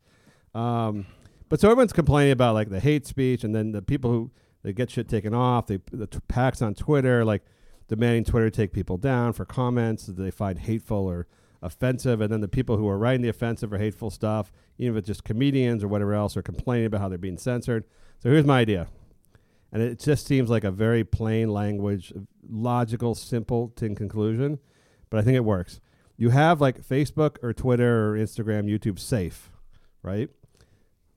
Um, 0.53 1.05
but 1.49 1.59
so 1.59 1.69
everyone's 1.69 1.93
complaining 1.93 2.31
about 2.31 2.53
like 2.53 2.69
the 2.69 2.79
hate 2.79 3.05
speech, 3.05 3.43
and 3.43 3.53
then 3.53 3.71
the 3.71 3.81
people 3.81 4.11
who 4.11 4.31
they 4.63 4.73
get 4.73 4.89
shit 4.89 5.07
taken 5.07 5.33
off. 5.33 5.67
They 5.67 5.79
the 5.91 6.07
t- 6.07 6.19
packs 6.27 6.61
on 6.61 6.73
Twitter 6.73 7.23
like 7.23 7.43
demanding 7.87 8.23
Twitter 8.23 8.49
take 8.49 8.73
people 8.73 8.97
down 8.97 9.33
for 9.33 9.45
comments 9.45 10.07
that 10.07 10.17
they 10.17 10.31
find 10.31 10.57
hateful 10.57 11.05
or 11.05 11.27
offensive, 11.61 12.21
and 12.21 12.31
then 12.31 12.41
the 12.41 12.47
people 12.47 12.77
who 12.77 12.87
are 12.87 12.97
writing 12.97 13.21
the 13.21 13.29
offensive 13.29 13.71
or 13.71 13.77
hateful 13.77 14.09
stuff, 14.09 14.51
even 14.77 14.95
if 14.95 14.99
it's 14.99 15.07
just 15.07 15.23
comedians 15.23 15.83
or 15.83 15.87
whatever 15.87 16.13
else, 16.13 16.35
are 16.35 16.41
complaining 16.41 16.87
about 16.87 17.01
how 17.01 17.09
they're 17.09 17.17
being 17.17 17.37
censored. 17.37 17.85
So 18.19 18.29
here's 18.29 18.45
my 18.45 18.59
idea, 18.59 18.87
and 19.71 19.83
it 19.83 19.99
just 19.99 20.25
seems 20.25 20.49
like 20.49 20.63
a 20.63 20.71
very 20.71 21.03
plain 21.03 21.49
language, 21.49 22.11
logical, 22.49 23.13
simple 23.13 23.69
to 23.75 23.93
conclusion, 23.93 24.59
but 25.09 25.19
I 25.19 25.23
think 25.23 25.35
it 25.35 25.45
works. 25.45 25.79
You 26.17 26.29
have 26.29 26.61
like 26.61 26.81
Facebook 26.81 27.37
or 27.43 27.53
Twitter 27.53 28.09
or 28.13 28.17
Instagram, 28.17 28.65
YouTube 28.71 28.99
safe, 28.99 29.51
right? 30.01 30.29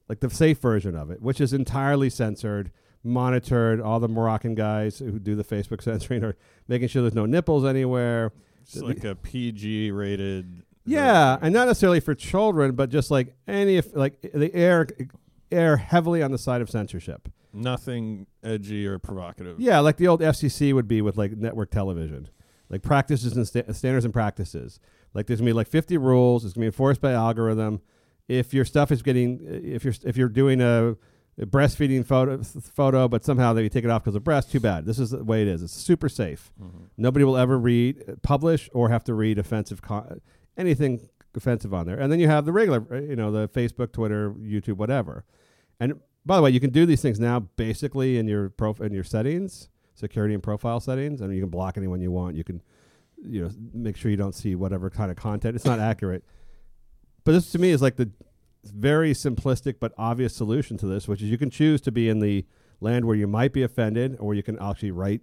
Like 0.08 0.20
the 0.20 0.30
safe 0.30 0.58
version 0.58 0.96
of 0.96 1.10
it, 1.10 1.20
which 1.22 1.40
is 1.40 1.52
entirely 1.52 2.10
censored, 2.10 2.70
monitored. 3.04 3.80
All 3.80 4.00
the 4.00 4.08
Moroccan 4.08 4.54
guys 4.54 4.98
who 4.98 5.18
do 5.18 5.34
the 5.34 5.44
Facebook 5.44 5.82
censoring 5.88 6.24
are 6.24 6.36
making 6.66 6.88
sure 6.88 7.02
there's 7.02 7.14
no 7.14 7.26
nipples 7.26 7.64
anywhere. 7.64 8.32
It's 8.62 8.74
The- 8.74 8.84
like 8.84 9.04
a 9.04 9.14
PG 9.14 9.90
rated. 9.92 10.62
Yeah, 10.84 11.34
version. 11.34 11.44
and 11.46 11.54
not 11.54 11.66
necessarily 11.66 12.00
for 12.00 12.14
children, 12.14 12.72
but 12.74 12.88
just 12.88 13.10
like 13.10 13.34
any 13.46 13.76
if 13.76 13.94
like 13.94 14.20
they 14.32 14.50
air 14.52 14.86
err 15.52 15.76
heavily 15.76 16.22
on 16.22 16.30
the 16.30 16.38
side 16.38 16.62
of 16.62 16.70
censorship. 16.70 17.28
nothing 17.52 18.26
edgy 18.42 18.86
or 18.86 18.98
provocative. 18.98 19.60
Yeah, 19.60 19.80
like 19.80 19.96
the 19.98 20.06
old 20.08 20.20
FCC 20.22 20.72
would 20.72 20.88
be 20.88 21.02
with 21.02 21.16
like 21.18 21.32
network 21.36 21.70
television, 21.70 22.28
like 22.70 22.82
practices 22.82 23.36
and 23.36 23.46
sta- 23.46 23.72
standards 23.72 24.04
and 24.04 24.12
practices. 24.12 24.80
Like 25.14 25.26
there's 25.26 25.40
gonna 25.40 25.48
be 25.48 25.54
like 25.54 25.68
50 25.68 25.96
rules. 25.96 26.44
It's 26.44 26.54
gonna 26.54 26.64
be 26.64 26.66
enforced 26.66 27.00
by 27.00 27.12
algorithm. 27.12 27.80
If 28.28 28.52
your 28.52 28.64
stuff 28.64 28.92
is 28.92 29.02
getting, 29.02 29.40
if 29.42 29.84
you're 29.84 29.94
if 30.04 30.16
you're 30.16 30.28
doing 30.28 30.60
a, 30.60 30.96
a 31.40 31.46
breastfeeding 31.46 32.04
photo 32.04 32.42
photo, 32.42 33.08
but 33.08 33.24
somehow 33.24 33.52
they 33.54 33.68
take 33.68 33.84
it 33.84 33.90
off 33.90 34.04
because 34.04 34.16
of 34.16 34.24
breast, 34.24 34.52
too 34.52 34.60
bad. 34.60 34.84
This 34.84 34.98
is 34.98 35.10
the 35.10 35.24
way 35.24 35.40
it 35.42 35.48
is. 35.48 35.62
It's 35.62 35.72
super 35.72 36.08
safe. 36.08 36.52
Nobody 36.96 37.24
will 37.24 37.36
ever 37.38 37.58
read, 37.58 38.22
publish, 38.22 38.68
or 38.74 38.90
have 38.90 39.04
to 39.04 39.14
read 39.14 39.38
offensive 39.38 39.80
con- 39.80 40.20
anything 40.56 41.08
offensive 41.34 41.72
on 41.72 41.86
there. 41.86 41.98
And 41.98 42.10
then 42.12 42.18
you 42.20 42.26
have 42.26 42.44
the 42.44 42.52
regular, 42.52 42.84
uh, 42.90 43.00
you 43.00 43.14
know, 43.16 43.30
the 43.30 43.48
Facebook, 43.48 43.92
Twitter, 43.92 44.30
YouTube, 44.32 44.76
whatever. 44.76 45.24
And 45.80 46.00
by 46.26 46.36
the 46.36 46.42
way, 46.42 46.50
you 46.50 46.60
can 46.60 46.70
do 46.70 46.84
these 46.84 47.00
things 47.00 47.18
now 47.20 47.40
basically 47.40 48.18
in 48.18 48.26
your 48.28 48.50
prof- 48.50 48.80
in 48.80 48.92
your 48.92 49.04
settings, 49.04 49.68
security 49.98 50.34
and 50.34 50.42
profile 50.42 50.80
settings. 50.80 51.20
and 51.20 51.34
you 51.34 51.40
can 51.40 51.50
block 51.50 51.76
anyone 51.76 52.00
you 52.00 52.10
want. 52.10 52.36
You 52.36 52.44
can, 52.44 52.62
you 53.22 53.42
know, 53.42 53.50
make 53.74 53.96
sure 53.96 54.10
you 54.10 54.16
don't 54.16 54.34
see 54.34 54.54
whatever 54.54 54.88
kind 54.90 55.10
of 55.10 55.16
content. 55.16 55.56
It's 55.56 55.64
not 55.64 55.80
accurate. 55.80 56.24
But 57.24 57.32
this 57.32 57.50
to 57.52 57.58
me 57.58 57.70
is 57.70 57.82
like 57.82 57.96
the 57.96 58.10
very 58.64 59.12
simplistic 59.12 59.76
but 59.80 59.92
obvious 59.98 60.34
solution 60.34 60.76
to 60.78 60.86
this, 60.86 61.08
which 61.08 61.22
is 61.22 61.28
you 61.30 61.38
can 61.38 61.50
choose 61.50 61.80
to 61.82 61.92
be 61.92 62.08
in 62.08 62.20
the 62.20 62.44
land 62.80 63.04
where 63.04 63.16
you 63.16 63.26
might 63.26 63.52
be 63.52 63.62
offended, 63.62 64.16
or 64.20 64.34
you 64.34 64.42
can 64.42 64.58
actually 64.60 64.92
write 64.92 65.20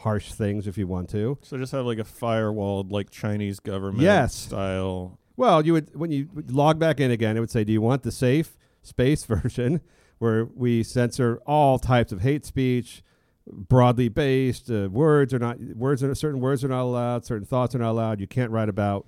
harsh 0.00 0.32
things 0.32 0.66
if 0.66 0.76
you 0.76 0.86
want 0.86 1.08
to. 1.10 1.38
So 1.42 1.56
just 1.56 1.72
have 1.72 1.86
like 1.86 1.98
a 1.98 2.04
firewalled, 2.04 2.92
like 2.92 3.10
Chinese 3.10 3.60
government 3.60 4.02
Yes. 4.02 4.34
style. 4.34 5.18
Well, 5.38 5.64
you 5.64 5.72
would 5.72 5.94
when 5.96 6.10
you 6.10 6.28
log 6.48 6.78
back 6.78 7.00
in 7.00 7.10
again, 7.10 7.36
it 7.36 7.40
would 7.40 7.50
say, 7.50 7.64
"Do 7.64 7.72
you 7.72 7.80
want 7.80 8.02
the 8.02 8.12
safe 8.12 8.56
space 8.82 9.24
version 9.34 9.80
where 10.18 10.44
we 10.54 10.82
censor 10.82 11.40
all 11.46 11.78
types 11.78 12.10
of 12.12 12.20
hate 12.22 12.44
speech, 12.46 13.02
broadly 13.46 14.08
based 14.08 14.70
uh, 14.70 14.88
words 14.90 15.32
are 15.32 15.38
not 15.38 15.60
words 15.60 16.02
are 16.02 16.14
certain 16.14 16.40
words 16.40 16.64
are 16.64 16.68
not 16.68 16.82
allowed, 16.82 17.24
certain 17.24 17.46
thoughts 17.46 17.74
are 17.74 17.78
not 17.78 17.90
allowed. 17.90 18.20
You 18.20 18.26
can't 18.26 18.50
write 18.50 18.68
about, 18.68 19.06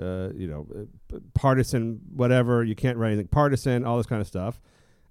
uh, 0.00 0.30
you 0.34 0.46
know, 0.48 0.66
uh, 1.14 1.18
partisan 1.34 2.00
whatever. 2.14 2.64
You 2.64 2.74
can't 2.74 2.98
write 2.98 3.08
anything 3.08 3.28
partisan, 3.28 3.84
all 3.84 3.96
this 3.96 4.06
kind 4.06 4.20
of 4.20 4.26
stuff." 4.26 4.60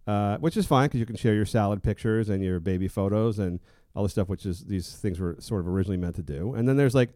uh, 0.08 0.38
which 0.38 0.58
is 0.58 0.66
fine 0.66 0.88
because 0.88 1.00
you 1.00 1.06
can 1.06 1.16
share 1.16 1.34
your 1.34 1.46
salad 1.46 1.84
pictures 1.84 2.30
and 2.30 2.44
your 2.44 2.60
baby 2.60 2.88
photos 2.88 3.40
and 3.40 3.60
all 3.96 4.04
the 4.04 4.10
stuff 4.10 4.28
which 4.28 4.46
is 4.46 4.66
these 4.66 4.96
things 4.96 5.20
were 5.20 5.36
sort 5.40 5.62
of 5.62 5.68
originally 5.68 5.98
meant 5.98 6.16
to 6.16 6.22
do. 6.22 6.54
And 6.54 6.68
then 6.68 6.78
there's 6.78 6.96
like 6.96 7.12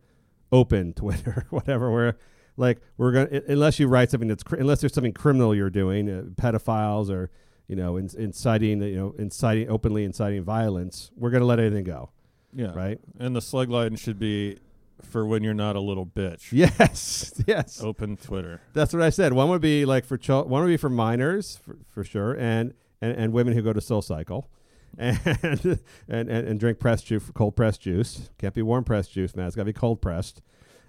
open 0.52 0.94
Twitter, 0.96 1.46
whatever, 1.50 1.92
where 1.92 2.18
like 2.58 2.80
we're 2.98 3.12
gonna 3.12 3.42
unless 3.48 3.80
you 3.80 3.88
write 3.88 4.12
something 4.12 4.28
that's 4.28 4.44
cr- 4.44 4.56
unless 4.56 4.82
there's 4.82 4.94
something 4.94 5.14
criminal 5.14 5.54
you're 5.54 5.70
doing, 5.70 6.10
uh, 6.10 6.24
pedophiles 6.42 7.10
or 7.10 7.30
you 7.70 7.76
know 7.78 7.96
in, 7.96 8.10
inciting 8.18 8.82
you 8.82 8.98
know 8.98 9.16
inciting 9.18 9.70
openly 9.70 10.04
inciting 10.04 10.44
violence, 10.44 11.12
we're 11.16 11.30
gonna 11.30 11.46
let 11.46 11.60
anything 11.60 11.86
go, 11.86 12.10
Yeah. 12.54 12.74
right? 12.74 13.00
And 13.20 13.34
the 13.34 13.42
slug 13.42 13.70
line 13.70 13.96
should 13.96 14.20
be 14.20 14.58
for 15.02 15.26
when 15.26 15.44
you're 15.44 15.54
not 15.54 15.78
a 15.78 15.80
little 15.80 16.06
bitch. 16.06 16.52
Yes, 16.52 17.42
yes. 17.48 17.82
Open 17.82 18.18
Twitter. 18.18 18.60
That's 18.74 18.92
what 18.92 19.02
I 19.02 19.10
said. 19.12 19.32
One 19.32 19.48
would 19.50 19.62
be 19.62 19.86
like 19.86 20.04
for 20.04 20.18
chil- 20.18 20.44
one 20.46 20.62
would 20.64 20.68
be 20.68 20.76
for 20.76 20.90
minors 20.90 21.56
for, 21.64 21.78
for 21.88 22.04
sure, 22.04 22.34
and, 22.34 22.74
and 23.02 23.16
and 23.16 23.32
women 23.32 23.54
who 23.54 23.62
go 23.62 23.72
to 23.72 23.80
Soul 23.80 24.02
Cycle, 24.02 24.50
and 24.98 25.20
and, 25.26 25.78
and 26.10 26.30
and 26.30 26.60
drink 26.60 26.80
pressed 26.80 27.06
juice, 27.06 27.24
cold 27.34 27.56
pressed 27.56 27.80
juice. 27.82 28.30
Can't 28.40 28.54
be 28.54 28.62
warm 28.64 28.84
pressed 28.84 29.14
juice, 29.14 29.36
man. 29.36 29.48
It's 29.48 29.56
got 29.56 29.62
to 29.62 29.66
be 29.66 29.74
cold 29.74 30.02
pressed. 30.02 30.42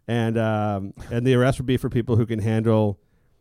And 0.09 0.37
um 0.39 0.95
and 1.13 1.25
the 1.27 1.35
arrest 1.35 1.59
would 1.61 1.67
be 1.67 1.77
for 1.77 1.89
people 1.91 2.17
who 2.17 2.27
can 2.27 2.41
handle 2.41 2.99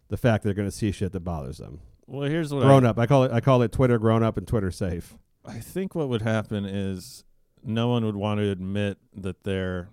the 0.10 0.18
fact 0.18 0.44
they're 0.44 0.54
going 0.54 0.68
to 0.68 0.76
see 0.76 0.92
shit 0.92 1.14
that 1.14 1.22
bothers 1.22 1.58
them. 1.58 1.80
Well, 2.10 2.28
here's 2.28 2.52
what 2.52 2.64
Grown 2.64 2.86
I, 2.86 2.90
up. 2.90 2.98
I 2.98 3.06
call 3.06 3.24
it 3.24 3.32
I 3.32 3.40
call 3.40 3.62
it 3.62 3.72
Twitter 3.72 4.00
grown 4.00 4.24
up 4.24 4.36
and 4.36 4.48
Twitter 4.48 4.72
safe. 4.72 5.16
I 5.46 5.60
think 5.60 5.94
what 5.94 6.10
would 6.10 6.24
happen 6.24 6.66
is 6.66 7.24
no 7.64 7.88
one 7.90 8.04
would 8.04 8.16
want 8.16 8.40
to 8.40 8.50
admit 8.50 8.98
that 9.16 9.44
they're, 9.44 9.90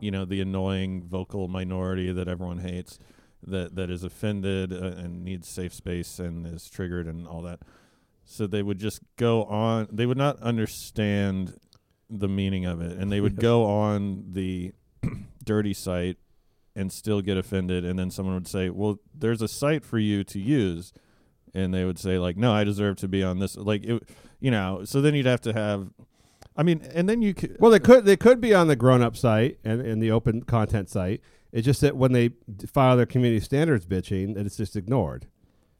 you 0.00 0.10
know, 0.10 0.24
the 0.26 0.40
annoying 0.40 1.02
vocal 1.02 1.48
minority 1.48 2.12
that 2.12 2.28
everyone 2.28 2.58
hates, 2.58 2.98
that 3.46 3.74
that 3.76 3.90
is 3.90 4.04
offended 4.04 4.72
uh, 4.72 4.98
and 4.98 5.24
needs 5.24 5.48
safe 5.48 5.72
space 5.72 6.18
and 6.18 6.46
is 6.46 6.68
triggered 6.68 7.06
and 7.06 7.26
all 7.26 7.40
that. 7.42 7.60
So 8.24 8.46
they 8.46 8.62
would 8.62 8.78
just 8.78 9.00
go 9.16 9.44
on. 9.44 9.88
They 9.90 10.04
would 10.04 10.18
not 10.18 10.40
understand 10.42 11.58
the 12.10 12.28
meaning 12.28 12.66
of 12.66 12.82
it, 12.82 12.98
and 12.98 13.10
they 13.10 13.20
would 13.20 13.36
go 13.40 13.64
on 13.64 14.24
the 14.32 14.72
dirty 15.44 15.72
site 15.72 16.18
and 16.76 16.92
still 16.92 17.22
get 17.22 17.38
offended. 17.38 17.84
And 17.84 17.98
then 17.98 18.10
someone 18.10 18.34
would 18.34 18.46
say, 18.48 18.68
"Well, 18.68 18.98
there's 19.14 19.40
a 19.40 19.48
site 19.48 19.86
for 19.86 19.98
you 19.98 20.22
to 20.24 20.38
use," 20.38 20.92
and 21.54 21.72
they 21.74 21.84
would 21.84 21.98
say, 21.98 22.18
"Like, 22.18 22.36
no, 22.36 22.52
I 22.52 22.64
deserve 22.64 22.96
to 22.98 23.08
be 23.08 23.22
on 23.22 23.38
this." 23.38 23.56
Like, 23.56 23.84
it, 23.84 24.02
you 24.40 24.50
know. 24.50 24.82
So 24.84 25.00
then 25.00 25.14
you'd 25.14 25.26
have 25.26 25.40
to 25.42 25.52
have. 25.52 25.88
I 26.56 26.62
mean, 26.62 26.82
and 26.92 27.08
then 27.08 27.22
you 27.22 27.32
could. 27.34 27.56
Well, 27.58 27.70
they 27.70 27.78
could 27.78 28.04
they 28.04 28.16
could 28.16 28.40
be 28.40 28.54
on 28.54 28.68
the 28.68 28.76
grown 28.76 29.02
up 29.02 29.16
site 29.16 29.58
and, 29.64 29.80
and 29.80 30.02
the 30.02 30.10
open 30.10 30.42
content 30.42 30.88
site. 30.90 31.20
It's 31.52 31.64
just 31.64 31.80
that 31.80 31.96
when 31.96 32.12
they 32.12 32.30
file 32.72 32.96
their 32.96 33.06
community 33.06 33.40
standards 33.44 33.86
bitching, 33.86 34.34
that 34.34 34.46
it's 34.46 34.56
just 34.56 34.76
ignored. 34.76 35.26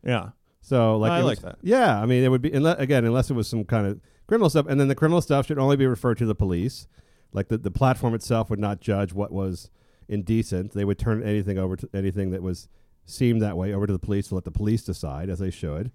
yeah. 0.04 0.30
So 0.62 0.96
like 0.98 1.12
I 1.12 1.20
like 1.22 1.38
was- 1.38 1.40
that. 1.40 1.58
Yeah, 1.62 2.00
I 2.00 2.06
mean 2.06 2.22
it 2.22 2.28
would 2.28 2.42
be 2.42 2.52
unless, 2.52 2.78
again 2.78 3.04
unless 3.04 3.30
it 3.30 3.34
was 3.34 3.48
some 3.48 3.64
kind 3.64 3.86
of 3.86 4.00
criminal 4.26 4.50
stuff, 4.50 4.66
and 4.68 4.78
then 4.80 4.88
the 4.88 4.94
criminal 4.94 5.20
stuff 5.22 5.46
should 5.46 5.58
only 5.58 5.76
be 5.76 5.86
referred 5.86 6.18
to 6.18 6.26
the 6.26 6.34
police. 6.34 6.86
Like 7.32 7.48
the 7.48 7.56
the 7.58 7.70
platform 7.70 8.14
itself 8.14 8.50
would 8.50 8.58
not 8.58 8.80
judge 8.80 9.12
what 9.12 9.32
was 9.32 9.70
indecent. 10.08 10.72
They 10.72 10.84
would 10.84 10.98
turn 10.98 11.22
anything 11.22 11.58
over 11.58 11.76
to 11.76 11.88
anything 11.94 12.30
that 12.32 12.42
was 12.42 12.68
seemed 13.10 13.42
that 13.42 13.56
way 13.56 13.72
over 13.72 13.86
to 13.86 13.92
the 13.92 13.98
police 13.98 14.28
to 14.28 14.34
let 14.34 14.44
the 14.44 14.50
police 14.50 14.82
decide 14.82 15.28
as 15.28 15.38
they 15.40 15.50
should, 15.50 15.90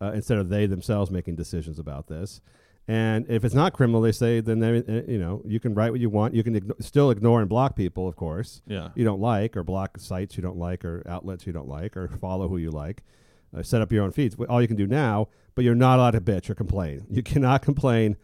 uh, 0.00 0.12
instead 0.14 0.38
of 0.38 0.48
they 0.48 0.66
themselves 0.66 1.10
making 1.10 1.36
decisions 1.36 1.78
about 1.78 2.06
this. 2.08 2.40
And 2.90 3.26
if 3.28 3.44
it's 3.44 3.54
not 3.54 3.74
criminal, 3.74 4.00
they 4.00 4.12
say 4.12 4.40
then 4.40 4.60
they, 4.60 4.78
uh, 4.78 5.02
you 5.06 5.18
know 5.18 5.42
you 5.44 5.60
can 5.60 5.74
write 5.74 5.90
what 5.90 6.00
you 6.00 6.08
want. 6.08 6.34
You 6.34 6.42
can 6.42 6.58
igno- 6.58 6.82
still 6.82 7.10
ignore 7.10 7.40
and 7.40 7.48
block 7.48 7.76
people, 7.76 8.08
of 8.08 8.16
course 8.16 8.62
Yeah. 8.66 8.88
you 8.94 9.04
don't 9.04 9.20
like, 9.20 9.56
or 9.56 9.62
block 9.62 9.98
sites 9.98 10.36
you 10.36 10.42
don't 10.42 10.56
like, 10.56 10.84
or 10.84 11.02
outlets 11.06 11.46
you 11.46 11.52
don't 11.52 11.68
like, 11.68 11.96
or 11.96 12.08
follow 12.08 12.48
who 12.48 12.56
you 12.56 12.70
like. 12.70 13.02
Uh, 13.56 13.62
set 13.62 13.80
up 13.82 13.92
your 13.92 14.04
own 14.04 14.10
feeds. 14.10 14.36
All 14.48 14.60
you 14.62 14.68
can 14.68 14.76
do 14.76 14.86
now, 14.86 15.28
but 15.54 15.64
you're 15.64 15.74
not 15.74 15.98
allowed 15.98 16.10
to 16.12 16.20
bitch 16.20 16.48
or 16.50 16.54
complain. 16.54 17.06
You 17.10 17.22
cannot 17.22 17.60
complain 17.68 18.16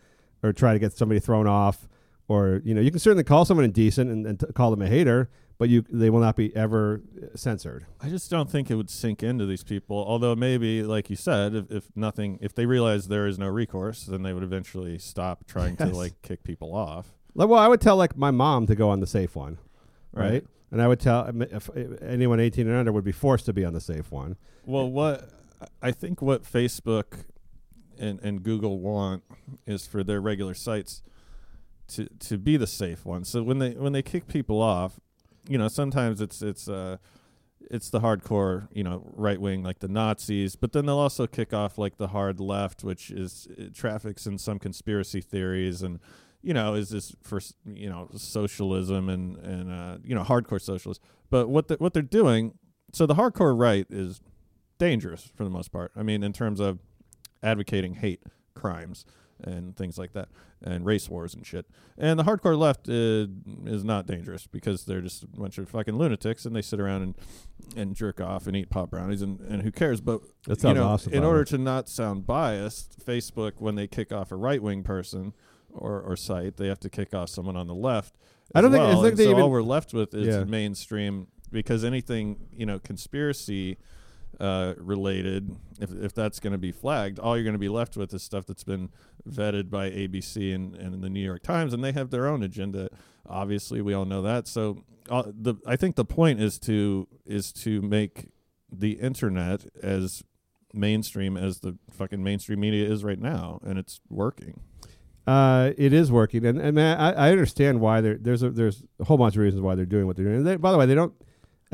or 0.42 0.52
try 0.52 0.72
to 0.74 0.78
get 0.78 0.92
somebody 0.94 1.20
thrown 1.20 1.46
off, 1.46 1.88
or 2.28 2.62
you 2.64 2.74
know 2.74 2.80
you 2.80 2.90
can 2.90 3.00
certainly 3.00 3.24
call 3.24 3.44
someone 3.44 3.64
indecent 3.66 4.10
and, 4.10 4.26
and 4.26 4.40
t- 4.40 4.46
call 4.54 4.70
them 4.70 4.80
a 4.80 4.86
hater, 4.86 5.28
but 5.58 5.68
you 5.68 5.84
they 5.88 6.10
will 6.10 6.20
not 6.20 6.36
be 6.36 6.54
ever 6.56 7.02
censored. 7.34 7.86
I 8.00 8.08
just 8.08 8.30
don't 8.30 8.50
think 8.50 8.70
it 8.70 8.74
would 8.74 8.90
sink 8.90 9.22
into 9.22 9.46
these 9.46 9.62
people. 9.62 10.04
Although 10.06 10.34
maybe, 10.34 10.82
like 10.82 11.10
you 11.10 11.16
said, 11.16 11.54
if, 11.54 11.70
if 11.70 11.84
nothing, 11.94 12.38
if 12.42 12.54
they 12.54 12.66
realize 12.66 13.08
there 13.08 13.26
is 13.26 13.38
no 13.38 13.46
recourse, 13.46 14.04
then 14.04 14.22
they 14.22 14.32
would 14.32 14.42
eventually 14.42 14.98
stop 14.98 15.46
trying 15.46 15.76
to 15.76 15.86
like 15.92 16.20
kick 16.22 16.42
people 16.42 16.74
off. 16.74 17.12
Like, 17.34 17.48
well, 17.48 17.60
I 17.60 17.68
would 17.68 17.80
tell 17.80 17.96
like 17.96 18.16
my 18.16 18.30
mom 18.30 18.66
to 18.66 18.74
go 18.74 18.90
on 18.90 19.00
the 19.00 19.06
safe 19.06 19.36
one, 19.36 19.58
right? 20.12 20.30
Right. 20.30 20.46
And 20.70 20.82
I 20.82 20.88
would 20.88 20.98
tell 20.98 21.26
if, 21.26 21.70
if 21.76 22.02
anyone 22.02 22.40
18 22.40 22.66
and 22.66 22.76
under 22.76 22.90
would 22.90 23.04
be 23.04 23.12
forced 23.12 23.46
to 23.46 23.52
be 23.52 23.64
on 23.64 23.74
the 23.74 23.80
safe 23.80 24.10
one. 24.10 24.36
Well, 24.64 24.90
what 24.90 25.30
I 25.80 25.92
think 25.92 26.20
what 26.20 26.42
Facebook 26.42 27.26
and, 27.98 28.20
and 28.22 28.42
Google 28.42 28.80
want 28.80 29.22
is 29.66 29.86
for 29.86 30.02
their 30.02 30.20
regular 30.20 30.54
sites 30.54 31.02
to 31.88 32.06
to 32.20 32.38
be 32.38 32.56
the 32.56 32.66
safe 32.66 33.04
one. 33.04 33.24
So 33.24 33.42
when 33.42 33.58
they 33.58 33.70
when 33.70 33.92
they 33.92 34.02
kick 34.02 34.26
people 34.26 34.60
off, 34.60 34.98
you 35.48 35.58
know, 35.58 35.68
sometimes 35.68 36.20
it's 36.20 36.42
it's 36.42 36.68
uh 36.68 36.96
it's 37.70 37.90
the 37.90 38.00
hardcore, 38.00 38.68
you 38.72 38.84
know, 38.84 39.10
right 39.14 39.40
wing 39.40 39.62
like 39.62 39.78
the 39.78 39.88
Nazis, 39.88 40.54
but 40.54 40.72
then 40.72 40.86
they'll 40.86 40.98
also 40.98 41.26
kick 41.26 41.54
off 41.54 41.78
like 41.78 41.96
the 41.96 42.08
hard 42.08 42.40
left, 42.40 42.84
which 42.84 43.10
is 43.10 43.48
traffics 43.72 44.26
in 44.26 44.38
some 44.38 44.58
conspiracy 44.58 45.20
theories 45.20 45.82
and 45.82 45.98
you 46.42 46.52
know 46.52 46.74
is 46.74 46.90
this 46.90 47.16
for 47.22 47.40
you 47.64 47.88
know 47.88 48.08
socialism 48.14 49.08
and 49.08 49.36
and 49.38 49.72
uh, 49.72 49.96
you 50.04 50.14
know 50.14 50.22
hardcore 50.22 50.60
socialists. 50.60 51.02
But 51.30 51.48
what 51.48 51.68
the, 51.68 51.76
what 51.76 51.94
they're 51.94 52.02
doing, 52.02 52.58
so 52.92 53.06
the 53.06 53.14
hardcore 53.14 53.58
right 53.58 53.86
is 53.90 54.20
dangerous 54.78 55.32
for 55.34 55.44
the 55.44 55.50
most 55.50 55.72
part. 55.72 55.90
I 55.96 56.02
mean, 56.02 56.22
in 56.22 56.32
terms 56.32 56.60
of 56.60 56.78
advocating 57.42 57.94
hate 57.94 58.22
crimes 58.54 59.04
and 59.42 59.76
things 59.76 59.98
like 59.98 60.12
that, 60.12 60.28
and 60.62 60.86
race 60.86 61.08
wars 61.08 61.34
and 61.34 61.44
shit. 61.46 61.66
And 61.98 62.18
the 62.18 62.24
hardcore 62.24 62.56
left 62.56 62.88
uh, 62.88 63.26
is 63.70 63.84
not 63.84 64.06
dangerous 64.06 64.46
because 64.46 64.84
they're 64.84 65.00
just 65.00 65.22
a 65.24 65.26
bunch 65.26 65.58
of 65.58 65.68
fucking 65.68 65.96
lunatics 65.98 66.44
and 66.46 66.54
they 66.54 66.62
sit 66.62 66.80
around 66.80 67.02
and 67.02 67.14
and 67.76 67.94
jerk 67.96 68.20
off 68.20 68.46
and 68.46 68.56
eat 68.56 68.70
pop 68.70 68.90
brownies 68.90 69.22
and, 69.22 69.40
and 69.40 69.62
who 69.62 69.70
cares? 69.72 70.00
But 70.00 70.20
That 70.46 70.62
you 70.62 70.74
know, 70.74 70.84
awesome, 70.84 71.12
in 71.12 71.24
order 71.24 71.40
way. 71.40 71.44
to 71.46 71.58
not 71.58 71.88
sound 71.88 72.26
biased, 72.26 73.04
Facebook 73.04 73.54
when 73.58 73.74
they 73.74 73.86
kick 73.86 74.12
off 74.12 74.30
a 74.32 74.36
right 74.36 74.62
wing 74.62 74.82
person 74.82 75.32
or, 75.72 76.00
or 76.00 76.16
site, 76.16 76.56
they 76.56 76.68
have 76.68 76.80
to 76.80 76.90
kick 76.90 77.12
off 77.14 77.28
someone 77.30 77.56
on 77.56 77.66
the 77.66 77.74
left. 77.74 78.14
I 78.54 78.60
don't 78.60 78.72
as 78.72 78.78
think- 78.78 78.84
I 78.88 78.92
well. 78.94 79.02
think 79.02 79.16
they 79.16 79.24
so 79.24 79.30
even- 79.30 79.42
all 79.42 79.50
we're 79.50 79.62
left 79.62 79.92
with 79.94 80.14
is 80.14 80.26
Yeah. 80.28 80.44
mainstream 80.44 81.26
because 81.50 81.84
anything 81.84 82.48
you 82.52 82.66
know 82.66 82.78
conspiracy 82.78 83.78
uh, 84.40 84.74
related, 84.76 85.56
if 85.80 85.92
if 85.92 86.14
that's 86.14 86.40
going 86.40 86.52
to 86.52 86.58
be 86.58 86.72
flagged, 86.72 87.18
all 87.18 87.36
you're 87.36 87.44
going 87.44 87.54
to 87.54 87.58
be 87.58 87.68
left 87.68 87.96
with 87.96 88.12
is 88.14 88.22
stuff 88.22 88.46
that's 88.46 88.64
been 88.64 88.90
vetted 89.28 89.70
by 89.70 89.90
ABC 89.90 90.54
and, 90.54 90.74
and 90.76 91.02
the 91.02 91.10
New 91.10 91.24
York 91.24 91.42
Times, 91.42 91.72
and 91.72 91.82
they 91.82 91.92
have 91.92 92.10
their 92.10 92.26
own 92.26 92.42
agenda. 92.42 92.88
Obviously, 93.26 93.80
we 93.80 93.94
all 93.94 94.04
know 94.04 94.22
that. 94.22 94.46
So 94.46 94.84
uh, 95.08 95.24
the 95.26 95.56
I 95.66 95.76
think 95.76 95.96
the 95.96 96.04
point 96.04 96.40
is 96.40 96.58
to 96.60 97.08
is 97.24 97.52
to 97.52 97.82
make 97.82 98.28
the 98.70 98.92
internet 98.92 99.66
as 99.82 100.22
mainstream 100.72 101.36
as 101.36 101.60
the 101.60 101.78
fucking 101.90 102.22
mainstream 102.22 102.60
media 102.60 102.88
is 102.88 103.04
right 103.04 103.20
now, 103.20 103.60
and 103.64 103.78
it's 103.78 104.00
working. 104.08 104.60
Uh, 105.26 105.72
it 105.78 105.94
is 105.94 106.12
working, 106.12 106.44
and, 106.44 106.60
and 106.60 106.78
I, 106.78 107.12
I 107.12 107.30
understand 107.30 107.80
why 107.80 108.02
there. 108.02 108.16
There's 108.16 108.42
a 108.42 108.50
there's 108.50 108.82
a 109.00 109.04
whole 109.04 109.16
bunch 109.16 109.36
of 109.36 109.42
reasons 109.42 109.62
why 109.62 109.74
they're 109.74 109.86
doing 109.86 110.06
what 110.06 110.16
they're 110.16 110.26
doing. 110.26 110.44
They, 110.44 110.56
by 110.56 110.70
the 110.70 110.76
way, 110.76 110.84
they 110.84 110.94
don't 110.94 111.14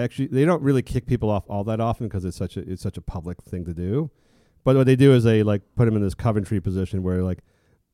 actually 0.01 0.26
they 0.28 0.44
don't 0.44 0.62
really 0.62 0.82
kick 0.82 1.07
people 1.07 1.30
off 1.30 1.44
all 1.48 1.64
that 1.64 1.80
often 1.80 2.07
because 2.09 2.24
it's 2.24 2.36
such 2.36 2.57
a 2.57 2.61
it's 2.70 2.82
such 2.82 2.96
a 2.96 3.01
public 3.03 3.42
thing 3.42 3.64
to 3.64 3.74
do. 3.74 4.11
But 4.64 4.76
what 4.76 4.86
they 4.86 4.96
do 4.96 5.12
is 5.14 5.24
they 5.24 5.42
like 5.42 5.62
put 5.76 5.86
them 5.86 5.96
in 5.96 6.03
this 6.03 6.14
Coventry 6.14 6.61
position 6.61 7.03
where 7.03 7.22
like 7.22 7.38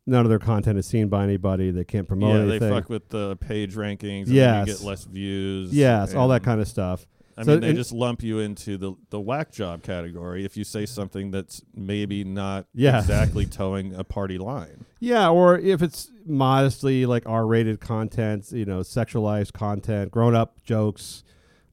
none 0.07 0.24
of 0.24 0.28
their 0.30 0.38
content 0.38 0.78
is 0.78 0.86
seen 0.86 1.09
by 1.09 1.24
anybody. 1.24 1.70
They 1.70 1.84
can't 1.84 2.09
promote 2.09 2.36
it. 2.36 2.38
yeah, 2.38 2.50
anything. 2.52 2.68
they 2.70 2.74
fuck 2.74 2.88
with 2.88 3.09
the 3.11 3.36
page 3.36 3.74
rankings. 3.74 4.24
Yes. 4.28 4.66
get 4.66 4.80
less 4.82 5.04
views. 5.04 5.72
yes, 5.72 6.14
all 6.14 6.28
that 6.28 6.42
kind 6.42 6.61
of 6.61 6.68
stuff. 6.68 7.07
I 7.38 7.42
So- 7.42 7.50
mean, 7.52 7.61
they 7.61 7.74
just 7.74 7.92
lump 7.92 8.22
you 8.22 8.38
into 8.38 8.78
the 8.78 8.94
the 9.11 9.20
whack 9.20 9.52
job 9.52 9.82
category 9.82 10.44
if 10.46 10.57
you 10.57 10.64
say 10.64 10.86
something 10.86 11.30
that's 11.30 11.61
maybe 11.74 12.24
not 12.24 12.66
Yeah. 12.74 12.98
exactly 12.98 13.44
toeing 13.61 13.94
a 13.94 14.04
party 14.04 14.38
line. 14.38 14.86
Yeah, 15.00 15.28
or 15.28 15.59
if 15.59 15.82
it's 15.82 16.11
modestly 16.24 17.04
like 17.07 17.24
R-rated 17.26 17.78
content, 17.80 18.50
you 18.52 18.64
know, 18.64 18.80
sexualized 18.80 19.52
content, 19.52 20.11
grown-up 20.11 20.62
jokes, 20.64 21.22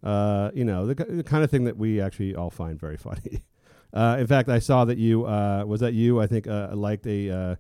uh, 0.03 0.51
you 0.53 0.65
know, 0.65 0.85
the, 0.85 0.95
the 0.95 1.23
kind 1.23 1.43
of 1.43 1.49
thing 1.51 1.63
that 1.65 1.77
we 1.77 2.01
actually 2.01 2.35
all 2.35 2.49
find 2.49 2.79
very 2.79 2.97
funny. 3.07 3.43
Uh, 3.93 4.17
in 4.19 4.27
fact, 4.27 4.49
I 4.49 4.59
saw 4.59 4.85
that 4.85 4.97
you 4.97 5.25
uh, 5.25 5.63
was 5.65 5.81
that 5.81 5.93
you. 5.93 6.19
I 6.19 6.27
think 6.27 6.47
uh, 6.47 6.69
liked 6.73 7.05
a, 7.05 7.29
uh, 7.29 7.55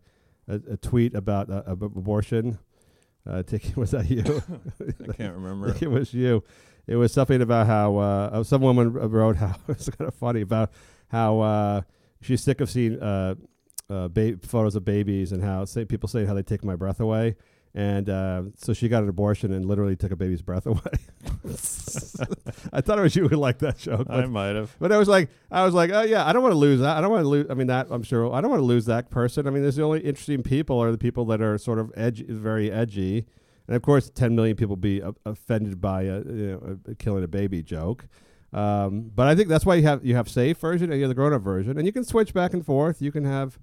a 0.47 0.59
a 0.71 0.77
tweet 0.77 1.13
about 1.15 1.49
uh, 1.49 1.63
ab- 1.67 1.83
abortion. 1.83 2.57
Uh, 3.25 3.43
taking 3.43 3.73
was 3.77 3.91
that 3.91 4.09
you? 4.09 4.21
I 5.09 5.13
can't 5.13 5.35
remember. 5.35 5.75
it 5.79 5.89
was 5.89 6.13
you. 6.13 6.43
It 6.85 6.97
was 6.97 7.13
something 7.13 7.41
about 7.41 7.67
how 7.67 8.43
some 8.43 8.61
woman 8.61 8.91
wrote 8.91 9.37
how 9.37 9.55
it's 9.69 9.89
kind 9.89 10.07
of 10.07 10.15
funny 10.15 10.41
about 10.41 10.71
how 11.07 11.39
uh, 11.39 11.81
she's 12.21 12.41
sick 12.43 12.59
of 12.59 12.69
seeing 12.69 12.99
uh, 13.01 13.35
uh, 13.89 14.07
ba- 14.09 14.37
photos 14.41 14.75
of 14.75 14.83
babies 14.83 15.31
and 15.31 15.43
how 15.43 15.63
say, 15.63 15.85
people 15.85 16.09
say 16.09 16.25
how 16.25 16.33
they 16.33 16.43
take 16.43 16.63
my 16.65 16.75
breath 16.75 16.99
away. 16.99 17.35
And 17.75 18.07
uh, 18.07 18.43
so 18.55 18.73
she 18.73 18.87
got 18.87 19.01
an 19.01 19.09
abortion 19.09 19.51
and 19.51 19.65
literally 19.65 19.95
took 19.95 20.11
a 20.11 20.15
baby's 20.15 20.41
breath 20.43 20.67
away. 20.67 20.79
I 22.71 22.81
thought 22.81 22.99
it 22.99 23.01
was 23.01 23.15
you 23.15 23.27
who 23.27 23.35
liked 23.35 23.59
that 23.59 23.79
joke. 23.79 24.07
I 24.09 24.25
might 24.27 24.55
have. 24.55 24.75
but 24.79 24.91
I 24.91 24.97
was 24.97 25.07
like, 25.07 25.29
I 25.49 25.65
was 25.65 25.73
like, 25.73 25.89
oh 25.91 26.03
yeah, 26.03 26.25
I 26.25 26.33
don't 26.33 26.43
want 26.43 26.53
to 26.53 26.57
lose 26.57 26.81
that. 26.81 26.97
I 26.97 27.01
don't 27.01 27.09
want 27.09 27.23
to 27.23 27.27
lose. 27.27 27.47
I 27.49 27.55
mean, 27.55 27.67
that 27.67 27.87
I'm 27.89 28.03
sure 28.03 28.31
I 28.31 28.41
don't 28.41 28.51
want 28.51 28.59
to 28.59 28.65
lose 28.65 28.85
that 28.85 29.09
person. 29.09 29.47
I 29.47 29.49
mean, 29.49 29.63
there's 29.63 29.75
the 29.75 29.83
only 29.83 30.01
interesting 30.01 30.43
people 30.43 30.79
are 30.79 30.91
the 30.91 30.97
people 30.99 31.25
that 31.25 31.41
are 31.41 31.57
sort 31.57 31.79
of 31.79 31.91
edgy, 31.95 32.25
very 32.29 32.71
edgy, 32.71 33.25
and 33.67 33.75
of 33.75 33.81
course, 33.81 34.09
10 34.09 34.35
million 34.35 34.55
people 34.55 34.75
be 34.75 35.01
uh, 35.01 35.13
offended 35.25 35.81
by 35.81 36.03
a, 36.03 36.17
you 36.17 36.51
know, 36.51 36.79
a 36.91 36.95
killing 36.95 37.23
a 37.23 37.27
baby 37.27 37.63
joke. 37.63 38.07
Um, 38.51 39.11
but 39.15 39.27
I 39.27 39.33
think 39.33 39.49
that's 39.49 39.65
why 39.65 39.75
you 39.75 39.83
have 39.83 40.05
you 40.05 40.15
have 40.15 40.29
safe 40.29 40.59
version 40.59 40.91
and 40.91 40.99
you 40.99 41.05
have 41.05 41.09
the 41.09 41.15
grown 41.15 41.33
up 41.33 41.41
version, 41.41 41.77
and 41.77 41.87
you 41.87 41.91
can 41.91 42.03
switch 42.03 42.35
back 42.35 42.53
and 42.53 42.63
forth. 42.63 43.01
You 43.01 43.11
can 43.11 43.25
have 43.25 43.57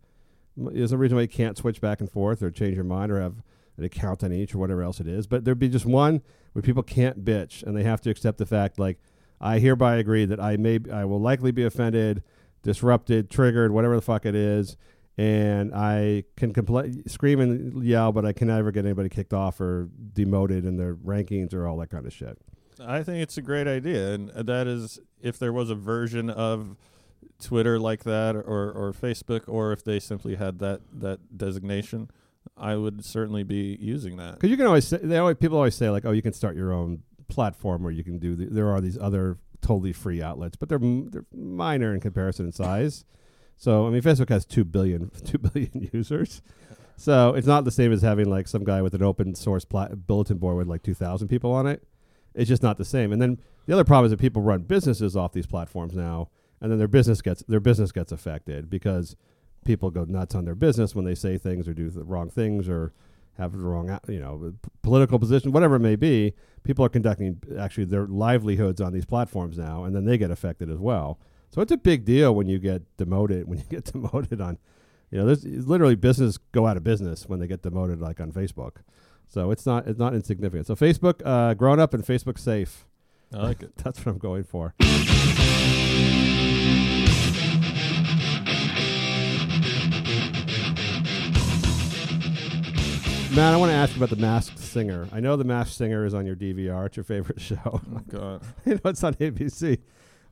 there's 0.56 0.90
no 0.92 0.98
reason 0.98 1.16
why 1.16 1.22
you 1.22 1.28
can't 1.28 1.56
switch 1.56 1.80
back 1.80 2.00
and 2.00 2.10
forth 2.10 2.42
or 2.42 2.50
change 2.50 2.74
your 2.74 2.84
mind 2.84 3.12
or 3.12 3.20
have 3.20 3.42
an 3.80 3.86
account 3.86 4.22
on 4.22 4.32
each 4.32 4.54
or 4.54 4.58
whatever 4.58 4.82
else 4.82 5.00
it 5.00 5.08
is. 5.08 5.26
But 5.26 5.44
there'd 5.44 5.58
be 5.58 5.68
just 5.68 5.86
one 5.86 6.22
where 6.52 6.62
people 6.62 6.82
can't 6.82 7.24
bitch 7.24 7.62
and 7.62 7.76
they 7.76 7.82
have 7.82 8.00
to 8.02 8.10
accept 8.10 8.38
the 8.38 8.46
fact 8.46 8.78
like 8.78 8.98
I 9.40 9.58
hereby 9.58 9.96
agree 9.96 10.24
that 10.26 10.38
I 10.38 10.56
may 10.56 10.78
I 10.92 11.04
will 11.04 11.20
likely 11.20 11.50
be 11.50 11.64
offended, 11.64 12.22
disrupted, 12.62 13.30
triggered, 13.30 13.72
whatever 13.72 13.96
the 13.96 14.02
fuck 14.02 14.26
it 14.26 14.34
is, 14.34 14.76
and 15.16 15.74
I 15.74 16.24
can 16.36 16.52
compl- 16.52 17.10
scream 17.10 17.40
and 17.40 17.82
yell, 17.82 18.12
but 18.12 18.24
I 18.26 18.32
can 18.32 18.48
never 18.48 18.70
get 18.70 18.84
anybody 18.84 19.08
kicked 19.08 19.32
off 19.32 19.60
or 19.60 19.88
demoted 20.12 20.64
in 20.64 20.76
their 20.76 20.94
rankings 20.94 21.54
or 21.54 21.66
all 21.66 21.78
that 21.78 21.88
kind 21.88 22.06
of 22.06 22.12
shit. 22.12 22.38
I 22.82 23.02
think 23.02 23.22
it's 23.22 23.36
a 23.36 23.42
great 23.42 23.66
idea, 23.66 24.14
and 24.14 24.28
that 24.30 24.66
is 24.66 25.00
if 25.20 25.38
there 25.38 25.52
was 25.52 25.70
a 25.70 25.74
version 25.74 26.30
of 26.30 26.76
Twitter 27.40 27.78
like 27.78 28.04
that, 28.04 28.36
or 28.36 28.72
or 28.72 28.92
Facebook, 28.92 29.42
or 29.46 29.72
if 29.72 29.84
they 29.84 30.00
simply 30.00 30.36
had 30.36 30.58
that 30.58 30.80
that 30.92 31.36
designation, 31.36 32.10
I 32.60 32.76
would 32.76 33.04
certainly 33.04 33.42
be 33.42 33.76
using 33.80 34.18
that. 34.18 34.34
Because 34.34 34.50
you 34.50 34.56
can 34.56 34.66
always 34.66 34.86
say, 34.86 34.98
they 34.98 35.16
always 35.16 35.36
people 35.38 35.56
always 35.56 35.74
say 35.74 35.88
like, 35.88 36.04
oh, 36.04 36.12
you 36.12 36.22
can 36.22 36.34
start 36.34 36.54
your 36.56 36.72
own 36.72 37.02
platform 37.28 37.82
where 37.82 37.92
you 37.92 38.04
can 38.04 38.18
do. 38.18 38.36
The, 38.36 38.46
there 38.46 38.68
are 38.68 38.80
these 38.80 38.98
other 38.98 39.38
totally 39.62 39.92
free 39.92 40.22
outlets, 40.22 40.56
but 40.56 40.68
they're 40.68 40.78
they're 40.78 41.24
minor 41.34 41.94
in 41.94 42.00
comparison 42.00 42.46
in 42.46 42.52
size. 42.52 43.04
So 43.56 43.86
I 43.86 43.90
mean, 43.90 44.02
Facebook 44.02 44.28
has 44.28 44.44
two 44.44 44.64
billion 44.64 45.10
two 45.24 45.38
billion 45.38 45.90
users. 45.92 46.42
So 46.96 47.34
it's 47.34 47.46
not 47.46 47.64
the 47.64 47.70
same 47.70 47.92
as 47.92 48.02
having 48.02 48.28
like 48.28 48.46
some 48.46 48.62
guy 48.62 48.82
with 48.82 48.94
an 48.94 49.02
open 49.02 49.34
source 49.34 49.64
plat- 49.64 50.06
bulletin 50.06 50.36
board 50.36 50.58
with 50.58 50.68
like 50.68 50.82
two 50.82 50.94
thousand 50.94 51.28
people 51.28 51.52
on 51.52 51.66
it. 51.66 51.82
It's 52.34 52.48
just 52.48 52.62
not 52.62 52.76
the 52.76 52.84
same. 52.84 53.10
And 53.10 53.20
then 53.20 53.40
the 53.66 53.72
other 53.72 53.84
problem 53.84 54.04
is 54.04 54.10
that 54.10 54.20
people 54.20 54.42
run 54.42 54.62
businesses 54.62 55.16
off 55.16 55.32
these 55.32 55.46
platforms 55.46 55.94
now, 55.94 56.28
and 56.60 56.70
then 56.70 56.78
their 56.78 56.88
business 56.88 57.22
gets 57.22 57.42
their 57.44 57.60
business 57.60 57.90
gets 57.90 58.12
affected 58.12 58.68
because 58.68 59.16
people 59.64 59.90
go 59.90 60.04
nuts 60.04 60.34
on 60.34 60.44
their 60.44 60.54
business 60.54 60.94
when 60.94 61.04
they 61.04 61.14
say 61.14 61.38
things 61.38 61.68
or 61.68 61.74
do 61.74 61.90
the 61.90 62.04
wrong 62.04 62.30
things 62.30 62.68
or 62.68 62.92
have 63.38 63.52
the 63.52 63.58
wrong, 63.58 63.98
you 64.08 64.20
know, 64.20 64.54
political 64.82 65.18
position, 65.18 65.52
whatever 65.52 65.76
it 65.76 65.80
may 65.80 65.96
be. 65.96 66.34
People 66.62 66.84
are 66.84 66.88
conducting 66.88 67.40
actually 67.58 67.84
their 67.84 68.06
livelihoods 68.06 68.80
on 68.80 68.92
these 68.92 69.06
platforms 69.06 69.56
now, 69.56 69.84
and 69.84 69.94
then 69.94 70.04
they 70.04 70.18
get 70.18 70.30
affected 70.30 70.70
as 70.70 70.78
well. 70.78 71.18
So 71.50 71.60
it's 71.62 71.72
a 71.72 71.76
big 71.76 72.04
deal 72.04 72.34
when 72.34 72.48
you 72.48 72.58
get 72.58 72.82
demoted. 72.96 73.46
When 73.48 73.58
you 73.58 73.64
get 73.64 73.84
demoted 73.84 74.40
on, 74.40 74.58
you 75.10 75.18
know, 75.18 75.26
there's 75.26 75.44
literally 75.44 75.96
business 75.96 76.38
go 76.38 76.66
out 76.66 76.76
of 76.76 76.84
business 76.84 77.28
when 77.28 77.40
they 77.40 77.46
get 77.46 77.62
demoted, 77.62 78.00
like 78.00 78.20
on 78.20 78.30
Facebook. 78.30 78.76
So 79.28 79.50
it's 79.50 79.64
not 79.64 79.86
it's 79.86 79.98
not 79.98 80.14
insignificant. 80.14 80.66
So 80.66 80.76
Facebook, 80.76 81.22
uh, 81.24 81.54
grown 81.54 81.80
up 81.80 81.94
and 81.94 82.04
Facebook 82.04 82.38
safe. 82.38 82.86
I 83.32 83.38
like 83.38 83.62
it. 83.62 83.76
That's 83.82 83.98
what 84.00 84.12
I'm 84.12 84.18
going 84.18 84.44
for. 84.44 84.74
Matt, 93.32 93.54
I 93.54 93.58
want 93.58 93.70
to 93.70 93.76
ask 93.76 93.92
you 93.92 94.02
about 94.02 94.10
the 94.10 94.20
Masked 94.20 94.58
Singer. 94.58 95.06
I 95.12 95.20
know 95.20 95.36
the 95.36 95.44
Masked 95.44 95.76
Singer 95.76 96.04
is 96.04 96.14
on 96.14 96.26
your 96.26 96.34
DVR. 96.34 96.86
It's 96.86 96.96
your 96.96 97.04
favorite 97.04 97.40
show. 97.40 97.58
Oh, 97.64 98.00
God. 98.08 98.42
I 98.66 98.70
know 98.70 98.80
it's 98.86 99.04
on 99.04 99.14
ABC. 99.14 99.78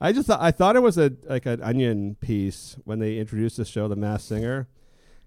I 0.01 0.13
just 0.13 0.27
thought, 0.27 0.41
I 0.41 0.51
thought 0.51 0.75
it 0.75 0.83
was 0.83 0.99
a 0.99 1.13
like 1.29 1.47
an 1.47 1.63
onion 1.63 2.17
piece 2.21 2.77
when 2.85 2.99
they 2.99 3.19
introduced 3.19 3.57
the 3.57 3.65
show, 3.65 3.87
The 3.87 3.95
Masked 3.95 4.29
Singer, 4.29 4.69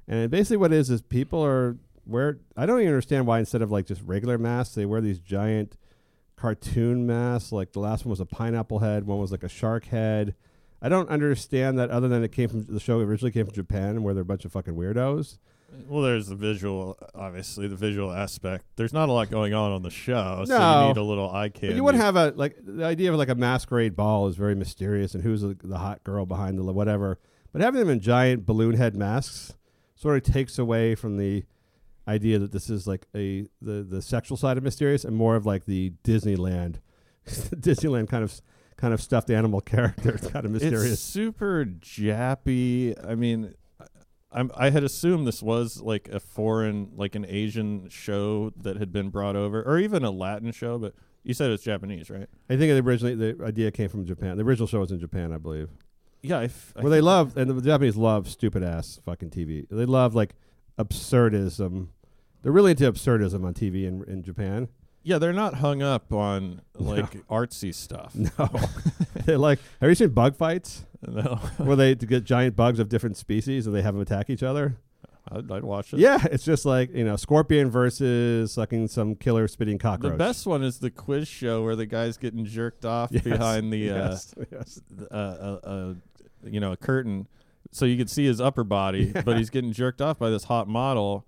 and 0.06 0.30
basically 0.30 0.58
what 0.58 0.74
it 0.74 0.78
is 0.78 0.90
is 0.90 1.02
people 1.02 1.46
are 1.46 1.78
wear. 2.06 2.40
I 2.58 2.66
don't 2.66 2.80
even 2.80 2.90
understand 2.90 3.26
why 3.26 3.40
instead 3.40 3.62
of 3.62 3.72
like 3.72 3.86
just 3.86 4.02
regular 4.04 4.38
masks, 4.38 4.76
they 4.76 4.86
wear 4.86 5.00
these 5.00 5.20
giant 5.20 5.78
cartoon 6.36 7.08
masks. 7.08 7.54
Like 7.54 7.72
the 7.72 7.80
last 7.80 8.06
one 8.06 8.10
was 8.10 8.20
a 8.20 8.26
pineapple 8.26 8.80
head, 8.80 9.06
one 9.06 9.20
was 9.20 9.32
like 9.32 9.44
a 9.44 9.50
shark 9.50 9.86
head. 9.86 10.36
I 10.82 10.90
don't 10.90 11.10
understand 11.10 11.80
that 11.80 11.90
other 11.90 12.10
than 12.10 12.22
it 12.24 12.32
came 12.34 12.50
from 12.50 12.66
the 12.66 12.80
show 12.82 13.00
originally 13.00 13.32
came 13.32 13.46
from 13.46 13.56
Japan, 13.56 14.04
where 14.04 14.14
they're 14.14 14.24
a 14.24 14.26
bunch 14.26 14.44
of 14.46 14.52
fucking 14.52 14.76
weirdos. 14.76 15.38
Well, 15.88 16.04
there's 16.04 16.28
the 16.28 16.36
visual, 16.36 16.98
obviously 17.16 17.68
the 17.68 17.76
visual 17.76 18.12
aspect. 18.12 18.66
There's 18.76 18.94
not 18.94 19.10
a 19.10 19.12
lot 19.12 19.30
going 19.30 19.54
on 19.54 19.72
on 19.72 19.82
the 19.84 19.90
show, 19.90 20.44
so 20.46 20.58
No. 20.58 20.82
you 20.82 20.88
need 20.90 20.98
a 20.98 21.04
little 21.04 21.30
eye 21.32 21.50
candy. 21.50 21.68
But 21.70 21.76
you 21.78 21.84
would 21.86 21.96
have 21.96 22.16
a 22.16 22.34
like 22.36 22.56
the 22.62 22.84
idea 22.86 23.12
of 23.12 23.18
like 23.18 23.30
a 23.30 23.36
masquerade 23.36 23.96
ball 23.96 24.28
is 24.28 24.36
very 24.36 24.56
mysterious, 24.56 25.14
and 25.16 25.24
who's 25.24 25.42
the, 25.42 25.58
the 25.64 25.78
hot 25.78 26.04
girl 26.04 26.26
behind 26.26 26.58
the 26.58 26.64
whatever. 26.64 27.20
But 27.54 27.62
having 27.62 27.80
them 27.80 27.90
in 27.90 28.00
giant 28.00 28.46
balloon 28.46 28.76
head 28.76 28.96
masks 28.96 29.54
sort 29.96 30.18
of 30.18 30.34
takes 30.34 30.58
away 30.60 30.96
from 30.96 31.18
the 31.18 31.44
idea 32.08 32.40
that 32.40 32.52
this 32.52 32.70
is 32.70 32.88
like 32.88 33.06
a 33.16 33.48
the 33.62 33.84
the 33.84 34.02
sexual 34.02 34.36
side 34.38 34.58
of 34.58 34.64
mysterious 34.64 35.06
and 35.06 35.16
more 35.16 35.36
of 35.36 35.46
like 35.46 35.66
the 35.66 35.94
Disneyland, 36.04 36.78
Disneyland 37.28 38.10
kind 38.10 38.24
of 38.24 38.42
kind 38.78 38.94
of 38.94 39.02
stuffed 39.02 39.30
animal 39.30 39.62
character. 39.74 40.16
It's 40.16 40.28
kind 40.28 40.46
of 40.46 40.54
It's 40.56 40.64
mysterious. 40.66 41.00
super 41.00 41.66
jappy. 41.66 42.96
I 43.08 43.16
mean, 43.16 43.54
I'm, 44.34 44.52
I 44.56 44.70
had 44.70 44.84
assumed 44.84 45.28
this 45.28 45.44
was 45.44 45.82
like 45.82 46.08
a 46.10 46.20
foreign, 46.20 46.92
like 46.96 47.16
an 47.16 47.26
Asian 47.28 47.90
show 47.90 48.52
that 48.58 48.78
had 48.78 48.92
been 48.92 49.10
brought 49.10 49.36
over, 49.36 49.62
or 49.62 49.78
even 49.78 50.04
a 50.04 50.12
Latin 50.12 50.52
show. 50.52 50.78
But 50.78 50.94
you 51.24 51.34
said 51.34 51.52
it's 51.52 51.64
Japanese, 51.64 52.10
right? 52.10 52.28
I 52.50 52.56
think 52.58 52.86
originally 52.86 53.16
the 53.16 53.44
idea 53.44 53.72
came 53.72 53.90
from 53.90 54.06
Japan. 54.06 54.38
The 54.38 54.44
original 54.44 54.68
show 54.68 54.80
was 54.80 54.92
in 54.92 55.00
Japan, 55.00 55.34
I 55.34 55.38
believe. 55.38 55.70
Yeah, 56.22 56.40
I 56.40 56.44
f- 56.46 56.74
I 56.78 56.82
Where 56.82 56.92
they 56.92 57.02
love 57.02 57.36
and 57.36 57.50
the 57.50 57.62
Japanese 57.62 57.98
love 57.98 58.30
stupid 58.30 58.64
ass 58.64 59.00
fucking 59.04 59.32
TV. 59.32 59.68
They 59.70 59.86
love 59.86 60.16
like 60.16 60.36
absurdism. 60.78 61.88
They're 62.42 62.52
really 62.52 62.72
into 62.72 62.92
absurdism 62.92 63.46
on 63.46 63.54
TV 63.54 63.86
in 63.86 64.04
in 64.08 64.24
Japan. 64.24 64.70
Yeah, 65.04 65.18
they're 65.18 65.34
not 65.34 65.56
hung 65.56 65.82
up 65.82 66.14
on 66.14 66.62
like 66.76 67.28
artsy 67.28 67.74
stuff. 67.74 68.14
No, 68.16 68.30
they 69.26 69.36
like. 69.36 69.60
Have 69.80 69.90
you 69.90 69.96
seen 69.96 70.10
bug 70.10 70.36
fights 70.36 70.86
No, 71.08 71.36
where 71.58 71.76
they 71.76 71.96
get 71.96 72.24
giant 72.24 72.56
bugs 72.56 72.80
of 72.80 72.90
different 72.90 73.18
species 73.18 73.66
and 73.68 73.76
they 73.76 73.82
have 73.82 73.94
them 73.94 74.02
attack 74.02 74.30
each 74.30 74.44
other? 74.44 74.78
I'd, 75.32 75.50
I'd 75.52 75.64
watch 75.64 75.94
it. 75.94 76.00
Yeah, 76.00 76.18
it's 76.32 76.44
just 76.44 76.66
like 76.66 76.94
you 76.94 77.04
know, 77.06 77.16
scorpion 77.16 77.70
versus 77.70 78.52
sucking 78.54 78.88
some 78.88 79.16
killer 79.16 79.48
spitting 79.48 79.78
cockroach. 79.78 80.14
The 80.14 80.18
best 80.18 80.46
one 80.48 80.64
is 80.64 80.80
the 80.80 80.90
quiz 80.92 81.28
show 81.28 81.64
where 81.64 81.76
the 81.76 81.86
guy's 81.86 82.18
getting 82.18 82.44
jerked 82.46 82.86
off 82.86 83.12
Yes, 83.12 83.24
behind 83.24 83.72
the 83.72 83.78
yes, 83.78 84.34
yes. 84.52 84.82
uh, 85.10 85.14
uh, 85.14 85.60
uh, 85.64 85.68
uh, 85.68 85.94
you 86.44 86.60
know, 86.60 86.72
a 86.72 86.78
curtain, 86.78 87.28
so 87.72 87.86
you 87.86 87.98
can 87.98 88.08
see 88.08 88.26
his 88.26 88.42
upper 88.42 88.64
body, 88.64 89.12
but 89.26 89.38
he's 89.38 89.50
getting 89.52 89.72
jerked 89.74 90.02
off 90.02 90.18
by 90.20 90.30
this 90.32 90.46
hot 90.46 90.68
model. 90.68 91.26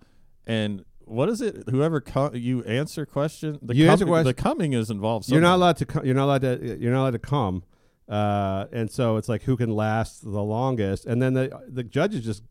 And 0.48 0.84
what 1.06 1.30
is 1.30 1.40
it? 1.42 1.64
Whoever 1.70 2.02
co- 2.02 2.34
you 2.34 2.64
answer 2.64 3.06
question, 3.06 3.60
the 3.62 3.76
You 3.76 3.90
answer 3.90 4.06
question- 4.06 4.26
the 4.26 4.34
coming 4.34 4.74
is 4.74 4.90
involved. 4.90 5.30
You're 5.30 5.40
not 5.40 5.50
somehow. 5.54 5.58
allowed 5.58 5.78
to. 5.78 5.86
Co- 5.86 6.04
you're 6.04 6.16
not 6.16 6.26
allowed 6.26 6.42
to. 6.42 6.78
You're 6.80 6.92
not 6.92 7.02
allowed 7.04 7.12
to 7.12 7.20
come. 7.20 7.64
Uh, 8.10 8.66
and 8.72 8.92
so 8.92 9.18
it's 9.18 9.30
like 9.30 9.44
who 9.44 9.56
can 9.58 9.72
last 9.76 10.22
the 10.24 10.42
longest, 10.44 11.06
and 11.06 11.22
then 11.22 11.34
the 11.34 11.52
the 11.68 11.84
judges 11.84 12.24
just 12.26 12.44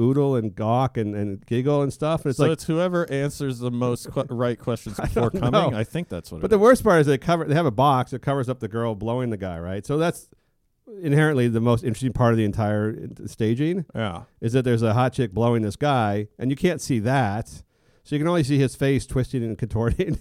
oodle 0.00 0.34
and 0.36 0.54
gawk 0.54 0.96
and, 0.96 1.14
and 1.14 1.44
giggle 1.44 1.82
and 1.82 1.92
stuff. 1.92 2.22
And 2.24 2.30
it's 2.30 2.38
so 2.38 2.44
like 2.44 2.52
it's 2.52 2.64
whoever 2.64 3.08
answers 3.12 3.58
the 3.58 3.70
most 3.70 4.10
que- 4.10 4.24
right 4.30 4.58
questions 4.58 4.96
before 5.00 5.28
don't 5.30 5.40
coming. 5.40 5.72
know. 5.72 5.78
I 5.78 5.84
think 5.84 6.08
that's 6.08 6.32
what. 6.32 6.38
It 6.38 6.40
is. 6.40 6.42
But 6.42 6.50
the 6.50 6.56
is. 6.56 6.62
worst 6.62 6.84
part 6.84 7.00
is 7.02 7.06
they 7.06 7.18
cover 7.18 7.44
they 7.44 7.54
have 7.54 7.66
a 7.66 7.70
box 7.70 8.12
that 8.12 8.20
covers 8.22 8.48
up 8.48 8.60
the 8.60 8.68
girl 8.68 8.94
blowing 8.94 9.28
the 9.30 9.36
guy, 9.36 9.58
right? 9.58 9.84
So 9.84 9.98
that's 9.98 10.28
inherently 11.02 11.48
the 11.48 11.60
most 11.60 11.84
interesting 11.84 12.12
part 12.12 12.32
of 12.32 12.38
the 12.38 12.44
entire 12.44 12.90
uh, 13.22 13.26
staging 13.26 13.84
yeah, 13.94 14.22
is 14.40 14.52
that 14.54 14.62
there's 14.64 14.82
a 14.82 14.94
hot 14.94 15.12
chick 15.12 15.32
blowing 15.32 15.62
this 15.62 15.76
guy, 15.76 16.28
and 16.38 16.50
you 16.50 16.56
can't 16.56 16.80
see 16.80 16.98
that, 17.00 17.48
so 17.48 18.14
you 18.16 18.18
can 18.18 18.28
only 18.28 18.42
see 18.44 18.58
his 18.58 18.74
face 18.74 19.06
twisting 19.06 19.42
and 19.44 19.58
contorting. 19.58 20.18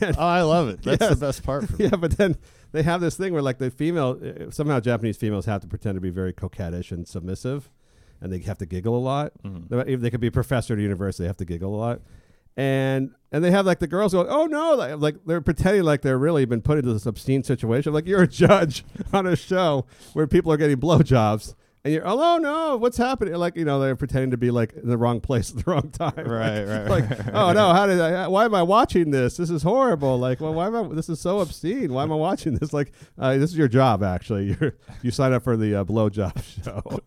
And- 0.00 0.16
oh, 0.18 0.24
I 0.26 0.42
love 0.42 0.68
it. 0.68 0.82
That's 0.82 1.00
Yes. 1.00 1.10
the 1.10 1.16
best 1.26 1.42
part 1.42 1.66
for 1.68 1.76
me. 1.78 1.86
yeah, 1.86 1.96
but 1.96 2.16
then 2.16 2.36
they 2.72 2.82
have 2.82 3.00
this 3.00 3.16
thing 3.16 3.32
where 3.32 3.42
like 3.42 3.58
the 3.58 3.70
female 3.70 4.18
uh, 4.22 4.50
somehow 4.50 4.80
Japanese 4.80 5.16
females 5.16 5.46
have 5.46 5.60
to 5.60 5.68
pretend 5.68 5.94
to 5.94 6.00
be 6.00 6.10
very 6.10 6.32
coquettish 6.32 6.90
and 6.90 7.06
submissive, 7.06 7.70
and 8.20 8.32
they 8.32 8.38
have 8.40 8.58
to 8.58 8.66
giggle 8.66 8.96
a 8.96 8.98
lot. 8.98 9.32
Mm-hmm. 9.44 9.78
They, 9.78 9.94
they 9.94 10.10
could 10.10 10.20
be 10.20 10.28
a 10.28 10.32
professor 10.32 10.72
at 10.72 10.78
a 10.78 10.82
university, 10.82 11.24
they 11.24 11.28
have 11.28 11.36
to 11.36 11.44
giggle 11.44 11.74
a 11.74 11.76
lot. 11.76 12.00
And 12.56 13.14
and 13.30 13.42
they 13.42 13.50
have 13.50 13.64
like 13.64 13.78
the 13.78 13.86
girls 13.86 14.12
go, 14.12 14.26
oh 14.28 14.46
no, 14.46 14.74
like, 14.74 15.00
like 15.00 15.16
they're 15.24 15.40
pretending 15.40 15.84
like 15.84 16.02
they're 16.02 16.18
really 16.18 16.44
been 16.44 16.60
put 16.60 16.78
into 16.78 16.92
this 16.92 17.06
obscene 17.06 17.42
situation. 17.42 17.92
Like 17.92 18.06
you're 18.06 18.22
a 18.22 18.28
judge 18.28 18.84
on 19.12 19.26
a 19.26 19.36
show 19.36 19.86
where 20.12 20.26
people 20.26 20.52
are 20.52 20.58
getting 20.58 20.76
blowjobs, 20.76 21.54
and 21.84 21.92
you're, 21.94 22.06
oh 22.06 22.38
no, 22.38 22.76
what's 22.76 22.96
happening? 22.96 23.34
Like 23.34 23.56
you 23.56 23.64
know 23.64 23.80
they're 23.80 23.96
pretending 23.96 24.30
to 24.30 24.36
be 24.36 24.52
like 24.52 24.72
in 24.72 24.88
the 24.88 24.96
wrong 24.96 25.20
place 25.20 25.50
at 25.50 25.64
the 25.64 25.70
wrong 25.70 25.90
time. 25.90 26.14
Right, 26.16 26.62
right, 26.64 26.86
Like, 26.88 27.10
right, 27.10 27.30
oh 27.34 27.52
no, 27.52 27.72
how 27.72 27.86
did 27.86 28.00
I? 28.00 28.28
Why 28.28 28.44
am 28.44 28.54
I 28.54 28.62
watching 28.62 29.10
this? 29.10 29.36
This 29.36 29.50
is 29.50 29.64
horrible. 29.64 30.16
Like, 30.16 30.40
well, 30.40 30.54
why 30.54 30.68
am 30.68 30.76
I? 30.76 30.94
This 30.94 31.08
is 31.08 31.20
so 31.20 31.40
obscene. 31.40 31.92
Why 31.92 32.04
am 32.04 32.12
I 32.12 32.16
watching 32.16 32.54
this? 32.54 32.72
Like, 32.72 32.92
uh, 33.18 33.36
this 33.36 33.50
is 33.50 33.58
your 33.58 33.68
job 33.68 34.04
actually. 34.04 34.56
You're 34.60 34.76
you 35.02 35.10
sign 35.10 35.32
up 35.32 35.42
for 35.42 35.56
the 35.56 35.80
uh, 35.80 35.84
blowjob 35.84 36.64
show. 36.64 37.00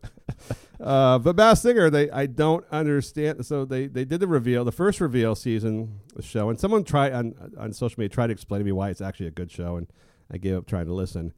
Uh, 0.77 1.19
but 1.19 1.37
Masked 1.37 1.63
Singer, 1.63 1.89
they 1.89 2.09
I 2.09 2.25
don't 2.25 2.65
understand. 2.69 3.45
So 3.45 3.63
they 3.63 3.87
they 3.87 4.03
did 4.03 4.19
the 4.19 4.27
reveal, 4.27 4.65
the 4.65 4.73
first 4.73 4.99
reveal 4.99 5.35
season 5.35 6.01
show, 6.19 6.49
and 6.49 6.59
someone 6.59 6.83
tried 6.83 7.13
on 7.13 7.53
on 7.57 7.71
social 7.71 8.01
media 8.01 8.13
tried 8.13 8.27
to 8.27 8.33
explain 8.33 8.59
to 8.59 8.65
me 8.65 8.73
why 8.73 8.89
it's 8.89 9.01
actually 9.01 9.27
a 9.27 9.31
good 9.31 9.51
show, 9.51 9.77
and 9.77 9.87
I 10.29 10.37
gave 10.37 10.57
up 10.57 10.67
trying 10.67 10.87
to 10.87 10.93
listen. 10.93 11.33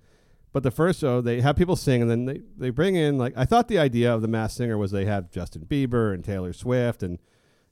But 0.54 0.64
the 0.64 0.72
first 0.72 1.02
show, 1.02 1.22
they 1.22 1.41
have 1.41 1.56
people 1.56 1.76
sing, 1.76 2.02
and 2.02 2.10
then 2.10 2.26
they, 2.26 2.41
they 2.58 2.70
bring 2.70 2.95
in 2.95 3.18
like 3.18 3.34
I 3.36 3.45
thought 3.45 3.68
the 3.68 3.78
idea 3.78 4.14
of 4.14 4.22
the 4.22 4.28
Masked 4.28 4.58
Singer 4.58 4.78
was 4.78 4.91
they 4.91 5.06
have 5.06 5.30
Justin 5.30 5.66
Bieber 5.66 6.14
and 6.14 6.24
Taylor 6.24 6.54
Swift 6.54 7.04
and 7.04 7.20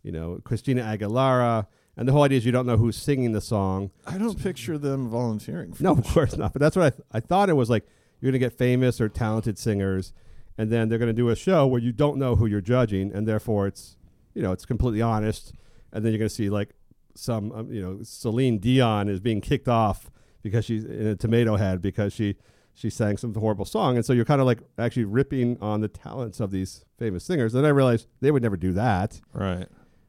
you 0.04 0.12
know 0.12 0.40
Christina 0.44 0.84
Aguilera, 0.84 1.68
and 1.98 2.08
the 2.08 2.12
whole 2.12 2.24
idea 2.24 2.38
is 2.38 2.46
you 2.46 2.52
don't 2.52 2.68
know 2.68 2.78
who's 2.78 2.98
singing 2.98 3.32
the 3.32 3.42
song. 3.42 3.92
I 4.06 4.18
don't 4.18 4.38
picture 4.42 4.78
them 4.78 5.10
volunteering. 5.10 5.74
For 5.74 5.84
No, 5.84 5.94
of 5.94 6.06
course 6.06 6.36
not. 6.38 6.54
But 6.54 6.60
that's 6.60 6.76
what 6.76 6.86
I 6.86 6.90
th- 6.92 7.08
I 7.12 7.20
thought 7.20 7.50
it 7.50 7.54
was 7.54 7.70
like. 7.70 7.86
You're 8.22 8.32
gonna 8.32 8.40
get 8.40 8.58
famous 8.58 9.02
or 9.02 9.10
talented 9.10 9.60
singers, 9.60 10.14
and 10.58 10.72
then 10.72 10.88
they're 10.88 10.98
gonna 10.98 11.14
do 11.14 11.30
a 11.30 11.36
show 11.36 11.68
where 11.68 11.82
you 11.82 11.92
don't 11.92 12.18
know 12.18 12.36
who 12.36 12.46
you're 12.46 12.62
judging, 12.62 13.12
and 13.14 13.28
therefore 13.28 13.68
it's 13.68 13.98
you 14.34 14.42
know 14.42 14.52
it's 14.52 14.66
completely 14.66 15.02
honest. 15.02 15.54
And 15.92 16.04
then 16.04 16.12
you're 16.12 16.20
gonna 16.20 16.30
see 16.30 16.50
like 16.50 16.70
some 17.14 17.52
um, 17.52 17.72
you 17.72 17.82
know 17.82 18.00
Celine 18.04 18.58
Dion 18.60 19.10
is 19.10 19.20
being 19.20 19.42
kicked 19.42 19.68
off 19.68 20.10
because 20.44 20.66
she's 20.66 20.86
in 20.86 21.08
a 21.08 21.16
tomato 21.16 21.56
head 21.56 21.82
because 21.82 22.14
she 22.14 22.36
she 22.76 22.90
sang 22.90 23.18
some 23.18 23.34
horrible 23.34 23.66
song, 23.66 23.96
and 23.96 24.06
so 24.06 24.12
you're 24.14 24.26
kind 24.26 24.42
of 24.42 24.46
like 24.46 24.60
actually 24.78 25.06
ripping 25.06 25.58
on 25.62 25.80
the 25.82 25.88
talents 25.88 26.40
of 26.40 26.52
these 26.52 26.84
famous 27.00 27.24
singers. 27.24 27.54
Then 27.54 27.66
I 27.66 27.70
realized 27.70 28.06
they 28.22 28.30
would 28.32 28.44
never 28.44 28.58
do 28.58 28.74
that. 28.74 29.20
Right. 29.34 29.68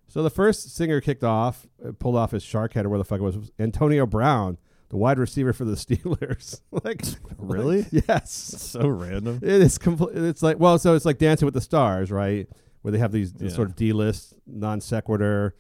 So 0.09 0.23
the 0.23 0.31
first 0.31 0.75
singer 0.75 1.01
kicked 1.01 1.25
off, 1.25 1.67
uh, 1.87 1.93
pulled 1.99 2.17
off 2.17 2.33
his 2.33 2.43
shark 2.43 2.75
head 2.75 2.85
or 2.87 2.89
where 2.89 2.99
the 2.99 3.05
fuck 3.05 3.21
it 3.21 3.23
was, 3.23 3.37
was 3.37 3.51
Antonio 3.59 4.05
Brown, 4.07 4.59
the 4.89 4.97
wide 4.97 5.19
receiver 5.19 5.53
for 5.53 5.65
the 5.65 5.75
Steelers. 5.77 6.61
like 6.85 7.03
Really? 7.39 7.87
yes. 7.93 8.33
So 8.33 8.89
random. 8.89 9.39
It 9.43 9.63
is 9.63 9.79
complete. 9.79 10.17
It's 10.17 10.43
like 10.43 10.59
well, 10.59 10.79
so 10.79 10.95
it's 10.95 11.05
like 11.05 11.19
Dancing 11.19 11.47
with 11.47 11.55
the 11.55 11.61
Stars, 11.61 12.11
right? 12.11 12.49
Where 12.83 12.93
they 12.93 12.99
have 12.99 13.13
these 13.13 13.33
Yeah. 13.39 13.49
sort 13.49 13.69
of 13.69 13.77
D-list, 13.77 14.35
non 14.47 14.81
sequitur 14.81 15.55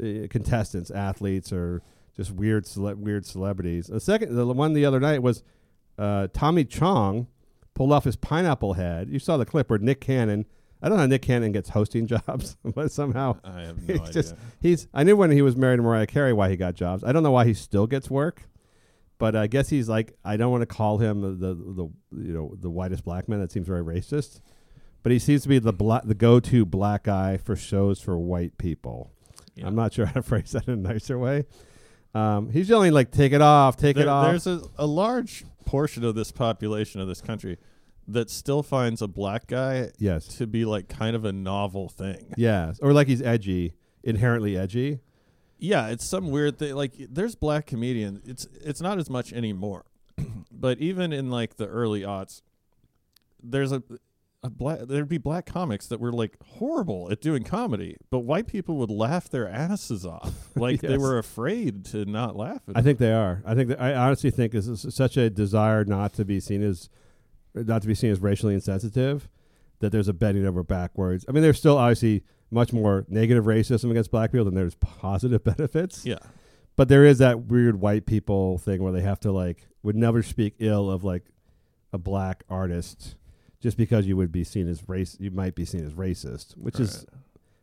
uh, 0.00 0.26
contestants, 0.30 0.90
athletes, 0.90 1.52
or 1.52 1.82
just 2.16 2.30
weird, 2.32 2.66
cele- 2.66 2.94
weird 2.96 3.26
celebrities. 3.26 3.86
The 3.88 4.00
second, 4.00 4.34
the 4.36 4.46
one 4.46 4.72
the 4.72 4.84
other 4.84 5.00
night 5.00 5.22
was 5.22 5.42
uh, 5.98 6.28
Tommy 6.32 6.64
Chong 6.64 7.26
pulled 7.74 7.92
off 7.92 8.04
his 8.04 8.16
pineapple 8.16 8.74
head. 8.74 9.08
You 9.10 9.18
saw 9.18 9.36
the 9.36 9.44
clip 9.44 9.70
where 9.70 9.78
Nick 9.78 10.00
Cannon. 10.00 10.46
I 10.82 10.88
don't 10.88 10.98
know 10.98 11.02
how 11.02 11.06
Nick 11.06 11.22
Cannon 11.22 11.52
gets 11.52 11.70
hosting 11.70 12.06
jobs, 12.26 12.56
but 12.62 12.92
somehow 12.92 13.38
I 13.42 13.62
have 13.62 13.88
no 13.88 13.94
he's 13.94 14.00
idea. 14.02 14.12
just 14.12 14.34
he's. 14.60 14.88
I 14.92 15.02
knew 15.02 15.16
when 15.16 15.30
he 15.30 15.42
was 15.42 15.56
married 15.56 15.76
to 15.78 15.82
Mariah 15.82 16.06
Carey 16.06 16.32
why 16.32 16.50
he 16.50 16.56
got 16.56 16.74
jobs. 16.74 17.02
I 17.04 17.12
don't 17.12 17.22
know 17.22 17.30
why 17.30 17.46
he 17.46 17.54
still 17.54 17.86
gets 17.86 18.10
work, 18.10 18.42
but 19.18 19.34
I 19.34 19.46
guess 19.46 19.70
he's 19.70 19.88
like 19.88 20.12
I 20.24 20.36
don't 20.36 20.50
want 20.50 20.62
to 20.62 20.66
call 20.66 20.98
him 20.98 21.20
the, 21.22 21.30
the 21.30 21.54
the 21.54 21.88
you 22.22 22.32
know 22.34 22.54
the 22.60 22.70
whitest 22.70 23.04
black 23.04 23.28
man. 23.28 23.40
That 23.40 23.50
seems 23.52 23.66
very 23.66 23.82
racist. 23.82 24.40
But 25.02 25.12
he 25.12 25.18
seems 25.18 25.42
to 25.42 25.48
be 25.48 25.58
the 25.58 25.72
black 25.72 26.02
the 26.04 26.14
go 26.14 26.40
to 26.40 26.64
black 26.64 27.04
guy 27.04 27.36
for 27.36 27.56
shows 27.56 28.00
for 28.00 28.18
white 28.18 28.56
people. 28.58 29.10
Yeah. 29.54 29.66
I'm 29.66 29.74
not 29.74 29.92
sure 29.92 30.06
how 30.06 30.12
to 30.14 30.22
phrase 30.30 30.52
that 30.52 30.66
in 30.66 30.74
a 30.74 30.76
nicer 30.76 31.18
way. 31.18 31.44
Um, 32.14 32.50
he's 32.50 32.68
yelling 32.68 32.92
like 32.92 33.10
"Take 33.10 33.32
it 33.32 33.42
off, 33.42 33.76
take 33.76 33.96
it 33.96 34.06
off." 34.08 34.28
There's 34.28 34.46
a, 34.46 34.62
a 34.78 34.86
large 34.86 35.44
portion 35.64 36.04
of 36.04 36.14
this 36.14 36.32
population 36.32 37.00
of 37.00 37.08
this 37.08 37.20
country 37.20 37.58
that 38.06 38.30
still 38.30 38.62
finds 38.62 39.00
a 39.00 39.08
black 39.08 39.46
guy 39.46 39.90
yes, 39.98 40.26
to 40.26 40.46
be 40.46 40.64
like 40.64 40.88
kind 40.88 41.16
of 41.16 41.24
a 41.24 41.32
novel 41.32 41.88
thing. 41.88 42.34
yes, 42.36 42.78
or 42.80 42.92
like 42.92 43.08
he's 43.08 43.22
edgy, 43.22 43.74
inherently 44.02 44.56
edgy. 44.56 45.00
Yeah, 45.58 45.88
it's 45.88 46.04
some 46.04 46.30
weird 46.30 46.58
thing. 46.58 46.74
Like 46.74 46.92
there's 46.98 47.34
black 47.34 47.66
comedians. 47.66 48.20
It's 48.26 48.46
it's 48.60 48.80
not 48.80 48.98
as 48.98 49.08
much 49.08 49.32
anymore, 49.32 49.84
but 50.52 50.78
even 50.78 51.12
in 51.12 51.30
like 51.30 51.56
the 51.56 51.66
early 51.66 52.02
aughts, 52.02 52.42
there's 53.42 53.72
a 53.72 53.82
black 54.50 54.80
there'd 54.80 55.08
be 55.08 55.18
black 55.18 55.46
comics 55.46 55.86
that 55.86 56.00
were 56.00 56.12
like 56.12 56.36
horrible 56.44 57.10
at 57.10 57.20
doing 57.20 57.44
comedy, 57.44 57.96
but 58.10 58.20
white 58.20 58.46
people 58.46 58.76
would 58.76 58.90
laugh 58.90 59.28
their 59.28 59.48
asses 59.48 60.04
off. 60.04 60.32
Like 60.56 60.82
they 60.82 60.98
were 60.98 61.18
afraid 61.18 61.84
to 61.86 62.04
not 62.04 62.36
laugh 62.36 62.62
at 62.68 62.76
I 62.76 62.82
think 62.82 63.00
they 63.00 63.12
are. 63.12 63.42
I 63.44 63.56
think 63.56 63.70
that, 63.70 63.82
I 63.82 63.94
honestly 63.94 64.30
think 64.30 64.52
this 64.52 64.68
is 64.68 64.94
such 64.94 65.16
a 65.16 65.28
desire 65.28 65.84
not 65.84 66.12
to 66.14 66.24
be 66.24 66.38
seen 66.38 66.62
as 66.62 66.88
not 67.54 67.82
to 67.82 67.88
be 67.88 67.94
seen 67.94 68.12
as 68.12 68.20
racially 68.20 68.54
insensitive 68.54 69.28
that 69.80 69.90
there's 69.90 70.06
a 70.06 70.12
bending 70.12 70.46
over 70.46 70.62
backwards. 70.62 71.24
I 71.28 71.32
mean, 71.32 71.42
there's 71.42 71.58
still 71.58 71.76
obviously 71.76 72.22
much 72.50 72.72
more 72.72 73.04
negative 73.08 73.44
racism 73.44 73.90
against 73.90 74.10
black 74.12 74.30
people 74.30 74.44
than 74.44 74.54
there's 74.54 74.76
positive 74.76 75.42
benefits. 75.56 76.06
Yeah. 76.06 76.18
But 76.76 76.88
there 76.88 77.04
is 77.04 77.18
that 77.18 77.46
weird 77.46 77.80
white 77.80 78.06
people 78.06 78.58
thing 78.58 78.82
where 78.82 78.92
they 78.92 79.02
have 79.02 79.20
to 79.20 79.32
like 79.32 79.66
would 79.82 79.96
never 79.96 80.22
speak 80.22 80.54
ill 80.60 80.90
of 80.90 81.04
like 81.04 81.24
a 81.92 81.98
black 81.98 82.44
artist 82.48 83.16
just 83.64 83.78
because 83.78 84.06
you 84.06 84.14
would 84.14 84.30
be 84.30 84.44
seen 84.44 84.68
as 84.68 84.86
race 84.90 85.16
you 85.18 85.30
might 85.30 85.54
be 85.54 85.64
seen 85.64 85.82
as 85.86 85.94
racist, 85.94 86.52
which 86.58 86.78
is 86.78 87.06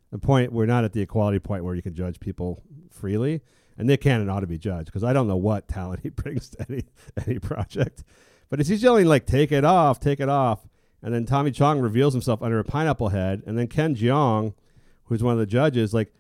the 0.10 0.18
point 0.18 0.52
we're 0.52 0.66
not 0.66 0.84
at 0.84 0.94
the 0.94 1.00
equality 1.00 1.38
point 1.38 1.64
where 1.64 1.76
you 1.76 1.84
can 1.84 1.94
judge 1.94 2.20
people 2.20 2.64
freely. 2.90 3.42
And 3.78 3.88
Nick 3.88 4.02
Cannon 4.02 4.28
ought 4.28 4.40
to 4.40 4.48
be 4.48 4.58
judged 4.58 4.88
because 4.88 5.04
I 5.04 5.14
don't 5.14 5.28
know 5.28 5.38
what 5.38 5.68
talent 5.68 6.00
he 6.04 6.10
brings 6.10 6.50
to 6.50 6.66
any 6.68 6.86
any 7.24 7.38
project. 7.38 8.04
But 8.50 8.60
as 8.60 8.68
he's 8.68 8.82
yelling 8.82 9.06
like 9.06 9.28
"Take 9.28 9.52
it 9.52 9.64
off, 9.64 10.00
take 10.00 10.20
it 10.20 10.28
off," 10.28 10.68
and 11.04 11.14
then 11.14 11.28
Tommy 11.28 11.52
Chong 11.52 11.80
reveals 11.80 12.16
himself 12.16 12.42
under 12.42 12.58
a 12.58 12.64
pineapple 12.64 13.10
head, 13.10 13.44
and 13.46 13.56
then 13.56 13.68
Ken 13.68 13.96
Jeong, 13.96 14.56
who's 15.04 15.22
one 15.22 15.34
of 15.34 15.40
the 15.40 15.46
judges, 15.46 15.94
like 15.94 16.12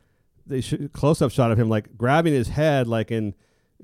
they 0.45 0.61
sh- 0.61 0.75
close 0.93 1.23
up 1.23 1.31
shot 1.31 1.51
of 1.51 1.59
him 1.59 1.69
like 1.69 1.97
grabbing 1.97 2.33
his 2.33 2.49
head 2.49 2.87
like 2.87 3.09
in 3.09 3.33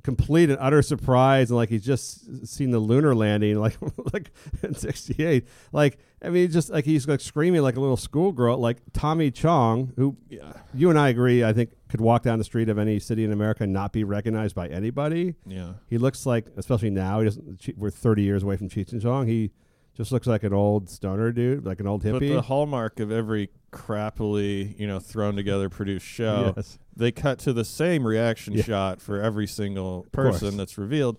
complete 0.04 0.50
and 0.50 0.58
utter 0.62 0.82
surprise 0.82 1.50
and 1.50 1.58
like 1.58 1.70
he's 1.70 1.84
just 1.84 2.46
seen 2.48 2.72
the 2.72 2.80
lunar 2.80 3.14
landing 3.16 3.60
like 3.60 3.76
like 4.14 4.32
in 4.64 4.74
68 4.74 5.48
like 5.72 5.98
i 6.22 6.30
mean 6.30 6.50
just 6.52 6.70
like 6.70 6.86
he's 6.86 7.08
like 7.08 7.20
screaming 7.20 7.62
like 7.62 7.76
a 7.76 7.80
little 7.80 7.98
schoolgirl 7.98 8.58
like 8.58 8.78
tommy 8.94 9.32
chong 9.32 9.92
who 9.98 10.16
Yeah. 10.30 10.54
you 10.74 10.90
and 10.90 10.98
i 11.00 11.10
agree 11.10 11.44
i 11.44 11.52
think 11.52 11.72
could 11.90 12.00
walk 12.02 12.24
down 12.24 12.38
the 12.38 12.46
street 12.46 12.70
of 12.70 12.78
any 12.78 13.00
city 13.00 13.24
in 13.24 13.32
america 13.32 13.64
and 13.64 13.74
not 13.74 13.92
be 13.92 14.04
recognized 14.04 14.56
by 14.56 14.68
anybody 14.68 15.36
Yeah. 15.46 15.74
he 15.88 15.98
looks 15.98 16.26
like 16.26 16.46
especially 16.58 16.90
now 16.92 17.20
he 17.20 17.26
doesn't 17.26 17.70
we're 17.76 17.90
30 17.90 18.22
years 18.24 18.44
away 18.44 18.56
from 18.58 18.70
cheech 18.70 18.92
and 18.92 19.02
chong 19.02 19.28
he 19.28 19.52
just 19.96 20.12
looks 20.12 20.28
like 20.28 20.44
an 20.44 20.54
old 20.54 20.90
stoner 20.90 21.32
dude 21.32 21.66
like 21.66 21.80
an 21.80 21.88
old 21.88 22.04
But 22.04 22.14
hippie 22.22 22.34
the 22.36 22.42
hallmark 22.44 23.00
of 23.00 23.12
every 23.12 23.50
crappily, 23.72 24.78
you 24.80 24.88
know, 24.88 25.00
thrown 25.00 25.36
together 25.36 25.70
produced 25.70 26.06
show, 26.06 26.54
Yes. 26.56 26.78
they 26.96 27.12
cut 27.12 27.40
to 27.40 27.54
the 27.54 27.66
same 27.66 28.06
reaction 28.06 28.54
Yeah. 28.54 28.64
shot 28.64 29.02
for 29.02 29.22
every 29.22 29.48
single 29.48 30.06
person 30.12 30.58
that's 30.58 30.78
revealed. 30.78 31.18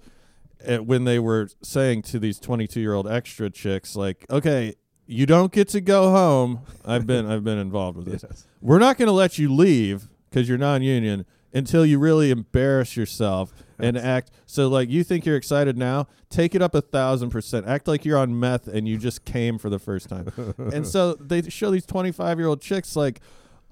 uh, 0.66 0.78
when 0.78 1.04
they 1.04 1.20
were 1.20 1.48
saying 1.62 2.02
to 2.02 2.18
these 2.18 2.40
22 2.40 2.80
year 2.80 2.92
old 2.92 3.06
extra 3.06 3.48
chicks, 3.48 3.94
like, 3.94 4.26
okay, 4.28 4.74
you 5.06 5.24
don't 5.24 5.52
get 5.52 5.68
to 5.68 5.80
go 5.80 6.10
home. 6.10 6.58
I've 6.84 7.06
been 7.06 7.26
I've 7.30 7.44
been 7.44 7.58
involved 7.58 7.96
with 7.96 8.06
this. 8.06 8.24
Yes. 8.28 8.44
We're 8.60 8.80
not 8.80 8.98
going 8.98 9.06
to 9.06 9.12
let 9.12 9.38
you 9.38 9.54
leave 9.54 10.08
because 10.28 10.48
you're 10.48 10.58
non-union 10.58 11.26
until 11.54 11.86
you 11.86 12.00
really 12.00 12.32
embarrass 12.32 12.96
yourself 12.96 13.52
and 13.78 13.96
act. 13.96 14.30
So 14.46 14.68
like 14.68 14.88
you 14.90 15.04
think 15.04 15.24
you're 15.26 15.36
excited 15.36 15.76
now, 15.78 16.06
take 16.30 16.54
it 16.54 16.62
up 16.62 16.74
a 16.74 16.80
thousand 16.80 17.30
percent. 17.30 17.66
Act 17.66 17.88
like 17.88 18.04
you're 18.04 18.18
on 18.18 18.38
meth 18.38 18.66
and 18.68 18.88
you 18.88 18.98
just 18.98 19.24
came 19.24 19.58
for 19.58 19.70
the 19.70 19.78
first 19.78 20.08
time. 20.08 20.32
and 20.58 20.86
so 20.86 21.14
they 21.20 21.42
show 21.42 21.70
these 21.70 21.86
25 21.86 22.38
year 22.38 22.48
old 22.48 22.60
chicks 22.60 22.96
like, 22.96 23.20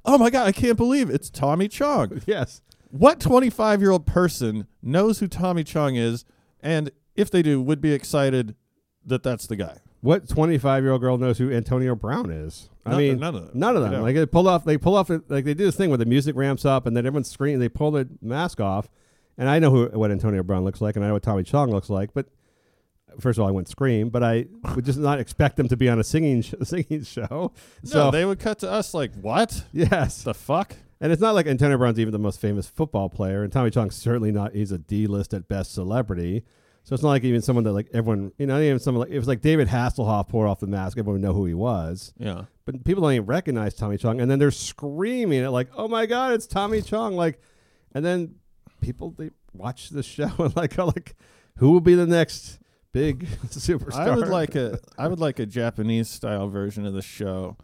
oh 0.05 0.19
my 0.19 0.31
god, 0.31 0.47
I 0.47 0.53
can't 0.53 0.77
believe 0.77 1.11
it's 1.11 1.31
Tommy 1.31 1.69
Chong. 1.69 2.23
yes 2.27 2.61
What 2.91 3.21
25 3.21 3.81
year 3.81 3.91
old 3.91 4.07
person 4.07 4.67
knows 4.83 5.19
who 5.19 5.27
Tommy 5.29 5.65
Chong 5.65 5.97
is, 5.97 6.25
and 6.61 6.91
if 7.15 7.31
they 7.31 7.43
do, 7.43 7.61
would 7.63 7.81
be 7.81 7.93
excited 7.93 8.55
that 9.05 9.23
that's 9.23 9.47
the 9.47 9.57
guy? 9.57 9.79
What 10.03 10.29
25 10.29 10.83
year 10.85 10.93
old 10.93 11.01
girl 11.01 11.19
knows 11.19 11.39
who 11.39 11.51
Antonio 11.51 11.95
Brown 11.97 12.31
is? 12.31 12.69
I 12.85 12.91
None- 12.91 12.99
mean, 12.99 13.19
none 13.19 13.35
of 13.35 13.47
them. 13.47 13.51
None 13.59 13.77
of 13.77 13.83
them. 13.83 14.03
Like 14.03 14.15
they 14.15 14.27
pull 14.27 14.47
off, 14.47 14.65
they 14.65 14.79
pull 14.79 14.95
off, 14.95 15.11
like 15.11 15.45
they 15.45 15.55
do 15.55 15.65
this 15.65 15.75
thing 15.75 15.89
where 15.91 15.99
the 15.99 16.05
music 16.05 16.37
ramps 16.37 16.65
up 16.65 16.87
and 16.87 16.97
then 16.97 17.05
everyone's 17.07 17.29
screaming. 17.31 17.59
They 17.59 17.69
pull 17.69 17.91
the 17.91 18.09
mask 18.23 18.61
off, 18.61 18.89
and 19.39 19.49
I 19.49 19.59
know 19.59 19.71
who 19.71 19.87
what 19.99 20.11
Antonio 20.11 20.43
Brown 20.43 20.65
looks 20.65 20.81
like, 20.81 20.97
and 20.97 21.05
I 21.05 21.09
know 21.09 21.15
what 21.15 21.23
Tommy 21.23 21.43
Chong 21.43 21.71
looks 21.71 21.91
like. 21.91 22.15
But 22.15 22.27
first 23.21 23.39
of 23.39 23.43
all, 23.43 23.49
I 23.49 23.51
wouldn't 23.51 23.69
scream, 23.69 24.09
but 24.11 24.23
I 24.23 24.47
would 24.75 24.85
just 24.85 24.99
not 24.99 25.19
expect 25.21 25.57
them 25.57 25.69
to 25.69 25.77
be 25.77 25.89
on 25.89 25.99
a 25.99 26.05
singing 26.05 26.43
sh- 26.43 26.55
singing 26.63 27.05
show. 27.05 27.53
So 27.85 28.05
no, 28.05 28.11
they 28.11 28.25
would 28.25 28.39
cut 28.39 28.59
to 28.61 28.71
us 28.71 28.95
like, 28.95 29.15
what 29.15 29.65
yes, 29.73 30.23
the 30.23 30.35
fuck? 30.35 30.77
and 31.01 31.13
it's 31.13 31.21
not 31.21 31.35
like 31.35 31.47
Antonio 31.47 31.77
Brown's 31.77 31.99
even 31.99 32.13
the 32.13 32.19
most 32.19 32.41
famous 32.41 32.67
football 32.67 33.09
player, 33.09 33.43
and 33.43 33.53
Tommy 33.53 33.71
Chong's 33.71 33.95
certainly 33.97 34.33
not. 34.33 34.55
He's 34.55 34.73
a 34.73 34.79
D 34.79 35.07
list 35.07 35.35
at 35.35 35.49
best 35.49 35.73
celebrity. 35.75 36.45
So 36.85 36.95
it's 36.95 37.03
not 37.03 37.09
like 37.09 37.25
even 37.25 37.43
someone 37.43 37.65
that 37.65 37.73
like 37.73 37.89
everyone, 37.93 38.31
you 38.39 38.47
know, 38.47 38.61
even 38.61 38.79
someone 38.79 39.01
like 39.07 39.11
it 39.13 39.19
was 39.19 39.27
like 39.27 39.41
David 39.41 39.67
Hasselhoff 39.67 40.29
pulled 40.29 40.47
off 40.47 40.61
the 40.61 40.69
mask. 40.69 40.97
Everyone 40.97 41.21
would 41.21 41.27
know 41.27 41.35
who 41.35 41.45
he 41.45 41.53
was. 41.53 42.15
Yeah. 42.17 42.45
but 42.65 42.85
people 42.85 43.03
don't 43.03 43.13
even 43.13 43.27
recognize 43.27 43.75
Tommy 43.75 43.97
Chong, 43.97 44.21
and 44.21 44.31
then 44.31 44.39
they're 44.39 44.53
screaming 44.53 45.43
it 45.43 45.49
like, 45.49 45.69
"Oh 45.77 45.89
my 45.89 46.07
God, 46.07 46.35
it's 46.35 46.47
Tommy 46.47 46.81
Chong!" 46.81 47.17
Like, 47.17 47.41
and 47.93 48.05
then 48.05 48.37
people 48.81 49.11
they 49.17 49.31
watch 49.53 49.91
the 49.91 50.03
show 50.03 50.31
and 50.39 50.55
like, 50.57 50.79
are 50.79 50.87
like, 50.87 51.17
who 51.59 51.71
will 51.73 51.81
be 51.81 51.95
the 51.95 52.07
next 52.07 52.59
big 52.93 53.27
superstar? 53.49 53.95
I 54.09 54.15
would 54.17 54.29
like 54.29 54.55
a 54.55 54.79
I 54.99 55.09
would 55.09 55.21
like 55.21 55.39
a 55.39 55.47
Japanese 55.47 56.09
style 56.09 56.49
version 56.49 56.87
of 56.87 56.95
the 56.95 57.03
show 57.03 57.57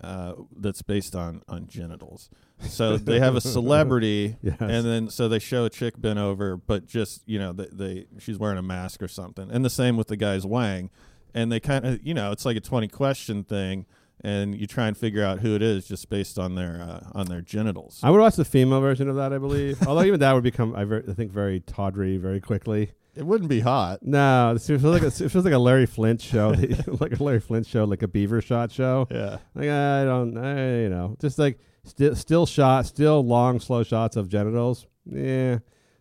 uh, 0.00 0.34
that's 0.56 0.82
based 0.82 1.14
on 1.16 1.42
on 1.48 1.66
genitals. 1.66 2.30
So 2.60 2.96
they 2.96 3.20
have 3.20 3.36
a 3.36 3.40
celebrity, 3.42 4.36
Yes. 4.40 4.56
and 4.60 4.86
then 4.86 5.10
so 5.10 5.28
they 5.28 5.38
show 5.38 5.66
a 5.66 5.70
chick 5.70 6.00
bent 6.00 6.18
over, 6.18 6.56
but 6.56 6.86
just 6.86 7.22
you 7.28 7.38
know 7.38 7.52
they, 7.52 7.66
they 7.70 8.06
she's 8.18 8.38
wearing 8.38 8.56
a 8.58 8.62
mask 8.62 9.02
or 9.02 9.08
something, 9.08 9.50
and 9.50 9.62
the 9.64 9.68
same 9.70 9.96
with 9.98 10.08
the 10.08 10.16
guy's 10.16 10.46
wang, 10.46 10.88
and 11.34 11.52
they 11.52 11.60
kind 11.60 11.84
of 11.84 12.06
you 12.06 12.14
know 12.14 12.32
it's 12.32 12.46
like 12.46 12.56
a 12.56 12.60
twenty 12.60 12.88
question 12.88 13.44
thing. 13.44 13.84
And 14.22 14.58
you 14.58 14.66
try 14.66 14.88
and 14.88 14.96
figure 14.96 15.22
out 15.22 15.40
who 15.40 15.54
it 15.54 15.62
is 15.62 15.86
just 15.86 16.08
based 16.08 16.38
on 16.38 16.54
their 16.54 16.80
uh, 16.80 17.10
on 17.12 17.26
their 17.26 17.42
genitals. 17.42 18.00
I 18.02 18.10
would 18.10 18.20
watch 18.20 18.36
the 18.36 18.44
female 18.46 18.80
version 18.80 19.08
of 19.08 19.16
that, 19.16 19.32
I 19.32 19.38
believe. 19.38 19.80
Although 19.86 20.04
even 20.04 20.20
that 20.20 20.32
would 20.32 20.42
become, 20.42 20.74
I, 20.74 20.84
ver- 20.84 21.04
I 21.08 21.12
think, 21.12 21.30
very 21.30 21.60
tawdry 21.60 22.16
very 22.16 22.40
quickly. 22.40 22.92
It 23.14 23.24
wouldn't 23.24 23.48
be 23.48 23.60
hot. 23.60 24.02
No, 24.02 24.54
it 24.54 24.60
feels 24.60 24.82
like 24.82 25.02
a, 25.02 25.06
it 25.06 25.30
feels 25.30 25.44
like 25.44 25.54
a 25.54 25.58
Larry 25.58 25.86
Flynt 25.86 26.20
show, 26.20 26.48
like 27.00 27.18
a 27.18 27.22
Larry 27.22 27.40
Flynt 27.40 27.66
show, 27.66 27.84
like 27.84 28.02
a 28.02 28.08
Beaver 28.08 28.40
shot 28.40 28.72
show. 28.72 29.06
Yeah. 29.10 29.38
Like 29.54 29.68
I 29.68 30.04
don't, 30.04 30.36
I, 30.36 30.80
you 30.82 30.88
know, 30.88 31.16
just 31.20 31.38
like 31.38 31.58
still 31.84 32.14
still 32.14 32.46
shot, 32.46 32.86
still 32.86 33.24
long 33.24 33.60
slow 33.60 33.82
shots 33.82 34.16
of 34.16 34.28
genitals. 34.28 34.86
Yeah, 35.04 35.58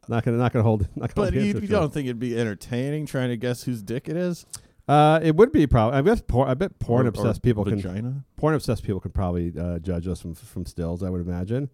not 0.08 0.24
gonna 0.26 0.38
not 0.38 0.52
gonna 0.52 0.64
hold. 0.64 0.88
Not 0.96 1.14
gonna 1.14 1.28
But 1.28 1.34
hold 1.34 1.46
you, 1.46 1.60
you 1.62 1.68
don't 1.68 1.94
think 1.94 2.06
it'd 2.06 2.20
be 2.20 2.38
entertaining 2.38 3.06
trying 3.06 3.30
to 3.30 3.38
guess 3.38 3.64
whose 3.64 3.82
dick 3.82 4.10
it 4.10 4.18
is? 4.18 4.46
Uh, 4.88 5.20
it 5.24 5.36
would 5.36 5.52
be 5.52 5.66
probably. 5.66 5.98
I 5.98 6.02
bet 6.02 6.28
porn. 6.28 6.48
I 6.50 6.54
bet 6.54 6.78
porn 6.80 7.06
Or- 7.06 7.10
obsessed 7.10 7.40
or 7.40 7.42
people 7.42 7.64
can. 7.66 7.78
vagina? 7.82 8.24
Porn 8.38 8.54
obsessed 8.54 8.84
people 8.84 9.00
can 9.00 9.12
probably 9.12 9.52
uh, 9.58 9.80
judge 9.80 10.08
us 10.08 10.22
from 10.22 10.36
from 10.36 10.66
stills. 10.66 11.02
I 11.02 11.10
would 11.10 11.22
imagine. 11.22 11.70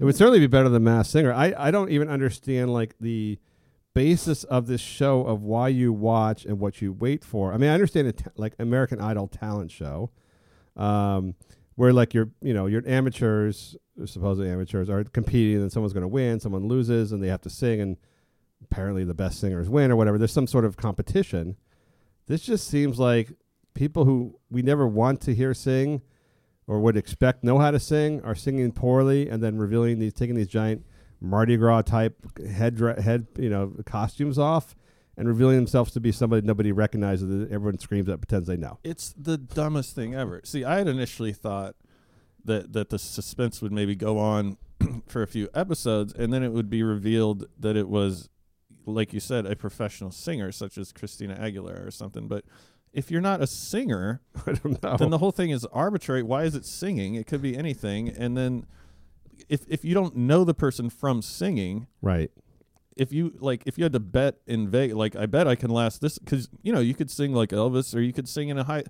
It 0.00 0.04
would 0.04 0.16
certainly 0.16 0.38
be 0.40 0.46
better 0.46 0.68
than 0.68 0.84
Masked 0.84 1.12
Singer. 1.12 1.32
I 1.32 1.54
I 1.56 1.70
don't 1.70 1.90
even 1.90 2.08
understand 2.08 2.72
like 2.72 2.94
the 3.00 3.38
basis 3.94 4.44
of 4.44 4.66
this 4.66 4.80
show 4.80 5.22
of 5.24 5.42
why 5.42 5.68
you 5.68 5.92
watch 5.92 6.44
and 6.44 6.58
what 6.60 6.80
you 6.82 6.92
wait 6.92 7.24
for. 7.24 7.52
I 7.52 7.56
mean, 7.58 7.70
I 7.70 7.74
understand 7.74 8.06
it 8.08 8.22
like 8.36 8.54
American 8.58 9.00
Idol 9.00 9.26
talent 9.28 9.70
show, 9.72 10.10
um, 10.76 11.34
where 11.76 11.92
like 11.92 12.14
you're 12.14 12.30
you 12.42 12.54
know 12.54 12.66
you're 12.66 12.82
amateurs, 12.88 13.76
supposedly 14.04 14.50
amateurs, 14.50 14.88
are 14.90 15.04
competing 15.04 15.60
and 15.62 15.70
someone's 15.72 15.92
going 15.92 16.02
to 16.02 16.08
win, 16.08 16.40
someone 16.40 16.66
loses, 16.66 17.12
and 17.12 17.22
they 17.22 17.28
have 17.28 17.42
to 17.42 17.50
sing, 17.50 17.80
and 17.80 17.96
apparently 18.64 19.04
the 19.04 19.14
best 19.14 19.38
singers 19.40 19.68
win 19.68 19.90
or 19.92 19.96
whatever. 19.96 20.18
There's 20.18 20.32
some 20.32 20.46
sort 20.48 20.64
of 20.64 20.76
competition. 20.76 21.56
This 22.28 22.42
just 22.42 22.68
seems 22.68 22.98
like 22.98 23.32
people 23.74 24.04
who 24.04 24.38
we 24.50 24.62
never 24.62 24.86
want 24.86 25.20
to 25.22 25.34
hear 25.34 25.54
sing 25.54 26.02
or 26.66 26.78
would 26.80 26.96
expect 26.96 27.42
know 27.42 27.58
how 27.58 27.70
to 27.70 27.80
sing 27.80 28.20
are 28.22 28.34
singing 28.34 28.70
poorly 28.70 29.28
and 29.28 29.42
then 29.42 29.58
revealing 29.58 29.98
these 29.98 30.12
taking 30.12 30.36
these 30.36 30.48
giant 30.48 30.84
Mardi 31.20 31.56
Gras 31.56 31.82
type 31.82 32.14
head 32.46 32.78
head 33.00 33.26
you 33.38 33.50
know 33.50 33.72
costumes 33.84 34.38
off 34.38 34.76
and 35.16 35.26
revealing 35.26 35.56
themselves 35.56 35.90
to 35.92 36.00
be 36.00 36.12
somebody 36.12 36.46
nobody 36.46 36.70
recognizes 36.70 37.28
that 37.28 37.50
everyone 37.50 37.78
screams 37.78 38.08
at 38.08 38.20
pretends 38.20 38.46
they 38.46 38.56
know. 38.56 38.78
It's 38.84 39.12
the 39.16 39.36
dumbest 39.36 39.94
thing 39.96 40.14
ever. 40.14 40.40
See, 40.44 40.64
I 40.64 40.78
had 40.78 40.86
initially 40.86 41.32
thought 41.32 41.74
that 42.44 42.72
that 42.72 42.90
the 42.90 42.98
suspense 42.98 43.60
would 43.60 43.72
maybe 43.72 43.96
go 43.96 44.18
on 44.18 44.56
for 45.06 45.22
a 45.22 45.26
few 45.26 45.48
episodes, 45.54 46.12
and 46.12 46.32
then 46.32 46.42
it 46.42 46.52
would 46.52 46.70
be 46.70 46.82
revealed 46.82 47.46
that 47.58 47.76
it 47.76 47.88
was, 47.88 48.28
like 48.94 49.12
you 49.12 49.20
said, 49.20 49.46
a 49.46 49.56
professional 49.56 50.10
singer 50.10 50.52
such 50.52 50.78
as 50.78 50.92
Christina 50.92 51.36
Aguilera 51.36 51.86
or 51.86 51.90
something. 51.90 52.28
But 52.28 52.44
if 52.92 53.10
you're 53.10 53.20
not 53.20 53.40
a 53.40 53.46
singer, 53.46 54.20
I 54.46 54.52
don't 54.52 54.82
know. 54.82 54.96
then 54.96 55.10
the 55.10 55.18
whole 55.18 55.32
thing 55.32 55.50
is 55.50 55.64
arbitrary. 55.66 56.22
Why 56.22 56.44
is 56.44 56.54
it 56.54 56.64
singing? 56.64 57.14
It 57.14 57.26
could 57.26 57.42
be 57.42 57.56
anything. 57.56 58.08
And 58.08 58.36
then 58.36 58.66
if 59.48 59.62
if 59.68 59.84
you 59.84 59.94
don't 59.94 60.16
know 60.16 60.44
the 60.44 60.54
person 60.54 60.90
from 60.90 61.22
singing, 61.22 61.86
right. 62.02 62.30
If 62.98 63.12
you 63.12 63.32
like 63.38 63.62
if 63.64 63.78
you 63.78 63.84
had 63.84 63.92
to 63.92 64.00
bet 64.00 64.38
in 64.46 64.68
Vegas, 64.68 64.96
like 64.96 65.16
I 65.16 65.26
bet 65.26 65.46
I 65.48 65.54
can 65.54 65.70
last 65.70 66.00
this 66.00 66.18
because 66.18 66.48
you 66.62 66.72
know 66.72 66.80
you 66.80 66.94
could 66.94 67.10
sing 67.10 67.32
like 67.32 67.50
Elvis 67.50 67.94
or 67.94 68.00
you 68.00 68.12
could 68.12 68.28
sing 68.28 68.48
in 68.48 68.58
a 68.58 68.64
high. 68.64 68.84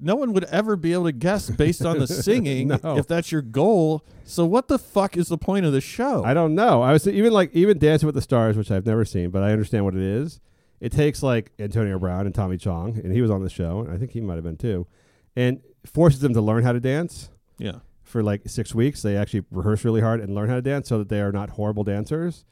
No 0.00 0.14
one 0.14 0.32
would 0.34 0.44
ever 0.44 0.76
be 0.76 0.92
able 0.92 1.04
to 1.04 1.12
guess 1.12 1.50
based 1.50 1.84
on 1.84 1.98
the 1.98 2.06
singing 2.26 2.68
No. 2.68 2.96
if 2.96 3.06
that's 3.08 3.32
your 3.32 3.42
goal. 3.42 4.04
So 4.24 4.44
what 4.44 4.68
the 4.68 4.78
fuck 4.78 5.16
is 5.16 5.28
the 5.28 5.38
point 5.38 5.66
of 5.66 5.72
the 5.72 5.80
show? 5.80 6.22
I 6.24 6.32
don't 6.32 6.54
know. 6.54 6.80
I 6.82 6.92
was 6.92 7.06
even 7.08 7.32
like 7.32 7.52
even 7.54 7.78
Dancing 7.78 8.06
with 8.06 8.14
the 8.14 8.22
Stars, 8.22 8.56
which 8.56 8.70
I've 8.70 8.86
never 8.86 9.04
seen, 9.04 9.30
but 9.30 9.42
I 9.42 9.52
understand 9.52 9.84
what 9.84 9.94
it 9.94 10.02
is. 10.02 10.40
It 10.80 10.92
takes 10.92 11.22
like 11.22 11.52
Antonio 11.58 11.98
Brown 11.98 12.26
and 12.26 12.34
Tommy 12.34 12.56
Chong, 12.56 12.98
and 13.02 13.12
he 13.12 13.20
was 13.22 13.30
on 13.30 13.42
the 13.42 13.50
show, 13.50 13.80
and 13.80 13.90
I 13.92 13.96
think 13.96 14.10
he 14.12 14.20
might 14.20 14.34
have 14.34 14.44
been 14.44 14.56
too, 14.56 14.86
and 15.34 15.60
forces 15.86 16.20
them 16.20 16.34
to 16.34 16.40
learn 16.40 16.62
how 16.62 16.72
to 16.72 16.80
dance 16.80 17.30
yeah, 17.58 17.76
for 18.02 18.22
like 18.22 18.42
six 18.46 18.74
weeks. 18.74 19.02
They 19.02 19.16
actually 19.16 19.44
rehearse 19.50 19.84
really 19.84 20.00
hard 20.02 20.20
and 20.20 20.34
learn 20.34 20.48
how 20.48 20.56
to 20.56 20.62
dance 20.62 20.88
so 20.88 20.98
that 20.98 21.08
they 21.08 21.20
are 21.20 21.32
not 21.32 21.50
horrible 21.50 21.84
dancers, 21.84 22.44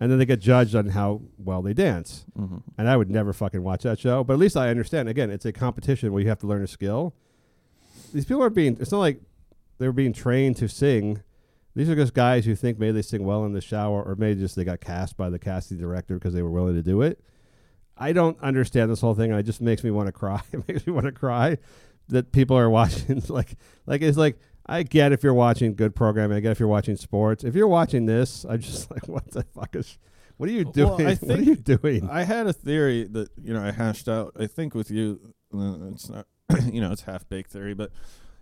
and 0.00 0.10
then 0.10 0.18
they 0.18 0.24
get 0.24 0.40
judged 0.40 0.74
on 0.74 0.88
how 0.88 1.20
well 1.36 1.60
they 1.60 1.74
dance. 1.74 2.24
mm-hmm. 2.36 2.56
And 2.78 2.88
I 2.88 2.96
would 2.96 3.10
never 3.10 3.32
fucking 3.32 3.62
watch 3.62 3.82
that 3.82 3.98
show, 3.98 4.24
but 4.24 4.32
at 4.32 4.38
least 4.38 4.56
I 4.56 4.70
understand. 4.70 5.08
Again, 5.08 5.30
it's 5.30 5.44
a 5.44 5.52
competition 5.52 6.12
where 6.12 6.22
you 6.22 6.28
have 6.30 6.38
to 6.38 6.46
learn 6.46 6.62
a 6.62 6.66
skill. 6.66 7.14
These 8.12 8.24
people 8.24 8.42
are 8.42 8.50
being. 8.50 8.78
It's 8.80 8.90
not 8.90 8.98
like 8.98 9.20
they're 9.78 9.92
being 9.92 10.14
trained 10.14 10.56
to 10.56 10.68
sing. 10.68 11.22
These 11.76 11.88
are 11.88 11.94
just 11.94 12.14
guys 12.14 12.44
who 12.46 12.56
think 12.56 12.78
maybe 12.78 12.92
they 12.92 13.02
sing 13.02 13.24
well 13.24 13.44
in 13.44 13.52
the 13.52 13.60
shower, 13.60 14.02
or 14.02 14.16
maybe 14.16 14.40
just 14.40 14.56
they 14.56 14.64
got 14.64 14.80
cast 14.80 15.16
by 15.16 15.28
the 15.28 15.38
casting 15.38 15.78
director 15.78 16.14
because 16.14 16.34
they 16.34 16.42
were 16.42 16.50
willing 16.50 16.74
to 16.74 16.82
do 16.82 17.02
it. 17.02 17.20
I 17.96 18.12
don't 18.12 18.40
understand 18.40 18.90
this 18.90 19.02
whole 19.02 19.14
thing. 19.14 19.30
and 19.30 19.38
It 19.38 19.44
just 19.44 19.60
makes 19.60 19.84
me 19.84 19.90
want 19.90 20.06
to 20.06 20.12
cry. 20.12 20.40
It 20.52 20.66
makes 20.66 20.86
me 20.86 20.92
want 20.92 21.06
to 21.06 21.12
cry 21.12 21.58
that 22.08 22.32
people 22.32 22.56
are 22.56 22.70
watching. 22.70 23.22
Like, 23.28 23.56
like 23.86 24.02
it's 24.02 24.18
like 24.18 24.38
I 24.70 24.84
get 24.84 25.12
if 25.12 25.24
you're 25.24 25.34
watching 25.34 25.74
good 25.74 25.96
programming. 25.96 26.36
I 26.36 26.40
get 26.40 26.52
if 26.52 26.60
you're 26.60 26.68
watching 26.68 26.96
sports. 26.96 27.42
If 27.42 27.56
you're 27.56 27.66
watching 27.66 28.06
this, 28.06 28.46
I'm 28.48 28.60
just 28.60 28.88
like, 28.92 29.08
what 29.08 29.28
the 29.32 29.42
fuck 29.42 29.74
is? 29.74 29.98
What 30.36 30.48
are 30.48 30.52
you 30.52 30.64
doing? 30.64 31.04
Well, 31.04 31.16
what 31.20 31.38
are 31.38 31.42
you 31.42 31.56
doing? 31.56 32.08
I 32.08 32.22
had 32.22 32.46
a 32.46 32.52
theory 32.52 33.04
that 33.08 33.30
you 33.36 33.52
know 33.52 33.62
I 33.62 33.72
hashed 33.72 34.08
out. 34.08 34.32
I 34.38 34.46
think 34.46 34.74
with 34.74 34.90
you, 34.90 35.34
it's 35.52 36.08
not 36.08 36.26
you 36.72 36.80
know 36.80 36.92
it's 36.92 37.02
half 37.02 37.28
baked 37.28 37.50
theory, 37.50 37.74
but 37.74 37.90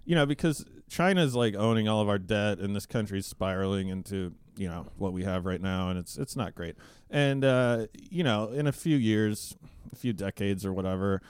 you 0.04 0.14
know 0.14 0.26
because 0.26 0.64
China's 0.88 1.34
like 1.34 1.54
owning 1.56 1.88
all 1.88 2.02
of 2.02 2.08
our 2.08 2.18
debt, 2.18 2.58
and 2.58 2.76
this 2.76 2.86
country's 2.86 3.26
spiraling 3.26 3.88
into 3.88 4.34
you 4.56 4.68
know 4.68 4.86
what 4.96 5.14
we 5.14 5.24
have 5.24 5.46
right 5.46 5.62
now, 5.62 5.88
and 5.88 5.98
it's 5.98 6.18
it's 6.18 6.36
not 6.36 6.54
great. 6.54 6.76
And 7.10 7.42
uh, 7.42 7.86
you 8.10 8.22
know, 8.22 8.48
in 8.48 8.66
a 8.66 8.72
few 8.72 8.96
years, 8.98 9.56
a 9.92 9.96
few 9.96 10.12
decades 10.12 10.66
or 10.66 10.74
whatever. 10.74 11.22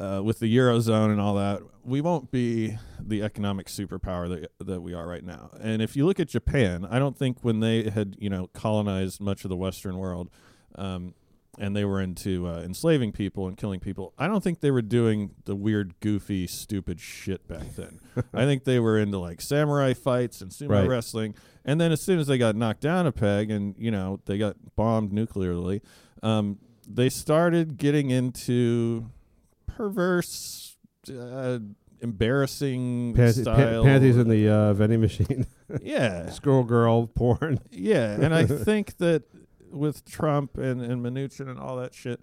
Uh, 0.00 0.22
with 0.22 0.38
the 0.38 0.56
eurozone 0.56 1.10
and 1.12 1.20
all 1.20 1.34
that, 1.34 1.60
we 1.84 2.00
won't 2.00 2.30
be 2.30 2.78
the 2.98 3.22
economic 3.22 3.66
superpower 3.66 4.28
that 4.30 4.50
that 4.66 4.80
we 4.80 4.94
are 4.94 5.06
right 5.06 5.24
now. 5.24 5.50
And 5.60 5.82
if 5.82 5.94
you 5.94 6.06
look 6.06 6.18
at 6.18 6.28
Japan, 6.28 6.86
I 6.90 6.98
don't 6.98 7.16
think 7.18 7.38
when 7.42 7.60
they 7.60 7.90
had 7.90 8.16
you 8.18 8.30
know 8.30 8.48
colonized 8.54 9.20
much 9.20 9.44
of 9.44 9.50
the 9.50 9.56
Western 9.56 9.98
world, 9.98 10.30
um, 10.76 11.12
and 11.58 11.76
they 11.76 11.84
were 11.84 12.00
into 12.00 12.46
uh, 12.48 12.62
enslaving 12.62 13.12
people 13.12 13.46
and 13.46 13.58
killing 13.58 13.78
people, 13.78 14.14
I 14.16 14.26
don't 14.26 14.42
think 14.42 14.60
they 14.60 14.70
were 14.70 14.80
doing 14.80 15.32
the 15.44 15.54
weird, 15.54 15.92
goofy, 16.00 16.46
stupid 16.46 16.98
shit 16.98 17.46
back 17.46 17.74
then. 17.76 18.00
I 18.32 18.46
think 18.46 18.64
they 18.64 18.80
were 18.80 18.98
into 18.98 19.18
like 19.18 19.42
samurai 19.42 19.92
fights 19.92 20.40
and 20.40 20.50
sumo 20.50 20.70
Right. 20.70 20.88
wrestling. 20.88 21.34
And 21.62 21.78
then 21.78 21.92
as 21.92 22.00
soon 22.00 22.18
as 22.18 22.26
they 22.26 22.38
got 22.38 22.56
knocked 22.56 22.80
down 22.80 23.06
a 23.06 23.12
peg 23.12 23.50
and 23.50 23.74
you 23.76 23.90
know 23.90 24.20
they 24.24 24.38
got 24.38 24.56
bombed 24.76 25.12
nuclearly, 25.12 25.82
um, 26.22 26.58
they 26.88 27.10
started 27.10 27.76
getting 27.76 28.08
into 28.08 29.10
perverse, 29.80 30.76
uh, 31.10 31.58
embarrassing 32.00 33.14
Panty, 33.14 33.44
pa- 33.44 33.54
style. 33.54 33.84
panties 33.84 34.16
in 34.16 34.28
the 34.28 34.48
uh, 34.48 34.74
vending 34.74 35.00
machine. 35.00 35.46
yeah, 35.82 36.28
Schoolgirl 36.30 37.08
porn. 37.08 37.60
yeah, 37.70 38.12
and 38.20 38.34
I 38.34 38.44
think 38.66 38.98
that 38.98 39.22
with 39.70 40.04
Trump 40.04 40.58
and 40.58 40.82
and 40.82 41.02
Mnuchin 41.04 41.48
and 41.48 41.58
all 41.58 41.76
that 41.76 41.94
shit, 41.94 42.20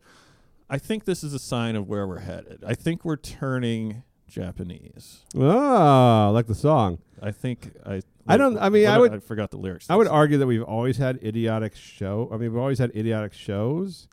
I 0.69 0.77
think 0.77 1.05
this 1.05 1.23
is 1.23 1.33
a 1.33 1.39
sign 1.39 1.75
of 1.75 1.87
where 1.87 2.07
we're 2.07 2.19
headed. 2.19 2.63
I 2.65 2.75
think 2.75 3.03
we're 3.03 3.15
turning 3.17 4.03
Japanese. 4.27 5.23
Oh, 5.35 6.31
like 6.33 6.47
the 6.47 6.55
song. 6.55 6.99
I 7.21 7.31
think 7.31 7.71
I. 7.85 8.01
I 8.29 8.35
don't- 8.35 8.57
I 8.59 8.67
mean, 8.67 8.87
I 8.87 8.97
would- 8.97 9.13
I 9.13 9.19
forgot 9.19 9.51
the 9.51 9.57
lyrics. 9.57 9.89
I 9.89 9.95
would 9.95 10.07
argue 10.09 10.37
that 10.39 10.47
we've 10.47 10.61
always 10.61 10.97
had 10.97 11.17
idiotic 11.23 11.77
show. 11.77 12.27
I 12.29 12.33
mean, 12.35 12.51
we've 12.51 12.59
always 12.59 12.77
had 12.77 12.91
idiotic 12.93 13.31
shows. 13.31 14.09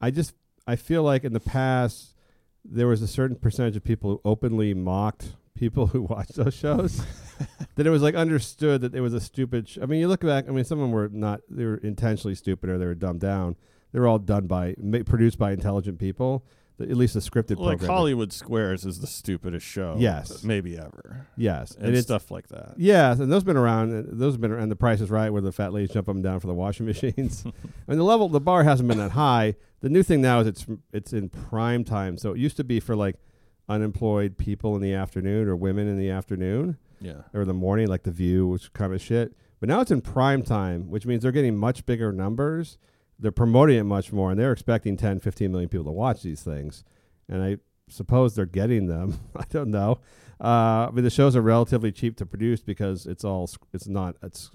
I 0.00 0.12
just 0.12 0.34
I 0.68 0.76
feel 0.76 1.02
like 1.02 1.24
in 1.24 1.32
the 1.32 1.40
past 1.40 2.14
there 2.64 2.86
was 2.86 3.02
a 3.02 3.08
certain 3.08 3.36
percentage 3.36 3.76
of 3.76 3.84
people 3.84 4.10
who 4.10 4.20
openly 4.24 4.74
mocked 4.74 5.34
people 5.54 5.88
who 5.88 6.02
watched 6.10 6.36
those 6.36 6.54
shows. 6.54 7.02
that 7.76 7.86
it 7.86 7.90
was 7.90 8.02
like 8.02 8.14
understood 8.14 8.80
that 8.82 8.94
it 8.94 9.00
was 9.00 9.14
a 9.14 9.20
stupid. 9.20 9.68
Sh- 9.68 9.78
I 9.82 9.86
mean, 9.86 10.00
you 10.00 10.08
look 10.08 10.20
back. 10.20 10.48
I 10.48 10.52
mean, 10.52 10.64
some 10.64 10.78
of 10.78 10.82
them 10.82 10.92
were 10.92 11.08
not. 11.08 11.40
They 11.48 11.64
were 11.64 11.76
intentionally 11.76 12.34
stupid 12.34 12.70
or 12.70 12.78
they 12.78 12.86
were 12.86 12.94
dumbed 12.94 13.20
down. 13.20 13.56
They 13.92 14.00
were 14.00 14.06
all 14.08 14.18
done 14.18 14.46
by 14.46 14.74
ma- 14.78 15.02
produced 15.04 15.38
by 15.38 15.52
intelligent 15.52 15.98
people. 15.98 16.44
At 16.80 16.96
least 16.96 17.12
the 17.12 17.20
scripted 17.20 17.58
like. 17.58 17.82
Hollywood 17.82 18.32
Squares 18.32 18.86
is 18.86 19.00
the 19.00 19.06
stupidest 19.06 19.66
show. 19.66 19.96
Yes. 19.98 20.42
maybe 20.42 20.78
ever, 20.78 21.26
Yes, 21.36 21.76
and, 21.78 21.94
it's 21.94 22.06
stuff 22.06 22.30
like 22.30 22.48
that. 22.48 22.72
Yeah, 22.78 23.12
and 23.12 23.30
those 23.30 23.44
been 23.44 23.58
around. 23.58 23.92
Uh, 23.92 24.02
those 24.06 24.32
have 24.32 24.40
been 24.40 24.50
around. 24.50 24.70
The 24.70 24.76
Price 24.76 25.02
is 25.02 25.10
Right, 25.10 25.28
where 25.28 25.42
the 25.42 25.52
fat 25.52 25.74
ladies 25.74 25.90
jump 25.90 26.08
up 26.08 26.14
and 26.14 26.24
down 26.24 26.40
for 26.40 26.46
the 26.46 26.54
washing 26.54 26.86
machines. 26.86 27.44
I 27.44 27.50
mean, 27.86 27.98
the 27.98 28.04
level, 28.04 28.30
the 28.30 28.40
bar 28.40 28.64
hasn't 28.64 28.88
been 28.88 28.96
that 28.96 29.10
high. 29.10 29.56
The 29.80 29.88
new 29.88 30.02
thing 30.02 30.20
now 30.20 30.40
is 30.40 30.46
it's 30.46 30.66
it's 30.92 31.12
in 31.12 31.28
prime 31.28 31.84
time. 31.84 32.18
So 32.18 32.32
it 32.32 32.38
used 32.38 32.56
to 32.58 32.64
be 32.64 32.80
for 32.80 32.94
like 32.96 33.16
unemployed 33.68 34.36
people 34.36 34.74
in 34.76 34.82
the 34.82 34.92
afternoon 34.94 35.48
or 35.48 35.56
women 35.56 35.86
in 35.88 35.96
the 35.96 36.10
afternoon 36.10 36.76
Yeah, 37.00 37.22
or 37.32 37.44
the 37.44 37.54
morning, 37.54 37.86
like 37.88 38.02
The 38.02 38.10
View, 38.10 38.46
which 38.48 38.72
kind 38.72 38.92
of 38.92 39.00
shit. 39.00 39.34
But 39.60 39.68
now 39.68 39.80
it's 39.80 39.90
in 39.90 40.00
prime 40.00 40.42
time, 40.42 40.90
which 40.90 41.06
means 41.06 41.22
they're 41.22 41.32
getting 41.32 41.56
much 41.56 41.86
bigger 41.86 42.12
numbers. 42.12 42.78
They're 43.18 43.30
promoting 43.30 43.78
it 43.78 43.84
much 43.84 44.12
more, 44.12 44.30
and 44.30 44.40
they're 44.40 44.52
expecting 44.52 44.96
10, 44.96 45.20
15 45.20 45.50
million 45.52 45.68
people 45.68 45.84
to 45.84 45.90
watch 45.92 46.22
these 46.22 46.42
things. 46.42 46.84
And 47.28 47.42
I 47.42 47.58
suppose 47.88 48.34
they're 48.34 48.46
getting 48.46 48.86
them. 48.86 49.20
I 49.36 49.44
don't 49.50 49.70
know. 49.70 50.00
Uh, 50.42 50.88
I 50.88 50.90
mean, 50.92 51.04
the 51.04 51.10
shows 51.10 51.36
are 51.36 51.42
relatively 51.42 51.92
cheap 51.92 52.16
to 52.16 52.26
produce 52.26 52.62
because 52.62 53.06
it's 53.06 53.24
all 53.24 53.48
it's 53.74 53.86
not 53.86 54.16
it's 54.22 54.50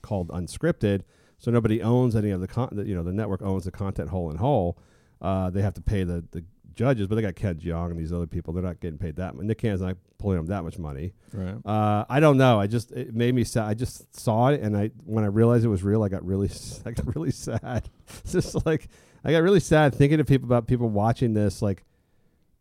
called 0.00 0.28
unscripted, 0.28 1.02
so 1.38 1.50
nobody 1.50 1.80
owns 1.82 2.14
any 2.16 2.30
of 2.30 2.40
the 2.40 2.48
con. 2.48 2.68
the- 2.72 2.86
You 2.86 2.94
know, 2.94 3.02
the 3.02 3.12
network 3.12 3.42
owns 3.42 3.64
the 3.64 3.70
content 3.70 4.10
whole 4.10 4.30
and 4.30 4.38
whole. 4.38 4.78
Uh, 5.20 5.50
they 5.50 5.62
have 5.62 5.74
to 5.74 5.80
pay 5.80 6.04
the 6.04 6.24
the 6.30 6.44
judges, 6.74 7.08
but 7.08 7.16
they 7.16 7.22
got 7.22 7.34
Ken 7.34 7.56
Jeong 7.56 7.90
and 7.90 7.98
these 7.98 8.12
other 8.12 8.26
people. 8.28 8.52
They're 8.54 8.62
not 8.62 8.78
getting 8.78 8.98
paid 8.98 9.16
that 9.16 9.34
much. 9.34 9.44
Nick 9.46 9.58
Cannon's 9.58 9.80
not 9.80 9.96
pulling 10.18 10.36
them 10.36 10.46
that 10.46 10.62
much 10.62 10.78
money. 10.78 11.12
Right. 11.32 11.56
Uh, 11.66 12.04
I 12.08 12.20
don't 12.20 12.36
know. 12.38 12.60
I 12.60 12.68
just 12.68 12.92
it 12.92 13.12
made 13.14 13.34
me 13.34 13.42
sad. 13.42 13.64
I 13.68 13.74
just 13.74 14.14
saw 14.14 14.48
it, 14.48 14.60
and 14.60 14.76
I 14.76 14.90
when 15.04 15.24
I 15.24 15.26
realized 15.28 15.64
it 15.64 15.68
was 15.68 15.82
real, 15.82 16.04
I 16.04 16.08
got 16.08 16.24
really 16.24 16.50
I 16.86 16.92
got 16.92 17.14
really 17.14 17.32
sad. 17.32 17.88
It's 18.22 18.32
just 18.32 18.64
like 18.66 18.88
I 19.24 19.32
got 19.32 19.42
really 19.42 19.60
sad 19.60 19.94
thinking 19.94 20.20
of 20.20 20.26
people 20.26 20.46
about 20.46 20.68
people 20.68 20.88
watching 20.88 21.34
this, 21.34 21.60
like, 21.60 21.82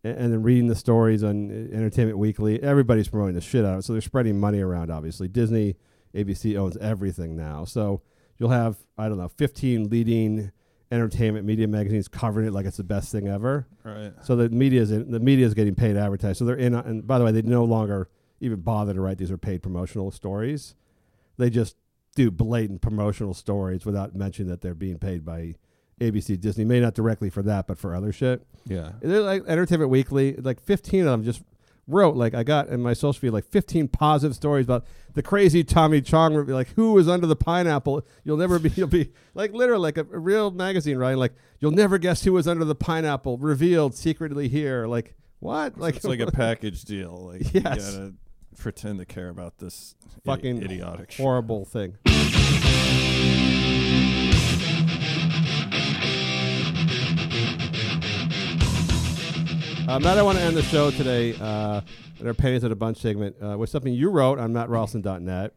a- 0.03 0.07
and, 0.07 0.33
then 0.33 0.41
reading 0.41 0.67
the 0.67 0.75
stories 0.75 1.23
on 1.23 1.51
uh, 1.51 1.75
Entertainment 1.75 2.17
Weekly. 2.17 2.61
Everybody's 2.61 3.07
promoting 3.07 3.35
the 3.35 3.41
shit 3.41 3.63
out 3.63 3.73
of 3.73 3.79
it, 3.79 3.81
so 3.83 3.93
they're 3.93 4.01
spreading 4.01 4.39
money 4.39 4.59
around. 4.59 4.89
Obviously, 4.89 5.27
Disney, 5.27 5.75
ABC 6.15 6.57
owns 6.57 6.75
everything 6.77 7.35
now, 7.37 7.63
so 7.65 8.01
you'll 8.37 8.49
have 8.49 8.77
I 8.97 9.07
don't 9.09 9.17
know, 9.17 9.29
fifteen 9.29 9.89
leading 9.89 10.51
entertainment 10.91 11.45
media 11.45 11.67
magazines 11.67 12.07
covering 12.07 12.47
it 12.47 12.53
like 12.53 12.65
it's 12.65 12.77
the 12.77 12.83
best 12.83 13.11
thing 13.11 13.27
ever. 13.27 13.67
Right. 13.83 14.13
So 14.23 14.35
the 14.35 14.49
media 14.49 14.81
is 14.81 14.89
the 14.89 15.19
media 15.19 15.45
is 15.45 15.53
getting 15.53 15.75
paid 15.75 15.93
to 15.93 15.99
advertise. 15.99 16.37
So 16.37 16.45
they're 16.45 16.55
in. 16.55 16.75
And 16.75 17.05
by 17.05 17.19
the 17.19 17.25
way, 17.25 17.31
they 17.31 17.41
no 17.41 17.63
longer 17.63 18.09
even 18.39 18.61
bother 18.61 18.93
to 18.93 19.01
write 19.01 19.17
these 19.17 19.31
are 19.31 19.37
paid 19.37 19.61
promotional 19.61 20.11
stories. 20.11 20.75
They 21.37 21.49
just 21.49 21.75
do 22.15 22.31
blatant 22.31 22.81
promotional 22.81 23.33
stories 23.33 23.85
without 23.85 24.15
mentioning 24.15 24.49
that 24.49 24.61
they're 24.61 24.73
being 24.73 24.97
paid 24.97 25.23
by 25.23 25.55
ABC, 25.99 26.39
Disney. 26.39 26.63
May 26.65 26.79
not 26.79 26.93
directly 26.93 27.29
for 27.29 27.41
that, 27.43 27.67
but 27.67 27.77
for 27.77 27.95
other 27.95 28.11
shit. 28.11 28.45
Yeah. 28.65 28.93
They're 29.01 29.21
like 29.21 29.43
Entertainment 29.47 29.89
Weekly. 29.89 30.35
Like 30.35 30.61
fifteen 30.61 31.01
of 31.01 31.07
them 31.07 31.23
just 31.23 31.41
wrote 31.87 32.15
like 32.17 32.33
I 32.33 32.43
got 32.43 32.67
in 32.67 32.81
my 32.81 32.93
social 32.93 33.19
feed 33.21 33.29
like 33.31 33.45
fifteen 33.45 33.87
positive 33.87 34.35
stories 34.35 34.65
about 34.65 34.85
the 35.13 35.23
crazy 35.23 35.63
Tommy 35.63 36.01
Chong 36.01 36.45
like 36.47 36.67
who 36.75 36.93
was 36.93 37.07
under 37.07 37.25
the 37.25 37.35
pineapple. 37.35 38.05
You'll 38.23 38.37
never 38.37 38.59
be. 38.59 38.69
You'll 38.75 38.87
be 38.87 39.11
like 39.33 39.53
literally 39.53 39.81
like 39.81 39.97
a, 39.97 40.01
a 40.01 40.19
real 40.19 40.51
magazine 40.51 40.97
writing 40.97 41.17
like 41.19 41.33
you'll 41.59 41.71
never 41.71 41.97
guess 41.97 42.23
who 42.23 42.33
was 42.33 42.47
under 42.47 42.65
the 42.65 42.75
pineapple 42.75 43.37
revealed 43.37 43.95
secretly 43.95 44.47
here. 44.47 44.85
Like 44.87 45.15
what? 45.39 45.77
Like 45.77 45.95
it's 45.95 46.05
like 46.05 46.19
a 46.19 46.31
package 46.31 46.83
deal. 46.83 47.31
Like 47.31 47.53
Yes. 47.53 47.63
you 47.63 47.63
gotta 47.99 48.13
pretend 48.57 48.99
to 48.99 49.05
care 49.05 49.29
about 49.29 49.57
this 49.59 49.95
fucking 50.25 50.61
idiotic 50.63 51.11
shit. 51.11 51.23
horrible 51.23 51.63
thing. 59.87 59.95
Uh, 59.95 59.99
Matt, 59.99 60.17
I 60.17 60.21
want 60.21 60.37
to 60.37 60.43
end 60.43 60.55
the 60.55 60.63
show 60.63 60.91
today 60.91 61.33
uh, 61.39 61.81
in 62.19 62.27
our 62.27 62.33
Pennies 62.33 62.63
at 62.63 62.71
a 62.71 62.75
Bunch 62.75 62.97
segment 62.97 63.35
uh, 63.41 63.57
with 63.57 63.69
something 63.69 63.93
you 63.93 64.09
wrote 64.09 64.39
on 64.39 64.53
mattralston.net. 64.53 65.53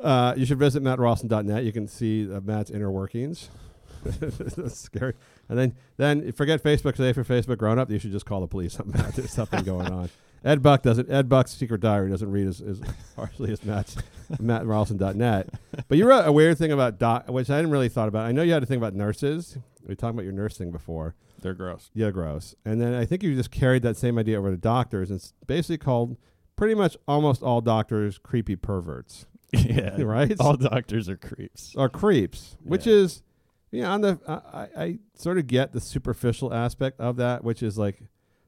Uh, 0.00 0.34
you 0.36 0.46
should 0.46 0.58
visit 0.58 0.82
mattralston.net. 0.82 1.64
You 1.64 1.72
can 1.72 1.88
see 1.88 2.32
uh, 2.32 2.40
Matt's 2.40 2.70
inner 2.70 2.90
workings. 2.90 3.50
That's 4.04 4.78
scary. 4.78 5.14
And 5.48 5.58
then, 5.58 5.76
then 5.96 6.32
forget 6.32 6.62
Facebook. 6.62 6.96
Say 6.96 7.12
for 7.12 7.24
Facebook 7.24 7.58
grown 7.58 7.78
up, 7.78 7.90
you 7.90 7.98
should 7.98 8.12
just 8.12 8.26
call 8.26 8.40
the 8.40 8.46
police 8.46 8.78
on 8.80 8.90
Matt. 8.90 9.14
There's 9.14 9.32
something 9.32 9.64
going 9.64 9.90
on. 9.90 10.10
Ed 10.44 10.62
Buck 10.62 10.82
doesn't. 10.82 11.10
Ed 11.10 11.26
Buck's 11.26 11.52
secret 11.52 11.80
diary 11.80 12.10
doesn't 12.10 12.30
read 12.30 12.46
as, 12.46 12.60
as 12.60 12.82
harshly 13.16 13.50
as 13.50 13.64
Matt's 13.64 13.96
mattralston.net. 14.32 15.48
But 15.88 15.96
you 15.96 16.06
wrote 16.06 16.26
a 16.26 16.32
weird 16.32 16.58
thing 16.58 16.70
about 16.70 16.98
doc, 16.98 17.28
which 17.28 17.48
I 17.48 17.56
didn't 17.56 17.70
really 17.70 17.88
thought 17.88 18.08
about. 18.08 18.26
I 18.26 18.32
know 18.32 18.42
you 18.42 18.52
had 18.52 18.60
to 18.60 18.66
think 18.66 18.78
about 18.78 18.94
nurses. 18.94 19.56
We 19.86 19.94
talked 19.96 20.12
about 20.12 20.24
your 20.24 20.34
nurse 20.34 20.58
thing 20.58 20.70
before. 20.70 21.14
They're 21.44 21.52
gross. 21.54 21.90
Yeah, 21.92 22.10
gross. 22.10 22.54
And 22.64 22.80
then 22.80 22.94
I 22.94 23.04
think 23.04 23.22
you 23.22 23.34
just 23.36 23.50
carried 23.50 23.82
that 23.82 23.98
same 23.98 24.16
idea 24.18 24.38
over 24.38 24.50
to 24.50 24.56
doctors. 24.56 25.10
And 25.10 25.18
it's 25.18 25.34
basically 25.46 25.76
called 25.76 26.16
pretty 26.56 26.74
much 26.74 26.96
almost 27.06 27.42
all 27.42 27.60
doctors 27.60 28.16
creepy 28.16 28.56
perverts. 28.56 29.26
yeah. 29.52 29.96
Right? 30.02 30.34
All 30.40 30.56
doctors 30.56 31.06
are 31.10 31.18
creeps. 31.18 31.74
Or 31.76 31.90
creeps, 31.90 32.56
which 32.64 32.86
Yeah. 32.86 32.94
is, 32.94 33.22
yeah, 33.70 33.90
on 33.92 34.00
the, 34.00 34.18
I, 34.26 34.32
I 34.32 34.68
I 34.84 34.98
sort 35.16 35.36
of 35.36 35.46
get 35.46 35.72
the 35.72 35.80
superficial 35.82 36.54
aspect 36.54 36.98
of 36.98 37.16
that, 37.16 37.44
which 37.44 37.62
is 37.62 37.76
like, 37.76 38.00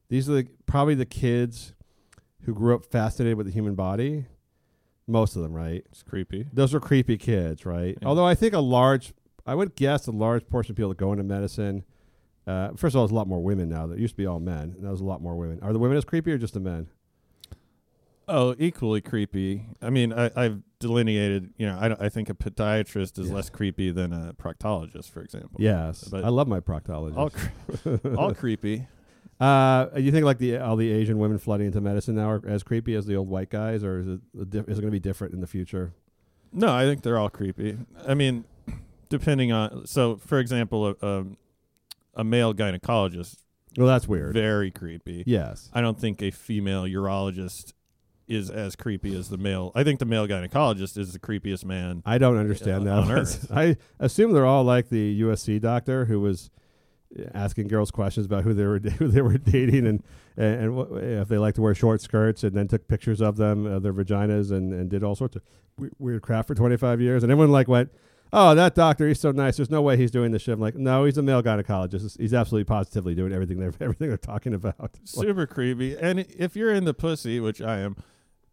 these 0.09 0.31
are 0.31 0.33
the, 0.35 0.49
probably 0.65 0.95
the 0.95 1.05
kids 1.05 1.75
who 2.45 2.55
grew 2.55 2.75
up 2.75 2.87
fascinated 2.87 3.37
with 3.37 3.45
the 3.47 3.53
human 3.53 3.75
body. 3.75 4.25
Most 5.07 5.37
of 5.37 5.43
them, 5.43 5.53
right? 5.53 5.85
It's 5.91 6.03
creepy. 6.03 6.47
Those 6.51 6.73
are 6.75 6.81
creepy 6.81 7.19
kids, 7.19 7.67
right? 7.67 7.99
Yeah. 8.01 8.09
Although 8.09 8.25
I 8.27 8.35
think 8.35 8.55
a 8.55 8.61
large, 8.61 9.13
I 9.45 9.55
would 9.55 9.77
guess 9.77 10.07
a 10.07 10.13
large 10.13 10.49
portion 10.49 10.73
of 10.73 10.77
people 10.77 10.89
that 10.89 10.99
go 10.99 11.13
into 11.13 11.25
medicine. 11.25 11.85
Uh, 12.47 12.69
first 12.77 12.95
of 12.95 12.97
all, 12.97 13.03
there's 13.07 13.13
a 13.13 13.15
lot 13.17 13.27
more 13.27 13.43
women 13.43 13.69
now. 13.69 13.87
That 13.87 13.99
used 13.99 14.15
to 14.15 14.17
be 14.19 14.27
all 14.27 14.39
men. 14.41 14.73
and 14.75 14.83
Now 14.83 14.89
there's 14.89 15.01
a 15.01 15.05
lot 15.05 15.21
more 15.21 15.35
women. 15.37 15.59
Are 15.63 15.73
the 15.73 15.79
women 15.79 15.97
as 15.97 16.05
creepy 16.05 16.31
or 16.33 16.39
just 16.39 16.55
the 16.55 16.61
men? 16.61 16.89
Oh, 18.29 18.55
equally 18.59 19.01
creepy. 19.01 19.67
I 19.81 19.91
mean, 19.91 20.13
I, 20.13 20.31
I've 20.35 20.61
delineated. 20.81 21.51
You 21.59 21.67
know, 21.67 21.79
I, 21.79 22.07
I 22.07 22.09
think 22.09 22.29
a 22.29 22.35
podiatrist 22.35 23.19
is 23.21 23.29
Yeah. 23.29 23.35
less 23.35 23.51
creepy 23.51 23.91
than 23.93 24.13
a 24.13 24.33
proctologist, 24.35 25.11
for 25.11 25.23
example. 25.23 25.57
Yes, 25.59 26.05
But 26.05 26.25
I 26.25 26.29
love 26.29 26.49
my 26.49 26.59
proctologist. 26.61 27.17
all 27.17 27.31
cre- 27.31 28.17
all 28.17 28.35
creepy. 28.43 28.89
uh, 29.41 29.89
you 29.97 30.11
think 30.11 30.25
like 30.25 30.39
the 30.39 30.57
all 30.59 30.75
the 30.77 30.91
Asian 30.91 31.19
women 31.19 31.39
flooding 31.39 31.67
into 31.67 31.81
medicine 31.81 32.17
now 32.17 32.31
are 32.31 32.43
as 32.49 32.63
creepy 32.65 32.95
as 32.97 33.07
the 33.07 33.15
old 33.15 33.29
white 33.29 33.51
guys, 33.51 33.85
or 33.85 34.01
is 34.01 34.09
it 34.09 34.51
diff- 34.51 34.69
is 34.69 34.79
it 34.79 34.81
going 34.83 34.91
to 34.91 34.97
be 34.97 34.99
different 35.01 35.33
in 35.33 35.41
the 35.41 35.47
future? 35.47 35.93
No, 36.53 36.73
I 36.73 36.83
think 36.85 37.03
they're 37.03 37.19
all 37.19 37.31
creepy. 37.31 37.77
I 38.09 38.15
mean, 38.15 38.45
depending 39.09 39.53
on. 39.53 39.87
So, 39.87 40.17
for 40.17 40.41
example, 40.41 40.89
a, 41.01 41.07
a, 41.07 41.25
a 42.17 42.25
male 42.25 42.53
gynecologist 42.55 43.37
Well, 43.77 43.87
that's 43.87 44.09
weird. 44.09 44.33
very 44.33 44.71
creepy. 44.71 45.23
yes. 45.27 45.71
I 45.73 45.81
don't 45.81 45.99
think 46.01 46.23
a 46.23 46.31
female 46.31 46.85
urologist 46.85 47.73
is 48.29 48.51
as 48.51 48.75
creepy 48.75 49.17
as 49.17 49.29
the 49.29 49.37
male. 49.39 49.71
I 49.77 49.85
think 49.85 50.01
the 50.01 50.05
male 50.05 50.27
gynecologist 50.27 50.99
is 50.99 51.13
the 51.13 51.21
creepiest 51.21 51.65
man. 51.65 52.03
I 52.05 52.19
don't 52.19 52.37
understand 52.37 52.89
on 52.89 53.07
that. 53.09 53.15
Earth. 53.19 53.53
I 53.55 53.77
assume 54.01 54.33
they're 54.33 54.45
all 54.47 54.65
like 54.65 54.89
the 54.89 55.21
USC 55.21 55.61
doctor 55.61 56.07
who 56.07 56.19
was 56.21 56.51
asking 57.35 57.69
girls 57.69 57.91
questions 57.93 58.27
about 58.27 58.43
who 58.43 58.53
they 58.53 58.65
were 58.65 58.79
who 58.99 59.07
they 59.09 59.23
were 59.23 59.39
dating 59.39 59.87
and 59.87 60.03
and, 60.37 60.61
and 60.61 60.77
what, 60.77 60.89
if 61.03 61.29
they 61.29 61.39
like 61.39 61.55
to 61.55 61.63
wear 61.63 61.75
short 61.75 62.01
skirts, 62.03 62.43
and 62.45 62.55
then 62.55 62.67
took 62.69 62.89
pictures 62.89 63.23
of 63.23 63.37
them, 63.37 63.65
of 63.65 63.83
their 63.83 63.93
vaginas, 63.95 64.51
and, 64.51 64.73
and 64.75 64.91
did 64.91 65.03
all 65.05 65.15
sorts 65.15 65.37
of 65.37 65.43
weird 65.99 66.21
crap 66.23 66.47
for 66.47 66.55
25 66.55 67.01
years. 67.01 67.23
And 67.23 67.31
everyone 67.33 67.53
like 67.53 67.69
went, 67.69 67.91
"Oh, 68.33 68.55
that 68.55 68.75
doctor, 68.75 69.09
he's 69.09 69.21
so 69.21 69.33
nice. 69.33 69.57
There's 69.57 69.71
no 69.71 69.83
way 69.83 69.97
he's 69.97 70.11
doing 70.11 70.33
this 70.33 70.43
shit." 70.43 70.55
I'm 70.55 70.61
like, 70.61 70.77
"No, 70.77 71.05
he's 71.05 71.19
a 71.19 71.23
male 71.23 71.43
gynecologist. 71.43 72.19
He's 72.21 72.35
absolutely 72.35 72.65
positively 72.65 73.15
doing 73.15 73.33
everything 73.33 73.59
they're 73.59 73.73
everything 73.81 74.09
they're 74.09 74.17
talking 74.17 74.55
about." 74.55 74.77
Like, 74.87 74.97
Super 75.05 75.47
creepy. 75.47 75.97
And 75.97 76.21
if 76.21 76.55
you're 76.57 76.73
into 76.73 76.93
pussy, 76.95 77.41
which 77.41 77.61
I 77.63 77.79
am, 77.79 77.97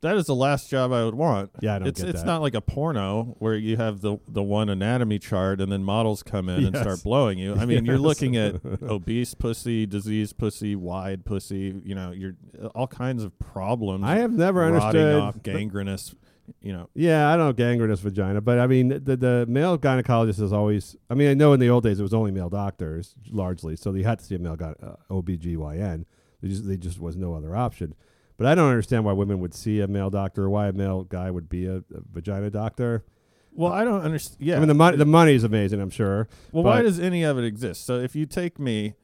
that 0.04 0.18
is 0.18 0.26
the 0.26 0.36
last 0.36 0.70
job 0.70 0.92
I 0.92 1.04
would 1.04 1.16
want. 1.16 1.52
Yeah, 1.62 1.76
I 1.76 1.80
don't 1.80 1.88
it's 1.88 2.02
get 2.02 2.10
it's 2.10 2.22
that. 2.22 2.26
not 2.26 2.42
like 2.42 2.54
a 2.54 2.62
porno 2.62 3.36
where 3.40 3.56
you 3.56 3.78
have 3.78 4.02
the 4.02 4.18
the 4.28 4.44
one 4.44 4.70
anatomy 4.70 5.18
chart 5.18 5.60
and 5.62 5.72
then 5.72 5.84
models 5.84 6.24
come 6.24 6.50
in 6.50 6.66
and 6.66 6.78
start 6.78 7.02
blowing 7.04 7.40
you. 7.40 7.56
I 7.56 7.66
mean, 7.66 7.86
you're 7.86 7.98
looking 8.10 8.36
at 8.36 8.56
obese 8.84 9.34
pussy, 9.34 9.86
diseased 9.86 10.38
pussy, 10.38 10.76
wide 10.76 11.26
pussy. 11.26 11.82
You 11.84 11.96
know, 11.96 12.12
you're 12.12 12.36
all 12.76 12.88
kinds 12.88 13.24
of 13.24 13.38
problems. 13.40 14.04
I 14.04 14.18
have 14.18 14.34
never 14.34 14.66
understood 14.66 15.22
off, 15.22 15.42
gangrenous. 15.42 16.14
You 16.62 16.74
know, 16.74 16.90
Yeah, 16.94 17.30
I 17.30 17.38
don't 17.38 17.48
know 17.48 17.54
gangrenous 17.54 18.02
vagina, 18.02 18.42
but 18.42 18.60
I 18.60 18.68
mean 18.68 18.90
the 18.90 19.16
the 19.16 19.46
male 19.48 19.78
gynecologist 19.78 20.42
is 20.42 20.52
always. 20.54 20.96
I 21.10 21.14
mean, 21.14 21.30
I 21.30 21.34
know 21.34 21.54
in 21.54 21.60
the 21.60 21.70
old 21.70 21.84
days 21.84 22.00
it 22.00 22.04
was 22.04 22.14
only 22.14 22.32
male 22.32 22.50
doctors 22.50 23.16
largely, 23.32 23.76
so 23.76 23.94
you 23.94 24.04
had 24.04 24.20
to 24.20 24.26
see 24.26 24.36
a 24.36 24.40
male 24.40 24.56
gy- 24.58 24.66
uh, 24.84 24.96
OBGYN. 25.10 26.06
There 26.42 26.50
just, 26.50 26.68
there 26.68 26.76
just 26.78 27.00
was 27.00 27.16
no 27.16 27.34
other 27.34 27.56
option. 27.56 27.96
But 28.36 28.48
I 28.48 28.56
don't 28.56 28.70
understand 28.70 29.06
why 29.06 29.14
women 29.14 29.40
would 29.40 29.54
see 29.54 29.80
a 29.80 29.88
male 29.88 30.10
doctor 30.10 30.44
or 30.44 30.50
why 30.50 30.68
a 30.68 30.74
male 30.74 31.04
guy 31.04 31.32
would 31.32 31.48
be 31.48 31.66
a, 31.66 31.78
a 31.78 31.84
vagina 32.12 32.50
doctor. 32.50 33.06
well, 33.54 33.72
I 33.72 33.84
don't 33.86 34.02
understand. 34.02 34.38
Yeah, 34.42 34.58
I 34.58 34.60
mean, 34.60 34.68
the 34.68 34.74
money 34.74 34.98
the 34.98 35.06
money 35.06 35.36
is 35.36 35.44
amazing, 35.46 35.80
I'm 35.80 35.92
sure. 35.92 36.28
Well, 36.52 36.64
why 36.64 36.82
does 36.82 37.00
any 37.00 37.24
of 37.24 37.38
it 37.38 37.46
exist? 37.46 37.86
So 37.86 38.00
if 38.00 38.16
you 38.16 38.26
take 38.26 38.60
me, 38.60 38.96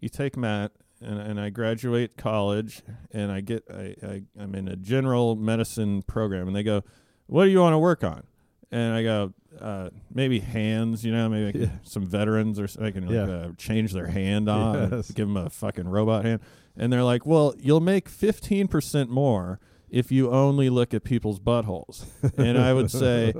you 0.00 0.08
take 0.08 0.36
Matt, 0.36 0.72
and, 1.00 1.18
and 1.20 1.40
I 1.40 1.50
graduate 1.50 2.16
college, 2.16 2.82
and 3.12 3.30
I 3.32 3.40
get 3.40 3.64
I, 3.72 3.94
I 4.02 4.22
I'm 4.38 4.54
in 4.54 4.68
a 4.68 4.76
general 4.76 5.36
medicine 5.36 6.02
program, 6.02 6.46
and 6.46 6.56
they 6.56 6.62
go, 6.62 6.82
"What 7.26 7.44
do 7.44 7.50
you 7.50 7.60
want 7.60 7.74
to 7.74 7.78
work 7.78 8.02
on?" 8.04 8.24
And 8.70 8.92
I 8.94 9.02
go, 9.02 9.32
uh, 9.60 9.90
"Maybe 10.12 10.40
hands, 10.40 11.04
you 11.04 11.12
know, 11.12 11.28
maybe 11.28 11.58
Yeah. 11.60 11.68
some 11.82 12.04
veterans 12.06 12.60
or 12.60 12.68
something 12.68 12.86
I 12.86 12.90
can 12.90 13.06
like, 13.06 13.14
Yeah. 13.28 13.34
uh, 13.34 13.52
change 13.56 13.92
their 13.92 14.08
hand 14.08 14.48
on, 14.48 14.90
Yes. 14.90 15.10
give 15.10 15.26
them 15.28 15.36
a 15.36 15.48
fucking 15.50 15.88
robot 15.88 16.24
hand." 16.24 16.40
And 16.76 16.92
they're 16.92 17.04
like, 17.04 17.24
"Well, 17.26 17.54
you'll 17.58 17.80
make 17.80 18.08
fifteen 18.08 18.68
percent 18.68 19.10
more." 19.10 19.58
If 19.90 20.12
you 20.12 20.30
only 20.30 20.68
look 20.68 20.92
at 20.92 21.02
people's 21.02 21.40
buttholes, 21.40 22.04
and 22.36 22.58
I 22.58 22.74
would 22.74 22.90
say, 22.90 23.32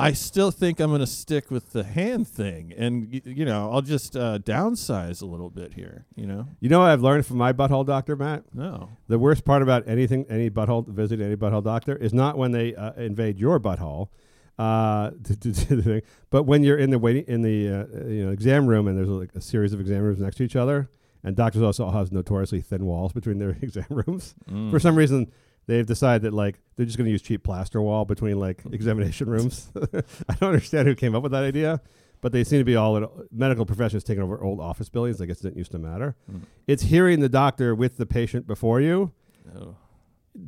I 0.00 0.12
still 0.12 0.50
think 0.52 0.78
I'm 0.78 0.90
going 0.90 1.00
to 1.00 1.06
stick 1.08 1.50
with 1.50 1.72
the 1.72 1.82
hand 1.82 2.28
thing, 2.28 2.72
and 2.76 3.08
y- 3.12 3.20
you 3.24 3.44
know, 3.44 3.70
I'll 3.72 3.82
just 3.82 4.16
uh, 4.16 4.38
downsize 4.38 5.22
a 5.22 5.26
little 5.26 5.50
bit 5.50 5.74
here. 5.74 6.06
You 6.14 6.26
know, 6.26 6.46
You 6.60 6.68
know 6.68 6.78
what 6.78 6.90
I've 6.90 7.02
learned 7.02 7.26
from 7.26 7.36
my 7.38 7.52
butthole 7.52 7.84
doctor, 7.84 8.14
Matt? 8.14 8.44
no, 8.54 8.90
The 9.08 9.18
worst 9.18 9.44
part 9.44 9.60
about 9.62 9.88
anything, 9.88 10.24
any 10.30 10.50
butthole 10.50 10.86
visit, 10.86 11.20
any 11.20 11.34
butthole 11.34 11.64
doctor, 11.64 11.96
is 11.96 12.14
not 12.14 12.38
when 12.38 12.52
they 12.52 12.76
uh, 12.76 12.92
invade 12.92 13.38
your 13.40 13.58
butthole, 13.58 14.08
uh, 14.56 15.10
to, 15.24 15.36
to, 15.36 15.52
to 15.52 15.76
the 15.76 15.82
thing, 15.82 16.02
but 16.30 16.44
when 16.44 16.62
you're 16.62 16.78
in 16.78 16.90
the 16.90 16.98
waiting 16.98 17.24
in 17.26 17.42
the 17.42 17.68
uh, 17.68 18.08
you 18.08 18.24
know 18.24 18.30
exam 18.32 18.66
room 18.66 18.86
and 18.88 18.96
there's 18.96 19.08
like 19.08 19.34
a 19.34 19.40
series 19.40 19.72
of 19.72 19.80
exam 19.80 20.02
rooms 20.02 20.20
next 20.20 20.36
to 20.36 20.44
each 20.44 20.56
other, 20.56 20.88
and 21.24 21.34
doctors 21.34 21.62
also 21.62 21.90
have 21.90 22.12
notoriously 22.12 22.60
thin 22.60 22.84
walls 22.86 23.12
between 23.12 23.38
their 23.38 23.50
exam 23.62 23.86
rooms. 23.90 24.34
Mm. 24.50 24.70
For 24.70 24.78
some 24.78 24.94
reason, 24.96 25.32
they've 25.68 25.86
decided 25.86 26.22
that 26.22 26.34
like 26.34 26.58
they're 26.74 26.86
just 26.86 26.98
going 26.98 27.04
to 27.06 27.12
use 27.12 27.22
cheap 27.22 27.44
plaster 27.44 27.80
wall 27.80 28.04
between 28.04 28.40
like 28.40 28.62
examination 28.72 29.28
rooms. 29.28 29.70
I 29.76 30.34
don't 30.40 30.48
understand 30.50 30.88
who 30.88 30.96
came 30.96 31.14
up 31.14 31.22
with 31.22 31.30
that 31.32 31.44
idea, 31.44 31.80
but 32.20 32.32
they 32.32 32.42
seem 32.42 32.58
to 32.58 32.64
be 32.64 32.74
all 32.74 32.96
in, 32.96 33.06
medical 33.30 33.64
professionals 33.64 34.02
taking 34.02 34.22
over 34.24 34.42
old 34.42 34.58
office 34.60 34.88
buildings. 34.88 35.20
I 35.20 35.26
guess 35.26 35.38
it 35.40 35.44
didn't 35.44 35.58
used 35.58 35.70
to 35.72 35.78
matter. 35.78 36.16
Mm. 36.32 36.40
It's 36.66 36.82
hearing 36.84 37.20
the 37.20 37.28
doctor 37.28 37.74
with 37.74 37.96
the 37.98 38.06
patient 38.06 38.46
before 38.48 38.80
you 38.80 39.12
Oh. 39.56 39.76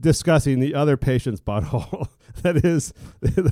discussing 0.00 0.60
the 0.60 0.74
other 0.74 0.96
patient's 0.96 1.40
butthole. 1.40 2.08
that 2.42 2.64
is 2.64 2.92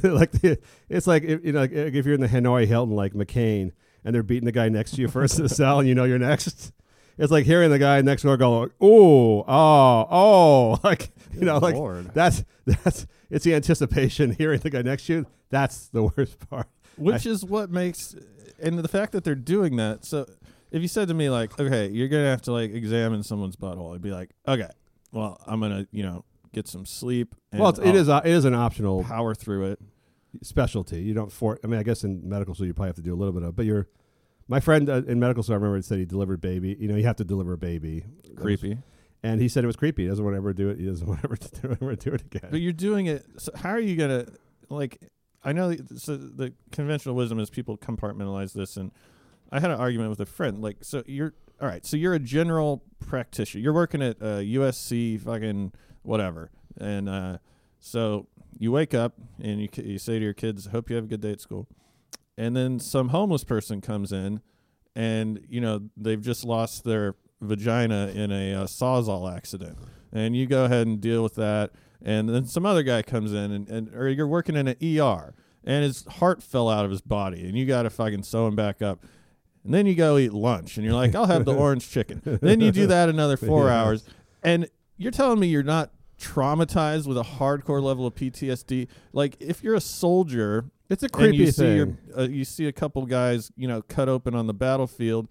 like 0.03 0.33
the, 0.33 0.59
it's 0.89 1.07
like 1.07 1.23
if, 1.25 1.45
you 1.45 1.53
know 1.53 1.61
like 1.61 1.73
if 1.73 2.05
you're 2.07 2.15
in 2.15 2.21
the 2.21 2.29
Hanoi 2.29 2.67
Hilton 2.67 2.95
like 2.95 3.13
McCain 3.13 3.73
and 4.05 4.15
they're 4.15 4.23
beating 4.23 4.45
the 4.47 4.53
guy 4.53 4.69
next 4.69 4.93
to 4.93 5.01
you 5.01 5.09
first 5.09 5.37
in 5.39 5.43
the 5.43 5.49
cell 5.49 5.81
and 5.81 5.89
you 5.89 5.95
know 5.95 6.05
you're 6.05 6.19
next. 6.19 6.73
It's 7.19 7.33
like 7.33 7.45
hearing 7.45 7.71
the 7.71 7.79
guy 7.79 8.01
next 8.01 8.23
door 8.23 8.37
go, 8.37 8.63
ah, 8.63 8.69
"Oh, 8.81 9.45
oh, 9.49 10.07
oh!" 10.11 10.81
Like 10.85 11.11
you 11.33 11.41
know, 11.41 11.59
like 11.59 11.75
Lord. 11.75 12.15
that's 12.15 12.45
that's 12.65 13.07
it's 13.31 13.45
the 13.45 13.55
anticipation 13.55 14.33
hearing 14.39 14.61
the 14.61 14.71
guy 14.71 14.83
next 14.83 15.07
to 15.07 15.13
you. 15.13 15.27
That's 15.51 15.89
the 15.89 16.05
worst 16.17 16.39
part. 16.49 16.69
which 16.97 17.27
is 17.27 17.45
what 17.45 17.71
makes 17.71 18.15
and 18.61 18.79
the 18.79 18.89
fact 18.89 19.13
that 19.13 19.23
they're 19.23 19.37
doing 19.37 19.77
that 19.77 20.05
so 20.05 20.27
if 20.73 20.83
you 20.83 20.89
said 20.89 21.07
to 21.07 21.15
me 21.15 21.31
like 21.31 21.59
okay 21.61 21.87
you're 21.89 22.09
gonna 22.09 22.29
have 22.29 22.43
to 22.43 22.51
like 22.51 22.73
examine 22.73 23.23
someone's 23.23 23.55
butthole 23.55 23.95
i'd 23.95 24.03
be 24.03 24.11
like 24.11 24.31
okay 24.49 24.69
well 25.13 25.41
i'm 25.47 25.61
gonna 25.61 25.87
you 25.93 26.03
know 26.03 26.25
get 26.53 26.67
some 26.67 26.85
sleep 26.85 27.37
and 27.53 27.61
well, 27.61 27.71
it's, 27.71 27.79
it 27.79 27.95
is 27.95 28.09
a, 28.09 28.21
it 28.25 28.33
is 28.33 28.45
an 28.45 28.55
optional 28.55 29.05
power 29.05 29.33
through 29.33 29.71
it 29.71 29.79
specialty. 30.43 31.01
You 31.03 31.15
don't 31.15 31.33
for. 31.33 31.59
I 31.65 31.67
mean, 31.67 31.81
I 31.81 31.83
guess 31.83 32.05
in 32.05 32.29
medical 32.29 32.55
school 32.55 32.67
you 32.67 32.75
probably 32.75 32.89
have 32.89 32.97
to 32.97 33.03
do 33.03 33.15
a 33.15 33.17
little 33.17 33.33
bit 33.33 33.43
of. 33.43 33.57
But 33.57 33.67
you're, 33.67 33.89
my 34.49 34.61
friend 34.61 34.89
uh, 34.89 35.03
in 35.07 35.21
medical 35.21 35.43
school, 35.43 35.55
I 35.55 35.57
remember 35.59 35.81
said 35.83 35.99
he 35.99 36.05
delivered 36.05 36.41
baby. 36.41 36.77
You 36.79 36.89
know, 36.89 36.97
you 36.97 37.05
have 37.05 37.17
to 37.17 37.25
deliver 37.25 37.53
a 37.53 37.59
baby. 37.59 38.05
Creepy 38.37 38.79
and 39.23 39.41
he 39.41 39.49
said 39.49 39.65
it 39.65 39.67
was 39.67 39.77
creepy. 39.77 40.05
He 40.05 40.09
doesn't 40.09 40.25
want 40.25 40.35
to 40.35 40.39
ever 40.39 40.53
do 40.53 40.69
it. 40.69 40.79
He 40.79 40.87
doesn't 40.87 41.07
want 41.07 41.21
to 41.21 41.27
ever 41.27 41.37
do, 41.77 41.77
ever 41.83 41.97
do 41.97 42.13
it 42.13 42.23
again. 42.23 42.49
but 42.51 42.61
you're 42.61 42.73
doing 42.73 43.07
it 43.07 43.25
so 43.37 43.51
how 43.57 43.71
are 43.71 43.81
you 43.81 43.97
gonna 43.97 44.27
like 44.69 45.01
i 45.45 45.53
know 45.53 45.75
so 45.97 46.17
the 46.17 46.53
conventional 46.73 47.15
wisdom 47.15 47.39
is 47.39 47.51
people 47.51 47.77
compartmentalize 47.77 48.53
this 48.53 48.77
and 48.77 48.93
i 49.51 49.61
had 49.61 49.71
an 49.71 49.79
argument 49.81 50.11
with 50.11 50.21
a 50.21 50.27
friend 50.27 50.61
like 50.63 50.77
so 50.83 51.03
you're 51.07 51.35
all 51.61 51.67
right 51.69 51.85
so 51.87 51.97
you're 51.97 52.15
a 52.15 52.19
general 52.19 52.83
practitioner 53.01 53.63
you're 53.63 53.73
working 53.73 54.03
at 54.03 54.21
uh, 54.21 54.39
usc 54.39 55.21
fucking 55.21 55.73
whatever 56.03 56.51
and 56.81 57.09
uh, 57.09 57.39
so 57.81 58.27
you 58.59 58.71
wake 58.73 58.95
up 58.95 59.15
and 59.43 59.61
you, 59.61 59.69
you 59.83 59.99
say 59.99 60.19
to 60.19 60.25
your 60.25 60.35
kids 60.35 60.67
hope 60.67 60.91
you 60.91 60.97
have 60.97 61.07
a 61.07 61.09
good 61.09 61.21
day 61.21 61.33
at 61.33 61.41
school 61.41 61.67
and 62.39 62.57
then 62.57 62.79
some 62.79 63.09
homeless 63.11 63.45
person 63.45 63.83
comes 63.83 64.13
in 64.13 64.41
and 64.97 65.41
you 65.49 65.61
know 65.61 65.83
they've 65.97 66.23
just 66.23 66.45
lost 66.45 66.85
their 66.85 67.17
vagina 67.43 68.11
in 68.15 68.33
a 68.33 68.55
uh, 68.55 68.65
sawzall 68.65 69.31
accident. 69.35 69.77
And 70.13 70.35
you 70.35 70.47
go 70.47 70.65
ahead 70.65 70.87
and 70.87 71.01
deal 71.01 71.23
with 71.23 71.35
that. 71.35 71.71
And 72.03 72.29
then 72.29 72.47
some 72.47 72.65
other 72.65 72.83
guy 72.83 73.03
comes 73.03 73.33
in 73.33 73.53
and, 73.53 73.69
and 73.69 73.95
or 73.95 74.09
you're 74.09 74.27
working 74.27 74.57
in 74.57 74.67
an 74.69 74.77
ER 74.83 75.35
and 75.65 75.85
his 75.85 76.05
heart 76.07 76.43
fell 76.43 76.69
out 76.69 76.85
of 76.85 76.91
his 76.91 77.01
body 77.03 77.47
and 77.47 77.57
you 77.59 77.67
got 77.67 77.83
to 77.83 77.91
fucking 77.91 78.23
sew 78.23 78.47
him 78.47 78.57
back 78.57 78.81
up. 78.81 79.05
And 79.65 79.75
then 79.75 79.85
you 79.87 79.95
go 79.95 80.17
eat 80.17 80.33
lunch 80.33 80.77
and 80.77 80.85
you're 80.87 80.95
like 80.95 81.15
I'll 81.15 81.27
have 81.27 81.45
the 81.45 81.55
orange 81.65 81.91
chicken. 81.91 82.23
Then 82.25 82.61
you 82.61 82.71
do 82.73 82.87
that 82.87 83.09
another 83.09 83.37
4 83.53 83.65
Yes. 83.67 83.71
hours. 83.73 84.05
And 84.43 84.69
you're 84.97 85.13
telling 85.13 85.39
me 85.41 85.49
you're 85.49 85.63
not 85.63 85.91
traumatized 86.19 87.07
with 87.07 87.19
a 87.19 87.23
hardcore 87.23 87.83
level 87.83 88.07
of 88.07 88.15
PTSD 88.15 88.89
like 89.13 89.37
if 89.39 89.63
you're 89.63 89.75
a 89.77 89.81
soldier 89.81 90.65
it's 90.91 91.03
a 91.03 91.07
and 91.07 91.13
creepy 91.13 91.37
you 91.39 91.51
see 91.51 91.75
your, 91.77 91.87
thing. 91.87 91.99
uh, 92.17 92.23
you 92.23 92.45
see 92.45 92.67
a 92.67 92.73
couple 92.73 93.05
guys, 93.07 93.51
you 93.57 93.69
know, 93.69 93.83
cut 93.83 94.09
open 94.09 94.35
on 94.35 94.47
the 94.47 94.55
battlefield. 94.55 95.29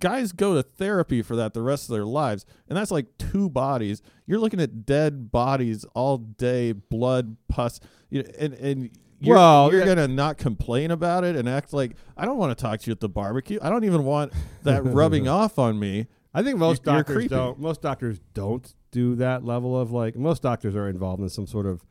Guys 0.00 0.32
go 0.32 0.54
to 0.54 0.62
therapy 0.62 1.20
for 1.20 1.36
that 1.36 1.52
the 1.52 1.60
rest 1.60 1.90
of 1.90 1.94
their 1.94 2.06
lives, 2.06 2.46
and 2.68 2.76
that's 2.76 2.90
like 2.90 3.06
two 3.18 3.50
bodies. 3.50 4.00
You're 4.26 4.38
looking 4.38 4.60
at 4.60 4.86
dead 4.86 5.30
bodies 5.30 5.84
all 5.94 6.18
day, 6.18 6.72
blood, 6.72 7.36
pus, 7.48 7.80
you 8.08 8.22
know, 8.22 8.30
and 8.38 8.54
and 8.54 8.90
you're, 9.20 9.36
Well, 9.36 9.70
you're 9.72 9.80
yeah. 9.80 9.86
gonna 9.86 10.08
not 10.08 10.38
complain 10.38 10.90
about 10.90 11.24
it 11.24 11.36
and 11.36 11.48
act 11.48 11.72
like 11.72 11.96
I 12.16 12.24
don't 12.24 12.38
want 12.38 12.56
to 12.56 12.62
talk 12.62 12.80
to 12.80 12.86
you 12.86 12.92
at 12.92 13.00
the 13.00 13.08
barbecue. 13.08 13.58
I 13.60 13.68
don't 13.68 13.84
even 13.84 14.04
want 14.04 14.32
that 14.62 14.84
rubbing 14.84 15.28
off 15.28 15.58
on 15.58 15.78
me. 15.78 16.06
I 16.32 16.42
think 16.42 16.56
most 16.58 16.86
You're 16.86 16.96
doctors 16.96 17.14
creepy. 17.16 17.28
don't. 17.28 17.58
Most 17.58 17.82
doctors 17.82 18.20
don't 18.32 18.72
do 18.90 19.16
that 19.16 19.44
level 19.44 19.78
of 19.78 19.90
like. 19.90 20.16
Most 20.16 20.40
doctors 20.42 20.74
are 20.76 20.88
involved 20.88 21.20
in 21.22 21.28
some 21.28 21.46
sort 21.46 21.66
of 21.66 21.84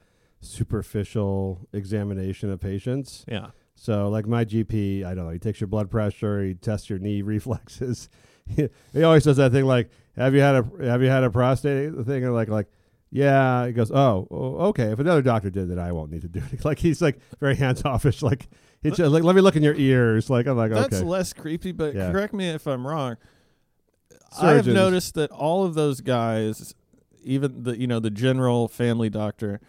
superficial 0.43 1.67
examination 1.73 2.51
of 2.51 2.59
patients. 2.59 3.25
Yeah, 3.27 3.47
So, 3.75 4.09
like 4.09 4.27
my 4.27 4.45
GP, 4.45 5.03
I 5.05 5.13
don't 5.15 5.25
know. 5.25 5.31
He 5.31 5.39
takes 5.39 5.59
your 5.61 5.67
blood 5.67 5.89
pressure. 5.89 6.43
He 6.43 6.53
tests 6.53 6.89
your 6.89 6.99
knee 6.99 7.21
reflexes. 7.33 8.09
he 8.47 9.03
always 9.03 9.23
does 9.23 9.37
that 9.37 9.51
thing 9.53 9.65
like, 9.65 9.89
"Have 10.17 10.33
you 10.35 10.41
had 10.41 10.55
a 10.55 10.85
Have 10.89 11.01
you 11.01 11.07
had 11.09 11.23
a 11.23 11.29
prostate 11.29 11.93
thing?" 12.05 12.23
And 12.25 12.33
like, 12.33 12.49
like, 12.49 12.67
yeah. 13.09 13.65
He 13.67 13.71
goes, 13.73 13.89
"Oh, 13.89 14.27
okay. 14.69 14.91
If 14.91 14.99
another 14.99 15.21
doctor 15.21 15.49
did 15.49 15.69
that, 15.69 15.79
I 15.79 15.91
won't 15.93 16.11
need 16.11 16.23
to 16.23 16.27
do 16.27 16.41
it." 16.51 16.65
like 16.65 16.77
he's 16.79 17.01
like 17.01 17.19
very 17.39 17.55
hands 17.55 17.83
offish. 17.85 18.21
Like 18.21 18.49
just 18.83 18.99
like, 18.99 19.23
"Let 19.23 19.35
me 19.35 19.41
look 19.41 19.55
in 19.55 19.63
your 19.63 19.75
ears." 19.75 20.29
Like 20.29 20.45
I'm 20.45 20.57
like, 20.57 20.71
that's 20.71 20.97
okay. 20.97 21.05
less 21.05 21.31
creepy. 21.31 21.71
But 21.71 21.95
Yeah. 21.95 22.11
correct 22.11 22.33
me 22.33 22.49
if 22.49 22.67
I'm 22.67 22.85
wrong. 22.85 23.15
I 24.41 24.53
have 24.53 24.67
noticed 24.67 25.13
that 25.15 25.31
all 25.31 25.63
of 25.63 25.73
those 25.75 26.01
guys, 26.01 26.73
even 27.23 27.63
the 27.63 27.77
you 27.79 27.87
know 27.87 27.99
the 27.99 28.09
general 28.11 28.67
family 28.67 29.09
doctor, 29.09 29.61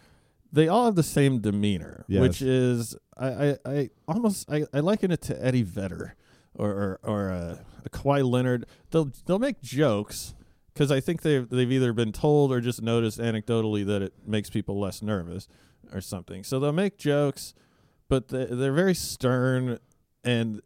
they 0.54 0.68
all 0.68 0.84
have 0.86 0.94
the 0.94 1.02
same 1.02 1.40
demeanor, 1.40 2.04
Yes. 2.08 2.20
which 2.20 2.42
is 2.42 2.96
I, 3.16 3.28
I, 3.28 3.56
I 3.66 3.90
almost 4.08 4.50
I, 4.50 4.64
I 4.72 4.80
liken 4.80 5.10
it 5.10 5.20
to 5.22 5.44
Eddie 5.44 5.62
Vedder 5.62 6.14
or 6.54 6.70
or, 6.70 7.00
or 7.02 7.30
uh, 7.30 7.56
Kawhi 7.90 8.28
Leonard. 8.28 8.66
They'll 8.90 9.10
they'll 9.26 9.38
make 9.38 9.60
jokes 9.60 10.34
because 10.72 10.90
I 10.90 11.00
think 11.00 11.22
they've 11.22 11.48
they've 11.48 11.70
either 11.72 11.92
been 11.92 12.12
told 12.12 12.52
or 12.52 12.60
just 12.60 12.80
noticed 12.82 13.18
anecdotally 13.18 13.84
that 13.86 14.02
it 14.02 14.14
makes 14.26 14.48
people 14.50 14.78
less 14.78 15.02
nervous 15.02 15.48
or 15.92 16.00
something. 16.00 16.44
So 16.44 16.58
they'll 16.60 16.72
make 16.72 16.98
jokes, 16.98 17.52
but 18.08 18.28
they, 18.28 18.46
they're 18.46 18.72
very 18.72 18.94
stern 18.94 19.78
and. 20.22 20.60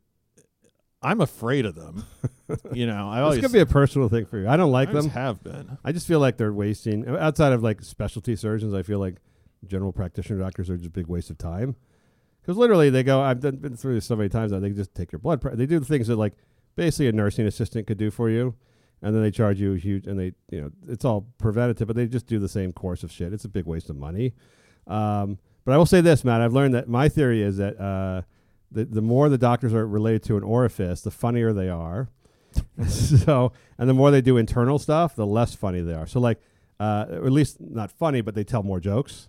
I'm 1.01 1.21
afraid 1.21 1.65
of 1.65 1.77
them. 1.77 2.07
you 2.73 2.85
know, 2.85 3.09
I 3.09 3.21
always 3.21 3.39
could 3.41 3.53
be 3.53 3.61
a 3.61 3.67
personal 3.67 4.09
thing 4.09 4.27
for 4.27 4.37
you. 4.37 4.49
I 4.49 4.57
don't 4.57 4.73
like 4.73 4.89
I 4.89 4.95
them. 4.95 5.11
have 5.11 5.45
been. 5.45 5.79
I 5.85 5.93
just 5.93 6.09
feel 6.09 6.19
like 6.19 6.39
they're 6.39 6.53
wasting 6.53 7.07
outside 7.09 7.53
of 7.53 7.63
like 7.63 7.83
specialty 7.83 8.35
surgeons. 8.35 8.75
I 8.75 8.83
feel 8.83 8.99
like 8.99 9.15
general 9.67 9.93
practitioner 9.93 10.39
doctors 10.39 10.71
are 10.71 10.77
just 10.77 10.89
a 10.89 10.93
big 10.93 11.07
waste 11.07 11.31
of 11.31 11.39
time 11.39 11.77
because 12.49 12.57
literally 12.57 12.89
they 12.89 13.03
go. 13.03 13.21
I've 13.21 13.41
done, 13.41 13.57
been 13.57 13.77
through 13.77 13.95
this 13.95 14.07
so 14.07 14.17
many 14.17 14.31
times 14.31 14.53
now. 14.53 14.59
They 14.59 14.71
just 14.71 14.95
take 14.95 15.13
your 15.13 15.19
blood. 15.19 15.41
Pre- 15.41 15.55
they 15.55 15.67
do 15.67 15.79
the 15.79 15.85
things 15.85 16.07
that 16.07 16.17
like 16.17 16.33
basically 16.77 17.09
a 17.09 17.13
nursing 17.13 17.47
assistant 17.47 17.87
could 17.87 17.99
do 17.99 18.11
for 18.11 18.31
you, 18.31 18.55
and 19.03 19.15
then 19.15 19.23
they 19.23 19.31
charge 19.31 19.61
you 19.61 19.75
a 19.75 19.79
huge. 19.79 20.07
And 20.07 20.19
they 20.19 20.33
you 20.51 20.63
know 20.63 20.71
it's 20.89 21.05
all 21.05 21.27
preventative, 21.37 21.87
but 21.87 21.95
they 21.95 22.07
just 22.07 22.27
do 22.27 22.39
the 22.39 22.49
same 22.49 22.73
course 22.73 23.03
of 23.03 23.13
shit. 23.13 23.35
It's 23.35 23.45
a 23.45 23.51
big 23.51 23.67
waste 23.67 23.91
of 23.91 23.97
money. 23.97 24.33
Um, 24.87 25.39
but 25.67 25.75
I 25.75 25.77
will 25.77 25.85
say 25.85 26.01
this, 26.01 26.25
Matt. 26.25 26.41
I've 26.41 26.55
learned 26.55 26.75
that 26.75 26.89
my 26.89 27.11
theory 27.11 27.43
is 27.43 27.59
that 27.59 27.79
uh, 27.79 28.23
the 28.71 28.87
the 28.87 29.03
more 29.03 29.29
the 29.29 29.37
doctors 29.37 29.75
are 29.75 29.87
related 29.87 30.23
to 30.25 30.39
an 30.39 30.43
orifice, 30.43 31.03
the 31.03 31.11
funnier 31.11 31.53
they 31.53 31.69
are. 31.69 32.09
so, 32.89 33.53
and 33.77 33.91
the 33.91 33.95
more 33.95 34.11
they 34.11 34.23
do 34.23 34.39
internal 34.39 34.79
stuff, 34.79 35.15
the 35.15 35.27
less 35.27 35.55
funny 35.55 35.83
they 35.83 35.93
are. 35.93 36.07
So, 36.07 36.19
like, 36.19 36.41
uh, 36.81 37.05
or 37.11 37.27
at 37.27 37.33
least 37.33 37.61
not 37.61 37.93
funny, 37.93 38.23
but 38.23 38.35
they 38.35 38.43
tell 38.43 38.63
more 38.63 38.81
jokes. 38.81 39.29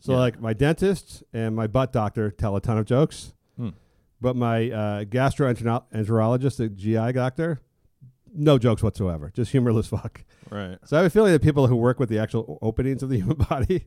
So, 0.00 0.12
Yeah. 0.12 0.18
like, 0.18 0.40
my 0.40 0.52
dentist 0.52 1.24
and 1.32 1.56
my 1.56 1.66
butt 1.66 1.92
doctor 1.92 2.30
tell 2.30 2.54
a 2.56 2.60
ton 2.60 2.78
of 2.78 2.86
jokes, 2.86 3.32
Hmm. 3.56 3.70
but 4.20 4.36
my 4.36 4.70
uh, 4.70 5.04
gastroenterologist, 5.04 6.56
the 6.56 6.68
GI 6.68 7.12
doctor, 7.12 7.60
no 8.34 8.58
jokes 8.58 8.82
whatsoever, 8.82 9.30
just 9.34 9.50
humorless 9.52 9.86
fuck. 9.96 10.24
Right. 10.50 10.78
So, 10.84 10.96
I 10.96 11.00
have 11.02 11.06
a 11.06 11.10
feeling 11.10 11.32
that 11.32 11.42
people 11.42 11.66
who 11.66 11.76
work 11.76 11.98
with 11.98 12.08
the 12.08 12.18
actual 12.18 12.58
openings 12.62 13.02
of 13.02 13.08
the 13.08 13.16
human 13.20 13.36
body 13.36 13.86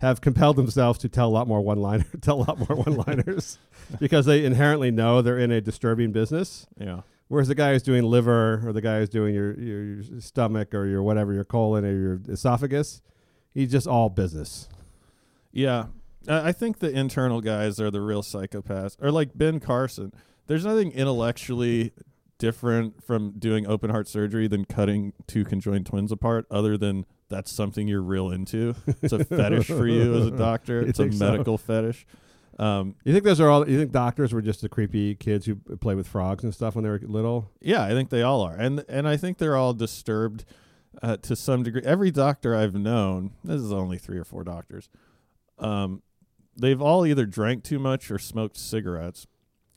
have 0.00 0.20
compelled 0.20 0.56
themselves 0.56 0.98
to 0.98 1.08
tell 1.08 1.28
a 1.28 1.30
lot 1.32 1.48
more 1.48 1.62
one 1.62 1.78
liner, 1.78 2.04
tell 2.20 2.36
a 2.36 2.44
lot 2.44 2.58
more 2.68 2.76
one 2.76 2.96
liners, 2.96 3.58
because 3.98 4.26
they 4.26 4.44
inherently 4.44 4.90
know 4.90 5.22
they're 5.22 5.38
in 5.38 5.50
a 5.50 5.60
disturbing 5.60 6.12
business. 6.12 6.66
Yeah. 6.78 7.00
Whereas 7.28 7.48
the 7.48 7.54
guy 7.56 7.72
who's 7.72 7.82
doing 7.82 8.04
liver 8.04 8.62
or 8.68 8.72
the 8.72 8.80
guy 8.82 9.00
who's 9.00 9.08
doing 9.08 9.34
your, 9.34 9.58
your, 9.58 9.84
your 10.02 10.20
stomach 10.20 10.74
or 10.74 10.86
your 10.86 11.02
whatever, 11.02 11.32
your 11.32 11.44
colon 11.44 11.84
or 11.84 11.90
your 11.98 12.20
esophagus, 12.28 13.00
he's 13.52 13.72
just 13.72 13.86
all 13.88 14.08
business. 14.10 14.68
Yeah. 15.56 15.86
I 16.28 16.50
think 16.52 16.80
the 16.80 16.90
internal 16.90 17.40
guys 17.40 17.78
are 17.80 17.90
the 17.90 18.00
real 18.00 18.22
psychopaths. 18.22 18.96
Or 19.00 19.10
like 19.12 19.30
Ben 19.36 19.60
Carson. 19.60 20.12
There's 20.48 20.64
nothing 20.64 20.90
intellectually 20.92 21.92
different 22.38 23.02
from 23.02 23.32
doing 23.38 23.66
open 23.66 23.90
heart 23.90 24.08
surgery 24.08 24.46
than 24.48 24.64
cutting 24.64 25.12
two 25.26 25.44
conjoined 25.44 25.86
twins 25.86 26.12
apart, 26.12 26.46
other 26.50 26.76
than 26.76 27.06
that's 27.28 27.50
something 27.52 27.88
you're 27.88 28.02
real 28.02 28.30
into. 28.30 28.74
It's 29.02 29.12
a 29.12 29.24
fetish 29.24 29.68
for 29.68 29.86
you 29.86 30.14
as 30.16 30.26
a 30.26 30.30
doctor. 30.36 30.82
You 30.82 30.88
It's 30.88 30.98
a 30.98 31.04
think 31.04 31.14
so? 31.14 31.30
medical 31.30 31.58
fetish. 31.58 32.06
Um, 32.58 32.94
You 33.04 33.12
think 33.12 33.24
those 33.24 33.40
are 33.40 33.48
all? 33.48 33.68
You 33.68 33.78
think 33.78 33.92
doctors 33.92 34.32
were 34.32 34.42
just 34.42 34.62
the 34.62 34.68
creepy 34.68 35.14
kids 35.14 35.46
who 35.46 35.56
play 35.56 35.94
with 35.94 36.06
frogs 36.08 36.42
and 36.44 36.54
stuff 36.54 36.74
when 36.74 36.84
they 36.84 36.90
were 36.90 37.00
little? 37.02 37.50
Yeah, 37.60 37.82
I 37.84 37.90
think 37.90 38.10
they 38.10 38.22
all 38.22 38.40
are, 38.42 38.54
and 38.56 38.84
and 38.88 39.06
I 39.06 39.16
think 39.16 39.38
they're 39.38 39.56
all 39.56 39.74
disturbed 39.74 40.44
uh, 41.02 41.16
to 41.18 41.36
some 41.36 41.62
degree. 41.62 41.82
Every 41.84 42.10
doctor 42.10 42.54
I've 42.56 42.74
known, 42.74 43.32
this 43.44 43.60
is 43.60 43.72
only 43.72 43.98
three 43.98 44.16
or 44.18 44.24
four 44.24 44.42
doctors, 44.42 44.88
um, 45.58 46.02
they've 46.58 46.80
all 46.80 47.06
either 47.06 47.26
drank 47.26 47.64
too 47.64 47.78
much 47.78 48.10
or 48.10 48.18
smoked 48.18 48.56
cigarettes. 48.56 49.26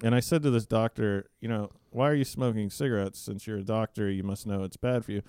And 0.04 0.16
I 0.16 0.20
said 0.22 0.44
to 0.44 0.50
this 0.50 0.66
doctor, 0.66 1.30
you 1.42 1.50
know, 1.50 1.72
why 1.90 2.10
are 2.10 2.16
you 2.16 2.24
smoking 2.24 2.70
cigarettes? 2.70 3.20
Since 3.20 3.46
you're 3.48 3.58
a 3.58 3.64
doctor, 3.64 4.10
you 4.10 4.24
must 4.24 4.48
know 4.48 4.64
it's 4.64 4.78
bad 4.78 5.04
for 5.04 5.12
you. 5.12 5.22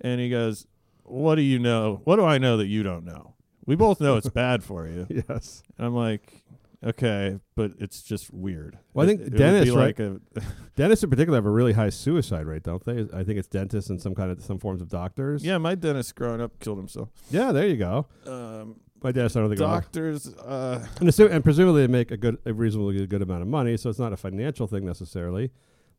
And 0.00 0.20
he 0.20 0.28
goes, 0.28 0.66
What 1.04 1.36
do 1.36 1.42
you 1.42 1.58
know? 1.58 2.02
What 2.04 2.16
do 2.16 2.24
I 2.24 2.38
know 2.38 2.56
that 2.58 2.66
you 2.66 2.82
don't 2.82 3.04
know? 3.04 3.34
We 3.66 3.74
both 3.76 4.00
know 4.00 4.16
it's 4.16 4.28
bad 4.28 4.62
for 4.64 4.86
you. 4.86 5.06
Yes. 5.28 5.62
And 5.76 5.86
I'm 5.86 5.94
like, 5.94 6.44
Okay, 6.84 7.40
but 7.56 7.72
it's 7.78 8.02
just 8.02 8.32
weird. 8.32 8.78
Well, 8.94 9.04
I 9.04 9.08
think 9.08 9.20
it 9.22 9.36
dentists, 9.36 9.74
right? 9.74 9.98
like 9.98 9.98
a 9.98 10.20
Dentists 10.76 11.02
in 11.02 11.10
particular 11.10 11.36
have 11.38 11.46
a 11.46 11.50
really 11.50 11.72
high 11.72 11.88
suicide 11.90 12.46
rate, 12.46 12.62
don't 12.62 12.84
they? 12.84 13.00
I 13.12 13.24
think 13.24 13.38
it's 13.38 13.48
dentists 13.48 13.90
and 13.90 14.00
some 14.00 14.14
kind 14.14 14.30
of 14.30 14.40
some 14.42 14.58
forms 14.60 14.80
of 14.80 14.88
doctors. 14.88 15.44
yeah, 15.44 15.58
my 15.58 15.74
dentist 15.74 16.14
growing 16.14 16.40
up 16.40 16.60
killed 16.60 16.78
himself. 16.78 17.08
Yeah, 17.30 17.50
there 17.50 17.66
you 17.66 17.76
go. 17.76 18.06
Um, 18.26 18.76
My 19.02 19.12
dentist, 19.12 19.36
I 19.36 19.40
don't 19.40 19.48
think. 19.50 19.60
doctors, 19.60 20.34
uh, 20.34 20.84
And, 21.00 21.08
assu- 21.08 21.30
and 21.30 21.44
presumably 21.44 21.82
they 21.86 21.92
make 21.92 22.10
a 22.10 22.16
good, 22.16 22.38
a 22.44 22.52
reasonably 22.52 23.06
good 23.06 23.22
amount 23.22 23.42
of 23.42 23.48
money, 23.48 23.76
so 23.76 23.88
it's 23.90 23.98
not 23.98 24.12
a 24.12 24.16
financial 24.16 24.66
thing 24.66 24.84
necessarily. 24.84 25.50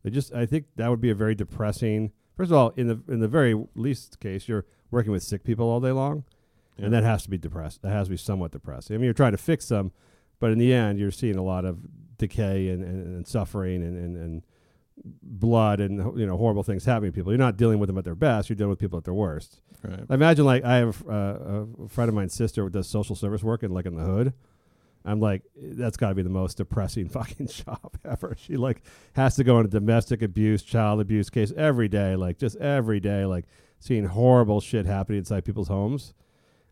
They 0.03 0.09
just, 0.09 0.33
I 0.33 0.45
think 0.45 0.65
that 0.75 0.89
would 0.89 0.99
be 1.01 1.09
a 1.09 1.15
very 1.15 1.33
depressing. 1.35 2.11
First 2.35 2.51
of 2.51 2.57
all, 2.57 2.69
in 2.77 2.87
the 2.87 3.01
in 3.07 3.19
the 3.19 3.27
very 3.27 3.53
least 3.75 4.19
case, 4.19 4.47
you're 4.47 4.65
working 4.91 5.11
with 5.11 5.23
sick 5.23 5.43
people 5.43 5.65
all 5.69 5.79
day 5.79 5.91
long, 5.91 6.23
Yeah. 6.77 6.85
and 6.85 6.93
that 6.93 7.03
has 7.03 7.23
to 7.23 7.29
be 7.29 7.37
depressed. 7.37 7.81
That 7.81 7.91
has 7.91 8.07
to 8.07 8.11
be 8.11 8.17
somewhat 8.17 8.51
depressing. 8.51 8.95
I 8.95 8.97
mean, 8.97 9.05
you're 9.05 9.13
trying 9.13 9.33
to 9.33 9.37
fix 9.37 9.67
them, 9.67 9.91
but 10.39 10.51
in 10.51 10.57
the 10.57 10.73
end, 10.73 10.99
you're 10.99 11.11
seeing 11.11 11.35
a 11.37 11.43
lot 11.43 11.65
of 11.65 11.79
decay 12.17 12.69
and, 12.69 12.83
and, 12.83 13.07
and 13.15 13.27
suffering 13.27 13.81
and, 13.83 13.97
and, 13.97 14.17
and 14.17 14.43
blood 15.03 15.79
and 15.79 16.19
you 16.19 16.25
know 16.25 16.37
horrible 16.37 16.63
things 16.63 16.85
happening 16.85 17.11
to 17.11 17.15
people. 17.15 17.31
You're 17.31 17.39
not 17.39 17.57
dealing 17.57 17.79
with 17.79 17.87
them 17.87 17.97
at 17.97 18.03
their 18.03 18.15
best. 18.15 18.49
You're 18.49 18.55
dealing 18.55 18.71
with 18.71 18.79
people 18.79 18.97
at 18.97 19.05
their 19.05 19.13
worst. 19.13 19.61
right. 19.83 20.01
Imagine 20.09 20.45
like 20.45 20.63
I 20.63 20.77
have 20.77 21.03
uh, 21.07 21.63
a 21.83 21.87
friend 21.87 22.09
of 22.09 22.15
mine's 22.15 22.33
sister 22.33 22.63
who 22.63 22.69
does 22.69 22.87
social 22.87 23.15
service 23.15 23.43
work 23.43 23.63
in 23.63 23.71
like 23.71 23.85
in 23.85 23.95
the 23.95 24.03
hood. 24.03 24.33
I'm 25.05 25.19
like, 25.19 25.43
that's 25.55 25.97
got 25.97 26.09
to 26.09 26.15
be 26.15 26.23
the 26.23 26.29
most 26.29 26.57
depressing 26.57 27.09
fucking 27.09 27.47
job 27.47 27.97
ever. 28.03 28.35
She 28.39 28.57
like 28.57 28.81
has 29.13 29.35
to 29.35 29.43
go 29.43 29.57
into 29.59 29.69
domestic 29.69 30.21
abuse, 30.21 30.61
child 30.61 30.99
abuse 30.99 31.29
case 31.29 31.53
every 31.55 31.87
day, 31.87 32.15
like 32.15 32.37
just 32.37 32.57
every 32.57 32.99
day, 32.99 33.25
like 33.25 33.45
seeing 33.79 34.05
horrible 34.05 34.59
shit 34.59 34.85
happening 34.85 35.19
inside 35.19 35.45
people's 35.45 35.69
homes. 35.69 36.13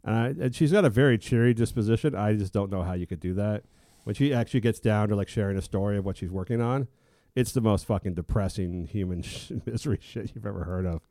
And, 0.03 0.15
I, 0.15 0.27
and 0.45 0.55
she's 0.55 0.71
got 0.71 0.85
a 0.85 0.89
very 0.89 1.17
cheery 1.17 1.53
disposition. 1.53 2.15
I 2.15 2.33
just 2.33 2.53
don't 2.53 2.71
know 2.71 2.83
how 2.83 2.93
you 2.93 3.07
could 3.07 3.19
do 3.19 3.33
that. 3.35 3.63
When 4.03 4.15
she 4.15 4.33
actually 4.33 4.61
gets 4.61 4.79
down 4.79 5.09
to 5.09 5.15
like 5.15 5.27
sharing 5.27 5.57
a 5.57 5.61
story 5.61 5.97
of 5.97 6.05
what 6.05 6.17
she's 6.17 6.31
working 6.31 6.61
on, 6.61 6.87
it's 7.35 7.51
the 7.51 7.61
most 7.61 7.85
fucking 7.85 8.13
depressing 8.15 8.87
human 8.87 9.21
sh- 9.23 9.51
misery 9.65 9.99
shit 10.01 10.31
you've 10.35 10.45
ever 10.45 10.63
heard 10.63 10.85
of. 10.85 11.01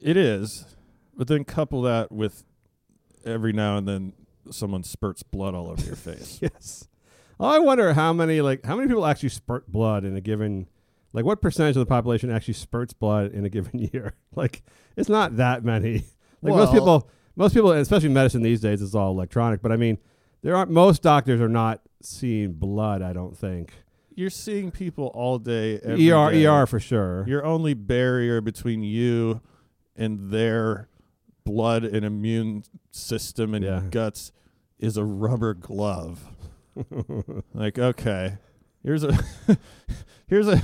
It 0.00 0.16
is, 0.16 0.76
but 1.16 1.26
then 1.28 1.44
couple 1.44 1.82
that 1.82 2.12
with 2.12 2.44
every 3.24 3.52
now 3.52 3.76
and 3.76 3.86
then 3.88 4.12
someone 4.50 4.82
spurts 4.82 5.22
blood 5.22 5.54
all 5.54 5.68
over 5.70 5.82
your 5.84 5.96
face. 5.96 6.38
Yes. 6.40 6.88
Oh, 7.40 7.46
I 7.46 7.58
wonder 7.58 7.92
how 7.94 8.12
many 8.12 8.40
like 8.40 8.64
how 8.64 8.76
many 8.76 8.88
people 8.88 9.06
actually 9.06 9.28
spurt 9.28 9.70
blood 9.70 10.04
in 10.04 10.16
a 10.16 10.20
given 10.20 10.66
like 11.12 11.24
what 11.24 11.40
percentage 11.40 11.76
of 11.76 11.80
the 11.80 11.86
population 11.86 12.30
actually 12.30 12.54
spurts 12.54 12.92
blood 12.92 13.32
in 13.32 13.44
a 13.44 13.48
given 13.48 13.78
year? 13.92 14.14
Like 14.34 14.62
it's 14.96 15.08
not 15.08 15.36
that 15.36 15.64
many. 15.64 16.04
Like 16.42 16.54
most 16.54 16.72
people 16.72 17.08
most 17.36 17.54
people 17.54 17.72
especially 17.72 18.08
medicine 18.10 18.42
these 18.42 18.60
days 18.60 18.82
is 18.82 18.94
all 18.94 19.10
electronic, 19.12 19.62
but 19.62 19.72
I 19.72 19.76
mean 19.76 19.98
there 20.42 20.54
aren't 20.56 20.70
most 20.70 21.02
doctors 21.02 21.40
are 21.40 21.48
not 21.48 21.80
seeing 22.02 22.52
blood, 22.52 23.02
I 23.02 23.12
don't 23.12 23.36
think. 23.36 23.72
You're 24.18 24.30
seeing 24.30 24.72
people 24.72 25.12
all 25.14 25.38
day. 25.38 25.78
every 25.78 26.10
ER 26.10 26.32
day. 26.32 26.44
ER 26.44 26.66
for 26.66 26.80
sure. 26.80 27.24
Your 27.28 27.44
only 27.44 27.72
barrier 27.74 28.40
between 28.40 28.82
you 28.82 29.40
and 29.94 30.32
their 30.32 30.88
blood 31.44 31.84
and 31.84 32.04
immune 32.04 32.64
system 32.90 33.54
and 33.54 33.64
Yeah. 33.64 33.82
guts 33.90 34.32
is 34.80 34.96
a 34.96 35.04
rubber 35.04 35.54
glove. 35.54 36.24
like, 37.54 37.78
okay, 37.78 38.38
here's 38.82 39.04
a 39.04 39.16
here's 40.26 40.48
a 40.48 40.60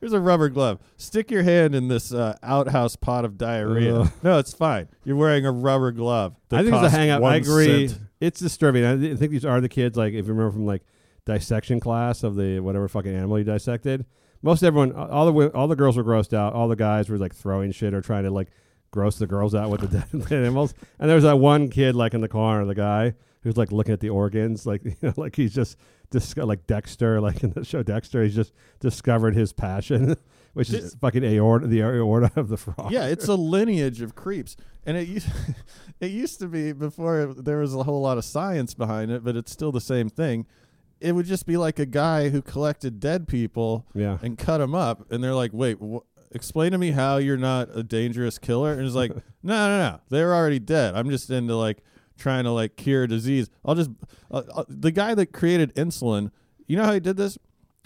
here's 0.00 0.14
a 0.14 0.20
rubber 0.20 0.48
glove. 0.48 0.78
Stick 0.96 1.30
your 1.30 1.42
hand 1.42 1.74
in 1.74 1.88
this 1.88 2.14
uh, 2.14 2.36
outhouse 2.42 2.96
pot 2.96 3.26
of 3.26 3.36
diarrhea. 3.36 3.94
Ugh. 4.00 4.10
No, 4.22 4.38
it's 4.38 4.54
fine. 4.54 4.88
You're 5.04 5.16
wearing 5.16 5.44
a 5.44 5.52
rubber 5.52 5.92
glove. 5.92 6.34
I 6.50 6.62
think 6.62 6.68
it's 6.68 6.76
a 6.76 6.80
costs 6.80 6.96
hang 6.96 7.10
up. 7.10 7.20
one 7.20 7.34
I 7.34 7.36
agree. 7.36 7.88
cent. 7.88 8.00
It's 8.20 8.40
disturbing. 8.40 8.86
I 8.86 8.96
thi- 8.96 9.14
think 9.16 9.32
these 9.32 9.44
are 9.44 9.60
the 9.60 9.68
kids 9.68 9.98
like 9.98 10.14
if 10.14 10.26
you 10.26 10.32
remember 10.32 10.50
from 10.52 10.64
like 10.64 10.82
dissection 11.26 11.80
class 11.80 12.22
of 12.22 12.36
the 12.36 12.60
whatever 12.60 12.88
fucking 12.88 13.14
animal 13.14 13.38
you 13.38 13.44
dissected. 13.44 14.06
Most 14.42 14.62
everyone, 14.62 14.92
all 14.92 15.30
the 15.30 15.48
all 15.52 15.68
the 15.68 15.76
girls 15.76 15.96
were 15.96 16.04
grossed 16.04 16.32
out. 16.32 16.52
All 16.54 16.68
the 16.68 16.76
guys 16.76 17.08
were 17.08 17.18
like 17.18 17.34
throwing 17.34 17.72
shit 17.72 17.92
or 17.92 18.00
trying 18.00 18.24
to 18.24 18.30
like 18.30 18.48
gross 18.90 19.18
the 19.18 19.26
girls 19.26 19.54
out 19.54 19.70
with 19.70 19.80
the 19.82 20.18
dead 20.18 20.32
animals. 20.32 20.74
And 20.98 21.08
there 21.08 21.16
was 21.16 21.24
that 21.24 21.38
one 21.38 21.68
kid 21.68 21.94
like 21.94 22.14
in 22.14 22.20
the 22.20 22.28
corner, 22.28 22.64
the 22.64 22.74
guy 22.74 23.14
who's 23.42 23.56
like 23.56 23.72
looking 23.72 23.92
at 23.92 24.00
the 24.00 24.10
organs, 24.10 24.66
like 24.66 24.84
you 24.84 24.94
know, 25.02 25.14
like 25.16 25.36
he's 25.36 25.54
just 25.54 25.76
dis- 26.10 26.36
like 26.36 26.66
Dexter, 26.66 27.20
like 27.20 27.42
in 27.42 27.50
the 27.50 27.64
show 27.64 27.82
Dexter. 27.82 28.22
He's 28.22 28.34
just 28.34 28.52
discovered 28.80 29.34
his 29.34 29.52
passion, 29.52 30.16
which 30.52 30.72
is 30.72 30.94
fucking 30.94 31.24
aorta, 31.24 31.66
the 31.66 31.82
aorta 31.82 32.30
of 32.36 32.48
the 32.48 32.56
frog. 32.56 32.90
Yeah, 32.90 33.06
it's 33.06 33.28
a 33.28 33.34
lineage 33.34 34.00
of 34.00 34.14
creeps, 34.14 34.56
and 34.84 34.96
it 34.96 35.08
used 35.08 35.28
it 36.00 36.10
used 36.10 36.38
to 36.40 36.46
be 36.46 36.72
before 36.72 37.34
there 37.34 37.58
was 37.58 37.74
a 37.74 37.82
whole 37.82 38.00
lot 38.00 38.18
of 38.18 38.24
science 38.24 38.74
behind 38.74 39.10
it, 39.10 39.24
but 39.24 39.36
it's 39.36 39.52
still 39.52 39.72
the 39.72 39.80
same 39.80 40.08
thing. 40.08 40.46
It 41.00 41.12
would 41.12 41.26
just 41.26 41.46
be 41.46 41.56
like 41.56 41.78
a 41.78 41.86
guy 41.86 42.30
who 42.30 42.40
collected 42.42 43.00
dead 43.00 43.28
people 43.28 43.86
Yeah. 43.94 44.18
and 44.22 44.38
cut 44.38 44.58
them 44.58 44.74
up, 44.74 45.10
and 45.12 45.22
they're 45.22 45.34
like, 45.34 45.52
"Wait, 45.52 45.76
wh- 45.80 46.04
explain 46.34 46.72
to 46.72 46.78
me 46.78 46.90
how 46.92 47.18
you're 47.18 47.36
not 47.36 47.68
a 47.74 47.82
dangerous 47.82 48.38
killer." 48.38 48.72
And 48.72 48.82
it's 48.86 48.94
like, 48.94 49.12
"No, 49.42 49.68
no, 49.68 49.78
no, 49.90 50.00
they're 50.08 50.34
already 50.34 50.58
dead. 50.58 50.94
I'm 50.94 51.10
just 51.10 51.30
into 51.30 51.54
like 51.56 51.82
trying 52.16 52.44
to 52.44 52.50
like 52.50 52.76
cure 52.76 53.02
a 53.02 53.08
disease. 53.08 53.50
I'll 53.64 53.74
just 53.74 53.90
uh, 54.30 54.42
uh, 54.54 54.64
the 54.68 54.90
guy 54.90 55.14
that 55.14 55.32
created 55.32 55.74
insulin. 55.74 56.30
You 56.66 56.76
know 56.76 56.84
how 56.84 56.94
he 56.94 57.00
did 57.00 57.16
this? 57.16 57.36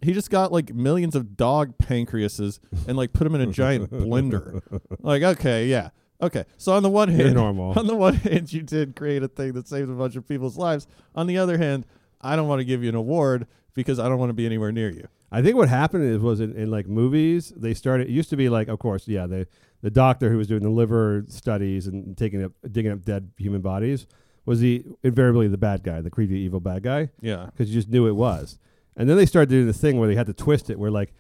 He 0.03 0.13
just 0.15 0.31
got 0.31 0.51
like 0.53 0.73
millions 0.73 1.15
of 1.15 1.37
dog 1.37 1.77
pancreases 1.79 2.59
and 2.89 2.97
like 2.97 3.13
put 3.13 3.25
them 3.25 3.35
in 3.35 3.41
a 3.43 3.47
giant 3.53 3.91
blender. 3.91 4.63
Like, 5.01 5.23
okay, 5.23 5.67
yeah. 5.67 5.91
Okay. 6.23 6.45
So 6.59 6.73
on 6.73 6.83
the 6.83 6.89
one 6.91 7.09
hand, 7.09 7.35
normal. 7.35 7.73
on 7.79 7.87
the 7.87 7.97
one 7.97 8.15
hand, 8.15 8.53
you 8.53 8.63
did 8.63 8.95
create 8.97 9.23
a 9.23 9.29
thing 9.29 9.53
that 9.55 9.67
saved 9.69 9.91
a 9.91 9.95
bunch 9.95 10.17
of 10.17 10.27
people's 10.29 10.57
lives. 10.57 10.87
On 11.15 11.27
the 11.27 11.37
other 11.39 11.59
hand, 11.59 11.85
I 12.21 12.37
don't 12.37 12.49
want 12.49 12.61
to 12.61 12.65
give 12.65 12.83
you 12.83 12.89
an 12.89 12.95
award 12.95 13.47
because 13.75 13.99
I 13.99 14.09
don't 14.09 14.19
want 14.19 14.31
to 14.31 14.35
be 14.35 14.47
anywhere 14.47 14.73
near 14.73 14.91
you. 14.91 15.09
I 15.33 15.43
think 15.43 15.57
what 15.57 15.69
happened 15.69 16.05
is 16.05 16.19
was 16.19 16.41
in, 16.41 16.55
in 16.57 16.71
like 16.71 16.87
movies 16.89 17.53
they 17.57 17.73
started. 17.75 18.09
It 18.09 18.13
used 18.13 18.31
to 18.31 18.37
be 18.37 18.49
like, 18.49 18.69
of 18.69 18.79
course, 18.79 19.07
yeah, 19.09 19.27
the 19.27 19.47
the 19.83 19.91
doctor 19.91 20.29
who 20.31 20.37
was 20.37 20.49
doing 20.49 20.63
the 20.63 20.69
liver 20.71 21.25
studies 21.29 21.87
and 21.87 22.17
taking 22.19 22.43
up 22.45 22.53
digging 22.71 22.91
up 22.93 23.05
dead 23.05 23.31
human 23.39 23.61
bodies 23.61 24.07
was 24.45 24.61
the 24.61 24.85
invariably 25.03 25.47
the 25.49 25.57
bad 25.59 25.83
guy, 25.85 26.01
the 26.01 26.11
creepy 26.11 26.39
evil 26.41 26.61
bad 26.61 26.83
guy, 26.83 27.11
Yeah. 27.21 27.47
because 27.47 27.69
you 27.69 27.75
just 27.75 27.89
knew 27.89 28.07
it 28.09 28.13
was. 28.17 28.59
And 28.97 29.09
then 29.09 29.17
they 29.17 29.27
started 29.27 29.49
doing 29.51 29.67
the 29.67 29.73
thing 29.73 29.99
where 29.99 30.09
they 30.09 30.17
had 30.17 30.27
to 30.27 30.33
twist 30.33 30.69
it, 30.71 30.79
where 30.79 30.91
like 30.91 31.13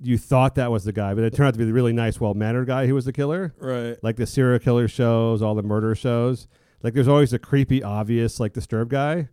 you 0.00 0.16
thought 0.16 0.54
that 0.54 0.70
was 0.70 0.84
the 0.84 0.92
guy, 0.92 1.12
but 1.14 1.24
it 1.24 1.34
turned 1.34 1.48
out 1.48 1.54
to 1.54 1.58
be 1.58 1.64
the 1.64 1.72
really 1.72 1.92
nice, 1.92 2.20
well 2.20 2.34
mannered 2.34 2.68
guy 2.68 2.86
who 2.86 2.94
was 2.94 3.04
the 3.04 3.12
killer. 3.12 3.52
Right. 3.58 3.96
Like 4.02 4.16
the 4.16 4.26
serial 4.26 4.60
killer 4.60 4.86
shows, 4.86 5.42
all 5.42 5.54
the 5.56 5.62
murder 5.62 5.94
shows. 5.96 6.46
Like 6.82 6.94
there's 6.94 7.08
always 7.08 7.32
a 7.32 7.38
creepy, 7.38 7.82
obvious, 7.82 8.38
like 8.38 8.52
disturbed 8.52 8.92
guy, 8.92 9.28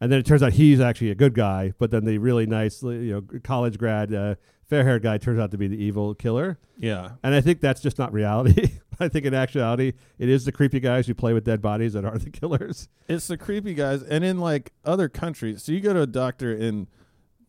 and 0.00 0.10
then 0.10 0.18
it 0.18 0.26
turns 0.26 0.42
out 0.42 0.52
he's 0.54 0.80
actually 0.80 1.10
a 1.10 1.14
good 1.14 1.34
guy. 1.34 1.72
But 1.78 1.90
then 1.90 2.04
the 2.04 2.18
really 2.18 2.46
nice, 2.46 2.82
you 2.82 3.12
know, 3.32 3.40
college 3.44 3.76
grad, 3.78 4.12
uh, 4.14 4.34
fair 4.68 4.84
haired 4.84 5.02
guy 5.02 5.18
turns 5.18 5.38
out 5.38 5.50
to 5.50 5.58
be 5.58 5.66
the 5.68 5.76
evil 5.82 6.14
killer. 6.14 6.58
Yeah. 6.78 7.10
And 7.22 7.34
I 7.34 7.40
think 7.40 7.60
that's 7.60 7.80
just 7.80 7.98
not 7.98 8.12
reality. 8.12 8.78
I 9.00 9.08
think 9.08 9.24
in 9.26 9.34
actuality, 9.34 9.92
it 10.18 10.28
is 10.28 10.44
the 10.44 10.52
creepy 10.52 10.78
guys 10.80 11.06
who 11.06 11.14
play 11.14 11.32
with 11.32 11.44
dead 11.44 11.60
bodies 11.62 11.92
that 11.94 12.04
are 12.04 12.16
the 12.18 12.30
killers. 12.40 12.88
It's 13.08 13.26
the 13.28 13.36
creepy 13.36 13.74
guys. 13.74 14.02
And 14.02 14.24
in 14.24 14.38
like 14.38 14.72
other 14.84 15.08
countries, 15.08 15.62
so 15.64 15.72
you 15.72 15.80
go 15.80 15.92
to 15.92 16.02
a 16.02 16.06
doctor 16.06 16.54
in 16.54 16.86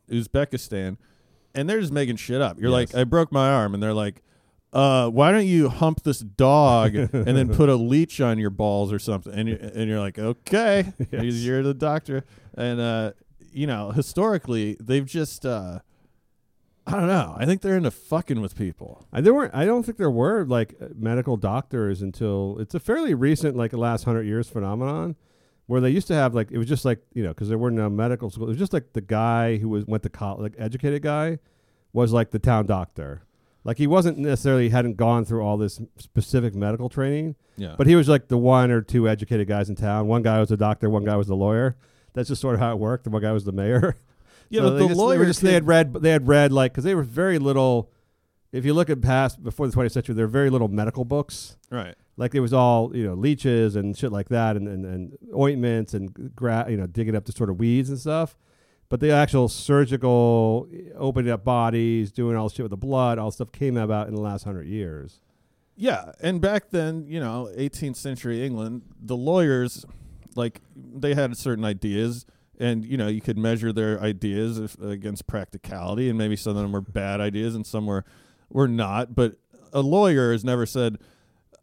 Uzbekistan 0.09 0.97
and 1.53 1.69
they're 1.69 1.79
just 1.81 1.93
making 1.93 2.15
shit 2.17 2.41
up. 2.41 2.59
You're 2.59 2.71
Yes. 2.71 2.93
like, 2.93 3.01
I 3.01 3.03
broke 3.03 3.31
my 3.31 3.49
arm. 3.49 3.73
And 3.73 3.81
they're 3.83 3.93
like, 3.93 4.21
uh, 4.73 5.09
why 5.09 5.31
don't 5.31 5.45
you 5.47 5.67
hump 5.69 6.03
this 6.03 6.19
dog 6.19 6.95
and 6.95 7.09
then 7.11 7.49
put 7.55 7.67
a 7.69 7.75
leech 7.75 8.21
on 8.21 8.37
your 8.39 8.49
balls 8.49 8.93
or 8.93 8.99
something? 8.99 9.33
And 9.33 9.49
you're, 9.49 9.57
and 9.57 9.89
you're 9.89 9.99
like, 9.99 10.17
okay, 10.17 10.93
Yes. 11.11 11.23
you're 11.35 11.61
the 11.63 11.73
doctor. 11.73 12.23
And, 12.55 12.79
uh, 12.79 13.11
you 13.53 13.67
know, 13.67 13.91
historically, 13.91 14.77
they've 14.79 15.05
just, 15.05 15.45
uh, 15.45 15.79
I 16.87 16.91
don't 16.91 17.07
know. 17.07 17.35
I 17.37 17.45
think 17.45 17.61
they're 17.61 17.77
into 17.77 17.91
fucking 17.91 18.41
with 18.41 18.57
people. 18.57 19.05
I 19.13 19.21
there 19.21 19.33
weren't. 19.33 19.53
I 19.53 19.65
don't 19.65 19.83
think 19.83 19.97
there 19.97 20.09
were 20.11 20.45
like 20.45 20.75
uh, 20.81 20.87
medical 20.95 21.37
doctors 21.37 22.01
until 22.01 22.57
it's 22.59 22.73
a 22.73 22.79
fairly 22.79 23.13
recent, 23.13 23.55
like 23.55 23.71
the 23.71 23.77
last 23.77 24.03
hundred 24.03 24.23
years 24.23 24.49
phenomenon, 24.49 25.15
where 25.67 25.79
they 25.79 25.91
used 25.91 26.07
to 26.07 26.15
have 26.15 26.33
like 26.33 26.51
it 26.51 26.57
was 26.57 26.67
just 26.67 26.83
like 26.83 26.99
you 27.13 27.21
know 27.23 27.29
because 27.29 27.49
there 27.49 27.57
were 27.59 27.69
no 27.71 27.87
medical 27.89 28.29
school. 28.31 28.45
It 28.45 28.49
was 28.49 28.57
just 28.57 28.73
like 28.73 28.93
the 28.93 29.01
guy 29.01 29.57
who 29.57 29.69
was 29.69 29.85
went 29.85 30.01
to 30.03 30.09
college, 30.09 30.41
like 30.41 30.55
educated 30.57 31.03
guy, 31.03 31.37
was 31.93 32.13
like 32.13 32.31
the 32.31 32.39
town 32.39 32.65
doctor. 32.65 33.21
Like 33.63 33.77
he 33.77 33.85
wasn't 33.85 34.17
necessarily 34.17 34.69
hadn't 34.69 34.97
gone 34.97 35.23
through 35.23 35.43
all 35.43 35.57
this 35.57 35.79
specific 35.99 36.55
medical 36.55 36.89
training, 36.89 37.35
Yeah. 37.57 37.75
but 37.77 37.85
he 37.85 37.95
was 37.95 38.09
like 38.09 38.27
the 38.27 38.39
one 38.39 38.71
or 38.71 38.81
two 38.81 39.07
educated 39.07 39.47
guys 39.47 39.69
in 39.69 39.75
town. 39.75 40.07
One 40.07 40.23
guy 40.23 40.39
was 40.39 40.49
a 40.49 40.57
doctor, 40.57 40.89
one 40.89 41.05
guy 41.05 41.15
was 41.15 41.29
a 41.29 41.35
lawyer. 41.35 41.75
That's 42.13 42.29
just 42.29 42.41
sort 42.41 42.55
of 42.55 42.59
how 42.61 42.71
it 42.73 42.79
worked. 42.79 43.03
The 43.05 43.09
one 43.09 43.21
guy 43.21 43.31
was 43.31 43.45
the 43.45 43.51
mayor. 43.51 43.95
Yeah, 44.49 44.61
So 44.61 44.69
but 44.69 44.73
the 44.73 44.79
just, 44.79 44.89
they, 44.89 44.95
lawyer 45.01 45.19
were 45.19 45.25
just, 45.25 45.41
they 45.41 45.53
had 45.53 45.65
read 45.65 45.93
they 45.93 46.09
had 46.09 46.27
read 46.27 46.51
like 46.51 46.73
because 46.73 46.83
they 46.83 46.93
were 46.93 47.03
very 47.03 47.39
little. 47.39 47.89
If 48.51 48.65
you 48.65 48.73
look 48.73 48.89
at 48.89 49.01
past 49.01 49.41
before 49.41 49.65
the 49.65 49.73
20th 49.73 49.91
century, 49.93 50.13
there 50.13 50.25
were 50.25 50.31
very 50.31 50.49
little 50.49 50.67
medical 50.67 51.05
books. 51.05 51.55
right. 51.69 51.95
Like 52.17 52.35
it 52.35 52.41
was 52.41 52.51
all 52.51 52.93
you 52.93 53.05
know 53.07 53.13
leeches 53.13 53.77
and 53.77 53.97
shit 53.97 54.11
like 54.11 54.27
that, 54.27 54.57
and 54.57 54.67
and, 54.67 54.85
and 54.85 55.17
ointments 55.33 55.93
and 55.93 56.35
gra- 56.35 56.65
you 56.69 56.75
know 56.75 56.85
digging 56.85 57.15
up 57.15 57.23
the 57.25 57.31
sort 57.31 57.49
of 57.49 57.59
weeds 57.59 57.89
and 57.89 57.97
stuff. 57.97 58.37
But 58.89 58.99
the 58.99 59.11
actual 59.11 59.47
surgical 59.47 60.67
eh, 60.73 60.89
opening 60.97 61.31
up 61.31 61.43
bodies, 61.45 62.11
doing 62.11 62.35
all 62.35 62.49
shit 62.49 62.63
with 62.63 62.71
the 62.71 62.77
blood, 62.77 63.17
all 63.19 63.31
stuff 63.31 63.51
came 63.53 63.77
about 63.77 64.07
in 64.09 64.13
the 64.15 64.21
last 64.21 64.43
hundred 64.43 64.67
years. 64.67 65.21
Yeah, 65.77 66.11
and 66.21 66.41
back 66.41 66.69
then, 66.71 67.05
you 67.07 67.19
know, 67.19 67.49
18th 67.57 67.95
century 67.95 68.45
England, 68.45 68.81
the 69.01 69.15
lawyers, 69.15 69.85
like, 70.35 70.61
they 70.75 71.13
had 71.13 71.35
certain 71.37 71.65
ideas, 71.65 72.25
and 72.59 72.85
you 72.85 72.95
know 72.95 73.07
you 73.07 73.21
could 73.21 73.37
measure 73.37 73.73
their 73.73 73.99
ideas 73.99 74.59
if, 74.59 74.79
against 74.79 75.27
practicality, 75.27 76.09
and 76.09 76.17
maybe 76.17 76.35
some 76.35 76.55
of 76.55 76.61
them 76.61 76.71
were 76.71 76.81
bad 76.81 77.19
ideas 77.19 77.55
and 77.55 77.65
some 77.65 77.85
were 77.85 78.05
were 78.49 78.67
not. 78.67 79.15
But 79.15 79.37
a 79.73 79.81
lawyer 79.81 80.31
has 80.31 80.43
never 80.43 80.65
said, 80.65 80.97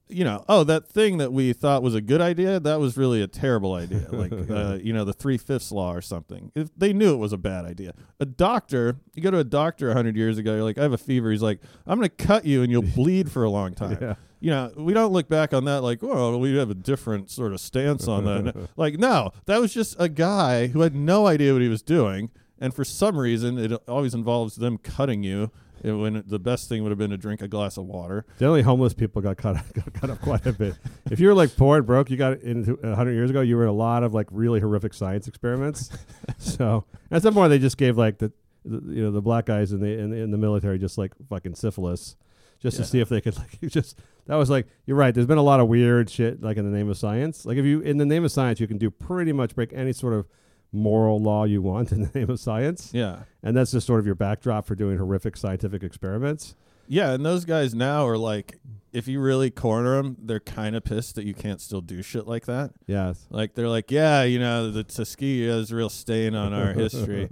you 0.08 0.24
know, 0.24 0.44
oh, 0.48 0.64
that 0.64 0.88
thing 0.88 1.18
that 1.18 1.32
we 1.32 1.52
thought 1.52 1.82
was 1.82 1.94
a 1.94 2.00
good 2.00 2.20
idea, 2.20 2.58
that 2.60 2.80
was 2.80 2.96
really 2.96 3.22
a 3.22 3.26
terrible 3.26 3.74
idea. 3.74 4.08
Like, 4.18 4.32
uh, 4.32 4.78
you 4.82 4.92
know, 4.92 5.04
the 5.04 5.12
three 5.12 5.38
fifths 5.38 5.70
law 5.70 5.92
or 5.92 6.00
something. 6.00 6.50
If 6.54 6.70
they 6.76 6.92
knew 6.92 7.14
it 7.14 7.18
was 7.18 7.32
a 7.32 7.38
bad 7.38 7.64
idea. 7.64 7.94
A 8.18 8.26
doctor, 8.26 8.96
you 9.14 9.22
go 9.22 9.30
to 9.30 9.38
a 9.38 9.44
doctor 9.44 9.86
100 9.88 10.16
years 10.16 10.38
ago, 10.38 10.54
you're 10.54 10.64
like, 10.64 10.78
I 10.78 10.82
have 10.82 10.92
a 10.92 10.98
fever. 10.98 11.30
He's 11.30 11.42
like, 11.42 11.60
I'm 11.86 11.98
going 11.98 12.08
to 12.08 12.26
cut 12.26 12.44
you 12.44 12.62
and 12.62 12.72
you'll 12.72 12.82
bleed 12.96 13.30
for 13.30 13.44
a 13.44 13.50
long 13.50 13.74
time. 13.74 13.98
Yeah. 14.00 14.14
You 14.40 14.50
know, 14.50 14.72
we 14.76 14.92
don't 14.94 15.12
look 15.12 15.28
back 15.28 15.52
on 15.52 15.64
that 15.64 15.82
like, 15.82 16.02
well, 16.02 16.38
we 16.38 16.56
have 16.56 16.70
a 16.70 16.74
different 16.74 17.30
sort 17.30 17.52
of 17.52 17.60
stance 17.60 18.06
on 18.06 18.24
that. 18.24 18.68
like, 18.76 18.98
no, 18.98 19.32
that 19.46 19.60
was 19.60 19.74
just 19.74 19.96
a 19.98 20.08
guy 20.08 20.68
who 20.68 20.82
had 20.82 20.94
no 20.94 21.26
idea 21.26 21.52
what 21.52 21.62
he 21.62 21.68
was 21.68 21.82
doing. 21.82 22.30
And 22.60 22.74
for 22.74 22.84
some 22.84 23.16
reason, 23.16 23.56
it 23.58 23.72
always 23.88 24.14
involves 24.14 24.56
them 24.56 24.78
cutting 24.78 25.22
you 25.22 25.50
uh, 25.86 25.96
when 25.96 26.24
the 26.26 26.40
best 26.40 26.68
thing 26.68 26.82
would 26.82 26.90
have 26.90 26.98
been 26.98 27.10
to 27.10 27.16
drink 27.16 27.40
a 27.40 27.46
glass 27.46 27.76
of 27.76 27.84
water. 27.84 28.24
Generally, 28.38 28.62
homeless 28.62 28.94
people 28.94 29.22
got 29.22 29.36
cut 29.36 29.54
got 29.74 29.92
cut 29.92 30.10
up 30.10 30.20
quite 30.20 30.44
a 30.46 30.52
bit. 30.52 30.74
If 31.10 31.20
you 31.20 31.28
were 31.28 31.34
like 31.34 31.56
poor 31.56 31.76
and 31.76 31.86
broke, 31.86 32.10
you 32.10 32.16
got 32.16 32.40
into 32.40 32.76
hundred 32.82 33.12
years 33.12 33.30
ago. 33.30 33.40
You 33.42 33.56
were 33.56 33.62
in 33.62 33.68
a 33.68 33.72
lot 33.72 34.02
of 34.02 34.12
like 34.12 34.26
really 34.32 34.58
horrific 34.60 34.92
science 34.92 35.28
experiments. 35.28 35.90
so 36.38 36.84
at 37.12 37.22
some 37.22 37.34
point, 37.34 37.50
they 37.50 37.60
just 37.60 37.76
gave 37.76 37.96
like 37.96 38.18
the, 38.18 38.32
the 38.64 38.92
you 38.92 39.02
know 39.04 39.12
the 39.12 39.22
black 39.22 39.46
guys 39.46 39.70
in 39.72 39.80
the 39.80 39.96
in, 39.98 40.12
in 40.12 40.30
the 40.32 40.38
military 40.38 40.78
just 40.80 40.98
like 40.98 41.12
fucking 41.28 41.54
syphilis, 41.54 42.16
just 42.60 42.76
Yeah. 42.76 42.82
to 42.84 42.90
see 42.90 43.00
if 43.00 43.08
they 43.08 43.20
could 43.20 43.36
like 43.38 43.60
just. 43.70 43.98
That 44.28 44.36
was 44.36 44.48
like 44.48 44.68
you're 44.86 44.96
right. 44.96 45.12
There's 45.12 45.26
been 45.26 45.38
a 45.38 45.42
lot 45.42 45.58
of 45.58 45.66
weird 45.68 46.08
shit 46.08 46.42
like 46.42 46.56
in 46.56 46.70
the 46.70 46.76
name 46.76 46.88
of 46.88 46.96
science. 46.96 47.44
Like 47.44 47.56
if 47.56 47.64
you 47.64 47.80
in 47.80 47.98
the 47.98 48.06
name 48.06 48.24
of 48.24 48.30
science, 48.30 48.60
you 48.60 48.68
can 48.68 48.78
do 48.78 48.90
pretty 48.90 49.32
much 49.32 49.54
break 49.56 49.72
any 49.72 49.92
sort 49.92 50.14
of 50.14 50.26
moral 50.70 51.18
law 51.18 51.44
you 51.44 51.62
want 51.62 51.92
in 51.92 52.02
the 52.02 52.10
name 52.18 52.30
of 52.30 52.38
science. 52.38 52.90
Yeah. 52.92 53.22
And 53.42 53.56
that's 53.56 53.72
just 53.72 53.86
sort 53.86 54.00
of 54.00 54.06
your 54.06 54.14
backdrop 54.14 54.66
for 54.66 54.74
doing 54.74 54.98
horrific 54.98 55.36
scientific 55.36 55.82
experiments. 55.82 56.54
Yeah, 56.90 57.12
and 57.12 57.24
those 57.24 57.44
guys 57.44 57.74
now 57.74 58.06
are 58.06 58.16
like, 58.16 58.58
if 58.92 59.06
you 59.06 59.20
really 59.20 59.50
corner 59.50 59.96
them, 59.96 60.16
they're 60.20 60.40
kind 60.40 60.74
of 60.74 60.84
pissed 60.84 61.16
that 61.16 61.26
you 61.26 61.34
can't 61.34 61.60
still 61.60 61.82
do 61.82 62.02
shit 62.02 62.26
like 62.26 62.46
that. 62.46 62.70
Yes. 62.86 63.26
Like 63.28 63.54
they're 63.54 63.68
like, 63.68 63.90
yeah, 63.90 64.22
you 64.22 64.38
know, 64.38 64.70
the 64.70 64.84
Tuskegee 64.84 65.44
is 65.44 65.70
a 65.70 65.76
real 65.76 65.90
stain 65.90 66.34
on 66.34 66.54
our 66.54 66.72
history, 66.72 67.28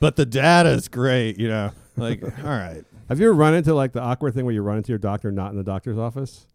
but 0.00 0.16
the 0.16 0.26
data 0.26 0.68
is 0.70 0.88
great. 0.88 1.38
You 1.38 1.48
know, 1.48 1.72
like, 1.96 2.22
all 2.44 2.50
right, 2.50 2.84
Have 3.08 3.20
you 3.20 3.26
ever 3.26 3.34
run 3.34 3.54
into 3.54 3.74
like 3.74 3.92
the 3.92 4.00
awkward 4.00 4.34
thing 4.34 4.44
where 4.44 4.54
you 4.54 4.62
run 4.62 4.78
into 4.78 4.90
your 4.90 4.98
doctor 4.98 5.30
not 5.30 5.50
in 5.50 5.56
the 5.56 5.64
doctor's 5.64 5.98
office? 5.98 6.46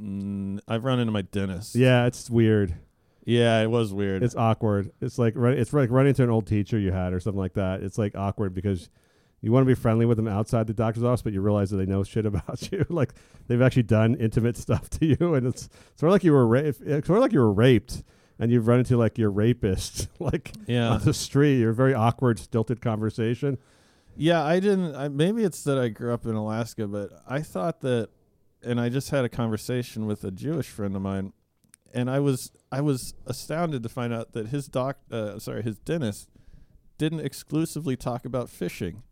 mm, 0.00 0.58
I've 0.66 0.84
run 0.84 0.98
into 1.00 1.12
my 1.12 1.22
dentist. 1.22 1.74
Yeah, 1.74 2.06
it's 2.06 2.30
weird. 2.30 2.74
yeah, 3.24 3.60
it 3.62 3.70
was 3.70 3.92
weird. 3.92 4.22
It's 4.22 4.34
awkward. 4.34 4.90
It's 5.00 5.18
like 5.18 5.34
run, 5.36 5.54
it's 5.58 5.72
like 5.72 5.90
running 5.90 6.10
into 6.10 6.22
an 6.22 6.30
old 6.30 6.46
teacher 6.46 6.78
you 6.78 6.92
had 6.92 7.12
or 7.12 7.20
something 7.20 7.38
like 7.40 7.54
that. 7.54 7.82
It's 7.82 7.98
like 7.98 8.16
awkward 8.16 8.54
because 8.54 8.88
you 9.42 9.52
want 9.52 9.62
to 9.64 9.66
be 9.66 9.74
friendly 9.74 10.06
with 10.06 10.16
them 10.16 10.28
outside 10.28 10.66
the 10.66 10.72
doctor's 10.74 11.02
office, 11.04 11.22
but 11.22 11.32
you 11.32 11.40
realize 11.40 11.70
that 11.70 11.76
they 11.76 11.86
know 11.86 12.02
shit 12.04 12.24
about 12.26 12.70
you. 12.72 12.84
like 12.88 13.12
they've 13.46 13.60
actually 13.62 13.82
done 13.84 14.14
intimate 14.14 14.56
stuff 14.56 14.88
to 14.90 15.06
you, 15.06 15.34
and 15.34 15.46
it's 15.46 15.68
sort 15.96 16.08
of 16.08 16.12
like 16.12 16.24
you 16.24 16.32
were 16.32 16.46
ra- 16.46 16.72
sort 16.72 17.10
of 17.10 17.18
like 17.20 17.32
you 17.32 17.40
were 17.40 17.52
raped, 17.52 18.02
and 18.38 18.50
you've 18.50 18.66
run 18.66 18.78
into 18.78 18.96
like 18.96 19.18
your 19.18 19.30
rapist 19.30 20.08
like 20.18 20.52
Yeah. 20.66 20.88
on 20.90 21.00
the 21.02 21.12
street. 21.12 21.58
You're 21.58 21.70
a 21.70 21.74
very 21.74 21.92
awkward, 21.94 22.38
stilted 22.38 22.80
conversation. 22.80 23.58
Yeah, 24.20 24.44
I 24.44 24.60
didn't. 24.60 24.94
I, 24.94 25.08
maybe 25.08 25.44
it's 25.44 25.62
that 25.64 25.78
I 25.78 25.88
grew 25.88 26.12
up 26.12 26.26
in 26.26 26.34
Alaska, 26.34 26.86
but 26.86 27.10
I 27.26 27.40
thought 27.40 27.80
that, 27.80 28.10
and 28.62 28.78
I 28.78 28.90
just 28.90 29.08
had 29.08 29.24
a 29.24 29.30
conversation 29.30 30.04
with 30.04 30.22
a 30.24 30.30
Jewish 30.30 30.68
friend 30.68 30.94
of 30.94 31.00
mine, 31.00 31.32
and 31.94 32.10
I 32.10 32.20
was 32.20 32.52
I 32.70 32.82
was 32.82 33.14
astounded 33.26 33.82
to 33.82 33.88
find 33.88 34.12
out 34.12 34.32
that 34.34 34.48
his 34.48 34.66
doc, 34.66 34.98
uh, 35.10 35.38
sorry, 35.38 35.62
his 35.62 35.78
dentist, 35.78 36.28
didn't 36.98 37.20
exclusively 37.20 37.96
talk 37.96 38.26
about 38.26 38.50
fishing. 38.50 39.04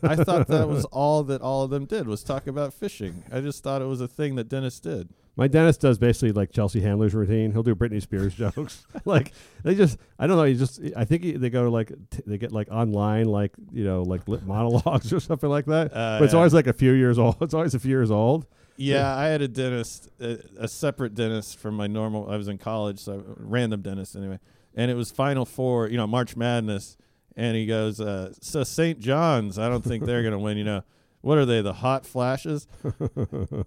I 0.00 0.14
thought 0.14 0.46
that 0.46 0.68
was 0.68 0.84
all 0.92 1.24
that 1.24 1.40
all 1.40 1.64
of 1.64 1.70
them 1.70 1.84
did 1.84 2.06
was 2.06 2.22
talk 2.22 2.46
about 2.46 2.72
fishing. 2.72 3.24
I 3.32 3.40
just 3.40 3.64
thought 3.64 3.82
it 3.82 3.86
was 3.86 4.00
a 4.00 4.06
thing 4.06 4.36
that 4.36 4.48
dentists 4.48 4.78
did. 4.78 5.08
My 5.34 5.48
dentist 5.48 5.80
does 5.80 5.98
basically 5.98 6.32
like 6.32 6.52
Chelsea 6.52 6.80
Handler's 6.80 7.14
routine. 7.14 7.52
He'll 7.52 7.62
do 7.62 7.74
Britney 7.74 8.02
Spears 8.02 8.34
jokes. 8.54 8.84
like 9.04 9.32
they 9.62 9.74
just, 9.74 9.98
I 10.18 10.26
don't 10.26 10.36
know. 10.36 10.44
You 10.44 10.56
just, 10.56 10.80
I 10.96 11.04
think 11.04 11.22
he, 11.22 11.32
they 11.32 11.50
go 11.50 11.64
to 11.64 11.70
like, 11.70 11.88
t- 12.10 12.22
they 12.26 12.38
get 12.38 12.52
like 12.52 12.68
online, 12.70 13.26
like 13.26 13.52
you 13.72 13.84
know, 13.84 14.02
like 14.02 14.28
lit 14.28 14.42
monologues 14.46 15.12
or 15.12 15.20
something 15.20 15.48
like 15.48 15.66
that. 15.66 15.92
Uh, 15.92 16.18
but 16.18 16.24
it's 16.24 16.34
yeah. 16.34 16.38
always 16.38 16.54
like 16.54 16.66
a 16.66 16.72
few 16.72 16.92
years 16.92 17.18
old. 17.18 17.36
It's 17.40 17.54
always 17.54 17.74
a 17.74 17.78
few 17.78 17.90
years 17.90 18.10
old. 18.10 18.46
Yeah, 18.76 19.14
I 19.14 19.26
had 19.26 19.42
a 19.42 19.48
dentist, 19.48 20.08
a, 20.18 20.38
a 20.58 20.66
separate 20.66 21.14
dentist 21.14 21.58
from 21.58 21.76
my 21.76 21.86
normal. 21.86 22.30
I 22.30 22.36
was 22.36 22.48
in 22.48 22.58
college, 22.58 22.98
so 22.98 23.22
random 23.36 23.82
dentist 23.82 24.16
anyway. 24.16 24.40
And 24.74 24.90
it 24.90 24.94
was 24.94 25.10
Final 25.10 25.44
Four, 25.44 25.88
you 25.88 25.98
know, 25.98 26.06
March 26.06 26.36
Madness, 26.36 26.96
and 27.36 27.54
he 27.54 27.66
goes, 27.66 28.00
uh, 28.00 28.32
"So 28.40 28.64
St. 28.64 28.98
John's, 28.98 29.58
I 29.58 29.68
don't 29.68 29.84
think 29.84 30.04
they're 30.04 30.22
gonna 30.22 30.38
win. 30.38 30.56
You 30.56 30.64
know, 30.64 30.82
what 31.22 31.38
are 31.38 31.46
they? 31.46 31.62
The 31.62 31.72
Hot 31.72 32.04
Flashes?" 32.06 32.66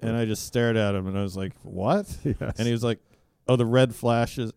and 0.02 0.15
I 0.15 0.26
just 0.26 0.45
stared 0.45 0.77
at 0.77 0.94
him, 0.95 1.07
and 1.07 1.18
I 1.18 1.23
was 1.23 1.36
like, 1.36 1.53
"What?" 1.64 2.06
Yes. 2.23 2.53
And 2.57 2.68
he 2.68 2.72
was 2.72 2.84
like, 2.84 2.99
"Oh, 3.48 3.56
the 3.56 3.65
Red 3.65 3.94
Flashes," 3.95 4.53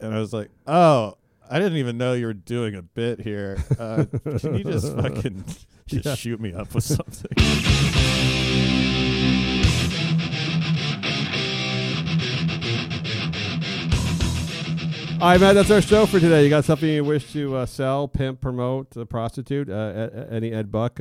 and 0.00 0.14
I 0.14 0.18
was 0.20 0.32
like, 0.32 0.50
"Oh." 0.66 1.16
I 1.50 1.58
didn't 1.58 1.76
even 1.76 1.98
know 1.98 2.14
you 2.14 2.24
were 2.24 2.32
doing 2.32 2.74
a 2.74 2.80
bit 2.80 3.20
here. 3.20 3.62
Uh, 3.78 4.06
can 4.38 4.54
you 4.56 4.64
just 4.64 4.90
fucking 4.96 5.44
just 5.86 6.06
Yeah. 6.06 6.14
shoot 6.14 6.40
me 6.40 6.54
up 6.54 6.74
with 6.74 6.84
something? 6.84 7.30
All 15.20 15.30
right, 15.30 15.40
Matt, 15.40 15.54
that's 15.54 15.70
our 15.70 15.80
show 15.80 16.04
for 16.04 16.20
today. 16.20 16.44
You 16.44 16.50
got 16.50 16.64
something 16.66 16.86
you 16.88 17.02
wish 17.02 17.32
to 17.32 17.56
uh, 17.56 17.66
sell, 17.66 18.06
pimp, 18.08 18.42
promote, 18.42 18.94
uh, 18.94 19.06
prostitute? 19.06 19.70
Uh, 19.70 20.08
any 20.30 20.52
Ed 20.52 20.70
Buck? 20.70 21.00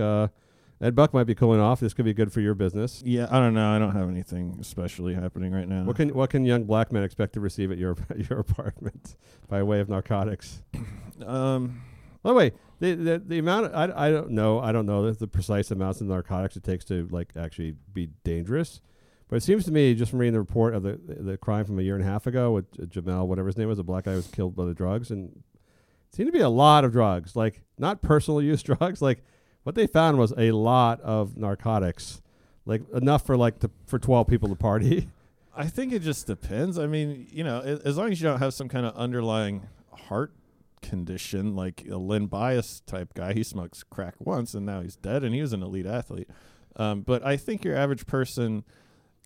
Ed 0.84 0.95
Buck 0.95 1.14
might 1.14 1.23
be 1.23 1.34
cooling 1.34 1.61
off. 1.61 1.80
This 1.80 1.93
could 1.93 2.03
be 2.03 2.14
good 2.14 2.34
for 2.34 2.41
your 2.41 2.55
business. 2.55 3.01
Yeah, 3.05 3.27
I 3.31 3.39
don't 3.39 3.53
know. 3.53 3.73
I 3.73 3.80
don't 3.80 3.93
have 3.93 4.10
anything 4.10 4.57
especially 4.60 5.14
happening 5.14 5.53
right 5.53 5.68
now. 5.68 5.84
What 5.84 5.95
can 5.95 6.10
what 6.14 6.30
can 6.30 6.45
young 6.45 6.65
black 6.65 6.91
men 6.91 7.03
expect 7.03 7.34
to 7.34 7.39
receive 7.39 7.72
at 7.72 7.77
your 7.77 7.95
your 8.30 8.39
apartment 8.39 9.15
by 9.47 9.64
way 9.64 9.80
of 9.80 9.88
narcotics? 9.88 10.61
um, 11.26 11.81
By 12.22 12.31
the 12.31 12.35
way, 12.35 12.51
the 12.80 12.95
the, 12.95 13.23
the 13.26 13.39
amount 13.39 13.68
of, 13.68 13.73
I, 13.73 14.07
I 14.07 14.11
don't 14.11 14.31
know 14.31 14.60
I 14.60 14.73
don't 14.73 14.85
know 14.85 15.10
the, 15.10 15.18
the 15.18 15.27
precise 15.27 15.72
amounts 15.72 16.01
of 16.01 16.07
narcotics 16.07 16.57
it 16.57 16.65
takes 16.65 16.84
to 16.85 17.07
like 17.11 17.30
actually 17.38 17.76
be 17.93 18.10
dangerous, 18.26 18.81
but 19.30 19.38
it 19.38 19.43
seems 19.43 19.64
to 19.65 19.72
me 19.72 19.95
just 19.95 20.11
from 20.11 20.19
reading 20.19 20.34
the 20.34 20.41
report 20.41 20.76
of 20.76 20.84
the 20.84 20.99
the 21.07 21.38
crime 21.38 21.64
from 21.64 21.80
a 21.80 21.81
year 21.81 21.95
and 21.95 22.03
a 22.03 22.07
half 22.07 22.27
ago 22.27 22.51
with 22.51 22.65
uh, 22.77 22.84
Gemmel 22.84 23.26
whatever 23.26 23.47
his 23.47 23.57
name 23.57 23.69
was, 23.69 23.80
a 23.80 23.84
black 23.84 24.03
guy 24.03 24.15
was 24.15 24.27
killed 24.27 24.53
by 24.53 24.65
the 24.65 24.73
drugs, 24.73 25.11
and 25.11 25.30
it 25.30 26.15
seemed 26.15 26.27
to 26.27 26.34
be 26.34 26.41
a 26.41 26.49
lot 26.49 26.84
of 26.84 26.91
drugs, 26.91 27.38
like 27.38 27.61
not 27.77 28.01
personal 28.01 28.41
use 28.41 28.61
drugs, 28.64 29.01
like 29.01 29.23
what 29.64 29.76
they 29.76 29.88
found 29.88 30.18
was 30.18 30.34
a 30.38 30.52
lot 30.52 31.02
of 31.02 31.38
narcotics, 31.38 32.22
like 32.65 32.81
enough 32.94 33.26
for 33.26 33.35
like 33.38 33.60
to, 33.60 33.69
for 33.85 33.99
twelve 33.99 34.27
people 34.27 34.49
to 34.49 34.56
party. 34.56 35.10
I 35.56 35.68
think 35.68 35.94
it 35.94 35.99
just 36.02 36.26
depends. 36.26 36.80
I 36.80 36.88
mean, 36.88 37.27
you 37.31 37.44
know, 37.44 37.60
a- 37.60 37.88
as 37.88 37.98
long 37.98 38.11
as 38.11 38.19
you 38.22 38.27
don't 38.27 38.40
have 38.40 38.53
some 38.56 38.68
kind 38.68 38.85
of 38.88 38.95
underlying 38.95 39.68
heart 39.91 40.34
condition, 40.81 41.56
like 41.56 41.85
a 41.90 41.98
Len 41.98 42.26
Bias 42.26 42.81
type 42.85 43.14
guy, 43.14 43.34
he 43.34 43.44
smokes 43.44 43.84
crack 43.84 44.15
once 44.19 44.53
and 44.53 44.65
now 44.65 44.81
he's 44.81 44.95
dead, 44.95 45.23
and 45.23 45.34
he 45.34 45.41
was 45.41 45.53
an 45.53 45.64
elite 45.64 45.85
athlete. 45.85 46.27
Um, 46.76 47.02
but 47.02 47.23
I 47.26 47.38
think 47.38 47.64
your 47.64 47.76
average 47.76 48.06
person 48.07 48.64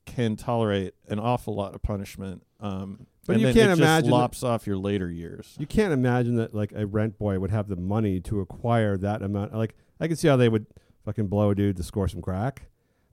can 0.05 0.35
tolerate 0.35 0.93
an 1.07 1.19
awful 1.19 1.55
lot 1.55 1.73
of 1.75 1.81
punishment. 1.81 2.43
Um, 2.59 3.07
But 3.25 3.33
and 3.33 3.41
you 3.41 3.47
then 3.47 3.55
can't 3.55 3.71
it 3.71 3.81
imagine 3.81 4.11
lops 4.11 4.43
off 4.43 4.67
your 4.67 4.77
later 4.77 5.09
years. 5.09 5.55
You 5.59 5.65
can't 5.65 5.93
imagine 5.93 6.35
that 6.35 6.53
like 6.53 6.71
a 6.73 6.85
rent 6.85 7.17
boy 7.17 7.39
would 7.39 7.51
have 7.51 7.67
the 7.67 7.75
money 7.75 8.19
to 8.21 8.39
acquire 8.41 8.97
that 8.97 9.21
amount. 9.21 9.53
Like 9.53 9.75
I 9.99 10.07
can 10.07 10.15
see 10.15 10.27
how 10.27 10.37
they 10.37 10.49
would 10.49 10.65
fucking 11.05 11.27
blow 11.27 11.49
a 11.51 11.55
dude 11.55 11.77
to 11.77 11.83
score 11.83 12.07
some 12.07 12.21
crack. 12.21 12.63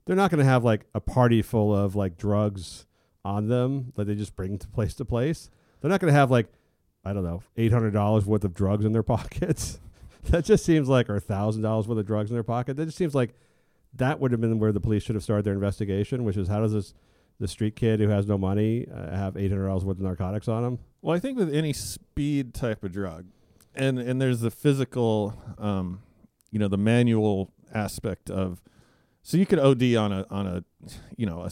They're 0.05 0.15
not 0.15 0.29
going 0.29 0.39
to 0.39 0.45
have 0.49 0.63
like 0.63 0.85
a 0.93 0.99
party 0.99 1.41
full 1.41 1.75
of 1.75 1.95
like 1.95 2.17
drugs 2.17 2.85
on 3.23 3.47
them 3.47 3.93
that 3.95 4.05
they 4.05 4.15
just 4.15 4.35
bring 4.35 4.57
to 4.59 4.67
place 4.67 4.93
to 4.95 5.05
place. 5.05 5.49
They're 5.81 5.89
not 5.89 5.99
going 5.99 6.13
to 6.13 6.19
have 6.19 6.29
like 6.29 6.47
I 7.03 7.13
don't 7.13 7.23
know 7.23 7.43
eight 7.57 7.71
hundred 7.71 7.91
dollars 7.91 8.25
worth 8.25 8.43
of 8.43 8.53
drugs 8.53 8.85
in 8.85 8.91
their 8.91 9.03
pockets. 9.15 9.79
that 10.25 10.45
just 10.45 10.65
seems 10.65 10.87
like 10.87 11.09
or 11.09 11.19
thousand 11.19 11.61
dollars 11.63 11.87
worth 11.87 11.99
of 11.99 12.05
drugs 12.05 12.29
in 12.29 12.35
their 12.35 12.43
pocket. 12.43 12.77
That 12.77 12.85
just 12.85 12.97
seems 12.97 13.15
like 13.15 13.33
that 13.93 14.19
would 14.19 14.31
have 14.31 14.41
been 14.41 14.59
where 14.59 14.71
the 14.71 14.79
police 14.79 15.03
should 15.03 15.15
have 15.15 15.23
started 15.23 15.45
their 15.45 15.53
investigation, 15.53 16.23
which 16.23 16.37
is 16.37 16.47
how 16.47 16.59
does 16.59 16.73
this 16.73 16.93
the 17.39 17.47
street 17.47 17.75
kid 17.75 17.99
who 17.99 18.07
has 18.09 18.27
no 18.27 18.37
money 18.37 18.87
uh, 18.93 19.15
have 19.15 19.37
eight 19.37 19.51
hundred 19.51 19.67
dollars 19.67 19.83
worth 19.83 19.97
of 19.97 20.03
narcotics 20.03 20.47
on 20.47 20.63
him? 20.63 20.79
Well, 21.01 21.15
I 21.15 21.19
think 21.19 21.37
with 21.37 21.53
any 21.53 21.73
speed 21.73 22.53
type 22.53 22.83
of 22.83 22.91
drug, 22.91 23.25
and 23.75 23.99
and 23.99 24.21
there's 24.21 24.39
the 24.41 24.51
physical, 24.51 25.39
um, 25.57 26.01
you 26.55 26.59
know, 26.59 26.69
the 26.69 26.77
manual 26.77 27.51
aspect 27.73 28.29
of. 28.29 28.61
So 29.23 29.35
you 29.35 29.45
could 29.45 29.59
OD 29.59 29.83
on 29.95 30.13
a 30.13 30.25
on 30.29 30.47
a, 30.47 30.63
you 31.17 31.25
know, 31.25 31.45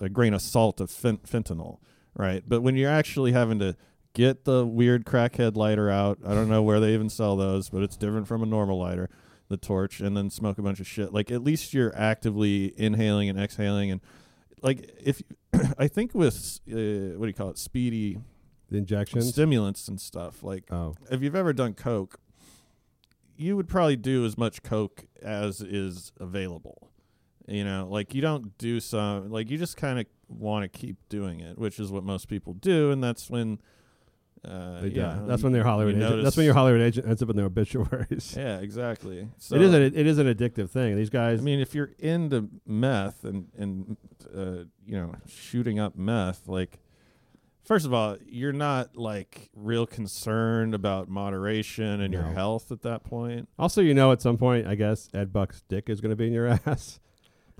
a 0.00 0.08
grain 0.08 0.34
of 0.34 0.42
salt 0.42 0.80
of 0.80 0.90
fen- 0.90 1.18
fentanyl, 1.18 1.78
right? 2.16 2.42
But 2.44 2.62
when 2.62 2.74
you're 2.74 2.90
actually 2.90 3.30
having 3.30 3.60
to 3.60 3.76
get 4.14 4.44
the 4.44 4.66
weird 4.66 5.04
crackhead 5.04 5.56
lighter 5.56 5.88
out, 5.90 6.18
I 6.26 6.34
don't 6.34 6.48
know 6.48 6.62
where 6.62 6.80
they 6.80 6.92
even 6.94 7.08
sell 7.08 7.36
those, 7.36 7.68
but 7.70 7.82
it's 7.84 7.96
different 7.96 8.26
from 8.26 8.42
a 8.42 8.46
normal 8.46 8.78
lighter, 8.80 9.08
the 9.48 9.56
torch, 9.56 10.00
and 10.00 10.16
then 10.16 10.30
smoke 10.30 10.58
a 10.58 10.62
bunch 10.62 10.80
of 10.80 10.88
shit. 10.88 11.12
Like 11.12 11.30
at 11.30 11.44
least 11.44 11.72
you're 11.74 11.94
actively 11.96 12.72
inhaling 12.80 13.28
and 13.28 13.38
exhaling, 13.38 13.90
and 13.92 14.00
like 14.62 14.90
if 15.04 15.22
I 15.78 15.86
think 15.86 16.14
with 16.14 16.60
uh, 16.68 16.74
what 17.18 17.26
do 17.26 17.28
you 17.28 17.34
call 17.34 17.50
it, 17.50 17.58
speedy 17.58 18.18
The 18.70 18.78
injections. 18.78 19.28
stimulants 19.28 19.86
and 19.88 20.00
stuff. 20.00 20.42
Like, 20.42 20.64
Oh. 20.72 20.94
if 21.10 21.20
you've 21.22 21.36
ever 21.36 21.52
done 21.52 21.74
coke, 21.74 22.19
you 23.40 23.56
would 23.56 23.68
probably 23.68 23.96
do 23.96 24.26
as 24.26 24.36
much 24.36 24.62
coke 24.62 25.06
as 25.22 25.60
is 25.62 26.12
available. 26.20 26.90
You 27.48 27.64
know, 27.64 27.88
like 27.90 28.14
you 28.14 28.20
don't 28.20 28.56
do 28.58 28.80
some 28.80 29.30
like 29.30 29.50
you 29.50 29.58
just 29.58 29.76
kind 29.76 29.98
of 29.98 30.06
want 30.28 30.70
to 30.70 30.78
keep 30.78 30.96
doing 31.08 31.40
it, 31.40 31.58
which 31.58 31.80
is 31.80 31.90
what 31.90 32.04
most 32.04 32.28
people 32.28 32.52
do, 32.54 32.90
and 32.90 33.02
that's 33.02 33.30
when. 33.30 33.60
Uh, 34.42 34.80
yeah, 34.84 35.02
die. 35.02 35.22
That's 35.26 35.42
when 35.42 35.52
their 35.52 35.64
Hollywood 35.64 35.96
agent. 35.96 36.22
That's 36.22 36.36
when 36.36 36.46
your 36.46 36.54
Hollywood 36.54 36.80
agent 36.80 37.06
ends 37.06 37.22
up 37.22 37.28
in 37.28 37.36
their 37.36 37.46
obituaries. 37.46 38.34
Yeah, 38.38 38.58
exactly. 38.60 39.28
So, 39.36 39.54
it 39.56 39.62
is 39.62 39.74
an 39.74 39.82
it 39.82 40.06
is 40.06 40.18
an 40.18 40.32
addictive 40.32 40.70
thing. 40.70 40.96
These 40.96 41.10
guys. 41.10 41.40
I 41.40 41.42
mean, 41.42 41.60
if 41.60 41.74
you're 41.74 41.90
into 41.98 42.48
meth 42.66 43.24
and 43.24 43.48
and 43.58 43.96
uh, 44.34 44.64
you 44.86 44.96
know 44.96 45.14
shooting 45.26 45.78
up 45.78 45.94
meth, 45.96 46.48
like 46.48 46.78
first 47.64 47.86
of 47.86 47.92
all, 47.94 48.16
you're 48.26 48.52
not 48.52 48.96
like 48.96 49.50
real 49.54 49.86
concerned 49.86 50.74
about 50.74 51.08
moderation 51.08 52.00
and 52.00 52.12
your 52.12 52.22
No. 52.24 52.32
health 52.32 52.72
at 52.72 52.82
that 52.82 53.04
point. 53.04 53.48
also, 53.58 53.80
you 53.80 53.94
know, 53.94 54.12
at 54.12 54.20
some 54.22 54.36
point, 54.36 54.66
I 54.66 54.74
guess 54.74 55.08
Ed 55.14 55.32
Buck's 55.32 55.62
dick 55.68 55.88
is 55.88 56.00
going 56.00 56.10
to 56.10 56.16
be 56.16 56.26
in 56.26 56.32
your 56.32 56.46
ass, 56.66 57.00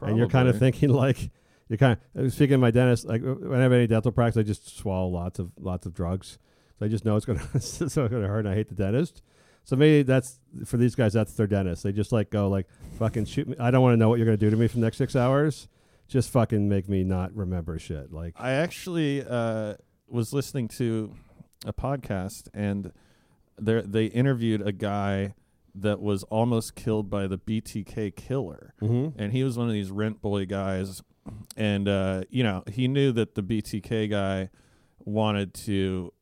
and 0.03 0.17
you're 0.17 0.29
kind 0.29 0.49
of 0.49 0.55
Probably. 0.55 0.59
thinking 0.73 0.91
like 0.91 1.31
you're 1.69 1.77
kind 1.77 1.99
of 2.15 2.33
speaking 2.33 2.55
of 2.55 2.61
my 2.61 2.71
dentist. 2.71 3.05
Like 3.07 3.23
when 3.23 3.55
I 3.59 3.63
have 3.63 3.73
any 3.73 3.87
dental 3.87 4.11
practice, 4.13 4.41
I 4.41 4.43
just 4.43 4.77
swallow 4.77 5.09
lots 5.09 5.39
of 5.39 5.53
lots 5.59 5.87
of 5.87 5.95
drugs. 5.95 6.39
So 6.79 6.87
I 6.87 6.89
just 6.89 7.05
know 7.05 7.17
it's 7.17 7.27
going 7.27 7.39
to 7.39 7.61
so 7.61 7.85
it's 7.85 7.95
going 7.95 8.11
to 8.11 8.29
hurt. 8.29 8.41
and 8.41 8.49
I 8.49 8.55
hate 8.55 8.69
the 8.69 8.75
dentist. 8.75 9.23
So 9.63 9.77
maybe 9.77 10.03
that's 10.03 10.41
for 10.65 10.79
these 10.79 10.95
guys. 10.95 11.13
That's 11.13 11.35
their 11.35 11.47
dentist. 11.47 11.83
They 11.83 11.93
just 11.93 12.13
like 12.13 12.31
go 12.31 12.49
like 12.49 12.67
fucking 12.99 13.27
shoot 13.27 13.47
me. 13.47 13.57
I 13.61 13.71
don't 13.71 13.83
want 13.83 13.93
to 13.93 13.99
know 13.99 14.09
what 14.09 14.19
you're 14.19 14.25
going 14.27 14.39
to 14.39 14.45
do 14.45 14.51
to 14.51 14.57
me 14.57 14.67
for 14.67 14.77
the 14.77 14.81
next 14.83 14.97
six 14.97 15.15
hours. 15.15 15.69
Just 16.09 16.31
fucking 16.31 16.69
make 16.69 16.89
me 16.89 17.05
not 17.05 17.33
remember 17.37 17.79
shit. 17.79 18.11
Like 18.11 18.35
I 18.37 18.53
actually 18.53 19.23
uh, 19.23 19.75
was 20.11 20.33
listening 20.33 20.69
to 20.69 21.15
a 21.67 21.73
podcast 21.73 22.49
and 22.55 22.93
they 23.61 23.83
they 23.83 24.05
interviewed 24.07 24.61
a 24.67 24.73
guy 24.73 25.35
that 25.75 26.01
was 26.01 26.23
almost 26.25 26.75
killed 26.75 27.09
by 27.09 27.27
the 27.29 27.39
BTK 27.39 28.11
killer, 28.17 28.75
Mhm. 28.83 29.13
and 29.17 29.33
he 29.33 29.45
was 29.45 29.57
one 29.57 29.69
of 29.69 29.73
these 29.73 29.91
rent 29.91 30.21
boy 30.21 30.45
guys, 30.47 31.03
and 31.57 31.87
uh, 31.89 32.23
you 32.31 32.43
know 32.43 32.65
he 32.67 32.89
knew 32.89 33.13
that 33.13 33.35
the 33.37 33.43
BTK 33.43 34.09
guy 34.09 34.51
wanted 35.05 35.55
to 35.55 36.13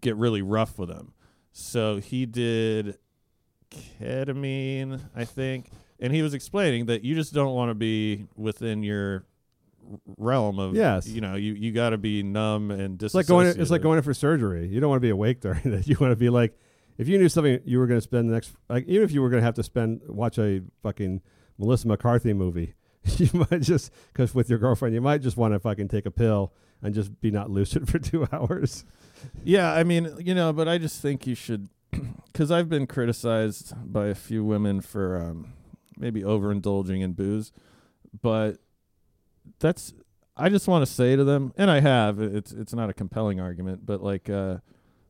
get 0.00 0.16
really 0.16 0.42
rough 0.42 0.78
with 0.78 0.90
him, 0.90 1.12
so 1.52 1.98
he 1.98 2.26
did 2.26 2.98
ketamine, 3.70 5.00
I 5.14 5.24
think, 5.24 5.70
and 5.98 6.12
he 6.12 6.22
was 6.22 6.34
explaining 6.34 6.86
that 6.86 7.02
you 7.04 7.14
just 7.14 7.32
don't 7.32 7.54
want 7.54 7.70
to 7.70 7.74
be 7.74 8.26
within 8.36 8.82
your 8.82 9.24
realm 10.16 10.58
of 10.58 10.74
Yes. 10.74 11.06
you 11.08 11.20
know 11.20 11.34
you 11.34 11.54
you 11.54 11.72
got 11.72 11.90
to 11.90 11.98
be 11.98 12.22
numb 12.22 12.70
and 12.70 13.02
It's 13.02 13.14
like 13.14 13.26
going. 13.26 13.46
It's 13.46 13.70
like 13.70 13.82
going 13.82 13.98
in 13.98 14.04
for 14.04 14.14
surgery. 14.14 14.66
You 14.68 14.80
don't 14.80 14.88
want 14.90 14.98
to 15.00 15.06
be 15.06 15.10
awake 15.10 15.40
during 15.46 15.60
it. 15.64 15.86
You 15.86 15.96
want 16.00 16.12
to 16.12 16.16
be 16.16 16.30
like, 16.30 16.58
if 16.98 17.08
you 17.08 17.18
knew 17.18 17.28
something 17.28 17.60
you 17.64 17.78
were 17.78 17.86
going 17.86 17.98
to 17.98 18.02
spend 18.02 18.28
the 18.28 18.34
next, 18.34 18.52
like 18.68 18.86
even 18.86 19.02
if 19.02 19.12
you 19.12 19.22
were 19.22 19.28
going 19.30 19.40
to 19.40 19.44
have 19.44 19.54
to 19.54 19.62
spend 19.62 20.00
watch 20.06 20.38
a 20.38 20.62
fucking 20.82 21.20
Melissa 21.58 21.88
McCarthy 21.88 22.32
movie, 22.32 22.74
you 23.16 23.28
might 23.32 23.60
just 23.62 23.90
because 24.12 24.34
with 24.34 24.48
your 24.48 24.58
girlfriend, 24.58 24.94
you 24.94 25.00
might 25.00 25.20
just 25.22 25.36
want 25.36 25.52
to 25.54 25.58
fucking 25.60 25.88
take 25.88 26.06
a 26.06 26.10
pill 26.10 26.52
and 26.82 26.94
just 26.94 27.20
be 27.20 27.30
not 27.30 27.50
lucid 27.50 27.88
for 27.90 27.98
two 27.98 28.26
hours. 28.32 28.84
Yeah, 29.44 29.72
I 29.72 29.84
mean, 29.84 30.12
you 30.18 30.34
know, 30.34 30.52
but 30.52 30.68
I 30.68 30.78
just 30.78 31.00
think 31.00 31.26
you 31.28 31.34
should, 31.36 31.68
because 32.32 32.50
I've 32.50 32.68
been 32.68 32.86
criticized 32.88 33.72
by 33.92 34.08
a 34.08 34.14
few 34.16 34.44
women 34.44 34.80
for 34.80 35.16
um, 35.16 35.52
maybe 35.96 36.22
overindulging 36.22 37.00
in 37.02 37.12
booze, 37.12 37.52
but 38.20 38.56
that's 39.58 39.92
I 40.36 40.48
just 40.48 40.66
want 40.68 40.84
to 40.86 40.90
say 40.92 41.14
to 41.16 41.24
them, 41.24 41.52
and 41.56 41.70
I 41.70 41.80
have. 41.80 42.20
It's 42.20 42.52
it's 42.52 42.72
not 42.74 42.88
a 42.90 42.92
compelling 42.94 43.40
argument, 43.40 43.84
but 43.84 44.02
like, 44.02 44.30
uh, 44.30 44.58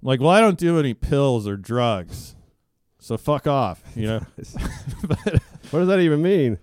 like, 0.02 0.20
well, 0.20 0.30
I 0.30 0.40
don't 0.40 0.59
do 0.59 0.78
any 0.78 0.94
pills 0.94 1.46
or 1.46 1.56
drugs, 1.56 2.34
so 2.98 3.16
fuck 3.16 3.46
off, 3.46 3.82
you 3.94 4.06
know. 4.06 4.20
but 5.06 5.40
What 5.70 5.78
does 5.80 5.88
that 5.88 6.00
even 6.00 6.22
mean? 6.22 6.59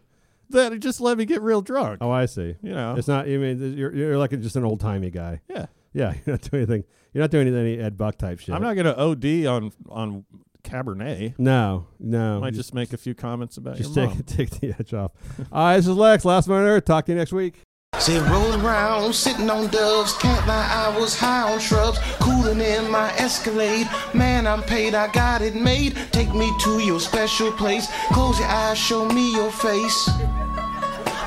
that 0.52 0.80
just 0.80 1.00
let 1.00 1.18
me 1.18 1.26
get 1.26 1.42
real 1.42 1.62
drunk. 1.62 2.00
Oh, 2.02 2.10
I 2.12 2.26
see. 2.26 2.56
You 2.62 2.72
know, 2.72 2.96
It's 2.98 3.08
not. 3.08 3.28
You 3.28 3.40
mean 3.40 3.78
you're 3.78 3.96
you're 3.96 4.18
like 4.18 4.32
just 4.42 4.56
an 4.56 4.66
old 4.66 4.80
timey 4.80 5.10
guy. 5.12 5.42
yeah. 5.48 5.68
Yeah, 5.92 6.14
you're 6.26 6.36
not 6.36 6.42
doing 6.42 6.64
anything. 6.64 6.84
You're 7.14 7.24
not 7.24 7.32
doing 7.32 7.48
any 7.48 7.80
Ed 7.80 7.98
Buck 7.98 8.18
type 8.18 8.40
shit. 8.40 8.54
I'm 8.54 8.62
not 8.62 8.76
gonna 8.76 8.92
OD 8.94 9.46
on 9.48 9.72
on 9.90 10.26
Cabernet. 10.64 11.36
No, 11.38 11.88
no. 12.00 12.38
I 12.38 12.40
might 12.40 12.54
You 12.54 12.58
just 12.60 12.74
make 12.74 12.94
a 12.94 12.98
few 12.98 13.16
comments 13.16 13.58
about 13.58 13.78
just 13.78 13.96
your 13.96 14.08
take 14.08 14.16
mom. 14.16 14.24
take 14.28 14.50
the 14.60 14.76
edge 14.80 14.94
off. 14.94 15.12
All 15.52 15.64
right, 15.66 15.78
this 15.78 15.88
is 15.88 15.96
Lex. 15.96 16.26
Last 16.26 16.48
one 16.48 16.60
on 16.60 16.66
Earth. 16.66 16.86
Talk 16.86 17.06
to 17.06 17.12
you 17.12 17.18
next 17.18 17.32
week. 17.34 17.62
Say 17.98 18.20
rolling 18.20 18.62
around, 18.62 19.14
sitting 19.14 19.50
on 19.50 19.68
doves, 19.72 20.14
can't 20.20 20.48
lie, 20.48 20.70
I 20.72 20.98
was 20.98 21.18
high 21.20 21.52
on 21.52 21.60
shrubs, 21.60 21.98
cooling 22.20 22.62
in 22.62 22.90
my 22.90 23.12
Escalade. 23.18 23.90
Man, 24.14 24.46
I'm 24.48 24.62
paid, 24.62 24.94
I 24.94 25.12
got 25.12 25.42
it 25.42 25.56
made. 25.56 25.98
Take 26.12 26.34
me 26.34 26.50
to 26.62 26.80
your 26.80 27.00
special 27.00 27.52
place. 27.54 27.88
Close 28.14 28.40
your 28.40 28.48
eyes, 28.48 28.78
show 28.78 29.06
me 29.10 29.34
your 29.34 29.52
face. 29.52 30.08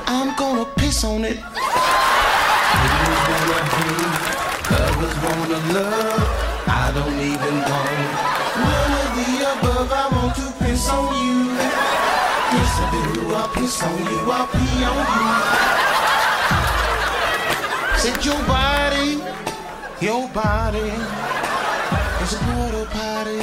I'm 0.07 0.35
gonna 0.37 0.65
piss 0.77 1.03
on 1.05 1.25
it. 1.25 1.39
Others 4.71 5.17
wanna 5.25 5.59
love, 5.75 6.23
I 6.69 6.93
don't 6.95 7.19
even 7.19 7.55
want 7.71 8.12
on 10.93 11.09
you. 11.25 11.39
Yes, 12.55 12.73
I 12.83 12.87
do. 12.93 13.35
I'll 13.35 13.49
piss 13.49 13.83
on 13.83 13.99
you. 13.99 14.19
I'll 14.31 14.47
pee 14.53 14.85
on 14.91 15.07
you. 15.17 15.29
Said 18.03 18.25
your 18.25 18.43
body, 18.47 19.11
your 20.01 20.29
body 20.29 20.91
is 22.23 22.33
a 22.35 22.39
porta 22.47 22.85
potty. 22.91 23.43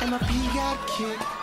And 0.00 0.10
my 0.10 0.18
pee 0.28 0.46
got 0.54 0.78
kicked. 0.86 1.37